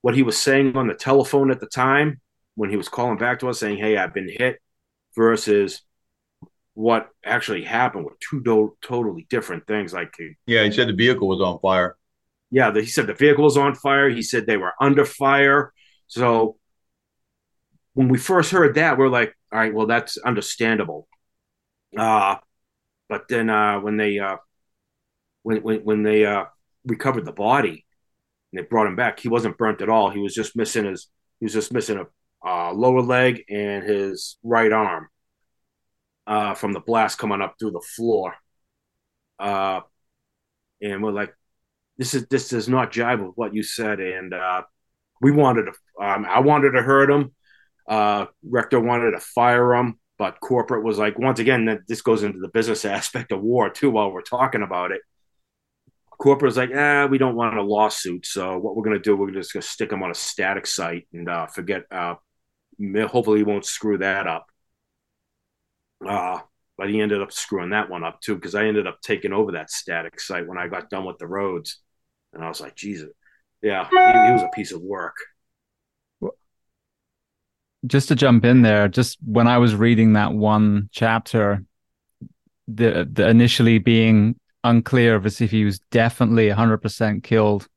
what 0.00 0.14
he 0.14 0.22
was 0.22 0.38
saying 0.38 0.76
on 0.76 0.86
the 0.86 0.94
telephone 0.94 1.50
at 1.50 1.60
the 1.60 1.66
time 1.66 2.20
when 2.54 2.70
he 2.70 2.76
was 2.76 2.88
calling 2.88 3.18
back 3.18 3.40
to 3.40 3.48
us 3.48 3.60
saying, 3.60 3.78
"Hey, 3.78 3.96
I've 3.96 4.14
been 4.14 4.28
hit," 4.28 4.60
versus 5.16 5.82
what 6.74 7.08
actually 7.24 7.64
happened 7.64 8.04
were 8.04 8.16
two 8.20 8.40
do- 8.40 8.76
totally 8.80 9.26
different 9.28 9.66
things. 9.66 9.92
Like, 9.92 10.14
yeah, 10.46 10.62
he 10.64 10.70
said 10.70 10.88
the 10.88 10.92
vehicle 10.92 11.26
was 11.26 11.40
on 11.40 11.58
fire. 11.58 11.96
Yeah, 12.50 12.70
the, 12.70 12.80
he 12.82 12.86
said 12.86 13.08
the 13.08 13.14
vehicle 13.14 13.44
was 13.44 13.56
on 13.56 13.74
fire. 13.74 14.08
He 14.08 14.22
said 14.22 14.46
they 14.46 14.56
were 14.56 14.72
under 14.80 15.04
fire. 15.04 15.72
So 16.06 16.56
when 17.94 18.08
we 18.08 18.16
first 18.16 18.52
heard 18.52 18.76
that, 18.76 18.96
we're 18.96 19.08
like, 19.08 19.34
all 19.52 19.58
right, 19.58 19.74
well, 19.74 19.86
that's 19.86 20.16
understandable. 20.18 21.08
Uh, 21.96 22.36
but 23.08 23.28
then 23.28 23.48
uh, 23.48 23.80
when 23.80 23.96
they 23.96 24.18
uh, 24.18 24.36
when 25.42 25.62
when 25.62 25.80
when 25.80 26.02
they 26.02 26.26
uh, 26.26 26.44
recovered 26.84 27.24
the 27.24 27.32
body 27.32 27.86
and 28.52 28.58
they 28.58 28.66
brought 28.66 28.86
him 28.86 28.96
back, 28.96 29.20
he 29.20 29.28
wasn't 29.28 29.58
burnt 29.58 29.80
at 29.80 29.88
all. 29.88 30.10
He 30.10 30.20
was 30.20 30.34
just 30.34 30.56
missing 30.56 30.84
his 30.84 31.08
he 31.40 31.46
was 31.46 31.52
just 31.52 31.72
missing 31.72 31.98
a 31.98 32.06
uh, 32.46 32.72
lower 32.72 33.02
leg 33.02 33.44
and 33.48 33.84
his 33.84 34.36
right 34.42 34.72
arm 34.72 35.08
uh, 36.26 36.54
from 36.54 36.72
the 36.72 36.80
blast 36.80 37.18
coming 37.18 37.40
up 37.40 37.56
through 37.58 37.72
the 37.72 37.84
floor. 37.96 38.34
Uh, 39.38 39.80
and 40.82 41.02
we're 41.02 41.12
like, 41.12 41.34
this 41.96 42.14
is 42.14 42.26
this 42.26 42.48
does 42.50 42.68
not 42.68 42.92
jive 42.92 43.24
with 43.24 43.34
what 43.34 43.54
you 43.54 43.62
said, 43.62 43.98
and 43.98 44.32
uh, 44.32 44.62
we 45.20 45.32
wanted 45.32 45.64
to. 45.64 45.72
Um, 46.04 46.26
I 46.26 46.40
wanted 46.40 46.72
to 46.72 46.82
hurt 46.82 47.10
him. 47.10 47.34
Uh, 47.88 48.26
Rector 48.48 48.78
wanted 48.78 49.12
to 49.12 49.20
fire 49.20 49.74
him, 49.74 49.98
but 50.18 50.40
corporate 50.40 50.84
was 50.84 50.98
like, 50.98 51.18
once 51.18 51.38
again, 51.38 51.66
that 51.66 51.86
this 51.86 52.02
goes 52.02 52.24
into 52.24 52.40
the 52.40 52.48
business 52.48 52.84
aspect 52.84 53.32
of 53.32 53.40
war 53.40 53.70
too. 53.70 53.90
While 53.90 54.12
we're 54.12 54.22
talking 54.22 54.62
about 54.62 54.90
it, 54.92 55.00
corporate 56.18 56.48
was 56.50 56.56
like, 56.56 56.70
ah, 56.74 57.06
we 57.06 57.18
don't 57.18 57.36
want 57.36 57.56
a 57.56 57.62
lawsuit. 57.62 58.26
So 58.26 58.58
what 58.58 58.76
we're 58.76 58.84
going 58.84 58.96
to 58.96 59.02
do, 59.02 59.16
we're 59.16 59.30
just 59.30 59.52
going 59.52 59.62
to 59.62 59.68
stick 59.68 59.92
him 59.92 60.02
on 60.02 60.10
a 60.10 60.14
static 60.14 60.66
site 60.66 61.06
and 61.12 61.28
uh, 61.28 61.46
forget. 61.46 61.84
Uh, 61.90 62.16
hopefully, 63.06 63.38
he 63.38 63.44
won't 63.44 63.64
screw 63.64 63.98
that 63.98 64.26
up. 64.26 64.46
Uh, 66.06 66.40
but 66.76 66.88
he 66.88 67.00
ended 67.00 67.20
up 67.20 67.32
screwing 67.32 67.70
that 67.70 67.90
one 67.90 68.04
up 68.04 68.20
too 68.20 68.36
because 68.36 68.54
I 68.54 68.66
ended 68.66 68.86
up 68.86 69.00
taking 69.02 69.32
over 69.32 69.52
that 69.52 69.70
static 69.70 70.20
site 70.20 70.46
when 70.46 70.58
I 70.58 70.68
got 70.68 70.90
done 70.90 71.04
with 71.04 71.18
the 71.18 71.26
roads, 71.26 71.80
and 72.32 72.44
I 72.44 72.48
was 72.48 72.60
like, 72.60 72.76
Jesus, 72.76 73.10
yeah, 73.62 73.88
he, 73.90 73.96
he 73.96 74.32
was 74.32 74.42
a 74.42 74.54
piece 74.54 74.72
of 74.72 74.80
work. 74.80 75.16
Just 77.86 78.08
to 78.08 78.16
jump 78.16 78.44
in 78.44 78.62
there, 78.62 78.88
just 78.88 79.18
when 79.24 79.46
I 79.46 79.58
was 79.58 79.74
reading 79.74 80.14
that 80.14 80.32
one 80.32 80.88
chapter, 80.92 81.64
the 82.66 83.08
the 83.10 83.28
initially 83.28 83.78
being 83.78 84.38
unclear 84.64 85.14
of 85.14 85.26
as 85.26 85.40
if 85.40 85.50
he 85.50 85.64
was 85.64 85.78
definitely 85.90 86.48
100% 86.48 87.22
killed 87.22 87.68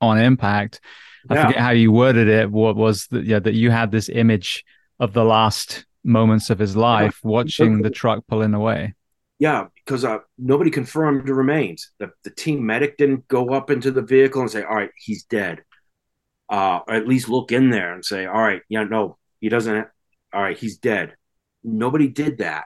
on 0.00 0.18
impact. 0.18 0.80
I 1.28 1.34
yeah. 1.34 1.46
forget 1.46 1.60
how 1.60 1.70
you 1.70 1.92
worded 1.92 2.28
it. 2.28 2.50
What 2.50 2.76
was 2.76 3.06
that? 3.08 3.24
Yeah, 3.24 3.38
that 3.40 3.54
you 3.54 3.70
had 3.70 3.90
this 3.90 4.08
image 4.08 4.64
of 4.98 5.12
the 5.12 5.24
last 5.24 5.84
moments 6.02 6.50
of 6.50 6.58
his 6.58 6.76
life 6.76 7.18
watching 7.22 7.82
the 7.82 7.90
truck 7.90 8.26
pulling 8.26 8.54
away. 8.54 8.94
Yeah, 9.38 9.66
because 9.74 10.04
uh, 10.04 10.18
nobody 10.38 10.70
confirmed 10.70 11.26
the 11.26 11.34
remains. 11.34 11.90
The, 11.98 12.10
the 12.24 12.30
team 12.30 12.64
medic 12.64 12.98
didn't 12.98 13.26
go 13.28 13.54
up 13.54 13.70
into 13.70 13.90
the 13.90 14.02
vehicle 14.02 14.42
and 14.42 14.50
say, 14.50 14.62
"All 14.62 14.76
right, 14.76 14.90
he's 14.96 15.24
dead," 15.24 15.62
uh, 16.50 16.80
or 16.86 16.94
at 16.94 17.08
least 17.08 17.28
look 17.28 17.50
in 17.50 17.70
there 17.70 17.94
and 17.94 18.04
say, 18.04 18.26
"All 18.26 18.40
right, 18.40 18.60
yeah, 18.68 18.84
no, 18.84 19.16
he 19.40 19.48
doesn't. 19.48 19.88
All 20.32 20.42
right, 20.42 20.58
he's 20.58 20.78
dead." 20.78 21.16
Nobody 21.62 22.08
did 22.08 22.38
that. 22.38 22.64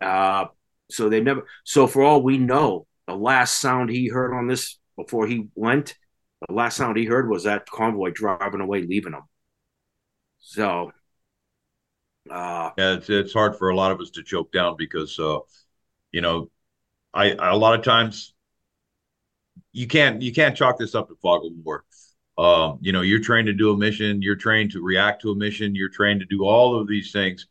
Uh, 0.00 0.46
so 0.90 1.08
they 1.08 1.20
never. 1.20 1.46
So 1.64 1.86
for 1.86 2.02
all 2.02 2.22
we 2.22 2.38
know, 2.38 2.86
the 3.06 3.14
last 3.14 3.60
sound 3.60 3.90
he 3.90 4.08
heard 4.08 4.34
on 4.34 4.46
this 4.46 4.78
before 4.96 5.26
he 5.26 5.48
went, 5.54 5.96
the 6.46 6.54
last 6.54 6.76
sound 6.76 6.96
he 6.96 7.04
heard 7.04 7.28
was 7.28 7.44
that 7.44 7.66
convoy 7.66 8.10
driving 8.10 8.60
away, 8.60 8.82
leaving 8.82 9.12
him. 9.12 9.22
So, 10.40 10.92
uh, 12.30 12.70
yeah, 12.76 12.94
it's, 12.94 13.10
it's 13.10 13.32
hard 13.32 13.56
for 13.56 13.70
a 13.70 13.76
lot 13.76 13.92
of 13.92 14.00
us 14.00 14.10
to 14.10 14.22
choke 14.22 14.52
down 14.52 14.76
because, 14.76 15.18
uh, 15.18 15.38
you 16.12 16.20
know, 16.20 16.50
I, 17.12 17.32
I 17.32 17.50
a 17.50 17.56
lot 17.56 17.78
of 17.78 17.84
times 17.84 18.34
you 19.72 19.86
can't 19.86 20.22
you 20.22 20.32
can't 20.32 20.56
chalk 20.56 20.78
this 20.78 20.94
up 20.94 21.08
to 21.08 21.16
fog 21.16 21.44
of 21.44 21.52
war. 21.64 21.84
Um, 22.38 22.78
you 22.80 22.92
know, 22.92 23.00
you're 23.00 23.18
trained 23.18 23.46
to 23.46 23.52
do 23.52 23.72
a 23.72 23.76
mission, 23.76 24.22
you're 24.22 24.36
trained 24.36 24.70
to 24.70 24.82
react 24.82 25.22
to 25.22 25.32
a 25.32 25.34
mission, 25.34 25.74
you're 25.74 25.88
trained 25.88 26.20
to 26.20 26.26
do 26.26 26.44
all 26.44 26.80
of 26.80 26.86
these 26.86 27.10
things, 27.10 27.48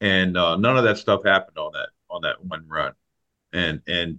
and 0.00 0.36
uh, 0.36 0.56
none 0.56 0.76
of 0.76 0.82
that 0.84 0.98
stuff 0.98 1.24
happened 1.24 1.56
on 1.56 1.72
that 1.72 1.90
on 2.10 2.22
that 2.22 2.44
one 2.44 2.66
run. 2.68 2.92
And 3.52 3.80
and 3.86 4.18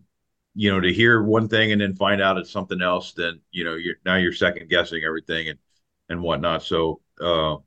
you 0.55 0.71
know, 0.71 0.79
to 0.79 0.93
hear 0.93 1.21
one 1.21 1.49
thing 1.49 1.73
and 1.73 1.81
then 1.81 1.95
find 1.95 2.21
out 2.21 2.37
it's 2.37 2.49
something 2.49 2.81
else, 2.81 3.11
then 3.11 3.41
you 3.51 3.65
know, 3.65 3.75
you're 3.75 3.95
now 4.05 4.15
you're 4.15 4.31
second 4.31 4.69
guessing 4.69 5.03
everything 5.03 5.49
and 5.49 5.59
and 6.07 6.21
whatnot. 6.21 6.63
So 6.63 7.01
uh, 7.19 7.57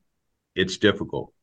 it's 0.54 0.78
difficult, 0.78 1.34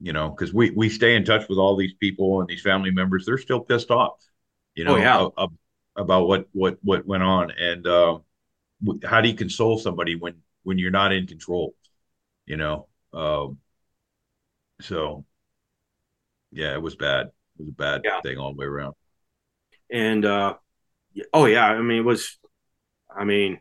you 0.00 0.12
know, 0.12 0.30
because 0.30 0.54
we 0.54 0.70
we 0.70 0.88
stay 0.88 1.16
in 1.16 1.24
touch 1.24 1.48
with 1.48 1.58
all 1.58 1.74
these 1.74 1.94
people 1.94 2.38
and 2.40 2.48
these 2.48 2.62
family 2.62 2.92
members. 2.92 3.26
They're 3.26 3.36
still 3.36 3.60
pissed 3.60 3.90
off, 3.90 4.24
you 4.76 4.84
know, 4.84 4.94
oh, 4.94 5.32
yeah. 5.38 5.46
about 5.96 6.28
what 6.28 6.46
what 6.52 6.78
what 6.82 7.04
went 7.04 7.24
on, 7.24 7.50
and 7.50 7.84
uh, 7.84 8.18
how 9.04 9.20
do 9.20 9.28
you 9.28 9.34
console 9.34 9.78
somebody 9.78 10.16
when 10.16 10.34
when 10.62 10.78
you're 10.78 10.90
not 10.90 11.12
in 11.12 11.26
control, 11.26 11.74
you 12.44 12.56
know? 12.56 12.88
Um, 13.12 13.58
so 14.80 15.24
yeah, 16.52 16.74
it 16.74 16.82
was 16.82 16.96
bad. 16.96 17.26
It 17.26 17.60
was 17.60 17.68
a 17.68 17.72
bad 17.72 18.02
yeah. 18.04 18.20
thing 18.20 18.38
all 18.38 18.52
the 18.52 18.58
way 18.58 18.66
around. 18.66 18.94
And 19.90 20.24
uh, 20.24 20.54
oh 21.32 21.46
yeah, 21.46 21.66
I 21.66 21.80
mean 21.80 21.98
it 21.98 22.04
was. 22.04 22.38
I 23.14 23.24
mean, 23.24 23.60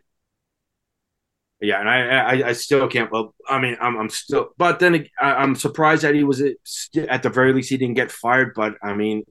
yeah, 1.61 1.79
and 1.79 1.89
I, 1.89 1.99
I, 1.99 2.47
I 2.49 2.53
still 2.53 2.87
can't. 2.87 3.11
Well, 3.11 3.33
I 3.47 3.59
mean, 3.59 3.77
I'm, 3.79 3.97
I'm 3.97 4.09
still, 4.09 4.49
but 4.57 4.79
then 4.79 5.07
I, 5.19 5.43
am 5.43 5.55
surprised 5.55 6.03
that 6.03 6.13
he 6.13 6.23
was 6.23 6.41
at 6.41 7.23
the 7.23 7.29
very 7.29 7.53
least 7.53 7.69
he 7.69 7.77
didn't 7.77 7.95
get 7.95 8.11
fired. 8.11 8.53
But 8.55 8.75
I 8.83 8.93
mean, 8.93 9.23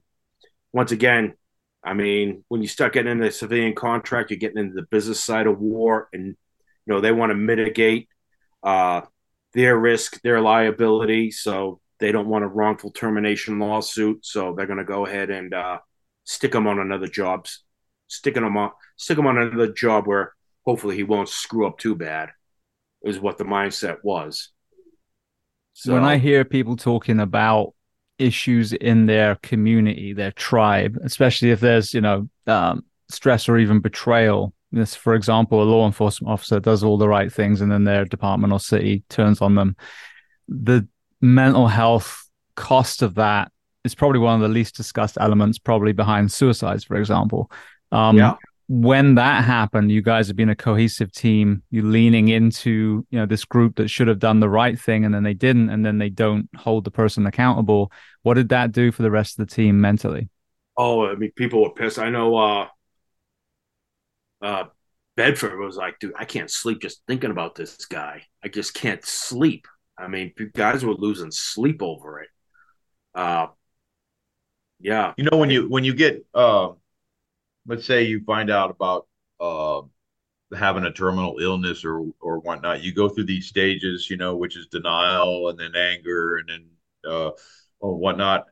once 0.72 0.92
again, 0.92 1.34
I 1.84 1.92
mean, 1.92 2.44
when 2.48 2.62
you 2.62 2.68
start 2.68 2.94
getting 2.94 3.12
into 3.12 3.26
a 3.26 3.32
civilian 3.32 3.74
contract, 3.74 4.30
you're 4.30 4.38
getting 4.38 4.58
into 4.58 4.74
the 4.74 4.86
business 4.90 5.22
side 5.22 5.46
of 5.46 5.60
war, 5.60 6.08
and 6.12 6.26
you 6.26 6.36
know 6.86 7.00
they 7.00 7.12
want 7.12 7.30
to 7.30 7.34
mitigate 7.34 8.08
uh, 8.62 9.02
their 9.52 9.78
risk, 9.78 10.20
their 10.22 10.40
liability. 10.40 11.30
So 11.30 11.80
they 12.00 12.10
don't 12.10 12.28
want 12.28 12.44
a 12.44 12.48
wrongful 12.48 12.90
termination 12.90 13.58
lawsuit, 13.58 14.24
so 14.24 14.54
they're 14.54 14.66
going 14.66 14.78
to 14.78 14.84
go 14.84 15.04
ahead 15.04 15.30
and 15.30 15.52
uh, 15.52 15.78
stick 16.24 16.52
them 16.52 16.66
on 16.66 16.78
another 16.78 17.06
job, 17.06 17.46
sticking 18.08 18.44
him 18.44 18.56
on, 18.56 18.70
stick 18.96 19.16
them 19.16 19.26
on 19.26 19.38
another 19.38 19.72
job 19.72 20.06
where 20.06 20.32
hopefully 20.64 20.96
he 20.96 21.02
won't 21.02 21.28
screw 21.28 21.66
up 21.66 21.78
too 21.78 21.94
bad. 21.94 22.30
Is 23.02 23.20
what 23.20 23.36
the 23.36 23.44
mindset 23.44 23.98
was. 24.02 24.50
So, 25.74 25.92
when 25.92 26.04
I 26.04 26.16
hear 26.16 26.46
people 26.46 26.76
talking 26.76 27.20
about 27.20 27.73
issues 28.18 28.72
in 28.72 29.06
their 29.06 29.36
community, 29.36 30.12
their 30.12 30.32
tribe, 30.32 30.98
especially 31.02 31.50
if 31.50 31.60
there's 31.60 31.94
you 31.94 32.00
know 32.00 32.28
um, 32.46 32.84
stress 33.10 33.48
or 33.48 33.58
even 33.58 33.80
betrayal. 33.80 34.52
This, 34.72 34.96
for 34.96 35.14
example, 35.14 35.62
a 35.62 35.64
law 35.64 35.86
enforcement 35.86 36.32
officer 36.32 36.58
does 36.58 36.82
all 36.82 36.98
the 36.98 37.08
right 37.08 37.32
things, 37.32 37.60
and 37.60 37.70
then 37.70 37.84
their 37.84 38.04
department 38.04 38.52
or 38.52 38.60
city 38.60 39.04
turns 39.08 39.40
on 39.40 39.54
them. 39.54 39.76
The 40.48 40.86
mental 41.20 41.68
health 41.68 42.28
cost 42.56 43.02
of 43.02 43.14
that 43.14 43.50
is 43.84 43.94
probably 43.94 44.18
one 44.18 44.34
of 44.34 44.40
the 44.40 44.48
least 44.48 44.76
discussed 44.76 45.16
elements, 45.20 45.58
probably 45.58 45.92
behind 45.92 46.32
suicides, 46.32 46.84
for 46.84 46.96
example. 46.96 47.50
Um, 47.92 48.16
yeah. 48.16 48.34
When 48.66 49.16
that 49.16 49.44
happened, 49.44 49.92
you 49.92 50.00
guys 50.00 50.28
have 50.28 50.36
been 50.36 50.48
a 50.48 50.56
cohesive 50.56 51.12
team. 51.12 51.62
You 51.70 51.82
leaning 51.82 52.28
into 52.28 53.06
you 53.10 53.18
know 53.18 53.26
this 53.26 53.44
group 53.44 53.76
that 53.76 53.88
should 53.88 54.08
have 54.08 54.18
done 54.18 54.40
the 54.40 54.48
right 54.48 54.78
thing, 54.78 55.04
and 55.04 55.14
then 55.14 55.22
they 55.22 55.34
didn't, 55.34 55.70
and 55.70 55.84
then 55.84 55.98
they 55.98 56.08
don't 56.08 56.48
hold 56.56 56.84
the 56.84 56.90
person 56.90 57.26
accountable. 57.26 57.92
What 58.22 58.34
did 58.34 58.48
that 58.50 58.72
do 58.72 58.90
for 58.90 59.02
the 59.02 59.10
rest 59.10 59.38
of 59.38 59.46
the 59.46 59.54
team 59.54 59.80
mentally? 59.80 60.30
Oh, 60.76 61.06
I 61.06 61.14
mean, 61.14 61.32
people 61.36 61.62
were 61.62 61.74
pissed. 61.74 61.98
I 61.98 62.10
know. 62.10 62.36
uh 62.36 62.68
uh 64.40 64.64
Bedford 65.16 65.58
was 65.58 65.76
like, 65.76 65.98
dude, 66.00 66.12
I 66.18 66.24
can't 66.24 66.50
sleep 66.50 66.80
just 66.82 67.02
thinking 67.06 67.30
about 67.30 67.54
this 67.54 67.86
guy. 67.86 68.22
I 68.42 68.48
just 68.48 68.74
can't 68.74 69.04
sleep. 69.04 69.68
I 69.96 70.08
mean, 70.08 70.32
guys 70.54 70.84
were 70.84 70.94
losing 70.94 71.30
sleep 71.30 71.82
over 71.82 72.20
it. 72.20 72.28
Uh, 73.14 73.46
yeah. 74.80 75.14
You 75.16 75.28
know, 75.30 75.38
when 75.38 75.50
you 75.50 75.68
when 75.68 75.84
you 75.84 75.94
get, 75.94 76.26
uh, 76.34 76.70
let's 77.66 77.84
say 77.86 78.04
you 78.04 78.22
find 78.24 78.50
out 78.50 78.70
about 78.70 79.06
uh, 79.40 79.82
having 80.56 80.84
a 80.84 80.92
terminal 80.92 81.38
illness 81.40 81.84
or 81.84 82.06
or 82.20 82.38
whatnot, 82.40 82.82
you 82.82 82.94
go 82.94 83.08
through 83.08 83.24
these 83.24 83.46
stages, 83.46 84.08
you 84.10 84.16
know, 84.16 84.36
which 84.36 84.56
is 84.56 84.66
denial 84.66 85.48
and 85.48 85.58
then 85.58 85.74
anger 85.76 86.36
and 86.36 86.48
then 86.48 87.10
uh, 87.10 87.30
whatnot. 87.80 88.46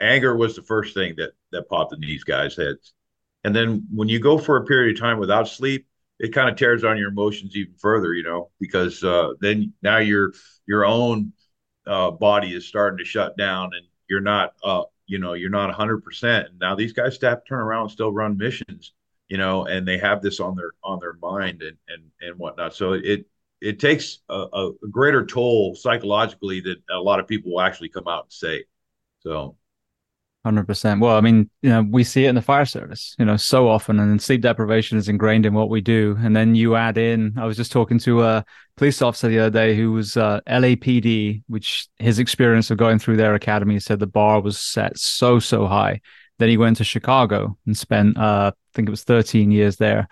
Anger 0.00 0.36
was 0.36 0.54
the 0.54 0.62
first 0.62 0.94
thing 0.94 1.14
that 1.16 1.32
that 1.52 1.68
popped 1.68 1.94
in 1.94 2.00
these 2.00 2.24
guys' 2.24 2.56
heads, 2.56 2.92
and 3.44 3.56
then 3.56 3.86
when 3.92 4.08
you 4.08 4.18
go 4.18 4.36
for 4.36 4.58
a 4.58 4.64
period 4.64 4.94
of 4.96 5.00
time 5.00 5.18
without 5.18 5.48
sleep, 5.48 5.86
it 6.18 6.34
kind 6.34 6.50
of 6.50 6.56
tears 6.56 6.84
on 6.84 6.98
your 6.98 7.08
emotions 7.08 7.56
even 7.56 7.74
further, 7.78 8.12
you 8.12 8.22
know, 8.22 8.50
because 8.60 9.02
uh, 9.02 9.30
then 9.40 9.72
now 9.82 9.98
your 9.98 10.32
your 10.66 10.84
own 10.84 11.32
uh, 11.86 12.10
body 12.10 12.54
is 12.54 12.66
starting 12.66 12.98
to 12.98 13.04
shut 13.04 13.36
down, 13.38 13.70
and 13.74 13.86
you're 14.08 14.20
not, 14.20 14.52
uh, 14.62 14.82
you 15.06 15.18
know, 15.18 15.34
you're 15.34 15.50
not 15.50 15.68
100. 15.68 16.02
percent 16.02 16.48
now 16.60 16.74
these 16.74 16.92
guys 16.92 17.18
to 17.18 17.40
turn 17.48 17.60
around 17.60 17.82
and 17.82 17.90
still 17.90 18.12
run 18.12 18.36
missions, 18.36 18.92
you 19.28 19.38
know, 19.38 19.66
and 19.66 19.86
they 19.86 19.98
have 19.98 20.22
this 20.22 20.40
on 20.40 20.56
their 20.56 20.72
on 20.84 20.98
their 21.00 21.14
mind 21.14 21.62
and 21.62 21.76
and 21.88 22.02
and 22.20 22.38
whatnot. 22.38 22.74
So 22.74 22.94
it 22.94 23.26
it 23.60 23.80
takes 23.80 24.18
a, 24.28 24.34
a 24.52 24.72
greater 24.90 25.24
toll 25.24 25.74
psychologically 25.74 26.60
that 26.60 26.76
a 26.90 26.98
lot 26.98 27.20
of 27.20 27.26
people 27.26 27.52
will 27.52 27.60
actually 27.60 27.88
come 27.88 28.08
out 28.08 28.24
and 28.24 28.32
say. 28.32 28.64
So 29.20 29.56
Hundred 30.46 30.68
percent. 30.68 31.00
Well, 31.00 31.16
I 31.16 31.20
mean, 31.22 31.50
you 31.60 31.70
know, 31.70 31.84
we 31.90 32.04
see 32.04 32.26
it 32.26 32.28
in 32.28 32.36
the 32.36 32.40
fire 32.40 32.66
service, 32.66 33.16
you 33.18 33.24
know, 33.24 33.36
so 33.36 33.68
often, 33.68 33.98
and 33.98 34.22
sleep 34.22 34.42
deprivation 34.42 34.96
is 34.96 35.08
ingrained 35.08 35.44
in 35.44 35.54
what 35.54 35.70
we 35.70 35.80
do. 35.80 36.16
And 36.20 36.36
then 36.36 36.54
you 36.54 36.76
add 36.76 36.98
in. 36.98 37.34
I 37.36 37.46
was 37.46 37.56
just 37.56 37.72
talking 37.72 37.98
to 37.98 38.22
a 38.22 38.44
police 38.76 39.02
officer 39.02 39.26
the 39.26 39.40
other 39.40 39.50
day 39.50 39.74
who 39.74 39.90
was 39.90 40.16
uh, 40.16 40.38
LAPD, 40.46 41.42
which 41.48 41.88
his 41.96 42.20
experience 42.20 42.70
of 42.70 42.78
going 42.78 43.00
through 43.00 43.16
their 43.16 43.34
academy 43.34 43.80
said 43.80 43.98
the 43.98 44.06
bar 44.06 44.40
was 44.40 44.56
set 44.56 44.96
so 44.96 45.40
so 45.40 45.66
high. 45.66 46.00
Then 46.38 46.48
he 46.48 46.56
went 46.56 46.76
to 46.76 46.84
Chicago 46.84 47.58
and 47.66 47.76
spent, 47.76 48.16
uh, 48.16 48.52
I 48.54 48.72
think 48.72 48.86
it 48.86 48.92
was 48.92 49.02
13 49.02 49.50
years 49.50 49.78
there. 49.78 50.06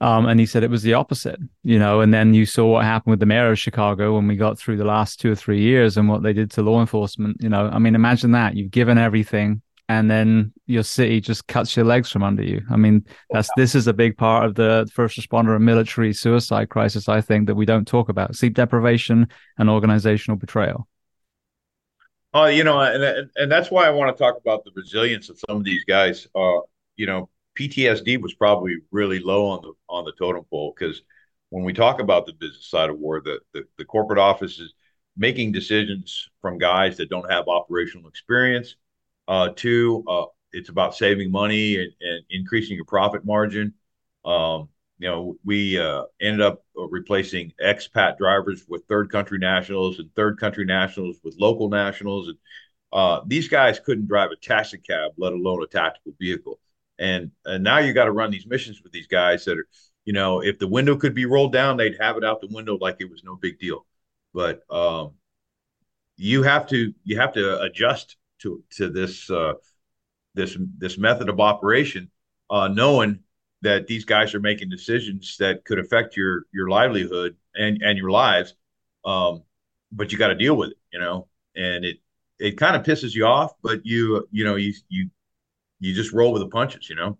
Um, 0.00 0.26
and 0.26 0.38
he 0.38 0.46
said 0.46 0.62
it 0.62 0.70
was 0.70 0.84
the 0.84 0.94
opposite, 0.94 1.40
you 1.64 1.78
know. 1.78 2.00
And 2.00 2.14
then 2.14 2.32
you 2.32 2.46
saw 2.46 2.66
what 2.66 2.84
happened 2.84 3.10
with 3.10 3.20
the 3.20 3.26
mayor 3.26 3.50
of 3.50 3.58
Chicago 3.58 4.14
when 4.14 4.28
we 4.28 4.36
got 4.36 4.58
through 4.58 4.76
the 4.76 4.84
last 4.84 5.18
two 5.18 5.32
or 5.32 5.34
three 5.34 5.60
years 5.60 5.96
and 5.96 6.08
what 6.08 6.22
they 6.22 6.32
did 6.32 6.50
to 6.52 6.62
law 6.62 6.80
enforcement. 6.80 7.38
You 7.40 7.48
know, 7.48 7.68
I 7.68 7.78
mean, 7.78 7.96
imagine 7.96 8.30
that 8.32 8.54
you've 8.54 8.70
given 8.70 8.96
everything, 8.96 9.60
and 9.88 10.08
then 10.08 10.52
your 10.66 10.84
city 10.84 11.20
just 11.20 11.48
cuts 11.48 11.76
your 11.76 11.84
legs 11.84 12.12
from 12.12 12.22
under 12.22 12.44
you. 12.44 12.62
I 12.70 12.76
mean, 12.76 13.04
that's 13.30 13.50
this 13.56 13.74
is 13.74 13.88
a 13.88 13.92
big 13.92 14.16
part 14.16 14.44
of 14.44 14.54
the 14.54 14.88
first 14.94 15.18
responder 15.18 15.56
and 15.56 15.64
military 15.64 16.12
suicide 16.12 16.68
crisis. 16.68 17.08
I 17.08 17.20
think 17.20 17.48
that 17.48 17.56
we 17.56 17.66
don't 17.66 17.86
talk 17.86 18.08
about 18.08 18.36
sleep 18.36 18.54
deprivation 18.54 19.26
and 19.58 19.68
organizational 19.68 20.36
betrayal. 20.36 20.86
Oh, 22.34 22.42
uh, 22.42 22.46
you 22.46 22.62
know, 22.62 22.78
and 22.80 23.30
and 23.34 23.50
that's 23.50 23.70
why 23.70 23.86
I 23.86 23.90
want 23.90 24.16
to 24.16 24.22
talk 24.22 24.36
about 24.36 24.64
the 24.64 24.70
resilience 24.76 25.28
of 25.30 25.40
some 25.48 25.56
of 25.56 25.64
these 25.64 25.82
guys. 25.84 26.28
Uh, 26.34 26.60
you 26.96 27.06
know, 27.06 27.30
PTSD 27.58 28.20
was 28.20 28.34
probably 28.34 28.76
really 28.90 29.18
low 29.18 29.48
on 29.48 29.62
the 29.62 29.72
on 29.88 30.04
the 30.04 30.12
totem 30.12 30.44
pole 30.50 30.74
because 30.78 31.02
when 31.50 31.64
we 31.64 31.72
talk 31.72 32.00
about 32.00 32.26
the 32.26 32.32
business 32.34 32.68
side 32.68 32.90
of 32.90 32.98
war, 32.98 33.20
the, 33.20 33.40
the, 33.54 33.64
the 33.78 33.84
corporate 33.84 34.18
office 34.18 34.58
is 34.58 34.74
making 35.16 35.52
decisions 35.52 36.28
from 36.40 36.58
guys 36.58 36.96
that 36.98 37.10
don't 37.10 37.30
have 37.30 37.48
operational 37.48 38.08
experience. 38.08 38.76
Uh, 39.26 39.48
two, 39.54 40.04
uh, 40.08 40.26
it's 40.52 40.68
about 40.68 40.94
saving 40.94 41.30
money 41.30 41.76
and, 41.76 41.92
and, 42.00 42.24
increasing 42.30 42.76
your 42.76 42.84
profit 42.84 43.24
margin. 43.24 43.74
Um, 44.24 44.68
you 44.98 45.08
know, 45.08 45.36
we 45.44 45.78
uh, 45.78 46.04
ended 46.20 46.40
up 46.40 46.64
replacing 46.74 47.52
expat 47.62 48.18
drivers 48.18 48.64
with 48.68 48.84
third 48.88 49.10
country 49.10 49.38
nationals 49.38 49.98
and 49.98 50.10
third 50.14 50.38
country 50.38 50.64
nationals 50.64 51.16
with 51.22 51.36
local 51.38 51.68
nationals. 51.68 52.28
And 52.28 52.38
uh, 52.92 53.20
these 53.26 53.48
guys 53.48 53.80
couldn't 53.80 54.08
drive 54.08 54.30
a 54.30 54.36
taxi 54.36 54.78
cab, 54.78 55.12
let 55.16 55.32
alone 55.32 55.62
a 55.62 55.66
tactical 55.66 56.14
vehicle. 56.18 56.58
And, 56.98 57.30
and 57.44 57.62
now 57.62 57.78
you 57.78 57.92
got 57.92 58.06
to 58.06 58.12
run 58.12 58.30
these 58.30 58.46
missions 58.46 58.82
with 58.82 58.92
these 58.92 59.06
guys 59.06 59.44
that 59.44 59.58
are, 59.58 59.68
you 60.04 60.12
know, 60.12 60.42
if 60.42 60.58
the 60.58 60.66
window 60.66 60.96
could 60.96 61.14
be 61.14 61.26
rolled 61.26 61.52
down, 61.52 61.76
they'd 61.76 62.00
have 62.00 62.16
it 62.16 62.24
out 62.24 62.40
the 62.40 62.48
window 62.50 62.78
like 62.80 62.96
it 63.00 63.10
was 63.10 63.22
no 63.24 63.36
big 63.36 63.58
deal. 63.58 63.86
But 64.32 64.62
um, 64.70 65.12
you 66.16 66.42
have 66.42 66.66
to 66.68 66.92
you 67.04 67.18
have 67.18 67.32
to 67.34 67.60
adjust 67.62 68.16
to 68.40 68.62
to 68.76 68.88
this 68.90 69.30
uh, 69.30 69.54
this 70.34 70.56
this 70.78 70.98
method 70.98 71.28
of 71.28 71.40
operation, 71.40 72.10
uh, 72.50 72.68
knowing 72.68 73.20
that 73.62 73.86
these 73.86 74.04
guys 74.04 74.34
are 74.34 74.40
making 74.40 74.68
decisions 74.68 75.36
that 75.38 75.64
could 75.64 75.78
affect 75.78 76.16
your 76.16 76.44
your 76.52 76.68
livelihood 76.68 77.36
and 77.54 77.82
and 77.82 77.98
your 77.98 78.10
lives. 78.10 78.54
Um, 79.04 79.42
but 79.92 80.12
you 80.12 80.18
got 80.18 80.28
to 80.28 80.34
deal 80.34 80.56
with 80.56 80.70
it, 80.70 80.78
you 80.92 80.98
know, 80.98 81.28
and 81.56 81.84
it 81.84 81.98
it 82.38 82.58
kind 82.58 82.76
of 82.76 82.82
pisses 82.82 83.14
you 83.14 83.26
off, 83.26 83.52
but 83.62 83.84
you 83.84 84.26
you 84.30 84.44
know 84.44 84.56
you 84.56 84.72
you 84.88 85.10
you 85.80 85.94
just 85.94 86.12
roll 86.12 86.32
with 86.32 86.42
the 86.42 86.48
punches, 86.48 86.88
you 86.88 86.96
know. 86.96 87.18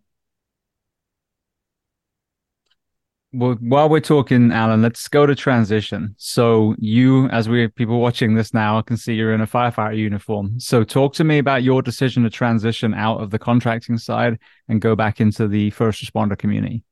Well, 3.30 3.56
while 3.60 3.90
we're 3.90 4.00
talking, 4.00 4.50
Allan, 4.52 4.80
let's 4.80 5.06
go 5.06 5.26
to 5.26 5.34
transition. 5.34 6.14
So 6.16 6.74
you, 6.78 7.28
as 7.28 7.46
we 7.46 7.68
people 7.68 8.00
watching 8.00 8.34
this 8.34 8.54
now, 8.54 8.78
I 8.78 8.82
can 8.82 8.96
see 8.96 9.12
you're 9.12 9.34
in 9.34 9.42
a 9.42 9.46
firefighter 9.46 9.98
uniform. 9.98 10.58
So 10.58 10.82
talk 10.82 11.12
to 11.14 11.24
me 11.24 11.36
about 11.36 11.62
your 11.62 11.82
decision 11.82 12.22
to 12.22 12.30
transition 12.30 12.94
out 12.94 13.20
of 13.20 13.30
the 13.30 13.38
contracting 13.38 13.98
side 13.98 14.38
and 14.66 14.80
go 14.80 14.96
back 14.96 15.20
into 15.20 15.46
the 15.46 15.68
first 15.70 16.02
responder 16.02 16.38
community. 16.38 16.84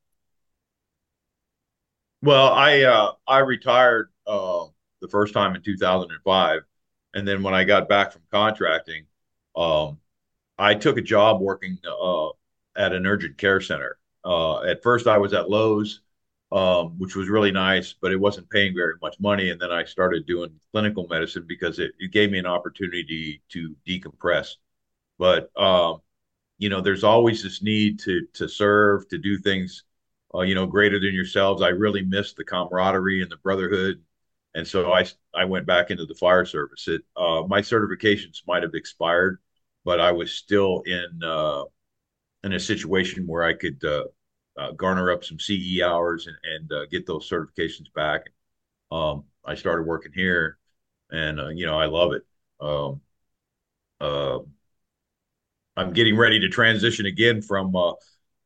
Well, 2.21 2.53
I 2.53 2.83
uh, 2.83 3.13
I 3.27 3.39
retired 3.39 4.11
uh, 4.27 4.67
the 5.01 5.09
first 5.09 5.33
time 5.33 5.55
in 5.55 5.63
2005, 5.63 6.61
and 7.15 7.27
then 7.27 7.43
when 7.43 7.55
I 7.55 7.65
got 7.65 7.89
back 7.89 8.13
from 8.13 8.23
contracting, 8.31 9.07
um, 9.55 10.01
I 10.59 10.75
took 10.75 10.97
a 10.99 11.03
job 11.03 11.41
working 11.41 11.79
uh, 11.87 12.29
at 12.77 12.93
an 12.93 13.07
urgent 13.07 13.39
care 13.39 13.61
center. 13.61 13.99
Uh, 14.25 14.63
at 14.63 14.83
first, 14.83 15.07
I 15.07 15.19
was 15.19 15.33
at 15.33 15.51
Lowe's, 15.51 16.01
um, 16.53 16.99
which 16.99 17.17
was 17.17 17.29
really 17.29 17.53
nice, 17.53 17.93
but 17.93 18.13
it 18.13 18.21
wasn't 18.21 18.51
paying 18.51 18.75
very 18.75 18.95
much 19.03 19.19
money. 19.21 19.51
And 19.51 19.61
then 19.61 19.71
I 19.71 19.85
started 19.85 20.27
doing 20.27 20.59
clinical 20.73 21.07
medicine 21.09 21.45
because 21.47 21.79
it, 21.79 21.93
it 21.99 22.13
gave 22.13 22.31
me 22.31 22.39
an 22.39 22.47
opportunity 22.47 23.43
to 23.51 23.75
decompress. 23.87 24.57
But 25.19 25.51
um, 25.61 26.01
you 26.59 26.69
know, 26.69 26.81
there's 26.81 27.05
always 27.05 27.43
this 27.43 27.63
need 27.63 28.01
to 28.01 28.27
to 28.35 28.49
serve, 28.49 29.09
to 29.09 29.19
do 29.19 29.39
things, 29.39 29.85
uh, 30.35 30.41
you 30.43 30.55
know, 30.55 30.67
greater 30.67 30.99
than 31.01 31.15
yourselves. 31.15 31.63
I 31.63 31.69
really 31.69 32.03
missed 32.03 32.37
the 32.37 32.45
camaraderie 32.45 33.23
and 33.23 33.31
the 33.31 33.37
brotherhood, 33.39 34.03
and 34.55 34.67
so 34.67 34.93
I 34.93 35.07
I 35.35 35.45
went 35.45 35.67
back 35.67 35.91
into 35.91 36.07
the 36.07 36.15
fire 36.15 36.45
service. 36.45 36.89
It 36.89 37.03
uh, 37.17 37.43
my 37.49 37.61
certifications 37.63 38.43
might 38.47 38.63
have 38.63 38.75
expired 38.75 39.39
but 39.87 40.01
I 40.01 40.11
was 40.11 40.33
still 40.33 40.83
in 40.85 41.23
uh, 41.25 41.63
in 42.43 42.53
a 42.53 42.61
situation 42.61 43.25
where 43.27 43.45
I 43.45 43.55
could 43.55 43.83
uh, 43.85 44.05
uh, 44.59 44.73
garner 44.73 45.13
up 45.13 45.25
some 45.25 45.39
CE 45.39 45.81
hours 45.81 46.27
and, 46.27 46.37
and 46.55 46.73
uh, 46.73 46.87
get 46.87 47.07
those 47.07 47.31
certifications 47.31 47.93
back. 47.95 48.23
Um, 48.91 49.25
I 49.45 49.55
started 49.55 49.85
working 49.87 50.13
here, 50.13 50.59
and 51.13 51.41
uh, 51.41 51.49
you 51.51 51.67
know 51.67 51.79
I 51.79 51.87
love 51.87 52.13
it. 52.13 52.23
Um, 52.61 53.01
uh, 54.01 54.41
I'm 55.77 55.93
getting 55.93 56.17
ready 56.17 56.41
to 56.41 56.49
transition 56.49 57.07
again 57.07 57.41
from 57.41 57.73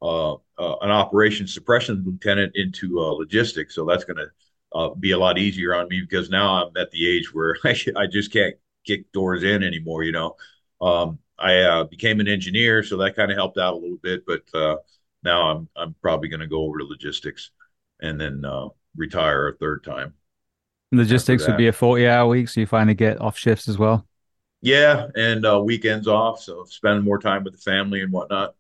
an 0.03 0.91
operations 0.91 1.55
suppression 1.55 2.05
lieutenant 2.05 2.53
into 2.55 2.97
logistics, 2.99 3.75
so 3.75 3.87
that's 3.87 4.05
going 4.05 4.19
to 4.19 4.95
be 5.01 5.13
a 5.13 5.19
lot 5.19 5.39
easier 5.39 5.75
on 5.75 5.89
me 5.89 6.03
because 6.03 6.29
now 6.29 6.67
I'm 6.67 6.77
at 6.77 6.91
the 6.91 7.09
age 7.09 7.33
where 7.33 7.57
I, 7.65 7.75
I 7.97 8.07
just 8.09 8.31
can't 8.31 8.57
kick 8.87 9.11
doors 9.13 9.43
in 9.43 9.63
anymore. 9.63 10.03
You 10.03 10.13
know, 10.13 10.37
um, 10.81 11.19
I 11.41 11.61
uh, 11.63 11.85
became 11.85 12.21
an 12.21 12.29
engineer, 12.29 12.83
so 12.83 12.97
that 12.99 13.17
kind 13.17 13.31
of 13.31 13.37
helped 13.37 13.59
out 13.59 13.75
a 13.75 13.77
little 13.77 13.99
bit. 14.03 14.25
But 14.27 14.43
uh, 14.55 14.77
now 15.23 15.51
I'm 15.51 15.69
I'm 15.77 15.95
probably 16.03 16.29
going 16.29 16.41
to 16.41 16.47
go 16.47 16.65
over 16.65 16.79
to 16.79 16.85
logistics 16.85 17.51
and 18.01 18.21
then 18.21 18.45
uh, 18.45 18.69
retire 18.97 19.49
a 19.49 19.57
third 19.57 19.85
time. 19.85 20.15
Logistics 20.93 21.47
would 21.47 21.57
be 21.57 21.69
a 21.69 21.73
40 21.73 22.09
hour 22.09 22.29
week, 22.29 22.49
so 22.49 22.61
you 22.61 22.67
finally 22.67 22.95
get 22.95 23.21
off 23.21 23.39
shifts 23.39 23.69
as 23.69 23.79
well. 23.79 24.07
Yeah, 24.61 25.07
and 25.15 25.47
uh, 25.47 25.63
weekends 25.65 26.07
off, 26.07 26.43
so 26.43 26.65
spend 26.65 27.03
more 27.03 27.19
time 27.19 27.45
with 27.45 27.55
the 27.55 27.61
family 27.61 28.03
and 28.03 28.13
whatnot. 28.13 28.55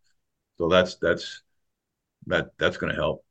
So 0.57 0.69
that's 0.69 0.97
that's 0.97 1.43
that 2.27 2.51
that's 2.59 2.77
going 2.77 2.95
to 2.95 2.97
help. 2.99 3.25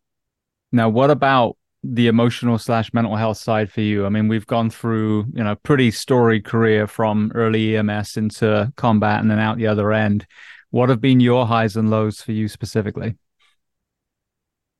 Now, 0.71 0.89
what 0.89 1.09
about 1.09 1.57
the 1.83 2.07
emotional 2.07 2.57
slash 2.57 2.93
mental 2.93 3.15
health 3.15 3.37
side 3.37 3.71
for 3.71 3.81
you? 3.81 4.05
I 4.05 4.09
mean, 4.09 4.27
we've 4.27 4.47
gone 4.47 4.69
through, 4.69 5.25
you 5.33 5.43
know, 5.43 5.55
pretty 5.55 5.91
storied 5.91 6.45
career 6.45 6.87
from 6.87 7.31
early 7.35 7.75
EMS 7.77 8.17
into 8.17 8.71
combat 8.75 9.21
and 9.21 9.29
then 9.29 9.39
out 9.39 9.57
the 9.57 9.67
other 9.67 9.91
end. 9.91 10.25
What 10.71 10.89
have 10.89 11.01
been 11.01 11.19
your 11.19 11.47
highs 11.47 11.75
and 11.75 11.89
lows 11.89 12.21
for 12.21 12.31
you 12.31 12.47
specifically? 12.47 13.15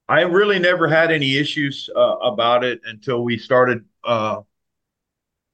I 0.08 0.22
really 0.22 0.60
never 0.60 0.88
had 0.88 1.12
any 1.12 1.38
issues 1.38 1.90
uh, 1.96 2.16
about 2.18 2.64
it 2.64 2.82
until 2.86 3.24
we 3.24 3.38
started. 3.38 3.86
Uh, 4.04 4.42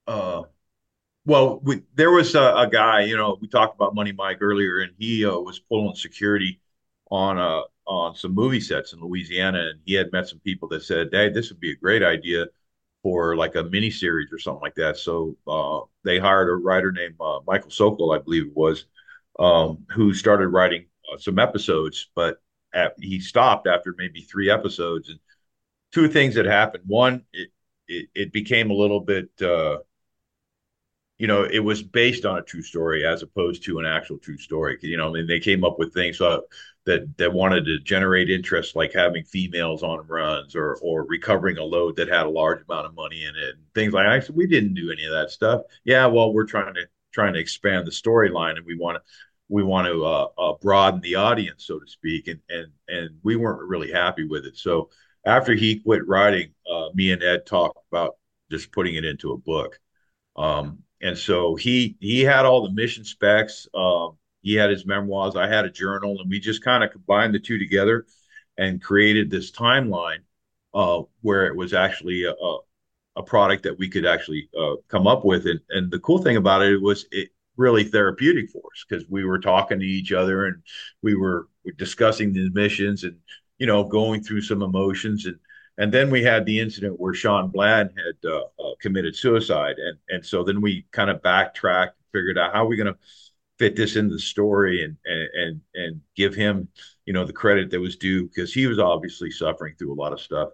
uh, 0.08 0.44
well, 1.26 1.60
we, 1.62 1.82
there 1.96 2.12
was 2.12 2.36
a, 2.36 2.56
a, 2.56 2.70
guy, 2.72 3.02
you 3.02 3.18
know, 3.18 3.38
we 3.42 3.48
talked 3.48 3.76
about 3.76 3.96
Money 3.96 4.14
Mike 4.14 4.38
earlier, 4.42 4.80
and 4.80 4.94
he 4.98 5.26
uh, 5.26 5.38
was 5.38 5.60
pulling 5.60 5.96
security 5.96 6.62
on 7.12 7.38
a 7.38 7.64
on 7.88 8.16
some 8.16 8.34
movie 8.34 8.60
sets 8.60 8.94
in 8.94 9.00
Louisiana, 9.00 9.60
and 9.70 9.80
he 9.86 9.94
had 9.94 10.12
met 10.12 10.28
some 10.28 10.40
people 10.40 10.68
that 10.70 10.84
said, 10.84 11.10
"Hey, 11.12 11.30
this 11.30 11.50
would 11.50 11.60
be 11.60 11.72
a 11.72 11.76
great 11.76 12.04
idea 12.04 12.48
for 13.04 13.36
like 13.36 13.56
a 13.56 13.64
mini 13.64 13.92
series 13.92 14.32
or 14.34 14.40
something 14.40 14.62
like 14.62 14.76
that." 14.76 14.98
So 14.98 15.38
uh, 15.48 15.82
they 16.04 16.20
hired 16.20 16.50
a 16.50 16.56
writer 16.56 16.92
named 16.92 17.16
uh, 17.22 17.40
Michael 17.48 17.72
Sokol, 17.72 18.12
I 18.14 18.20
believe 18.20 18.48
it 18.48 18.56
was, 18.58 18.86
um, 19.40 19.86
who 19.92 20.14
started 20.14 20.50
writing 20.50 20.88
uh, 21.14 21.18
some 21.18 21.40
episodes, 21.40 22.10
but 22.16 22.42
at, 22.74 22.94
he 23.02 23.20
stopped 23.20 23.68
after 23.68 23.96
maybe 23.98 24.22
three 24.22 24.50
episodes. 24.50 25.10
And 25.10 25.20
two 25.92 26.08
things 26.10 26.36
that 26.36 26.46
happened: 26.46 26.84
one, 26.88 27.24
it 27.34 27.50
it, 27.88 28.10
it 28.16 28.34
became 28.34 28.72
a 28.72 28.76
little 28.76 29.02
bit 29.02 29.30
uh, 29.42 29.80
you 31.18 31.28
know, 31.28 31.44
it 31.44 31.60
was 31.60 31.82
based 31.82 32.26
on 32.26 32.38
a 32.38 32.42
true 32.42 32.62
story 32.62 33.06
as 33.06 33.24
opposed 33.24 33.64
to 33.64 33.80
an 33.80 33.86
actual 33.86 34.18
true 34.18 34.38
story. 34.38 34.78
You 34.82 34.98
know, 34.98 35.10
I 35.10 35.14
mean, 35.14 35.28
they 35.28 35.40
came 35.40 35.64
up 35.64 35.80
with 35.80 35.94
things. 35.94 36.18
So 36.18 36.44
that 36.86 37.18
that 37.18 37.34
wanted 37.34 37.66
to 37.66 37.80
generate 37.80 38.30
interest, 38.30 38.76
like 38.76 38.94
having 38.94 39.24
females 39.24 39.84
on 39.84 40.06
runs 40.08 40.56
or 40.56 40.78
or 40.82 41.06
recovering 41.06 41.58
a 41.58 41.64
load 41.64 41.96
that 41.98 42.08
had 42.08 42.26
a 42.26 42.30
large 42.30 42.62
amount 42.68 42.86
of 42.86 42.96
money 42.96 43.24
in 43.24 43.36
it, 43.36 43.56
and 43.56 43.64
things 43.74 43.94
like. 43.94 44.06
That. 44.06 44.28
Said 44.28 44.36
we 44.36 44.48
didn't 44.48 44.76
do 44.76 44.92
any 44.92 45.06
of 45.06 45.12
that 45.12 45.32
stuff. 45.32 45.62
Yeah, 45.84 46.06
well, 46.08 46.34
we're 46.34 46.46
trying 46.46 46.74
to 46.76 46.86
trying 47.12 47.34
to 47.34 47.40
expand 47.40 47.88
the 47.88 47.92
storyline, 47.92 48.58
and 48.58 48.66
we 48.66 48.78
want 48.78 48.98
to 48.98 49.02
we 49.50 49.64
want 49.64 49.88
to 49.88 50.06
uh, 50.06 50.28
uh, 50.38 50.54
broaden 50.62 51.02
the 51.02 51.16
audience, 51.16 51.66
so 51.66 51.80
to 51.80 51.88
speak, 51.88 52.28
and 52.28 52.40
and 52.50 52.68
and 52.88 53.10
we 53.24 53.36
weren't 53.36 53.68
really 53.68 53.92
happy 53.92 54.28
with 54.28 54.46
it. 54.46 54.58
So 54.58 54.90
after 55.26 55.54
he 55.54 55.80
quit 55.80 56.08
writing, 56.08 56.54
uh, 56.72 56.90
me 56.94 57.12
and 57.12 57.24
Ed 57.24 57.46
talked 57.46 57.80
about 57.92 58.18
just 58.52 58.72
putting 58.72 58.96
it 58.96 59.06
into 59.06 59.32
a 59.32 59.38
book. 59.38 59.80
Um, 60.36 60.84
and 61.02 61.18
so 61.18 61.56
he 61.56 61.98
he 62.00 62.22
had 62.22 62.46
all 62.46 62.64
the 62.64 62.74
mission 62.74 63.04
specs. 63.04 63.68
Um, 63.74 64.18
he 64.46 64.54
had 64.54 64.70
his 64.70 64.86
memoirs. 64.86 65.36
I 65.36 65.48
had 65.48 65.66
a 65.66 65.72
journal, 65.72 66.18
and 66.22 66.30
we 66.30 66.40
just 66.40 66.64
kind 66.64 66.84
of 66.84 66.92
combined 66.92 67.34
the 67.34 67.40
two 67.40 67.58
together 67.58 68.06
and 68.60 68.82
created 68.82 69.32
this 69.32 69.52
timeline 69.52 70.20
uh, 70.76 71.02
where 71.22 71.48
it 71.48 71.56
was 71.56 71.74
actually 71.74 72.26
a, 72.26 72.34
a, 73.16 73.24
product 73.24 73.64
that 73.64 73.80
we 73.80 73.90
could 73.90 74.06
actually 74.06 74.48
uh, 74.56 74.76
come 74.88 75.08
up 75.08 75.26
with. 75.26 75.48
And, 75.48 75.60
and 75.72 75.90
the 75.90 76.00
cool 76.00 76.20
thing 76.20 76.38
about 76.38 76.62
it 76.62 76.80
was 76.80 77.08
it 77.12 77.30
really 77.58 77.86
therapeutic 77.86 78.52
for 78.52 78.60
us 78.60 78.86
because 78.88 79.10
we 79.10 79.26
were 79.26 79.40
talking 79.40 79.80
to 79.80 79.86
each 79.86 80.12
other 80.12 80.46
and 80.46 80.62
we 81.02 81.16
were 81.16 81.48
discussing 81.78 82.32
the 82.32 82.52
missions 82.52 83.04
and 83.04 83.18
you 83.58 83.66
know 83.66 83.84
going 83.84 84.22
through 84.22 84.42
some 84.42 84.62
emotions 84.62 85.26
and 85.26 85.40
and 85.78 85.92
then 85.92 86.10
we 86.10 86.24
had 86.24 86.46
the 86.46 86.60
incident 86.60 87.00
where 87.00 87.14
Sean 87.14 87.50
Bland 87.50 87.92
had 87.98 88.30
uh, 88.30 88.44
uh, 88.60 88.76
committed 88.80 89.16
suicide, 89.16 89.76
and 89.78 89.98
and 90.08 90.26
so 90.26 90.44
then 90.44 90.62
we 90.62 90.86
kind 90.92 91.10
of 91.10 91.22
backtracked, 91.22 91.98
figured 92.14 92.38
out 92.38 92.54
how 92.54 92.64
are 92.64 92.68
we 92.68 92.78
going 92.78 92.94
to 92.94 93.00
fit 93.58 93.76
this 93.76 93.96
into 93.96 94.14
the 94.16 94.20
story 94.20 94.84
and 94.84 94.98
and 95.06 95.62
and 95.76 96.02
give 96.16 96.36
him 96.36 96.68
you 97.06 97.14
know 97.14 97.26
the 97.26 97.34
credit 97.34 97.70
that 97.72 97.80
was 97.80 97.96
due 97.98 98.28
because 98.28 98.54
he 98.54 98.68
was 98.68 98.80
obviously 98.80 99.32
suffering 99.32 99.76
through 99.78 99.94
a 99.94 100.02
lot 100.02 100.14
of 100.14 100.22
stuff 100.22 100.50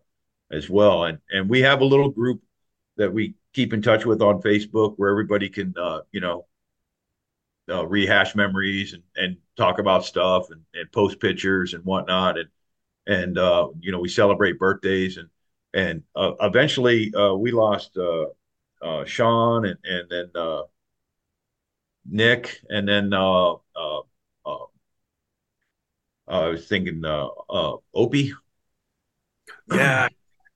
as 0.52 0.70
well. 0.70 1.06
And 1.06 1.20
and 1.32 1.50
we 1.50 1.62
have 1.62 1.82
a 1.82 1.86
little 1.86 2.10
group 2.10 2.42
that 2.98 3.14
we 3.14 3.36
keep 3.54 3.74
in 3.74 3.82
touch 3.82 4.06
with 4.06 4.22
on 4.22 4.42
facebook 4.42 4.94
where 4.98 5.10
everybody 5.10 5.50
can 5.50 5.74
uh, 5.78 6.02
you 6.12 6.22
know 6.22 6.46
uh, 7.70 7.86
rehash 7.88 8.36
memories 8.36 8.94
and 8.94 9.04
and 9.16 9.38
talk 9.58 9.80
about 9.80 10.06
stuff 10.06 10.50
and, 10.52 10.62
and 10.74 10.92
post 10.92 11.20
pictures 11.20 11.74
and 11.74 11.84
whatnot. 11.86 12.38
And 12.38 12.50
and 13.08 13.38
uh, 13.38 13.70
you 13.80 13.92
know 13.92 14.00
we 14.00 14.10
celebrate 14.10 14.60
birthdays 14.60 15.18
and 15.18 15.30
and 15.74 16.04
uh, 16.16 16.34
eventually 16.42 17.14
uh, 17.16 17.34
we 17.34 17.52
lost 17.52 17.98
uh, 17.98 18.26
uh, 18.82 19.06
Sean 19.06 19.66
and 19.66 19.78
and 19.84 20.10
then 20.10 20.32
uh, 20.36 20.64
Nick, 22.06 22.60
and 22.70 22.88
then 22.88 23.14
uh, 23.14 23.54
uh, 23.54 24.00
uh, 24.46 24.66
I 26.28 26.48
was 26.48 26.68
thinking 26.68 27.04
uh, 27.06 27.28
uh, 27.50 27.78
Opie. 27.94 28.34
Yeah, 29.72 30.08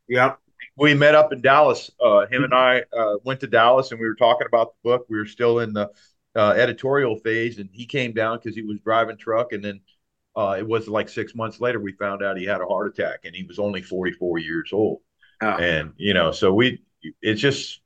yeah. 0.07 0.35
We 0.77 0.93
met 0.93 1.15
up 1.15 1.31
in 1.31 1.41
Dallas. 1.41 1.89
Uh, 1.99 2.25
him 2.27 2.43
and 2.43 2.53
I 2.53 2.83
uh, 2.97 3.15
went 3.23 3.39
to 3.41 3.47
Dallas, 3.47 3.91
and 3.91 3.99
we 3.99 4.07
were 4.07 4.15
talking 4.15 4.47
about 4.47 4.73
the 4.73 4.89
book. 4.89 5.05
We 5.09 5.17
were 5.17 5.25
still 5.25 5.59
in 5.59 5.73
the 5.73 5.89
uh, 6.35 6.51
editorial 6.51 7.17
phase, 7.17 7.59
and 7.59 7.69
he 7.71 7.85
came 7.85 8.13
down 8.13 8.39
because 8.39 8.55
he 8.55 8.61
was 8.61 8.79
driving 8.79 9.17
truck, 9.17 9.53
and 9.53 9.63
then 9.63 9.81
uh, 10.35 10.55
it 10.59 10.67
was 10.67 10.87
like 10.87 11.07
six 11.07 11.33
months 11.33 11.61
later 11.61 11.79
we 11.79 11.93
found 11.93 12.23
out 12.23 12.37
he 12.37 12.45
had 12.45 12.61
a 12.61 12.65
heart 12.65 12.87
attack, 12.87 13.19
and 13.23 13.35
he 13.35 13.43
was 13.43 13.59
only 13.59 13.81
forty 13.81 14.11
four 14.11 14.37
years 14.37 14.71
old. 14.73 14.99
Oh. 15.41 15.47
And 15.47 15.93
you 15.97 16.13
know, 16.13 16.31
so 16.31 16.53
we 16.53 16.81
it's 17.21 17.41
just 17.41 17.81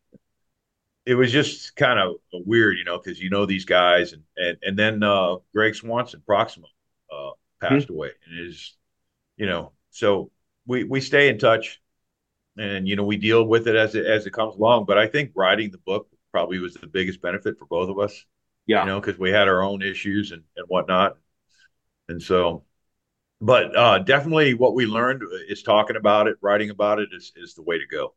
it 1.09 1.15
was 1.15 1.31
just 1.31 1.75
kind 1.75 1.97
of 1.97 2.17
weird, 2.45 2.77
you 2.77 2.83
know, 2.83 2.99
because 2.99 3.19
you 3.19 3.31
know 3.31 3.47
these 3.47 3.65
guys, 3.65 4.13
and 4.13 4.21
and 4.37 4.57
and 4.61 4.77
then 4.77 5.01
uh, 5.01 5.37
Greg 5.55 5.73
Swanson, 5.73 6.21
Proxima, 6.23 6.67
uh, 7.11 7.31
passed 7.59 7.87
mm-hmm. 7.87 7.95
away, 7.95 8.11
and 8.27 8.47
is, 8.47 8.77
you 9.35 9.47
know, 9.47 9.71
so 9.89 10.29
we 10.67 10.83
we 10.83 11.01
stay 11.01 11.29
in 11.29 11.39
touch, 11.39 11.81
and 12.59 12.87
you 12.87 12.95
know 12.95 13.03
we 13.03 13.17
deal 13.17 13.43
with 13.43 13.67
it 13.67 13.75
as 13.75 13.95
it 13.95 14.05
as 14.05 14.27
it 14.27 14.33
comes 14.33 14.55
along. 14.55 14.85
But 14.85 14.99
I 14.99 15.07
think 15.07 15.31
writing 15.35 15.71
the 15.71 15.79
book 15.79 16.07
probably 16.31 16.59
was 16.59 16.75
the 16.75 16.85
biggest 16.85 17.23
benefit 17.23 17.57
for 17.57 17.65
both 17.65 17.89
of 17.89 17.97
us. 17.97 18.23
Yeah, 18.67 18.81
you 18.81 18.91
know, 18.91 18.99
because 19.01 19.17
we 19.17 19.31
had 19.31 19.47
our 19.47 19.63
own 19.63 19.81
issues 19.81 20.31
and 20.31 20.43
and 20.57 20.67
whatnot, 20.67 21.17
and 22.07 22.21
so. 22.21 22.65
But 23.41 23.75
uh, 23.75 23.99
definitely, 23.99 24.53
what 24.53 24.75
we 24.75 24.85
learned 24.85 25.23
is 25.47 25.63
talking 25.63 25.95
about 25.95 26.27
it, 26.27 26.35
writing 26.41 26.69
about 26.69 26.99
it 26.99 27.09
is 27.13 27.31
is 27.35 27.55
the 27.55 27.63
way 27.63 27.79
to 27.79 27.87
go. 27.87 28.13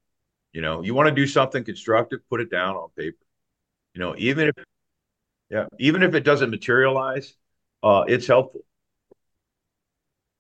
You 0.52 0.60
know, 0.60 0.82
you 0.82 0.94
want 0.94 1.08
to 1.08 1.14
do 1.14 1.26
something 1.26 1.64
constructive, 1.64 2.20
put 2.28 2.40
it 2.40 2.50
down 2.50 2.76
on 2.76 2.88
paper. 2.96 3.16
You 3.94 4.00
know, 4.00 4.14
even 4.18 4.48
if 4.48 4.54
yeah, 5.50 5.66
even 5.78 6.02
if 6.02 6.14
it 6.14 6.24
doesn't 6.24 6.50
materialize, 6.50 7.34
uh, 7.82 8.04
it's 8.08 8.26
helpful. 8.26 8.62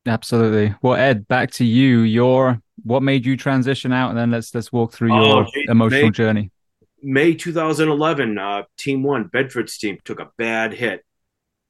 Absolutely. 0.06 0.74
Well, 0.82 0.94
Ed, 0.94 1.28
back 1.28 1.50
to 1.52 1.64
you. 1.64 2.00
Your 2.00 2.60
what 2.84 3.02
made 3.02 3.24
you 3.24 3.36
transition 3.36 3.92
out, 3.92 4.10
and 4.10 4.18
then 4.18 4.30
let's 4.30 4.54
let's 4.54 4.72
walk 4.72 4.92
through 4.92 5.14
your 5.14 5.44
oh, 5.44 5.50
emotional 5.68 6.06
May, 6.06 6.10
journey. 6.10 6.50
May 7.02 7.34
2011, 7.34 8.38
uh, 8.38 8.62
Team 8.78 9.02
One, 9.02 9.24
Bedford's 9.24 9.78
team 9.78 9.98
took 10.04 10.20
a 10.20 10.30
bad 10.38 10.72
hit. 10.72 11.04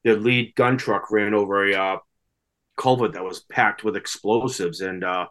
Their 0.04 0.16
lead 0.16 0.54
gun 0.54 0.78
truck 0.78 1.10
ran 1.10 1.34
over 1.34 1.68
a 1.68 1.74
uh, 1.74 1.98
culvert 2.76 3.12
that 3.12 3.24
was 3.24 3.40
packed 3.40 3.84
with 3.84 3.96
explosives, 3.96 4.80
and 4.80 5.04
uh, 5.04 5.26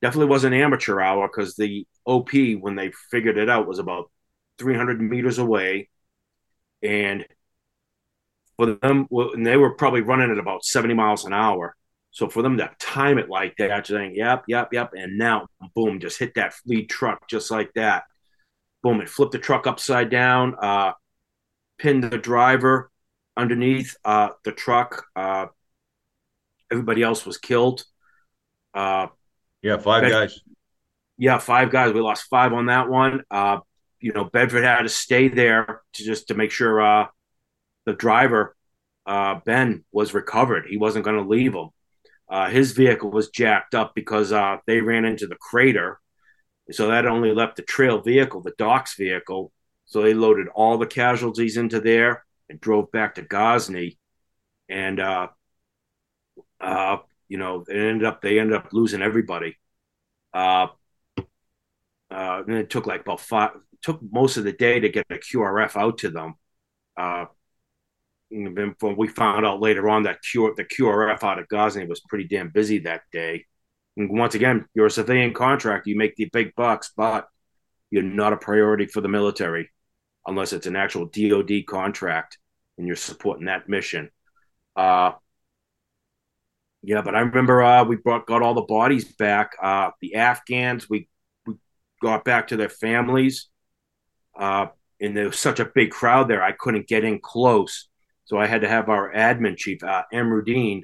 definitely 0.00 0.30
was 0.30 0.44
an 0.44 0.54
amateur 0.54 1.00
hour 1.00 1.28
because 1.28 1.54
the 1.56 1.86
OP, 2.04 2.30
when 2.60 2.76
they 2.76 2.92
figured 3.10 3.38
it 3.38 3.48
out, 3.48 3.66
was 3.66 3.78
about 3.78 4.10
300 4.58 5.00
meters 5.00 5.38
away. 5.38 5.88
And 6.82 7.26
for 8.56 8.66
them, 8.74 9.08
and 9.10 9.46
they 9.46 9.56
were 9.56 9.74
probably 9.74 10.02
running 10.02 10.30
at 10.30 10.38
about 10.38 10.64
70 10.64 10.94
miles 10.94 11.24
an 11.24 11.32
hour. 11.32 11.76
So 12.10 12.28
for 12.28 12.42
them 12.42 12.58
to 12.58 12.70
time 12.78 13.18
it 13.18 13.30
like 13.30 13.56
that, 13.56 13.86
saying, 13.86 14.14
yep, 14.14 14.44
yep, 14.46 14.68
yep. 14.72 14.92
And 14.94 15.16
now, 15.16 15.46
boom, 15.74 15.98
just 15.98 16.18
hit 16.18 16.34
that 16.34 16.54
lead 16.66 16.90
truck 16.90 17.26
just 17.28 17.50
like 17.50 17.72
that. 17.74 18.04
Boom, 18.82 19.00
it 19.00 19.08
flipped 19.08 19.32
the 19.32 19.38
truck 19.38 19.66
upside 19.66 20.10
down, 20.10 20.54
uh, 20.60 20.92
pinned 21.78 22.04
the 22.04 22.18
driver 22.18 22.90
underneath 23.36 23.96
uh, 24.04 24.30
the 24.44 24.52
truck. 24.52 25.06
Uh, 25.16 25.46
everybody 26.70 27.02
else 27.02 27.24
was 27.24 27.38
killed. 27.38 27.84
Uh, 28.74 29.06
yeah, 29.62 29.78
five 29.78 30.08
guys. 30.10 30.40
Yeah, 31.22 31.38
five 31.38 31.70
guys. 31.70 31.92
We 31.92 32.00
lost 32.00 32.24
five 32.28 32.52
on 32.52 32.66
that 32.66 32.88
one. 32.88 33.22
Uh, 33.30 33.60
you 34.00 34.12
know, 34.12 34.24
Bedford 34.24 34.64
had 34.64 34.82
to 34.82 34.88
stay 34.88 35.28
there 35.28 35.82
to 35.92 36.04
just 36.04 36.26
to 36.26 36.34
make 36.34 36.50
sure 36.50 36.80
uh, 36.80 37.06
the 37.86 37.92
driver 37.92 38.56
uh, 39.06 39.38
Ben 39.46 39.84
was 39.92 40.14
recovered. 40.14 40.66
He 40.68 40.78
wasn't 40.78 41.04
going 41.04 41.22
to 41.22 41.28
leave 41.28 41.54
him. 41.54 41.68
Uh, 42.28 42.50
his 42.50 42.72
vehicle 42.72 43.12
was 43.12 43.28
jacked 43.28 43.72
up 43.72 43.92
because 43.94 44.32
uh, 44.32 44.56
they 44.66 44.80
ran 44.80 45.04
into 45.04 45.28
the 45.28 45.36
crater, 45.36 46.00
so 46.72 46.88
that 46.88 47.06
only 47.06 47.32
left 47.32 47.54
the 47.54 47.62
trail 47.62 48.02
vehicle, 48.02 48.42
the 48.42 48.54
docs 48.58 48.96
vehicle. 48.96 49.52
So 49.84 50.02
they 50.02 50.14
loaded 50.14 50.48
all 50.48 50.76
the 50.76 50.88
casualties 50.88 51.56
into 51.56 51.78
there 51.78 52.24
and 52.48 52.60
drove 52.60 52.90
back 52.90 53.14
to 53.14 53.22
Ghazni, 53.22 53.96
and 54.68 54.98
uh, 54.98 55.28
uh, 56.60 56.96
you 57.28 57.38
know, 57.38 57.64
it 57.68 57.76
ended 57.76 58.04
up 58.06 58.22
they 58.22 58.40
ended 58.40 58.56
up 58.56 58.72
losing 58.72 59.02
everybody. 59.02 59.56
Uh, 60.34 60.66
uh, 62.12 62.42
and 62.46 62.56
it 62.56 62.70
took 62.70 62.86
like 62.86 63.00
about 63.00 63.20
five, 63.20 63.50
took 63.82 64.00
most 64.10 64.36
of 64.36 64.44
the 64.44 64.52
day 64.52 64.80
to 64.80 64.88
get 64.88 65.06
a 65.10 65.14
QRF 65.14 65.76
out 65.76 65.98
to 65.98 66.10
them. 66.10 66.34
Uh, 66.96 67.26
and 68.30 68.74
we 68.96 69.08
found 69.08 69.44
out 69.44 69.60
later 69.60 69.88
on 69.88 70.04
that 70.04 70.22
Q, 70.22 70.54
the 70.56 70.64
QRF 70.64 71.22
out 71.22 71.38
of 71.38 71.48
Ghazni 71.48 71.86
was 71.86 72.00
pretty 72.00 72.24
damn 72.24 72.48
busy 72.48 72.78
that 72.80 73.02
day. 73.12 73.44
And 73.96 74.10
once 74.18 74.34
again, 74.34 74.66
you're 74.74 74.86
a 74.86 74.90
civilian 74.90 75.34
contractor, 75.34 75.90
you 75.90 75.96
make 75.96 76.16
the 76.16 76.30
big 76.32 76.54
bucks, 76.54 76.92
but 76.96 77.28
you're 77.90 78.02
not 78.02 78.32
a 78.32 78.38
priority 78.38 78.86
for 78.86 79.02
the 79.02 79.08
military 79.08 79.70
unless 80.26 80.52
it's 80.52 80.66
an 80.66 80.76
actual 80.76 81.06
DoD 81.06 81.66
contract 81.66 82.38
and 82.78 82.86
you're 82.86 82.96
supporting 82.96 83.46
that 83.46 83.68
mission. 83.68 84.10
Uh, 84.74 85.12
yeah, 86.82 87.02
but 87.02 87.14
I 87.14 87.20
remember 87.20 87.62
uh, 87.62 87.84
we 87.84 87.96
brought 87.96 88.26
got 88.26 88.42
all 88.42 88.54
the 88.54 88.62
bodies 88.62 89.04
back. 89.14 89.52
Uh, 89.62 89.90
the 90.00 90.16
Afghans, 90.16 90.88
we 90.88 91.08
got 92.02 92.24
back 92.24 92.48
to 92.48 92.56
their 92.56 92.68
families, 92.68 93.48
uh, 94.38 94.66
and 95.00 95.16
there 95.16 95.26
was 95.26 95.38
such 95.38 95.60
a 95.60 95.64
big 95.64 95.90
crowd 95.90 96.28
there. 96.28 96.42
I 96.42 96.52
couldn't 96.52 96.88
get 96.88 97.04
in 97.04 97.20
close, 97.20 97.88
so 98.24 98.38
I 98.38 98.46
had 98.46 98.62
to 98.62 98.68
have 98.68 98.88
our 98.88 99.12
admin 99.12 99.56
chief, 99.56 99.82
uh, 99.82 100.02
Emrudine. 100.12 100.82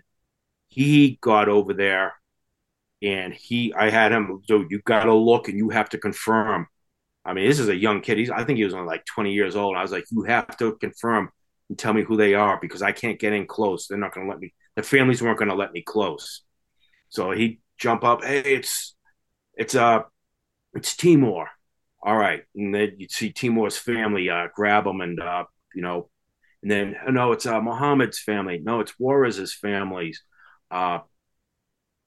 He 0.69 1.19
got 1.21 1.49
over 1.49 1.75
there, 1.75 2.15
and 3.03 3.35
he, 3.35 3.75
I 3.75 3.91
had 3.91 4.13
him. 4.13 4.41
So 4.47 4.65
you 4.69 4.81
got 4.85 5.05
to 5.05 5.15
look, 5.15 5.49
and 5.49 5.59
you 5.59 5.71
have 5.71 5.91
to 5.91 5.99
confirm. 5.99 6.67
I 7.25 7.35
mean, 7.35 7.47
this 7.49 7.59
is 7.59 7.69
a 7.69 7.77
young 7.77 8.01
kid. 8.01 8.19
He's, 8.19 8.31
I 8.31 8.45
think 8.45 8.57
he 8.57 8.65
was 8.65 8.75
only 8.75 8.87
like 8.87 9.05
20 9.05 9.33
years 9.33 9.55
old. 9.57 9.77
I 9.77 9.83
was 9.83 9.93
like, 9.93 10.05
you 10.11 10.23
have 10.23 10.57
to 10.59 10.77
confirm 10.77 11.31
and 11.69 11.79
tell 11.79 11.93
me 11.93 12.03
who 12.03 12.17
they 12.17 12.35
are 12.35 12.59
because 12.61 12.81
I 12.81 12.93
can't 12.93 13.19
get 13.19 13.35
in 13.35 13.47
close. 13.47 13.87
They're 13.87 13.99
not 13.99 14.15
going 14.15 14.27
to 14.27 14.31
let 14.31 14.41
me 14.41 14.55
the 14.77 14.83
families 14.85 15.21
weren't 15.21 15.39
going 15.39 15.49
to 15.49 15.57
let 15.57 15.73
me 15.73 15.83
close. 15.83 16.43
So 17.09 17.33
he'd 17.33 17.61
jump 17.79 18.05
up, 18.05 18.23
hey, 18.23 18.41
it's 18.41 18.95
it's 19.55 19.75
uh 19.75 20.03
it's 20.79 20.97
Timor. 20.97 21.49
All 22.01 22.17
right, 22.17 22.45
and 22.55 22.75
then 22.75 22.95
you'd 22.99 23.11
see 23.11 23.33
Timor's 23.33 23.77
family 23.77 24.31
uh, 24.31 24.47
grab 24.55 24.87
him, 24.87 25.01
and 25.01 25.21
uh, 25.21 25.45
you 25.75 25.83
know, 25.83 26.09
and 26.63 26.71
then 26.71 26.97
oh, 27.07 27.11
no, 27.11 27.33
it's 27.33 27.47
uh, 27.47 27.61
Muhammad's 27.61 28.21
family. 28.21 28.61
No, 28.63 28.81
it's 28.81 28.93
Juarez's 28.93 29.53
families. 29.53 30.23
Uh, 30.71 31.01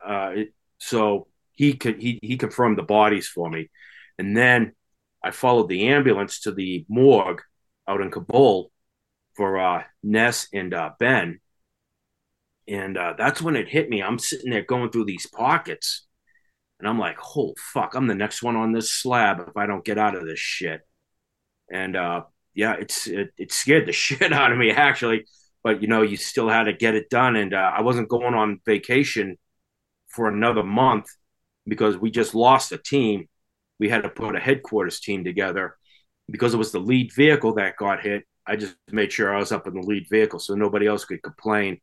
uh, 0.04 0.32
so 0.78 1.28
he 1.52 1.74
could 1.74 2.02
he 2.02 2.20
he 2.24 2.38
confirmed 2.38 2.78
the 2.78 2.84
bodies 2.84 3.28
for 3.28 3.50
me, 3.50 3.70
and 4.18 4.36
then 4.36 4.74
I 5.24 5.32
followed 5.32 5.68
the 5.68 5.90
ambulance 5.90 6.40
to 6.42 6.52
the 6.52 6.86
morgue 6.88 7.42
out 7.88 8.02
in 8.02 8.12
Kabul 8.12 8.72
for 9.36 9.60
uh, 9.60 9.84
Ness 10.02 10.48
and 10.54 10.74
uh, 10.74 10.92
Ben, 11.00 11.42
and 12.68 12.98
uh, 12.98 13.14
that's 13.18 13.42
when 13.42 13.58
it 13.58 13.68
hit 13.68 13.90
me. 13.90 14.02
I'm 14.02 14.20
sitting 14.20 14.52
there 14.52 14.64
going 14.64 14.90
through 14.90 15.06
these 15.06 15.28
pockets, 15.28 16.08
and 16.82 16.90
I'm 16.90 17.00
like, 17.00 17.18
"Oh 17.38 17.54
fuck! 17.58 17.94
I'm 17.96 18.08
the 18.08 18.16
next 18.16 18.42
one 18.42 18.56
on 18.56 18.72
this 18.72 18.92
slab 18.92 19.40
if 19.48 19.56
I 19.56 19.68
don't 19.68 19.86
get 19.86 20.00
out 20.00 20.16
of 20.16 20.26
this 20.26 20.40
shit." 20.40 20.82
And 21.72 21.96
uh, 21.96 22.24
yeah, 22.56 22.74
it's 22.74 23.08
it, 23.08 23.30
it 23.38 23.52
scared 23.52 23.86
the 23.88 23.92
shit 23.94 24.34
out 24.34 24.52
of 24.52 24.58
me 24.58 24.72
actually, 24.72 25.26
but 25.64 25.82
you 25.82 25.88
know, 25.88 26.02
you 26.02 26.18
still 26.18 26.50
had 26.50 26.64
to 26.66 26.74
get 26.74 26.96
it 26.96 27.10
done, 27.10 27.36
and 27.36 27.54
uh, 27.54 27.72
I 27.78 27.82
wasn't 27.82 28.10
going 28.10 28.34
on 28.34 28.62
vacation 28.66 29.38
for 30.10 30.28
another 30.28 30.64
month 30.64 31.08
because 31.68 31.98
we 31.98 32.12
just 32.12 32.34
lost 32.36 32.72
a 32.72 32.78
team. 32.78 33.28
We 33.80 33.90
had 33.90 34.04
to 34.04 34.10
put 34.10 34.36
a 34.36 34.40
headquarters 34.40 35.00
team 35.00 35.24
together 35.24 35.78
because 36.30 36.54
it 36.54 36.58
was 36.58 36.72
the 36.72 36.80
lead 36.80 37.14
vehicle 37.14 37.54
that 37.56 37.78
got 37.78 38.02
hit. 38.02 38.24
I 38.46 38.56
just 38.56 38.76
made 38.92 39.12
sure 39.12 39.34
I 39.34 39.40
was 39.40 39.52
up 39.52 39.68
in 39.68 39.76
the 39.76 39.82
lead 39.82 40.08
vehicle 40.10 40.40
so 40.40 40.56
nobody 40.56 40.88
else 40.88 41.06
could 41.06 41.22
complain 41.22 41.80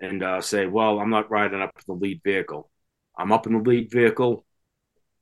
and 0.00 0.22
uh, 0.24 0.40
say, 0.40 0.66
"Well, 0.66 0.98
I'm 0.98 1.10
not 1.10 1.30
riding 1.30 1.62
up 1.62 1.72
the 1.86 1.94
lead 1.94 2.20
vehicle. 2.24 2.71
I'm 3.22 3.32
up 3.32 3.46
in 3.46 3.54
the 3.54 3.60
lead 3.60 3.90
vehicle. 3.90 4.44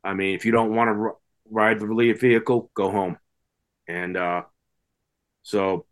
I 0.03 0.15
mean, 0.15 0.35
if 0.35 0.47
you 0.47 0.53
don't 0.53 0.75
want 0.75 0.89
to 0.89 0.93
r- 0.93 1.17
ride 1.51 1.81
the 1.81 1.87
lead 1.87 2.19
vehicle, 2.21 2.71
go 2.75 2.91
home." 2.91 3.19
And 3.89 4.17
uh, 4.17 4.43
so, 5.43 5.87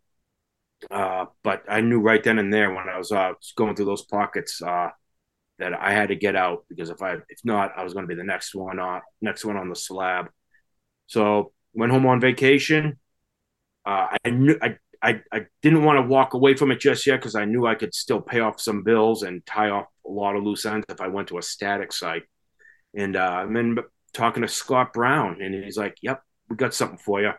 uh, 0.91 1.25
but 1.43 1.63
I 1.69 1.81
knew 1.81 1.99
right 1.99 2.23
then 2.23 2.39
and 2.39 2.53
there 2.53 2.73
when 2.73 2.89
I 2.89 2.97
was 2.97 3.11
uh, 3.11 3.33
going 3.55 3.75
through 3.75 3.85
those 3.85 4.03
pockets 4.03 4.61
uh, 4.61 4.89
that 5.59 5.73
I 5.73 5.91
had 5.93 6.09
to 6.09 6.15
get 6.15 6.35
out 6.35 6.65
because 6.69 6.89
if 6.89 7.01
I 7.01 7.15
if 7.29 7.39
not, 7.43 7.73
I 7.77 7.83
was 7.83 7.93
going 7.93 8.03
to 8.03 8.09
be 8.09 8.15
the 8.15 8.23
next 8.23 8.55
one 8.55 8.79
on 8.79 9.01
next 9.21 9.45
one 9.45 9.57
on 9.57 9.69
the 9.69 9.75
slab. 9.75 10.29
So 11.07 11.53
went 11.73 11.91
home 11.91 12.05
on 12.05 12.21
vacation. 12.21 12.99
Uh, 13.85 14.07
I 14.25 14.29
knew 14.29 14.57
I, 14.61 14.77
I 15.01 15.21
I 15.31 15.45
didn't 15.61 15.83
want 15.83 15.97
to 15.97 16.07
walk 16.07 16.33
away 16.33 16.55
from 16.55 16.71
it 16.71 16.79
just 16.79 17.07
yet 17.07 17.17
because 17.17 17.35
I 17.35 17.45
knew 17.45 17.65
I 17.65 17.75
could 17.75 17.93
still 17.93 18.21
pay 18.21 18.39
off 18.39 18.59
some 18.59 18.83
bills 18.83 19.23
and 19.23 19.45
tie 19.45 19.69
off 19.69 19.87
a 20.05 20.09
lot 20.09 20.35
of 20.35 20.43
loose 20.43 20.65
ends 20.65 20.85
if 20.89 21.01
I 21.01 21.07
went 21.07 21.29
to 21.29 21.37
a 21.37 21.41
static 21.41 21.93
site. 21.93 22.23
And 22.95 23.15
uh, 23.15 23.19
I'm 23.19 23.55
in 23.55 23.77
talking 24.13 24.41
to 24.41 24.47
Scott 24.47 24.93
Brown, 24.93 25.41
and 25.41 25.53
he's 25.53 25.77
like, 25.77 25.97
"Yep, 26.01 26.21
we 26.49 26.55
got 26.55 26.73
something 26.73 26.97
for 26.97 27.21
you." 27.21 27.31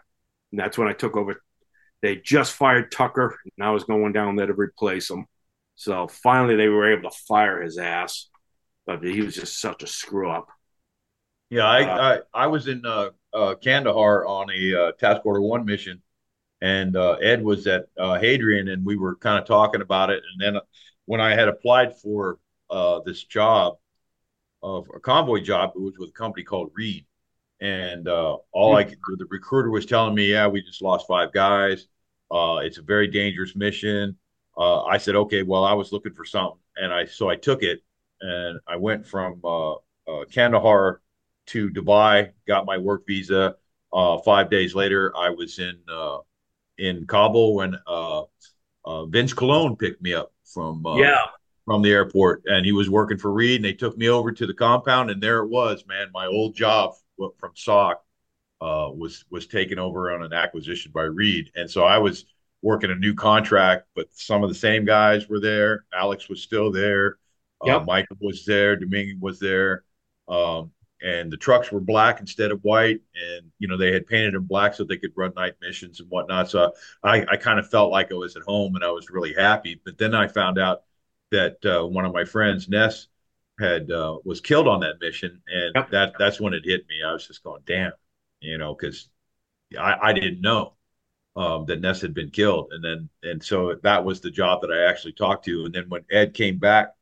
And 0.52 0.60
that's 0.60 0.78
when 0.78 0.88
I 0.88 0.92
took 0.92 1.16
over. 1.16 1.42
They 2.02 2.16
just 2.16 2.52
fired 2.52 2.90
Tucker, 2.92 3.38
and 3.44 3.66
I 3.66 3.70
was 3.70 3.84
going 3.84 4.12
down 4.12 4.36
there 4.36 4.46
to 4.46 4.54
replace 4.54 5.10
him. 5.10 5.26
So 5.74 6.08
finally, 6.08 6.56
they 6.56 6.68
were 6.68 6.92
able 6.92 7.10
to 7.10 7.16
fire 7.28 7.62
his 7.62 7.78
ass, 7.78 8.28
but 8.86 9.02
he 9.02 9.20
was 9.22 9.34
just 9.34 9.60
such 9.60 9.82
a 9.82 9.86
screw 9.86 10.30
up. 10.30 10.48
Yeah, 11.50 11.66
I 11.66 11.82
uh, 11.82 12.20
I, 12.34 12.44
I, 12.44 12.46
was 12.46 12.68
in 12.68 12.86
uh, 12.86 13.10
uh, 13.34 13.54
Kandahar 13.56 14.24
on 14.24 14.50
a 14.50 14.74
uh, 14.74 14.92
task 14.92 15.22
order 15.24 15.40
one 15.40 15.64
mission, 15.64 16.00
and 16.60 16.96
uh, 16.96 17.12
Ed 17.14 17.42
was 17.42 17.66
at 17.66 17.86
uh, 17.98 18.18
Hadrian, 18.18 18.68
and 18.68 18.84
we 18.84 18.96
were 18.96 19.16
kind 19.16 19.38
of 19.38 19.46
talking 19.46 19.80
about 19.80 20.10
it. 20.10 20.22
And 20.32 20.40
then 20.40 20.62
when 21.06 21.20
I 21.20 21.34
had 21.34 21.48
applied 21.48 21.98
for 21.98 22.38
this 23.04 23.24
job, 23.24 23.74
of 24.62 24.86
a 24.94 25.00
convoy 25.00 25.40
job, 25.40 25.72
it 25.74 25.80
was 25.80 25.94
with 25.98 26.10
a 26.10 26.12
company 26.12 26.44
called 26.44 26.70
Reed, 26.74 27.06
and 27.60 28.06
all 28.08 28.44
mm-hmm. 28.54 28.76
I 28.76 28.84
could, 28.84 28.98
do 29.08 29.16
the 29.16 29.26
recruiter 29.30 29.70
was 29.70 29.86
telling 29.86 30.14
me, 30.14 30.32
yeah, 30.32 30.46
we 30.46 30.62
just 30.62 30.82
lost 30.82 31.06
five 31.08 31.32
guys. 31.32 31.86
it's 32.30 32.78
a 32.78 32.82
very 32.82 33.08
dangerous 33.08 33.56
mission 33.56 34.16
uh, 34.60 34.82
I 34.84 34.98
said, 34.98 35.16
okay, 35.16 35.42
well, 35.42 35.64
I 35.64 35.72
was 35.72 35.90
looking 35.90 36.12
for 36.12 36.24
something, 36.24 36.58
and 36.76 36.92
I 36.92 37.06
so 37.06 37.28
I 37.30 37.36
took 37.36 37.62
it, 37.62 37.80
and 38.20 38.60
I 38.66 38.76
went 38.76 39.06
from 39.06 39.40
uh, 39.44 39.72
uh, 39.74 40.24
Kandahar 40.30 41.00
to 41.46 41.70
Dubai, 41.70 42.32
got 42.46 42.66
my 42.66 42.76
work 42.78 43.06
visa. 43.06 43.56
Uh, 43.92 44.18
five 44.18 44.50
days 44.50 44.74
later, 44.74 45.12
I 45.16 45.30
was 45.30 45.58
in 45.58 45.76
uh, 45.90 46.18
in 46.80 47.06
Kabul 47.06 47.54
when 47.54 47.76
uh, 47.86 48.24
Vince 49.06 49.32
Colon 49.32 49.76
picked 49.76 50.02
me 50.02 50.14
up 50.14 50.32
from 50.44 50.82
yeah 50.96 51.26
from 51.66 51.82
the 51.82 51.92
airport, 51.92 52.42
and 52.46 52.66
he 52.66 52.72
was 52.72 52.90
working 52.90 53.18
for 53.18 53.32
Reed, 53.32 53.56
and 53.56 53.64
they 53.64 53.72
took 53.72 53.96
me 53.96 54.08
over 54.08 54.32
to 54.32 54.46
the 54.46 54.54
compound, 54.54 55.10
and 55.10 55.22
there 55.22 55.40
it 55.40 55.48
was, 55.48 55.84
man, 55.86 56.08
my 56.12 56.26
old 56.26 56.54
job 56.54 56.94
from 57.16 57.52
SOC 57.54 58.02
was 58.60 59.24
was 59.30 59.46
taken 59.46 59.78
over 59.78 60.12
on 60.12 60.22
an 60.22 60.32
acquisition 60.32 60.90
by 60.92 61.02
Reed, 61.02 61.50
and 61.54 61.70
so 61.70 61.84
I 61.84 61.98
was 61.98 62.24
working 62.62 62.90
a 62.90 62.94
new 62.94 63.14
contract, 63.14 63.86
but 63.94 64.08
some 64.12 64.42
of 64.42 64.48
the 64.48 64.54
same 64.54 64.84
guys 64.84 65.28
were 65.28 65.40
there. 65.40 65.84
Alex 65.94 66.28
was 66.28 66.42
still 66.42 66.70
there. 66.70 67.18
Uh, 67.62 67.66
yep. 67.66 67.80
Uh, 67.82 67.84
Michael 67.84 68.16
was 68.20 68.44
there. 68.44 68.76
Domingue 68.76 69.18
was 69.20 69.38
there. 69.38 69.84
Um, 70.28 70.70
and 71.02 71.30
the 71.30 71.36
trucks 71.36 71.72
were 71.72 71.80
black 71.80 72.20
instead 72.20 72.50
of 72.50 72.62
white. 72.62 73.00
And, 73.14 73.50
you 73.58 73.68
know, 73.68 73.76
they 73.76 73.92
had 73.92 74.06
painted 74.06 74.34
them 74.34 74.44
black 74.44 74.74
so 74.74 74.84
they 74.84 74.96
could 74.96 75.12
run 75.16 75.32
night 75.34 75.54
missions 75.60 76.00
and 76.00 76.10
whatnot. 76.10 76.50
So 76.50 76.72
I, 77.02 77.24
I 77.30 77.36
kind 77.36 77.58
of 77.58 77.70
felt 77.70 77.90
like 77.90 78.10
I 78.12 78.16
was 78.16 78.36
at 78.36 78.42
home 78.42 78.74
and 78.74 78.84
I 78.84 78.90
was 78.90 79.10
really 79.10 79.34
happy. 79.34 79.80
But 79.84 79.98
then 79.98 80.14
I 80.14 80.28
found 80.28 80.58
out 80.58 80.82
that 81.30 81.64
uh, 81.64 81.86
one 81.86 82.04
of 82.04 82.12
my 82.12 82.24
friends, 82.24 82.68
Ness, 82.68 83.08
had 83.58 83.90
uh, 83.90 84.18
was 84.24 84.40
killed 84.40 84.68
on 84.68 84.80
that 84.80 85.00
mission. 85.00 85.40
And 85.46 85.72
yep. 85.74 85.90
that 85.90 86.14
that's 86.18 86.40
when 86.40 86.54
it 86.54 86.64
hit 86.64 86.86
me. 86.88 87.02
I 87.06 87.12
was 87.12 87.26
just 87.26 87.42
going, 87.42 87.62
damn, 87.66 87.92
you 88.40 88.58
know, 88.58 88.74
because 88.74 89.08
I, 89.78 89.96
I 90.02 90.12
didn't 90.12 90.40
know 90.40 90.74
um, 91.36 91.66
that 91.66 91.80
Ness 91.80 92.00
had 92.00 92.14
been 92.14 92.30
killed, 92.30 92.72
and 92.72 92.82
then 92.82 93.08
and 93.22 93.42
so 93.42 93.76
that 93.82 94.04
was 94.04 94.20
the 94.20 94.30
job 94.30 94.62
that 94.62 94.70
I 94.72 94.88
actually 94.88 95.12
talked 95.12 95.44
to. 95.44 95.64
And 95.66 95.74
then 95.74 95.88
when 95.88 96.04
Ed 96.10 96.34
came 96.34 96.58
back 96.58 96.94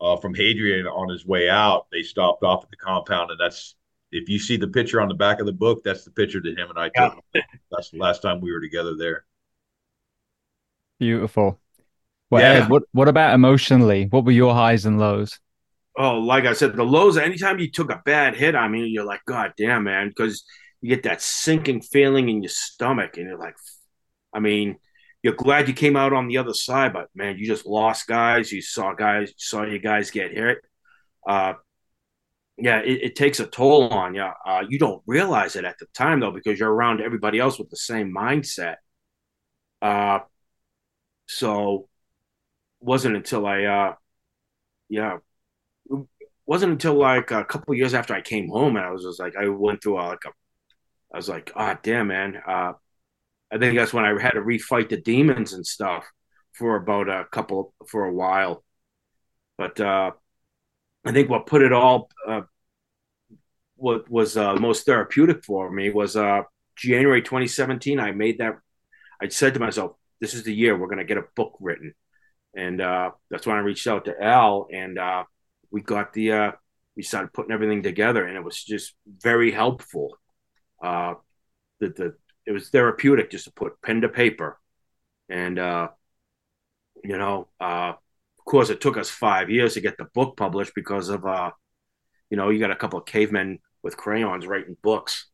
uh, 0.00 0.16
from 0.16 0.34
Hadrian 0.34 0.86
on 0.86 1.08
his 1.08 1.26
way 1.26 1.48
out, 1.48 1.86
they 1.92 2.02
stopped 2.02 2.42
off 2.42 2.64
at 2.64 2.70
the 2.70 2.76
compound, 2.76 3.30
and 3.30 3.40
that's 3.40 3.76
if 4.12 4.28
you 4.28 4.38
see 4.38 4.56
the 4.56 4.68
picture 4.68 5.00
on 5.00 5.08
the 5.08 5.14
back 5.14 5.40
of 5.40 5.46
the 5.46 5.52
book, 5.52 5.84
that's 5.84 6.04
the 6.04 6.10
picture 6.10 6.40
that 6.40 6.58
him 6.58 6.68
and 6.70 6.78
I 6.78 6.88
took. 6.88 7.22
Yeah. 7.34 7.42
That's 7.70 7.90
the 7.90 7.98
last 7.98 8.22
time 8.22 8.40
we 8.40 8.52
were 8.52 8.60
together 8.60 8.96
there. 8.96 9.24
Beautiful. 10.98 11.60
Well, 12.28 12.42
yeah. 12.42 12.64
Ed, 12.64 12.70
what 12.70 12.82
what 12.92 13.08
about 13.08 13.34
emotionally? 13.34 14.06
What 14.06 14.24
were 14.24 14.32
your 14.32 14.54
highs 14.54 14.86
and 14.86 14.98
lows? 14.98 15.38
Oh, 15.96 16.18
like 16.18 16.44
I 16.44 16.52
said, 16.52 16.74
the 16.74 16.84
lows. 16.84 17.16
Anytime 17.16 17.58
you 17.58 17.70
took 17.70 17.90
a 17.90 18.02
bad 18.04 18.36
hit, 18.36 18.54
I 18.54 18.68
mean, 18.68 18.92
you're 18.92 19.04
like, 19.04 19.24
God 19.26 19.52
damn, 19.56 19.84
man, 19.84 20.08
because 20.08 20.44
you 20.80 20.88
get 20.88 21.02
that 21.02 21.20
sinking 21.20 21.82
feeling 21.82 22.28
in 22.28 22.42
your 22.42 22.50
stomach, 22.50 23.16
and 23.16 23.26
you're 23.26 23.38
like, 23.38 23.56
I 24.32 24.40
mean, 24.40 24.76
you're 25.22 25.34
glad 25.34 25.68
you 25.68 25.74
came 25.74 25.96
out 25.96 26.12
on 26.12 26.28
the 26.28 26.38
other 26.38 26.54
side, 26.54 26.92
but 26.92 27.08
man, 27.14 27.36
you 27.36 27.46
just 27.46 27.66
lost 27.66 28.06
guys. 28.06 28.50
You 28.50 28.62
saw 28.62 28.94
guys, 28.94 29.32
saw 29.36 29.64
your 29.64 29.78
guys 29.78 30.10
get 30.10 30.32
hit. 30.32 30.58
Uh, 31.26 31.54
yeah, 32.56 32.78
it, 32.80 33.02
it, 33.02 33.16
takes 33.16 33.40
a 33.40 33.46
toll 33.46 33.88
on 33.88 34.14
you. 34.14 34.22
Uh, 34.22 34.64
you 34.68 34.78
don't 34.78 35.02
realize 35.06 35.56
it 35.56 35.64
at 35.64 35.78
the 35.78 35.86
time 35.94 36.20
though, 36.20 36.30
because 36.30 36.58
you're 36.58 36.72
around 36.72 37.00
everybody 37.00 37.38
else 37.38 37.58
with 37.58 37.70
the 37.70 37.76
same 37.76 38.14
mindset. 38.14 38.76
Uh, 39.82 40.20
so 41.26 41.88
wasn't 42.80 43.16
until 43.16 43.46
I, 43.46 43.64
uh, 43.64 43.94
yeah, 44.88 45.18
wasn't 46.46 46.72
until 46.72 46.94
like 46.94 47.30
a 47.30 47.44
couple 47.44 47.74
years 47.74 47.94
after 47.94 48.14
I 48.14 48.22
came 48.22 48.48
home 48.48 48.76
and 48.76 48.84
I 48.84 48.90
was 48.90 49.04
just 49.04 49.20
like, 49.20 49.36
I 49.36 49.48
went 49.48 49.82
through 49.82 50.00
a, 50.00 50.02
like 50.02 50.24
a 50.26 50.30
I 51.12 51.16
was 51.16 51.28
like, 51.28 51.52
ah, 51.56 51.74
oh, 51.74 51.78
damn, 51.82 52.08
man. 52.08 52.40
Uh, 52.46 52.72
I 53.52 53.58
think 53.58 53.76
that's 53.76 53.92
when 53.92 54.04
I 54.04 54.20
had 54.20 54.32
to 54.32 54.40
refight 54.40 54.88
the 54.88 55.00
demons 55.00 55.52
and 55.52 55.66
stuff 55.66 56.06
for 56.52 56.76
about 56.76 57.08
a 57.08 57.26
couple 57.30 57.74
for 57.88 58.04
a 58.04 58.12
while. 58.12 58.64
But 59.58 59.80
uh, 59.80 60.12
I 61.04 61.12
think 61.12 61.28
what 61.28 61.46
put 61.46 61.62
it 61.62 61.72
all, 61.72 62.10
uh, 62.26 62.42
what 63.76 64.10
was 64.10 64.36
uh, 64.36 64.54
most 64.54 64.86
therapeutic 64.86 65.44
for 65.44 65.70
me 65.70 65.90
was 65.90 66.16
uh, 66.16 66.42
January 66.76 67.22
2017. 67.22 67.98
I 67.98 68.12
made 68.12 68.38
that. 68.38 68.54
I 69.20 69.28
said 69.28 69.54
to 69.54 69.60
myself, 69.60 69.92
"This 70.20 70.34
is 70.34 70.44
the 70.44 70.54
year 70.54 70.76
we're 70.76 70.86
going 70.86 70.98
to 70.98 71.04
get 71.04 71.18
a 71.18 71.24
book 71.34 71.56
written," 71.60 71.94
and 72.54 72.80
uh, 72.80 73.10
that's 73.30 73.46
when 73.46 73.56
I 73.56 73.60
reached 73.60 73.86
out 73.86 74.04
to 74.06 74.22
Al, 74.22 74.68
and 74.72 74.98
uh, 74.98 75.24
we 75.70 75.82
got 75.82 76.12
the. 76.12 76.32
Uh, 76.32 76.52
we 76.96 77.02
started 77.02 77.32
putting 77.32 77.52
everything 77.52 77.82
together, 77.82 78.24
and 78.24 78.36
it 78.36 78.44
was 78.44 78.62
just 78.62 78.94
very 79.06 79.52
helpful 79.52 80.18
uh, 80.82 81.14
the, 81.78 81.88
the 81.88 82.14
it 82.46 82.52
was 82.52 82.70
therapeutic 82.70 83.30
just 83.30 83.44
to 83.44 83.52
put 83.52 83.80
pen 83.82 84.00
to 84.02 84.08
paper, 84.08 84.58
and 85.28 85.58
uh, 85.58 85.88
you 87.04 87.18
know, 87.18 87.48
uh, 87.60 87.92
of 87.94 88.44
course, 88.44 88.70
it 88.70 88.80
took 88.80 88.96
us 88.96 89.10
five 89.10 89.50
years 89.50 89.74
to 89.74 89.80
get 89.80 89.98
the 89.98 90.08
book 90.14 90.36
published 90.36 90.72
because 90.74 91.08
of 91.08 91.24
uh, 91.24 91.50
you 92.30 92.36
know, 92.36 92.50
you 92.50 92.60
got 92.60 92.70
a 92.70 92.76
couple 92.76 92.98
of 92.98 93.06
cavemen 93.06 93.58
with 93.82 93.96
crayons 93.96 94.46
writing 94.46 94.76
books, 94.82 95.26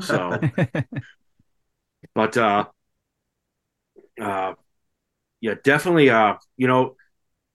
so. 0.00 0.38
but 2.14 2.36
uh, 2.36 2.64
uh, 4.20 4.54
yeah, 5.40 5.54
definitely. 5.62 6.10
Uh, 6.10 6.34
you 6.56 6.66
know, 6.66 6.96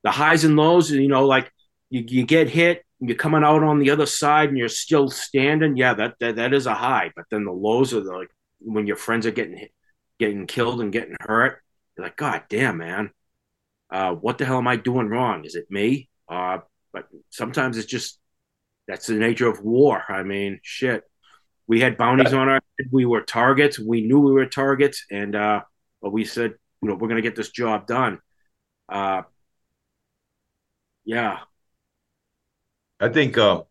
the 0.04 0.12
highs 0.12 0.44
and 0.44 0.56
lows. 0.56 0.92
You 0.92 1.08
know, 1.08 1.26
like 1.26 1.52
you, 1.90 2.04
you 2.08 2.26
get 2.26 2.50
hit, 2.50 2.84
you're 3.00 3.18
coming 3.18 3.44
out 3.44 3.64
on 3.64 3.80
the 3.80 3.90
other 3.90 4.06
side 4.06 4.50
and 4.50 4.58
you're 4.58 4.70
still 4.70 5.10
standing, 5.10 5.76
yeah, 5.78 5.94
that 5.96 6.16
that, 6.20 6.38
that 6.38 6.54
is 6.54 6.66
a 6.66 6.74
high. 6.74 7.12
But 7.16 7.26
then 7.30 7.46
the 7.46 7.52
lows 7.52 7.94
are 7.94 8.02
the, 8.02 8.12
like 8.12 8.30
when 8.64 8.88
your 8.88 8.96
friends 8.96 9.26
are 9.26 9.32
getting 9.32 9.68
getting 10.20 10.48
killed 10.48 10.82
and 10.82 10.92
getting 10.92 11.16
hurt. 11.22 11.60
You're 11.98 12.06
like, 12.06 12.18
God 12.18 12.44
damn, 12.50 12.78
man, 12.78 13.12
uh, 13.92 14.14
what 14.14 14.38
the 14.38 14.46
hell 14.46 14.58
am 14.58 14.68
I 14.68 14.76
doing 14.76 15.08
wrong? 15.08 15.46
Is 15.46 15.56
it 15.56 15.70
me? 15.70 16.10
Uh, 16.28 16.60
but 16.92 17.08
sometimes 17.30 17.78
it's 17.78 17.88
just 17.88 18.20
that's 18.88 19.08
the 19.08 19.16
nature 19.16 19.48
of 19.48 19.62
war. 19.62 20.04
I 20.10 20.24
mean, 20.24 20.60
shit. 20.64 21.04
We 21.68 21.80
had 21.80 21.98
bounties 21.98 22.34
on 22.34 22.50
our 22.50 22.56
head. 22.56 22.90
We 22.92 23.06
were 23.06 23.22
targets. 23.22 23.80
We 23.80 24.02
knew 24.02 24.20
we 24.20 24.34
were 24.34 24.46
targets, 24.46 25.06
and 25.10 25.36
uh, 25.36 25.62
but 26.02 26.12
we 26.12 26.26
said, 26.26 26.56
you 26.82 26.90
know, 26.90 26.96
we're 26.96 27.08
going 27.08 27.16
to 27.16 27.22
get 27.22 27.36
this 27.36 27.52
job 27.52 27.88
done. 27.88 28.20
Uh, 28.90 29.22
yeah. 31.06 31.40
I 33.00 33.10
think 33.10 33.38
uh, 33.38 33.64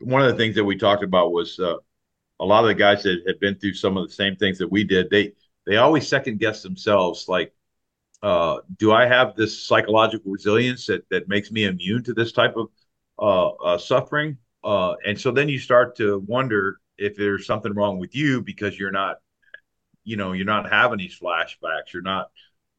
one 0.00 0.22
of 0.22 0.28
the 0.28 0.36
things 0.36 0.54
that 0.54 0.64
we 0.64 0.76
talked 0.76 1.02
about 1.02 1.32
was 1.32 1.58
uh, 1.58 1.76
a 2.40 2.44
lot 2.44 2.64
of 2.64 2.68
the 2.68 2.74
guys 2.74 3.02
that 3.02 3.22
had 3.26 3.40
been 3.40 3.56
through 3.56 3.74
some 3.74 3.96
of 3.96 4.06
the 4.06 4.14
same 4.14 4.36
things 4.36 4.58
that 4.58 4.70
we 4.70 4.84
did. 4.84 5.10
They 5.10 5.32
they 5.66 5.76
always 5.76 6.06
second 6.06 6.40
guess 6.40 6.62
themselves, 6.62 7.26
like, 7.26 7.54
uh, 8.22 8.58
do 8.78 8.92
I 8.92 9.06
have 9.06 9.34
this 9.34 9.66
psychological 9.66 10.32
resilience 10.32 10.86
that 10.86 11.08
that 11.10 11.28
makes 11.28 11.50
me 11.50 11.64
immune 11.64 12.02
to 12.04 12.14
this 12.14 12.32
type 12.32 12.56
of 12.56 12.68
uh, 13.18 13.48
uh, 13.50 13.78
suffering? 13.78 14.38
Uh, 14.62 14.94
and 15.06 15.18
so 15.20 15.30
then 15.30 15.48
you 15.48 15.58
start 15.58 15.96
to 15.96 16.24
wonder 16.26 16.80
if 16.98 17.16
there's 17.16 17.46
something 17.46 17.72
wrong 17.74 17.98
with 17.98 18.14
you 18.14 18.42
because 18.42 18.78
you're 18.78 18.90
not, 18.90 19.16
you 20.04 20.16
know, 20.16 20.32
you're 20.32 20.46
not 20.46 20.70
having 20.70 20.98
these 20.98 21.18
flashbacks. 21.18 21.92
You're 21.92 22.02
not 22.02 22.30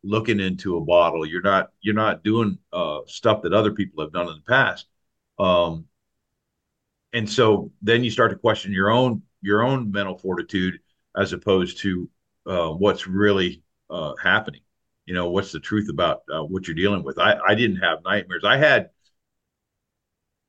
looking 0.03 0.39
into 0.39 0.77
a 0.77 0.81
bottle. 0.81 1.25
You're 1.25 1.41
not 1.41 1.71
you're 1.81 1.95
not 1.95 2.23
doing 2.23 2.57
uh, 2.73 2.99
stuff 3.07 3.41
that 3.43 3.53
other 3.53 3.71
people 3.71 4.03
have 4.03 4.13
done 4.13 4.27
in 4.27 4.35
the 4.35 4.41
past. 4.47 4.87
Um, 5.39 5.85
and 7.13 7.29
so 7.29 7.71
then 7.81 8.03
you 8.03 8.11
start 8.11 8.31
to 8.31 8.37
question 8.37 8.71
your 8.71 8.91
own 8.91 9.21
your 9.45 9.63
own 9.63 9.91
mental 9.91 10.17
fortitude 10.17 10.79
as 11.15 11.33
opposed 11.33 11.79
to 11.79 12.09
uh, 12.47 12.69
what's 12.69 13.07
really 13.07 13.63
uh, 13.89 14.13
happening. 14.21 14.61
You 15.05 15.13
know, 15.13 15.29
what's 15.29 15.51
the 15.51 15.59
truth 15.59 15.89
about 15.89 16.23
uh, 16.33 16.43
what 16.43 16.67
you're 16.67 16.75
dealing 16.75 17.03
with? 17.03 17.19
I, 17.19 17.37
I 17.47 17.55
didn't 17.55 17.77
have 17.77 17.99
nightmares. 18.03 18.43
I 18.43 18.57
had 18.57 18.89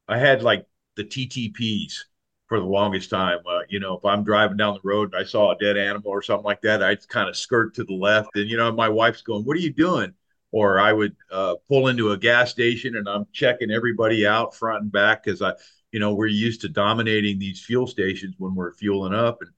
I 0.09 0.19
had 0.19 0.43
like 0.43 0.67
the 0.97 1.05
TTPs 1.05 2.05
for 2.47 2.61
the 2.61 2.67
longest 2.67 3.11
time. 3.11 3.39
Uh, 3.49 3.61
you 3.69 3.81
know, 3.81 3.97
if 3.97 4.05
I'm 4.05 4.25
driving 4.25 4.57
down 4.57 4.75
the 4.75 4.81
road 4.89 5.13
and 5.13 5.21
I 5.21 5.27
saw 5.27 5.53
a 5.53 5.59
dead 5.59 5.77
animal 5.77 6.11
or 6.11 6.23
something 6.23 6.45
like 6.45 6.63
that, 6.63 6.83
I'd 6.83 7.07
kind 7.09 7.29
of 7.29 7.37
skirt 7.37 7.75
to 7.75 7.85
the 7.85 7.95
left, 7.95 8.37
and 8.37 8.49
you 8.49 8.57
know, 8.57 8.71
my 8.73 8.89
wife's 8.89 9.23
going, 9.23 9.45
"What 9.45 9.57
are 9.57 9.61
you 9.61 9.73
doing?" 9.73 10.15
Or 10.53 10.79
I 10.79 10.93
would 10.93 11.17
uh, 11.31 11.57
pull 11.69 11.89
into 11.89 12.13
a 12.13 12.17
gas 12.17 12.51
station 12.51 12.97
and 12.97 13.09
I'm 13.09 13.27
checking 13.33 13.71
everybody 13.71 14.27
out 14.27 14.55
front 14.55 14.83
and 14.85 14.93
back 14.93 15.25
because 15.25 15.43
I, 15.43 15.53
you 15.97 16.01
know, 16.01 16.13
we're 16.13 16.27
used 16.27 16.61
to 16.61 16.69
dominating 16.69 17.39
these 17.39 17.65
fuel 17.65 17.87
stations 17.87 18.35
when 18.37 18.55
we're 18.55 18.75
fueling 18.75 19.15
up, 19.15 19.39
and 19.41 19.51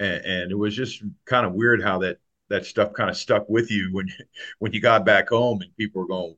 and, 0.00 0.24
and 0.24 0.50
it 0.50 0.56
was 0.56 0.74
just 0.74 1.04
kind 1.24 1.46
of 1.46 1.52
weird 1.52 1.80
how 1.80 2.00
that 2.00 2.18
that 2.48 2.66
stuff 2.66 2.92
kind 2.94 3.08
of 3.08 3.16
stuck 3.16 3.48
with 3.48 3.70
you 3.70 3.90
when 3.92 4.08
when 4.58 4.72
you 4.72 4.80
got 4.80 5.06
back 5.06 5.28
home 5.28 5.62
and 5.62 5.76
people 5.76 6.02
were 6.02 6.08
going 6.08 6.34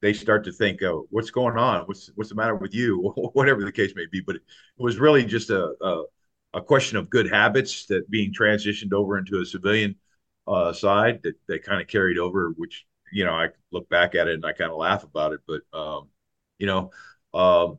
they 0.00 0.14
start 0.14 0.44
to 0.44 0.52
think, 0.52 0.82
oh, 0.82 1.06
what's 1.10 1.30
going 1.30 1.58
on? 1.58 1.82
What's 1.82 2.10
what's 2.14 2.30
the 2.30 2.36
matter 2.36 2.54
with 2.54 2.74
you? 2.74 3.00
Whatever 3.34 3.66
the 3.66 3.70
case 3.70 3.92
may 3.94 4.06
be. 4.10 4.22
But 4.22 4.36
it, 4.36 4.42
was 4.78 4.98
really 4.98 5.26
just 5.26 5.50
a, 5.50 5.74
a, 5.82 6.04
a 6.54 6.62
question 6.62 6.96
of 6.96 7.10
good 7.10 7.30
habits 7.30 7.84
that 7.88 8.10
being 8.10 8.32
transitioned 8.32 8.94
over 8.94 9.18
into 9.18 9.42
a 9.42 9.44
civilian 9.44 9.94
uh, 10.48 10.72
side 10.72 11.20
that 11.24 11.34
that 11.48 11.64
kind 11.64 11.82
of 11.82 11.86
carried 11.86 12.16
over, 12.16 12.54
which 12.56 12.86
you 13.12 13.26
know 13.26 13.34
I 13.34 13.48
look 13.72 13.90
back 13.90 14.14
at 14.14 14.26
it 14.26 14.36
and 14.36 14.46
I 14.46 14.52
kind 14.52 14.70
of 14.70 14.78
laugh 14.78 15.04
about 15.04 15.34
it. 15.34 15.40
But 15.46 15.60
um, 15.78 16.08
you 16.58 16.66
know, 16.66 16.92
um, 17.34 17.78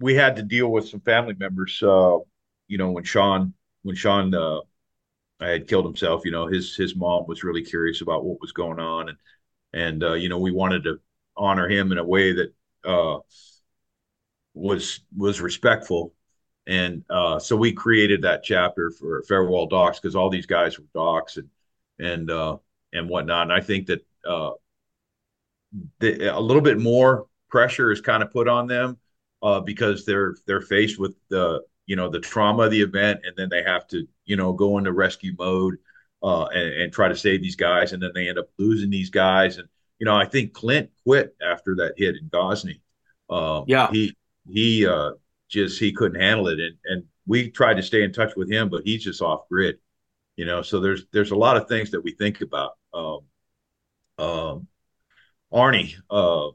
we 0.00 0.14
had 0.14 0.36
to 0.36 0.42
deal 0.42 0.68
with 0.68 0.88
some 0.88 1.00
family 1.00 1.34
members. 1.34 1.82
Uh, 1.82 2.18
you 2.68 2.78
know, 2.78 2.90
when 2.90 3.04
Sean 3.04 3.54
when 3.82 3.96
Sean 3.96 4.34
uh, 4.34 4.60
had 5.40 5.68
killed 5.68 5.84
himself, 5.84 6.22
you 6.24 6.30
know, 6.30 6.46
his 6.46 6.76
his 6.76 6.96
mom 6.96 7.26
was 7.26 7.44
really 7.44 7.62
curious 7.62 8.00
about 8.00 8.24
what 8.24 8.40
was 8.40 8.52
going 8.52 8.78
on 8.78 9.08
and 9.08 9.18
and 9.72 10.04
uh, 10.04 10.14
you 10.14 10.28
know 10.28 10.38
we 10.38 10.52
wanted 10.52 10.84
to 10.84 11.00
honor 11.36 11.68
him 11.68 11.92
in 11.92 11.98
a 11.98 12.04
way 12.04 12.32
that 12.32 12.52
uh, 12.84 13.18
was 14.54 15.00
was 15.16 15.40
respectful. 15.40 16.14
And 16.66 17.04
uh, 17.10 17.38
so 17.38 17.56
we 17.56 17.72
created 17.72 18.22
that 18.22 18.44
chapter 18.44 18.90
for 18.90 19.24
Farewell 19.24 19.66
Docs 19.66 19.98
because 19.98 20.14
all 20.14 20.30
these 20.30 20.46
guys 20.46 20.78
were 20.78 20.84
docs 20.94 21.36
and 21.36 21.48
and 21.98 22.30
uh, 22.30 22.58
and 22.92 23.08
whatnot. 23.08 23.42
And 23.42 23.52
I 23.52 23.60
think 23.60 23.86
that 23.86 24.06
uh, 24.28 24.52
the, 25.98 26.36
a 26.36 26.40
little 26.40 26.62
bit 26.62 26.78
more 26.78 27.26
pressure 27.48 27.90
is 27.90 28.00
kind 28.00 28.22
of 28.22 28.30
put 28.30 28.48
on 28.48 28.66
them 28.66 28.98
uh, 29.42 29.60
because 29.60 30.04
they're 30.04 30.34
they're 30.46 30.60
faced 30.60 30.98
with 30.98 31.14
the 31.28 31.62
you 31.86 31.96
know 31.96 32.08
the 32.08 32.20
trauma 32.20 32.64
of 32.64 32.70
the 32.70 32.80
event, 32.82 33.20
and 33.24 33.34
then 33.36 33.48
they 33.48 33.62
have 33.62 33.86
to 33.88 34.06
you 34.24 34.36
know 34.36 34.52
go 34.52 34.78
into 34.78 34.92
rescue 34.92 35.34
mode 35.38 35.76
uh, 36.22 36.44
and, 36.46 36.74
and 36.74 36.92
try 36.92 37.08
to 37.08 37.16
save 37.16 37.42
these 37.42 37.56
guys, 37.56 37.92
and 37.92 38.02
then 38.02 38.12
they 38.14 38.28
end 38.28 38.38
up 38.38 38.48
losing 38.58 38.90
these 38.90 39.10
guys, 39.10 39.58
and 39.58 39.68
you 40.02 40.06
know, 40.06 40.16
I 40.16 40.24
think 40.24 40.52
Clint 40.52 40.90
quit 41.04 41.36
after 41.40 41.76
that 41.76 41.94
hit 41.96 42.16
in 42.16 42.28
Ghazni. 42.28 42.80
Um, 43.30 43.66
yeah, 43.68 43.88
he 43.92 44.16
he 44.48 44.84
uh, 44.84 45.12
just 45.48 45.78
he 45.78 45.92
couldn't 45.92 46.20
handle 46.20 46.48
it, 46.48 46.58
and 46.58 46.76
and 46.86 47.04
we 47.24 47.52
tried 47.52 47.74
to 47.74 47.84
stay 47.84 48.02
in 48.02 48.12
touch 48.12 48.34
with 48.34 48.50
him, 48.50 48.68
but 48.68 48.82
he's 48.84 49.04
just 49.04 49.22
off 49.22 49.48
grid. 49.48 49.76
You 50.34 50.44
know, 50.44 50.60
so 50.60 50.80
there's 50.80 51.04
there's 51.12 51.30
a 51.30 51.36
lot 51.36 51.56
of 51.56 51.68
things 51.68 51.92
that 51.92 52.00
we 52.00 52.10
think 52.10 52.40
about. 52.40 52.72
Um, 52.92 53.20
um, 54.18 54.66
Arnie, 55.52 55.94
uh, 56.10 56.48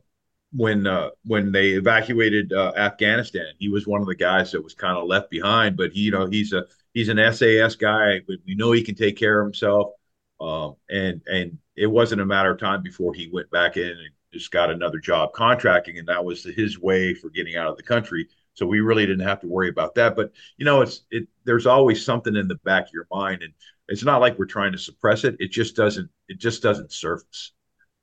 when 0.54 0.88
uh, 0.88 1.10
when 1.26 1.52
they 1.52 1.72
evacuated 1.72 2.54
uh, 2.54 2.74
Afghanistan, 2.76 3.48
he 3.60 3.70
was 3.70 3.86
one 3.86 4.02
of 4.02 4.08
the 4.08 4.16
guys 4.16 4.52
that 4.52 4.64
was 4.64 4.74
kind 4.74 4.98
of 4.98 5.08
left 5.08 5.30
behind. 5.30 5.78
But 5.78 5.92
he, 5.92 6.02
you 6.02 6.12
know, 6.12 6.26
he's 6.28 6.54
a 6.54 6.66
he's 6.94 7.10
an 7.10 7.34
SAS 7.34 7.76
guy. 7.76 8.22
We 8.28 8.56
know 8.56 8.72
he 8.72 8.84
can 8.84 8.96
take 8.96 9.18
care 9.18 9.42
of 9.42 9.46
himself. 9.46 9.92
Um, 10.40 10.76
and 10.90 11.22
and 11.28 11.58
it 11.76 11.88
wasn't 11.88 12.22
a 12.22 12.26
matter 12.26 12.52
of 12.52 12.60
time 12.60 12.84
before 12.84 13.14
he 13.14 13.30
went 13.32 13.50
back 13.52 13.78
in 13.78 13.90
and 13.90 14.10
just 14.34 14.52
got 14.52 14.70
another 14.72 15.00
job 15.00 15.34
contracting, 15.34 15.98
and 15.98 16.08
that 16.08 16.24
was 16.24 16.44
his 16.44 16.80
way 16.80 17.14
for 17.14 17.30
getting 17.30 17.56
out 17.56 17.68
of 17.68 17.78
the 17.78 17.84
country. 17.84 18.28
So 18.54 18.66
we 18.66 18.80
really 18.80 19.06
didn't 19.06 19.28
have 19.28 19.42
to 19.42 19.48
worry 19.48 19.70
about 19.70 19.96
that. 19.96 20.16
But 20.16 20.32
you 20.58 20.66
know, 20.66 20.82
it's 20.82 21.06
it. 21.12 21.28
There's 21.46 21.66
always 21.68 22.06
something 22.06 22.36
in 22.36 22.48
the 22.48 22.56
back 22.56 22.88
of 22.88 22.94
your 22.94 23.08
mind, 23.12 23.44
and 23.44 23.54
it's 23.88 24.04
not 24.04 24.22
like 24.22 24.38
we're 24.38 24.46
trying 24.46 24.72
to 24.74 24.78
suppress 24.78 25.24
it. 25.24 25.36
It 25.40 25.52
just 25.52 25.76
doesn't. 25.76 26.10
It 26.28 26.40
just 26.40 26.62
doesn't 26.64 26.92
surface. 26.92 27.52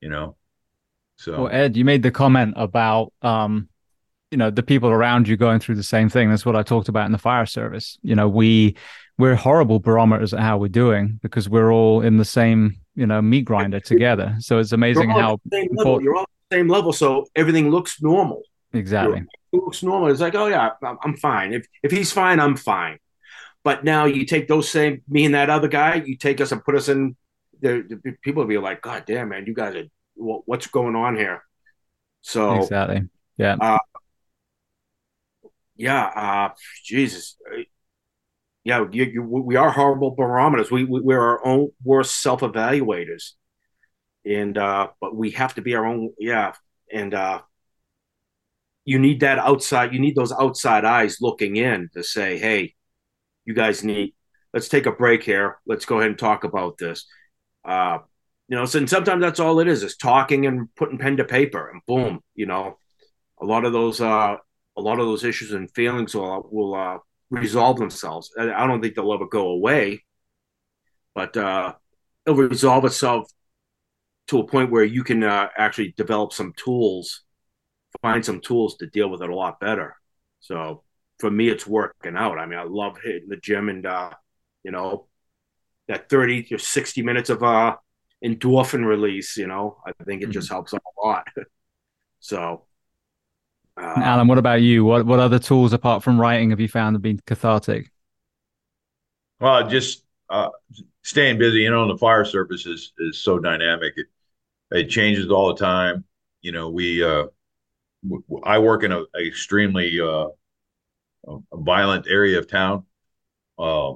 You 0.01 0.11
know. 0.11 0.37
So. 1.17 1.43
Well, 1.43 1.53
Ed, 1.53 1.77
you 1.77 1.85
made 1.85 2.03
the 2.03 2.11
comment 2.11 2.55
about 2.57 3.13
um, 3.23 3.69
you 4.35 4.39
know, 4.39 4.51
the 4.51 4.65
people 4.65 4.91
around 4.91 5.29
you 5.29 5.37
going 5.37 5.61
through 5.61 5.77
the 5.77 5.85
same 5.85 6.09
thing. 6.09 6.29
That's 6.29 6.45
what 6.45 6.57
I 6.57 6.65
talked 6.65 6.89
about 6.89 7.07
in 7.07 7.13
the 7.13 7.19
fire 7.19 7.47
service. 7.47 7.99
You 8.03 8.17
know, 8.17 8.29
we 8.29 8.75
we're 9.17 9.37
horrible 9.37 9.79
barometers 9.79 10.35
at 10.35 10.41
how 10.41 10.59
we're 10.59 10.67
doing 10.67 11.21
because 11.23 11.49
we're 11.49 11.73
all 11.73 12.01
in 12.01 12.17
the 12.17 12.25
same, 12.25 12.81
you 12.97 13.07
know, 13.07 13.23
meat 13.23 13.45
grinder 13.45 13.79
together. 13.79 14.35
So 14.41 14.59
it's 14.59 14.73
amazing 14.73 15.09
how 15.11 15.39
important... 15.55 16.03
you're 16.03 16.17
all 16.17 16.23
on 16.23 16.27
the 16.51 16.57
same 16.57 16.67
level, 16.67 16.93
so 16.93 17.27
everything 17.37 17.71
looks 17.71 18.03
normal. 18.03 18.43
Exactly, 18.73 19.21
it 19.53 19.57
looks 19.57 19.85
normal. 19.85 20.09
It's 20.09 20.21
like, 20.21 20.35
oh 20.35 20.47
yeah, 20.47 20.71
I'm 20.83 21.17
fine. 21.17 21.53
If 21.53 21.69
if 21.85 21.93
he's 21.93 22.11
fine, 22.11 22.41
I'm 22.41 22.57
fine. 22.57 22.99
But 23.63 23.85
now 23.85 24.07
you 24.07 24.27
take 24.27 24.49
those 24.49 24.69
same 24.69 25.03
me 25.09 25.27
and 25.27 25.35
that 25.37 25.49
other 25.49 25.69
guy, 25.69 26.03
you 26.05 26.17
take 26.17 26.41
us 26.41 26.51
and 26.51 26.65
put 26.65 26.75
us 26.75 26.89
in. 26.89 27.15
The, 27.61 28.01
the 28.03 28.17
people 28.21 28.43
will 28.43 28.49
be 28.49 28.59
like, 28.59 28.83
God 28.83 29.05
damn, 29.07 29.29
man, 29.29 29.47
you 29.47 29.55
guys 29.55 29.77
are 29.77 29.85
what's 30.17 30.67
going 30.69 30.97
on 30.97 31.17
here? 31.17 31.43
So 32.21 32.55
exactly, 32.57 33.09
yeah. 33.37 33.57
Uh, 33.61 33.79
yeah, 35.77 36.05
uh, 36.05 36.55
Jesus, 36.85 37.37
yeah, 38.65 38.87
you, 38.91 39.05
you, 39.05 39.23
we 39.23 39.57
are 39.57 39.71
horrible 39.71 40.13
barometers. 40.13 40.71
We, 40.71 40.85
we 40.85 41.15
are 41.15 41.39
our 41.39 41.47
own 41.47 41.71
worst 41.83 42.23
self 42.23 42.41
evaluators, 42.41 43.33
and 44.25 44.57
uh, 44.57 44.89
but 45.01 45.15
we 45.15 45.33
have 45.33 45.55
to 45.57 45.63
be 45.63 45.75
our 45.75 45.85
own. 45.85 46.13
Yeah, 46.19 46.55
and 46.91 47.13
uh, 47.13 47.43
you 48.85 48.99
need 48.99 49.21
that 49.21 49.39
outside. 49.39 49.93
You 49.93 50.01
need 50.01 50.17
those 50.17 50.33
outside 50.33 50.85
eyes 50.85 51.19
looking 51.21 51.57
in 51.57 51.91
to 51.95 52.03
say, 52.03 52.39
"Hey, 52.39 52.75
you 53.45 53.53
guys 53.53 53.85
need. 53.85 54.15
Let's 54.55 54.69
take 54.69 54.87
a 54.87 54.93
break 54.93 55.25
here. 55.25 55.59
Let's 55.67 55.85
go 55.85 55.99
ahead 55.99 56.11
and 56.11 56.19
talk 56.19 56.45
about 56.45 56.79
this." 56.79 57.07
Uh, 57.65 57.99
you 58.49 58.57
know, 58.57 58.67
so, 58.67 58.79
and 58.79 58.91
sometimes 58.91 59.23
that's 59.23 59.41
all 59.41 59.61
it 59.61 59.69
is: 59.69 59.83
is 59.83 59.97
talking 59.97 60.47
and 60.47 60.75
putting 60.75 60.99
pen 60.99 61.17
to 61.17 61.25
paper, 61.25 61.71
and 61.71 61.81
boom, 61.87 62.21
you 62.35 62.47
know, 62.47 62.79
a 63.41 63.45
lot 63.45 63.65
of 63.65 63.73
those, 63.73 64.01
uh, 64.01 64.37
a 64.77 64.81
lot 64.81 65.01
of 65.01 65.07
those 65.07 65.25
issues 65.25 65.53
and 65.53 65.71
feelings 65.75 66.15
will 66.15 66.49
will 66.51 66.75
uh, 66.75 66.99
resolve 67.31 67.79
themselves. 67.79 68.31
I 68.39 68.67
don't 68.67 68.83
think 68.83 68.95
they'll 68.95 69.15
ever 69.15 69.27
go 69.27 69.49
away, 69.49 70.05
but 71.15 71.37
uh, 71.37 71.75
it'll 72.27 72.39
resolve 72.39 72.85
itself 72.85 73.31
to 74.29 74.41
a 74.41 74.47
point 74.47 74.71
where 74.71 74.85
you 74.85 75.05
can 75.05 75.23
uh, 75.23 75.49
actually 75.57 75.95
develop 75.97 76.33
some 76.33 76.53
tools, 76.57 77.23
find 78.03 78.25
some 78.25 78.41
tools 78.41 78.77
to 78.77 78.87
deal 78.87 79.09
with 79.09 79.23
it 79.23 79.31
a 79.31 79.35
lot 79.35 79.61
better. 79.61 79.97
So 80.41 80.83
for 81.19 81.31
me, 81.31 81.49
it's 81.49 81.67
working 81.67 82.17
out. 82.17 82.39
I 82.39 82.47
mean, 82.47 82.59
I 82.59 82.65
love 82.65 82.97
hitting 83.03 83.29
the 83.29 83.37
gym 83.37 83.69
and, 83.69 83.85
uh, 83.87 84.11
you 84.63 84.71
know, 84.71 85.07
that 85.89 86.09
30 86.09 86.45
to 86.45 86.59
60 86.59 87.03
minutes 87.03 87.29
of 87.29 87.43
uh, 87.43 87.77
endorphin 88.25 88.85
release, 88.87 89.37
you 89.37 89.47
know, 89.47 89.77
I 89.87 89.93
think 90.05 90.23
it 90.23 90.27
mm-hmm. 90.27 90.33
just 90.33 90.51
helps 90.51 90.73
a 90.73 90.79
lot. 91.03 91.27
so 92.21 92.65
uh, 93.77 93.95
Allan, 93.97 94.29
what 94.29 94.39
about 94.39 94.63
you? 94.63 94.85
What 94.85 95.05
what 95.05 95.19
other 95.19 95.39
tools 95.39 95.73
apart 95.73 96.03
from 96.03 96.21
writing 96.21 96.51
have 96.51 96.61
you 96.61 96.69
found 96.69 96.95
have 96.95 97.03
been 97.03 97.21
cathartic? 97.27 97.91
Well, 99.41 99.69
just 99.69 100.05
uh, 100.31 100.51
staying 101.03 101.39
busy. 101.39 101.61
You 101.61 101.71
know, 101.71 101.83
on 101.83 101.89
the 101.89 101.99
fire 101.99 102.25
service 102.25 102.67
is 102.67 102.93
is 102.99 103.19
so 103.19 103.39
dynamic. 103.39 103.95
It 103.97 104.07
it 104.71 104.91
changes 104.91 105.31
all 105.31 105.49
the 105.49 105.61
time. 105.61 106.05
You 106.41 106.53
know, 106.53 106.71
we 106.71 107.03
uh, 107.03 107.25
I 108.45 108.59
work 108.61 108.85
in 108.85 108.93
a, 108.93 109.03
a 109.17 109.27
extremely 109.27 110.01
uh, 110.01 110.29
a 111.27 111.39
violent 111.55 112.07
area 112.09 112.39
of 112.39 112.49
town, 112.49 112.85
uh, 113.59 113.95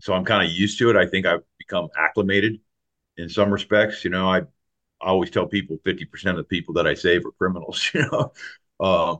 so 0.00 0.14
I'm 0.14 0.24
kind 0.24 0.44
of 0.44 0.52
used 0.52 0.80
to 0.80 0.90
it. 0.90 0.96
I 0.96 1.06
think 1.06 1.26
I've 1.26 1.44
become 1.58 1.88
acclimated 1.96 2.58
in 3.16 3.28
some 3.28 3.52
respects. 3.52 4.04
You 4.04 4.10
know, 4.10 4.28
I, 4.28 4.38
I 4.40 4.44
always 5.00 5.30
tell 5.30 5.46
people 5.46 5.78
50% 5.84 6.38
of 6.38 6.44
the 6.44 6.56
people 6.56 6.74
that 6.74 6.86
I 6.86 6.94
save 6.94 7.26
are 7.26 7.32
criminals. 7.32 7.90
You 7.94 8.02
know, 8.10 8.32
uh, 8.80 9.16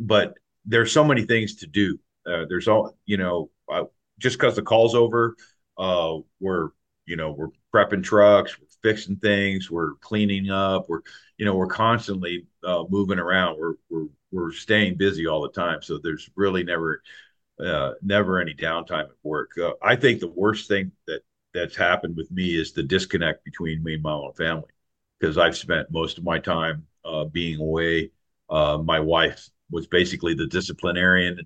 but 0.00 0.34
there's 0.64 0.92
so 0.92 1.04
many 1.04 1.24
things 1.24 1.56
to 1.56 1.66
do. 1.66 1.98
Uh, 2.26 2.44
there's 2.48 2.68
all 2.68 2.96
you 3.06 3.16
know, 3.16 3.50
uh, 3.72 3.84
just 4.18 4.38
because 4.38 4.56
the 4.56 4.62
call's 4.62 4.94
over, 4.94 5.36
uh, 5.78 6.18
we're 6.40 6.70
you 7.06 7.16
know 7.16 7.32
we're 7.32 7.48
prepping 7.74 8.02
trucks, 8.02 8.58
we're 8.58 8.66
fixing 8.90 9.16
things, 9.16 9.70
we're 9.70 9.94
cleaning 9.96 10.50
up, 10.50 10.88
we're 10.88 11.00
you 11.38 11.44
know 11.44 11.54
we're 11.56 11.66
constantly 11.66 12.46
uh, 12.64 12.84
moving 12.88 13.18
around. 13.18 13.58
We're 13.58 13.74
we're 13.88 14.08
we're 14.30 14.52
staying 14.52 14.96
busy 14.96 15.26
all 15.26 15.42
the 15.42 15.50
time. 15.50 15.82
So 15.82 15.98
there's 15.98 16.28
really 16.36 16.62
never 16.64 17.02
uh, 17.64 17.92
never 18.02 18.40
any 18.40 18.54
downtime 18.54 19.04
at 19.04 19.10
work. 19.22 19.52
Uh, 19.58 19.72
I 19.82 19.96
think 19.96 20.20
the 20.20 20.28
worst 20.28 20.68
thing 20.68 20.92
that 21.06 21.22
that's 21.54 21.76
happened 21.76 22.16
with 22.16 22.30
me 22.30 22.56
is 22.60 22.72
the 22.72 22.82
disconnect 22.82 23.44
between 23.44 23.82
me 23.82 23.94
and 23.94 24.02
my 24.02 24.12
own 24.12 24.32
family 24.34 24.68
because 25.18 25.38
I've 25.38 25.56
spent 25.56 25.90
most 25.90 26.18
of 26.18 26.24
my 26.24 26.38
time 26.38 26.86
uh, 27.04 27.24
being 27.24 27.60
away. 27.60 28.10
Uh, 28.50 28.78
my 28.84 29.00
wife 29.00 29.48
was 29.70 29.86
basically 29.86 30.34
the 30.34 30.46
disciplinarian 30.46 31.40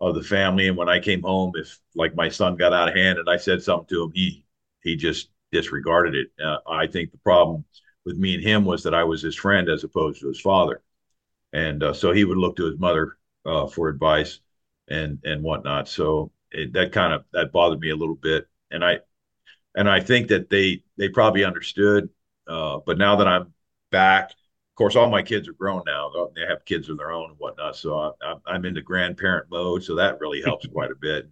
of 0.00 0.14
the 0.14 0.22
family, 0.22 0.68
and 0.68 0.76
when 0.76 0.88
I 0.88 0.98
came 1.00 1.22
home, 1.22 1.52
if 1.56 1.78
like 1.94 2.14
my 2.14 2.28
son 2.28 2.56
got 2.56 2.72
out 2.72 2.88
of 2.88 2.94
hand 2.94 3.18
and 3.18 3.28
I 3.28 3.36
said 3.36 3.62
something 3.62 3.86
to 3.88 4.04
him, 4.04 4.12
he 4.14 4.44
he 4.82 4.96
just 4.96 5.30
disregarded 5.52 6.14
it. 6.14 6.28
Uh, 6.42 6.58
I 6.68 6.86
think 6.86 7.12
the 7.12 7.18
problem 7.18 7.64
with 8.06 8.16
me 8.16 8.34
and 8.34 8.42
him 8.42 8.64
was 8.64 8.82
that 8.84 8.94
I 8.94 9.04
was 9.04 9.22
his 9.22 9.36
friend 9.36 9.68
as 9.68 9.84
opposed 9.84 10.20
to 10.20 10.28
his 10.28 10.40
father, 10.40 10.82
and 11.52 11.82
uh, 11.82 11.92
so 11.92 12.12
he 12.12 12.24
would 12.24 12.38
look 12.38 12.56
to 12.56 12.66
his 12.66 12.78
mother 12.78 13.18
uh, 13.46 13.66
for 13.66 13.88
advice 13.88 14.40
and 14.88 15.18
and 15.24 15.42
whatnot. 15.42 15.88
So 15.88 16.32
it, 16.52 16.72
that 16.74 16.92
kind 16.92 17.12
of 17.12 17.24
that 17.32 17.52
bothered 17.52 17.80
me 17.80 17.90
a 17.90 17.96
little 17.96 18.16
bit, 18.16 18.48
and 18.70 18.84
I 18.84 19.00
and 19.74 19.88
I 19.88 20.00
think 20.00 20.28
that 20.28 20.50
they 20.50 20.82
they 20.96 21.08
probably 21.08 21.44
understood. 21.44 22.08
Uh, 22.48 22.78
but 22.84 22.98
now 22.98 23.16
that 23.16 23.28
I'm 23.28 23.52
back, 23.90 24.30
of 24.30 24.74
course, 24.76 24.96
all 24.96 25.10
my 25.10 25.22
kids 25.22 25.48
are 25.48 25.52
grown 25.52 25.82
now. 25.86 26.10
They 26.34 26.46
have 26.48 26.64
kids 26.64 26.88
of 26.88 26.98
their 26.98 27.12
own 27.12 27.30
and 27.30 27.38
whatnot. 27.38 27.76
So 27.76 28.14
I, 28.22 28.34
I'm 28.46 28.64
into 28.64 28.82
grandparent 28.82 29.46
mode. 29.50 29.84
So 29.84 29.94
that 29.96 30.20
really 30.20 30.42
helps 30.42 30.66
quite 30.72 30.90
a 30.90 30.96
bit. 30.96 31.28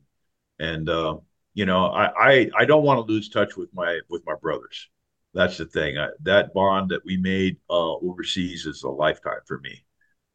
And 0.58 0.88
uh, 0.88 1.18
you 1.54 1.66
know, 1.66 1.86
I, 1.86 2.06
I 2.30 2.50
I 2.56 2.64
don't 2.64 2.84
want 2.84 3.06
to 3.06 3.12
lose 3.12 3.28
touch 3.28 3.56
with 3.56 3.72
my 3.74 4.00
with 4.08 4.22
my 4.26 4.34
brothers. 4.40 4.88
That's 5.34 5.58
the 5.58 5.66
thing. 5.66 5.98
I, 5.98 6.08
that 6.22 6.54
bond 6.54 6.90
that 6.90 7.04
we 7.04 7.16
made 7.16 7.58
uh, 7.70 7.94
overseas 7.96 8.66
is 8.66 8.82
a 8.82 8.88
lifetime 8.90 9.40
for 9.46 9.58
me. 9.60 9.84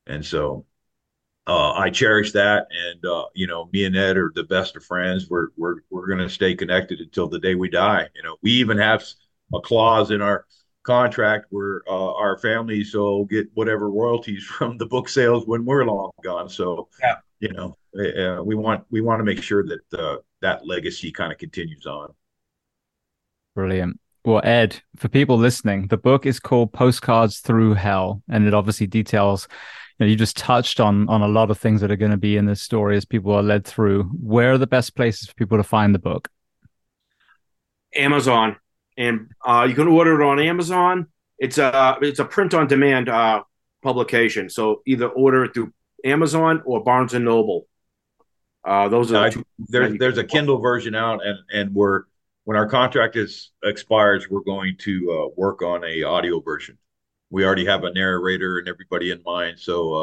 And 0.07 0.25
so 0.25 0.65
uh, 1.45 1.73
I 1.73 1.89
cherish 1.89 2.31
that, 2.33 2.67
and 2.71 3.05
uh, 3.05 3.25
you 3.33 3.47
know, 3.47 3.69
me 3.73 3.85
and 3.85 3.97
Ed 3.97 4.17
are 4.17 4.31
the 4.33 4.43
best 4.43 4.75
of 4.77 4.85
friends. 4.85 5.29
We're 5.29 5.47
we're 5.57 5.77
we're 5.89 6.07
going 6.07 6.19
to 6.19 6.29
stay 6.29 6.55
connected 6.55 6.99
until 6.99 7.27
the 7.27 7.39
day 7.39 7.55
we 7.55 7.69
die. 7.69 8.07
You 8.15 8.23
know, 8.23 8.37
we 8.41 8.51
even 8.51 8.77
have 8.77 9.03
a 9.53 9.59
clause 9.59 10.11
in 10.11 10.21
our 10.21 10.45
contract 10.83 11.47
where 11.49 11.81
uh, 11.87 12.13
our 12.13 12.37
families 12.37 12.93
will 12.93 13.25
get 13.25 13.47
whatever 13.55 13.89
royalties 13.89 14.43
from 14.57 14.77
the 14.77 14.85
book 14.85 15.09
sales 15.09 15.45
when 15.45 15.65
we're 15.65 15.85
long 15.85 16.11
gone. 16.23 16.49
So, 16.49 16.87
yeah. 17.01 17.15
you 17.39 17.51
know, 17.51 17.75
uh, 17.97 18.41
we 18.43 18.55
want 18.55 18.85
we 18.89 19.01
want 19.01 19.19
to 19.19 19.25
make 19.25 19.41
sure 19.41 19.65
that 19.65 19.99
uh, 19.99 20.17
that 20.41 20.65
legacy 20.65 21.11
kind 21.11 21.31
of 21.31 21.37
continues 21.37 21.85
on. 21.85 22.13
Brilliant. 23.53 23.99
Well, 24.25 24.41
Ed, 24.45 24.81
for 24.95 25.09
people 25.09 25.37
listening, 25.37 25.87
the 25.87 25.97
book 25.97 26.25
is 26.25 26.39
called 26.39 26.71
Postcards 26.71 27.39
Through 27.39 27.73
Hell, 27.73 28.23
and 28.29 28.47
it 28.47 28.53
obviously 28.53 28.87
details 28.87 29.49
you, 29.49 29.51
know, 29.99 30.05
you 30.05 30.15
just 30.15 30.37
touched 30.37 30.79
on 30.79 31.07
on 31.09 31.21
a 31.21 31.27
lot 31.27 31.51
of 31.51 31.57
things 31.57 31.81
that 31.81 31.91
are 31.91 31.95
going 31.95 32.11
to 32.11 32.17
be 32.17 32.37
in 32.37 32.45
this 32.45 32.61
story 32.61 32.97
as 32.97 33.05
people 33.05 33.31
are 33.33 33.43
led 33.43 33.65
through. 33.65 34.03
Where 34.03 34.53
are 34.53 34.57
the 34.57 34.67
best 34.67 34.95
places 34.95 35.27
for 35.27 35.35
people 35.35 35.57
to 35.57 35.63
find 35.63 35.93
the 35.93 35.99
book? 35.99 36.29
Amazon, 37.95 38.55
and 38.97 39.31
uh, 39.45 39.65
you 39.69 39.75
can 39.75 39.87
order 39.87 40.19
it 40.21 40.25
on 40.25 40.39
Amazon. 40.39 41.07
It's 41.37 41.57
a 41.57 41.97
it's 42.01 42.19
a 42.19 42.25
print 42.25 42.53
on 42.53 42.67
demand 42.67 43.09
uh, 43.09 43.43
publication, 43.81 44.49
so 44.49 44.81
either 44.85 45.07
order 45.07 45.45
it 45.45 45.53
through 45.53 45.73
Amazon 46.03 46.61
or 46.65 46.83
Barnes 46.83 47.13
and 47.13 47.25
Noble. 47.25 47.67
Uh, 48.65 48.87
those 48.87 49.11
are 49.11 49.29
the 49.29 49.45
there's 49.69 49.97
there's 49.97 50.17
a 50.17 50.23
Kindle 50.23 50.59
version 50.59 50.95
out, 50.95 51.25
and 51.25 51.37
and 51.51 51.75
we're 51.75 52.03
when 52.45 52.57
our 52.57 52.67
contract 52.67 53.15
is 53.15 53.51
expires, 53.63 54.29
we're 54.29 54.41
going 54.41 54.75
to 54.79 55.11
uh, 55.11 55.33
work 55.35 55.61
on 55.61 55.83
a 55.83 56.03
audio 56.03 56.39
version 56.39 56.77
we 57.33 57.43
already 57.43 57.65
have 57.65 57.83
a 57.83 57.91
narrator 57.91 58.59
and 58.59 58.67
everybody 58.67 59.09
in 59.09 59.19
mind. 59.25 59.59
So 59.59 59.93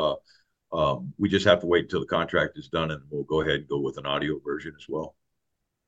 uh, 0.72 0.76
um, 0.76 1.14
we 1.16 1.28
just 1.28 1.46
have 1.46 1.60
to 1.60 1.66
wait 1.66 1.84
until 1.84 2.00
the 2.00 2.06
contract 2.06 2.58
is 2.58 2.68
done, 2.68 2.90
and 2.90 3.00
we'll 3.08 3.22
go 3.22 3.40
ahead 3.40 3.60
and 3.60 3.68
go 3.68 3.78
with 3.78 3.98
an 3.98 4.04
audio 4.04 4.40
version 4.44 4.74
as 4.76 4.84
well. 4.88 5.14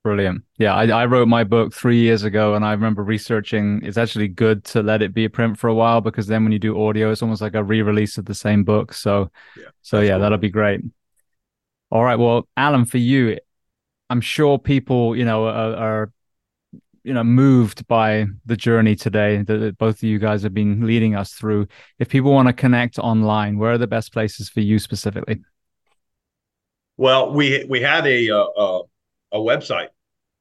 Brilliant. 0.05 0.44
Yeah, 0.59 0.74
I, 0.74 0.86
I, 0.86 1.06
wrote 1.06 1.27
my 1.27 1.43
book 1.43 1.74
three 1.74 1.98
years 1.98 2.23
ago, 2.23 2.55
and 2.55 2.64
I 2.64 2.70
remember 2.70 3.02
researching. 3.02 3.81
It's 3.85 3.98
actually 3.98 4.28
good 4.28 4.62
to 4.66 4.85
let 4.85 5.02
it 5.02 5.14
be 5.14 5.24
a 5.24 5.31
print 5.31 5.59
for 5.59 5.66
a 5.66 5.74
while 5.74 6.01
because 6.01 6.28
then 6.28 6.44
when 6.44 6.52
you 6.52 6.60
do 6.60 6.81
audio, 6.81 7.10
it's 7.10 7.23
almost 7.23 7.43
like 7.43 7.55
a 7.55 7.62
re-release 7.62 8.19
of 8.19 8.24
the 8.24 8.35
same 8.35 8.62
book. 8.62 8.93
So, 8.93 9.31
yeah, 9.56 9.64
so 9.82 10.01
yeah, 10.01 10.10
cool. 10.10 10.20
that'll 10.20 10.39
be 10.39 10.51
great. 10.51 10.81
All 11.90 12.05
right. 12.05 12.19
Well, 12.19 12.48
Allan, 12.56 12.85
for 12.85 12.98
you, 12.98 13.39
I'm 14.10 14.20
sure 14.20 14.59
people, 14.59 15.16
you 15.16 15.24
know, 15.24 15.47
are, 15.47 15.77
are 15.77 16.12
you 17.05 17.12
know 17.12 17.24
moved 17.24 17.87
by 17.87 18.27
the 18.47 18.57
journey 18.57 18.95
today 18.95 19.43
that 19.43 19.77
both 19.79 19.97
of 19.97 20.03
you 20.05 20.19
guys 20.19 20.43
have 20.43 20.55
been 20.55 20.87
leading 20.87 21.15
us 21.15 21.33
through. 21.33 21.66
If 21.99 22.09
people 22.09 22.33
want 22.33 22.49
to 22.49 22.53
connect 22.53 22.99
online 22.99 23.59
where 23.59 23.73
are 23.73 23.79
the 23.79 23.87
best 23.87 24.12
places 24.12 24.49
for 24.49 24.61
you 24.61 24.79
specifically? 24.79 25.41
Well 26.97 27.33
we 27.33 27.65
we 27.69 27.81
had 27.81 28.07
a 28.07 28.31
uh, 28.31 28.47
a, 28.57 28.83
a 29.33 29.39
website 29.39 29.89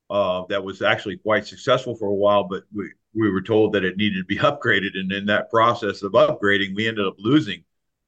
uh, 0.10 0.44
that 0.50 0.64
was 0.64 0.82
actually 0.82 1.18
quite 1.18 1.48
successful 1.48 1.96
for 1.96 2.08
a 2.08 2.14
while 2.14 2.44
but 2.44 2.64
we 2.74 2.92
we 3.14 3.30
were 3.30 3.42
told 3.42 3.74
that 3.74 3.84
it 3.84 3.98
needed 3.98 4.20
to 4.20 4.26
be 4.26 4.38
upgraded. 4.38 4.98
And 4.98 5.12
in 5.12 5.26
that 5.28 5.50
process 5.50 6.04
of 6.04 6.12
upgrading 6.14 6.76
we 6.76 6.88
ended 6.88 7.08
up 7.08 7.16
losing 7.18 7.64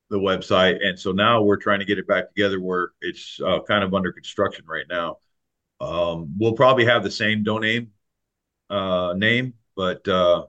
the 0.10 0.20
website. 0.20 0.86
And 0.86 1.00
so 1.00 1.12
now 1.12 1.42
we're 1.42 1.58
trying 1.58 1.80
to 1.80 1.86
get 1.86 1.98
it 1.98 2.08
back 2.08 2.30
together 2.30 2.62
where 2.62 2.92
it's 3.02 3.40
uh, 3.44 3.62
kind 3.68 3.84
of 3.84 3.96
under 3.96 4.12
construction 4.12 4.64
right 4.68 4.86
now. 4.88 5.18
Um, 5.82 6.36
we'll 6.38 6.54
probably 6.54 6.86
have 6.86 7.04
the 7.04 7.12
same 7.12 7.44
domain 7.44 7.90
uh, 8.70 9.14
name, 9.16 9.54
but 9.76 10.08
uh, 10.08 10.46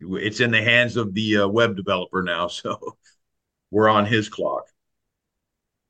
it's 0.00 0.40
in 0.40 0.50
the 0.50 0.62
hands 0.62 0.96
of 0.96 1.14
the 1.14 1.38
uh, 1.38 1.48
web 1.48 1.76
developer 1.76 2.22
now. 2.22 2.48
So 2.62 2.96
we're 3.70 3.88
on 3.88 4.04
his 4.04 4.28
clock. 4.28 4.64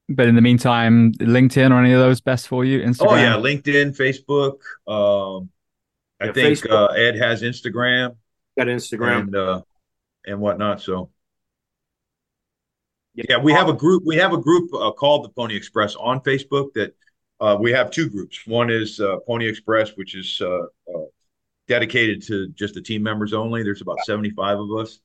But 0.08 0.28
in 0.28 0.34
the 0.34 0.40
meantime, 0.40 1.12
LinkedIn 1.14 1.70
or 1.70 1.80
any 1.80 1.92
of 1.92 1.98
those 1.98 2.20
best 2.20 2.48
for 2.48 2.64
you? 2.64 2.80
Instagram? 2.80 3.06
Oh 3.08 3.16
yeah, 3.16 3.34
LinkedIn, 3.34 3.96
Facebook. 3.96 4.60
Um, 4.86 5.50
I 6.20 6.26
yeah, 6.26 6.32
think 6.32 6.70
uh, 6.70 6.86
Ed 6.86 7.16
has 7.16 7.42
Instagram. 7.42 8.16
Got 8.56 8.68
Instagram 8.68 9.20
and 9.20 9.36
uh, 9.36 9.62
and 10.26 10.40
whatnot. 10.40 10.80
So 10.80 11.10
yeah, 13.14 13.24
yeah 13.30 13.38
we 13.38 13.52
have 13.52 13.68
a 13.68 13.72
group. 13.72 14.04
We 14.06 14.16
have 14.16 14.32
a 14.32 14.38
group 14.38 14.72
uh, 14.74 14.92
called 14.92 15.24
the 15.24 15.30
Pony 15.30 15.56
Express 15.56 15.96
on 15.96 16.20
Facebook 16.20 16.72
that 16.74 16.94
uh, 17.42 17.56
we 17.60 17.72
have 17.72 17.90
two 17.90 18.08
groups. 18.08 18.46
One 18.46 18.70
is 18.70 19.00
uh, 19.00 19.16
Pony 19.26 19.48
Express, 19.48 19.90
which 19.96 20.14
is 20.14 20.40
uh, 20.40 20.62
uh 20.94 21.06
dedicated 21.68 22.22
to 22.26 22.48
just 22.50 22.74
the 22.74 22.82
team 22.82 23.02
members 23.02 23.32
only. 23.32 23.62
There's 23.62 23.82
about 23.82 23.98
75 24.04 24.58
of 24.58 24.70
us. 24.78 25.00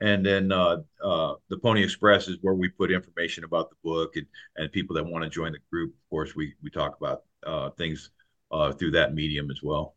And 0.00 0.24
then 0.24 0.50
uh, 0.52 0.78
uh, 1.02 1.34
the 1.48 1.58
Pony 1.58 1.82
Express 1.82 2.28
is 2.28 2.38
where 2.42 2.54
we 2.54 2.68
put 2.68 2.90
information 2.90 3.44
about 3.44 3.70
the 3.70 3.76
book 3.82 4.16
and, 4.16 4.26
and 4.56 4.72
people 4.72 4.94
that 4.96 5.04
want 5.04 5.24
to 5.24 5.30
join 5.30 5.52
the 5.52 5.58
group. 5.70 5.90
Of 5.90 6.10
course, 6.10 6.34
we, 6.34 6.54
we 6.62 6.70
talk 6.70 6.96
about 7.00 7.22
things 7.76 8.10
through 8.78 8.90
that 8.92 9.14
medium 9.14 9.50
as 9.50 9.60
well. 9.62 9.94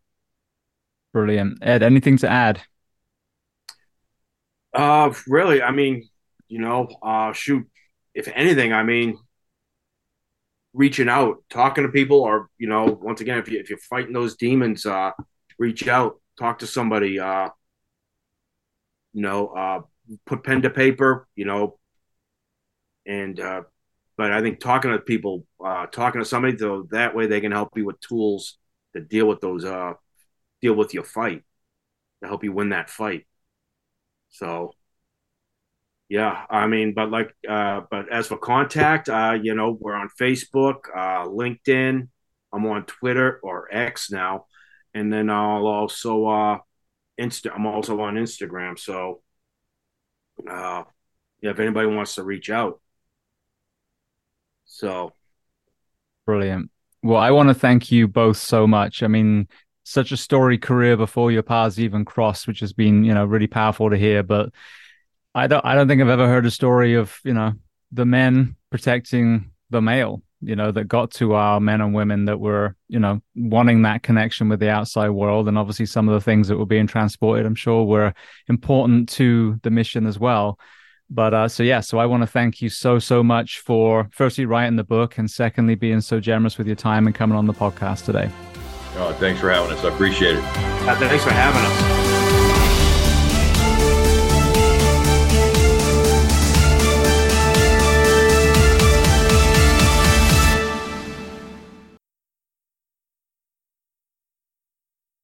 Brilliant. 1.14 1.60
Ed, 1.62 1.84
anything 1.84 2.18
to 2.18 2.30
add? 2.30 2.62
Uh, 4.74 5.14
really, 5.28 5.62
I 5.62 5.72
mean, 5.72 6.10
you 6.48 6.60
know, 6.60 6.90
uh, 7.02 7.34
shoot, 7.34 7.68
if 8.14 8.28
anything, 8.34 8.74
I 8.74 8.84
mean, 8.84 9.18
reaching 10.74 11.10
out, 11.10 11.44
talking 11.50 11.84
to 11.84 11.90
people, 11.90 12.22
or 12.22 12.50
you 12.58 12.68
know, 12.68 12.86
once 13.02 13.22
again, 13.22 13.38
if 13.38 13.50
you 13.50 13.60
if 13.60 13.70
you're 13.70 13.80
fighting 13.80 14.14
those 14.14 14.36
demons, 14.36 14.86
uh, 14.86 15.12
reach 15.58 15.88
out, 15.88 16.20
talk 16.38 16.60
to 16.60 16.68
somebody. 16.68 17.20
Uh, 17.20 17.50
you 19.14 19.22
know, 19.22 19.48
uh, 19.50 19.82
put 20.26 20.44
pen 20.44 20.62
to 20.64 20.70
paper. 20.70 21.28
You 21.36 21.46
know, 21.46 21.80
and 23.06 23.40
uh, 23.40 23.64
but 24.18 24.32
I 24.32 24.42
think 24.42 24.60
talking 24.60 24.92
to 24.92 25.00
people, 25.00 25.46
uh, 25.64 25.86
talking 25.88 26.22
to 26.22 26.26
somebody, 26.26 26.58
so 26.58 26.88
that 26.92 27.16
way 27.16 27.28
they 27.28 27.42
can 27.42 27.52
help 27.52 27.70
you 27.76 27.86
with 27.86 28.00
tools 28.00 28.58
to 28.96 29.02
deal 29.02 29.28
with 29.28 29.42
those, 29.42 29.66
uh, 29.66 29.94
deal 30.62 30.76
with 30.76 30.94
your 30.94 31.04
fight, 31.04 31.44
to 32.22 32.28
help 32.28 32.44
you 32.44 32.52
win 32.52 32.70
that 32.70 32.90
fight. 32.90 33.26
So 34.30 34.74
yeah, 36.10 36.46
I 36.50 36.68
mean, 36.68 36.94
but 36.94 37.10
like, 37.10 37.34
uh, 37.48 37.82
but 37.90 38.12
as 38.12 38.28
for 38.28 38.38
contact, 38.38 39.10
uh, 39.10 39.38
you 39.42 39.56
know, 39.56 39.78
we're 39.80 39.96
on 39.96 40.10
Facebook, 40.20 40.86
uh, 40.96 41.26
LinkedIn. 41.28 42.08
I'm 42.52 42.66
on 42.68 42.86
Twitter 42.86 43.40
or 43.42 43.68
X 43.74 44.12
now, 44.12 44.46
and 44.94 45.12
then 45.12 45.30
I'll 45.30 45.66
also 45.66 46.28
uh, 46.28 46.58
Insta. 47.20 47.52
I'm 47.56 47.66
also 47.66 48.00
on 48.02 48.16
Instagram. 48.16 48.78
So, 48.78 49.22
uh, 50.48 50.84
yeah, 51.42 51.52
if 51.52 51.60
anybody 51.60 51.88
wants 51.88 52.16
to 52.16 52.24
reach 52.24 52.50
out. 52.50 52.80
So 54.66 55.14
brilliant. 56.26 56.70
Well, 57.02 57.20
I 57.20 57.32
want 57.32 57.50
to 57.50 57.56
thank 57.56 57.92
you 57.92 58.08
both 58.08 58.38
so 58.38 58.66
much. 58.66 59.04
I 59.04 59.08
mean, 59.08 59.48
such 59.84 60.12
a 60.12 60.18
story 60.18 60.58
career 60.58 60.96
before 60.96 61.32
your 61.32 61.44
paths 61.44 61.80
even 61.80 62.06
crossed, 62.06 62.48
which 62.48 62.62
has 62.62 62.72
been, 62.72 63.04
you 63.04 63.14
know, 63.14 63.26
really 63.26 63.48
powerful 63.48 63.90
to 63.90 63.98
hear. 63.98 64.24
But 64.24 64.50
I 65.36 65.48
don't 65.48 65.66
I 65.66 65.76
don't 65.76 65.88
think 65.88 66.02
I've 66.02 66.10
ever 66.10 66.28
heard 66.28 66.46
a 66.46 66.52
story 66.52 66.94
of, 66.96 67.18
you 67.24 67.34
know, 67.34 67.54
the 67.92 68.06
men 68.06 68.56
protecting 68.70 69.52
the 69.70 69.82
mail, 69.82 70.22
you 70.42 70.56
know, 70.56 70.72
that 70.72 70.88
got 70.88 71.12
to 71.12 71.34
our 71.34 71.60
men 71.60 71.82
and 71.82 71.94
women 71.94 72.26
that 72.26 72.40
were, 72.40 72.76
you 72.88 73.00
know, 73.00 73.22
wanting 73.36 73.82
that 73.84 74.04
connection 74.04 74.50
with 74.50 74.60
the 74.60 74.70
outside 74.70 75.10
world. 75.10 75.48
And 75.48 75.58
obviously 75.58 75.86
some 75.86 76.08
of 76.08 76.14
the 76.14 76.22
things 76.22 76.48
that 76.48 76.58
were 76.58 76.66
being 76.66 76.88
transported, 76.88 77.46
I'm 77.46 77.56
sure, 77.56 77.84
were 77.84 78.14
important 78.48 79.10
to 79.10 79.60
the 79.64 79.72
mission 79.72 80.06
as 80.06 80.20
well. 80.20 80.60
But 81.10 81.34
uh, 81.34 81.48
so 81.48 81.64
yeah, 81.64 81.80
so 81.80 81.98
I 81.98 82.06
want 82.06 82.22
to 82.22 82.28
thank 82.28 82.62
you 82.62 82.70
so 82.70 82.98
so 83.00 83.24
much 83.24 83.60
for 83.60 84.10
firstly 84.12 84.46
writing 84.46 84.76
the 84.76 84.84
book 84.84 85.18
and 85.18 85.30
secondly 85.30 85.76
being 85.76 86.02
so 86.02 86.20
generous 86.20 86.58
with 86.58 86.68
your 86.68 86.76
time 86.76 87.08
and 87.08 87.16
coming 87.16 87.38
on 87.38 87.46
the 87.46 87.54
podcast 87.54 88.06
today. 88.06 88.30
Oh, 88.96 89.14
thanks 89.20 89.42
for 89.42 89.50
having 89.50 89.76
us. 89.76 89.84
I 89.84 89.90
appreciate 89.90 90.36
it. 90.36 90.44
Uh, 90.44 90.96
thanks 90.98 91.24
for 91.24 91.32
having 91.32 91.62
us. 91.62 91.93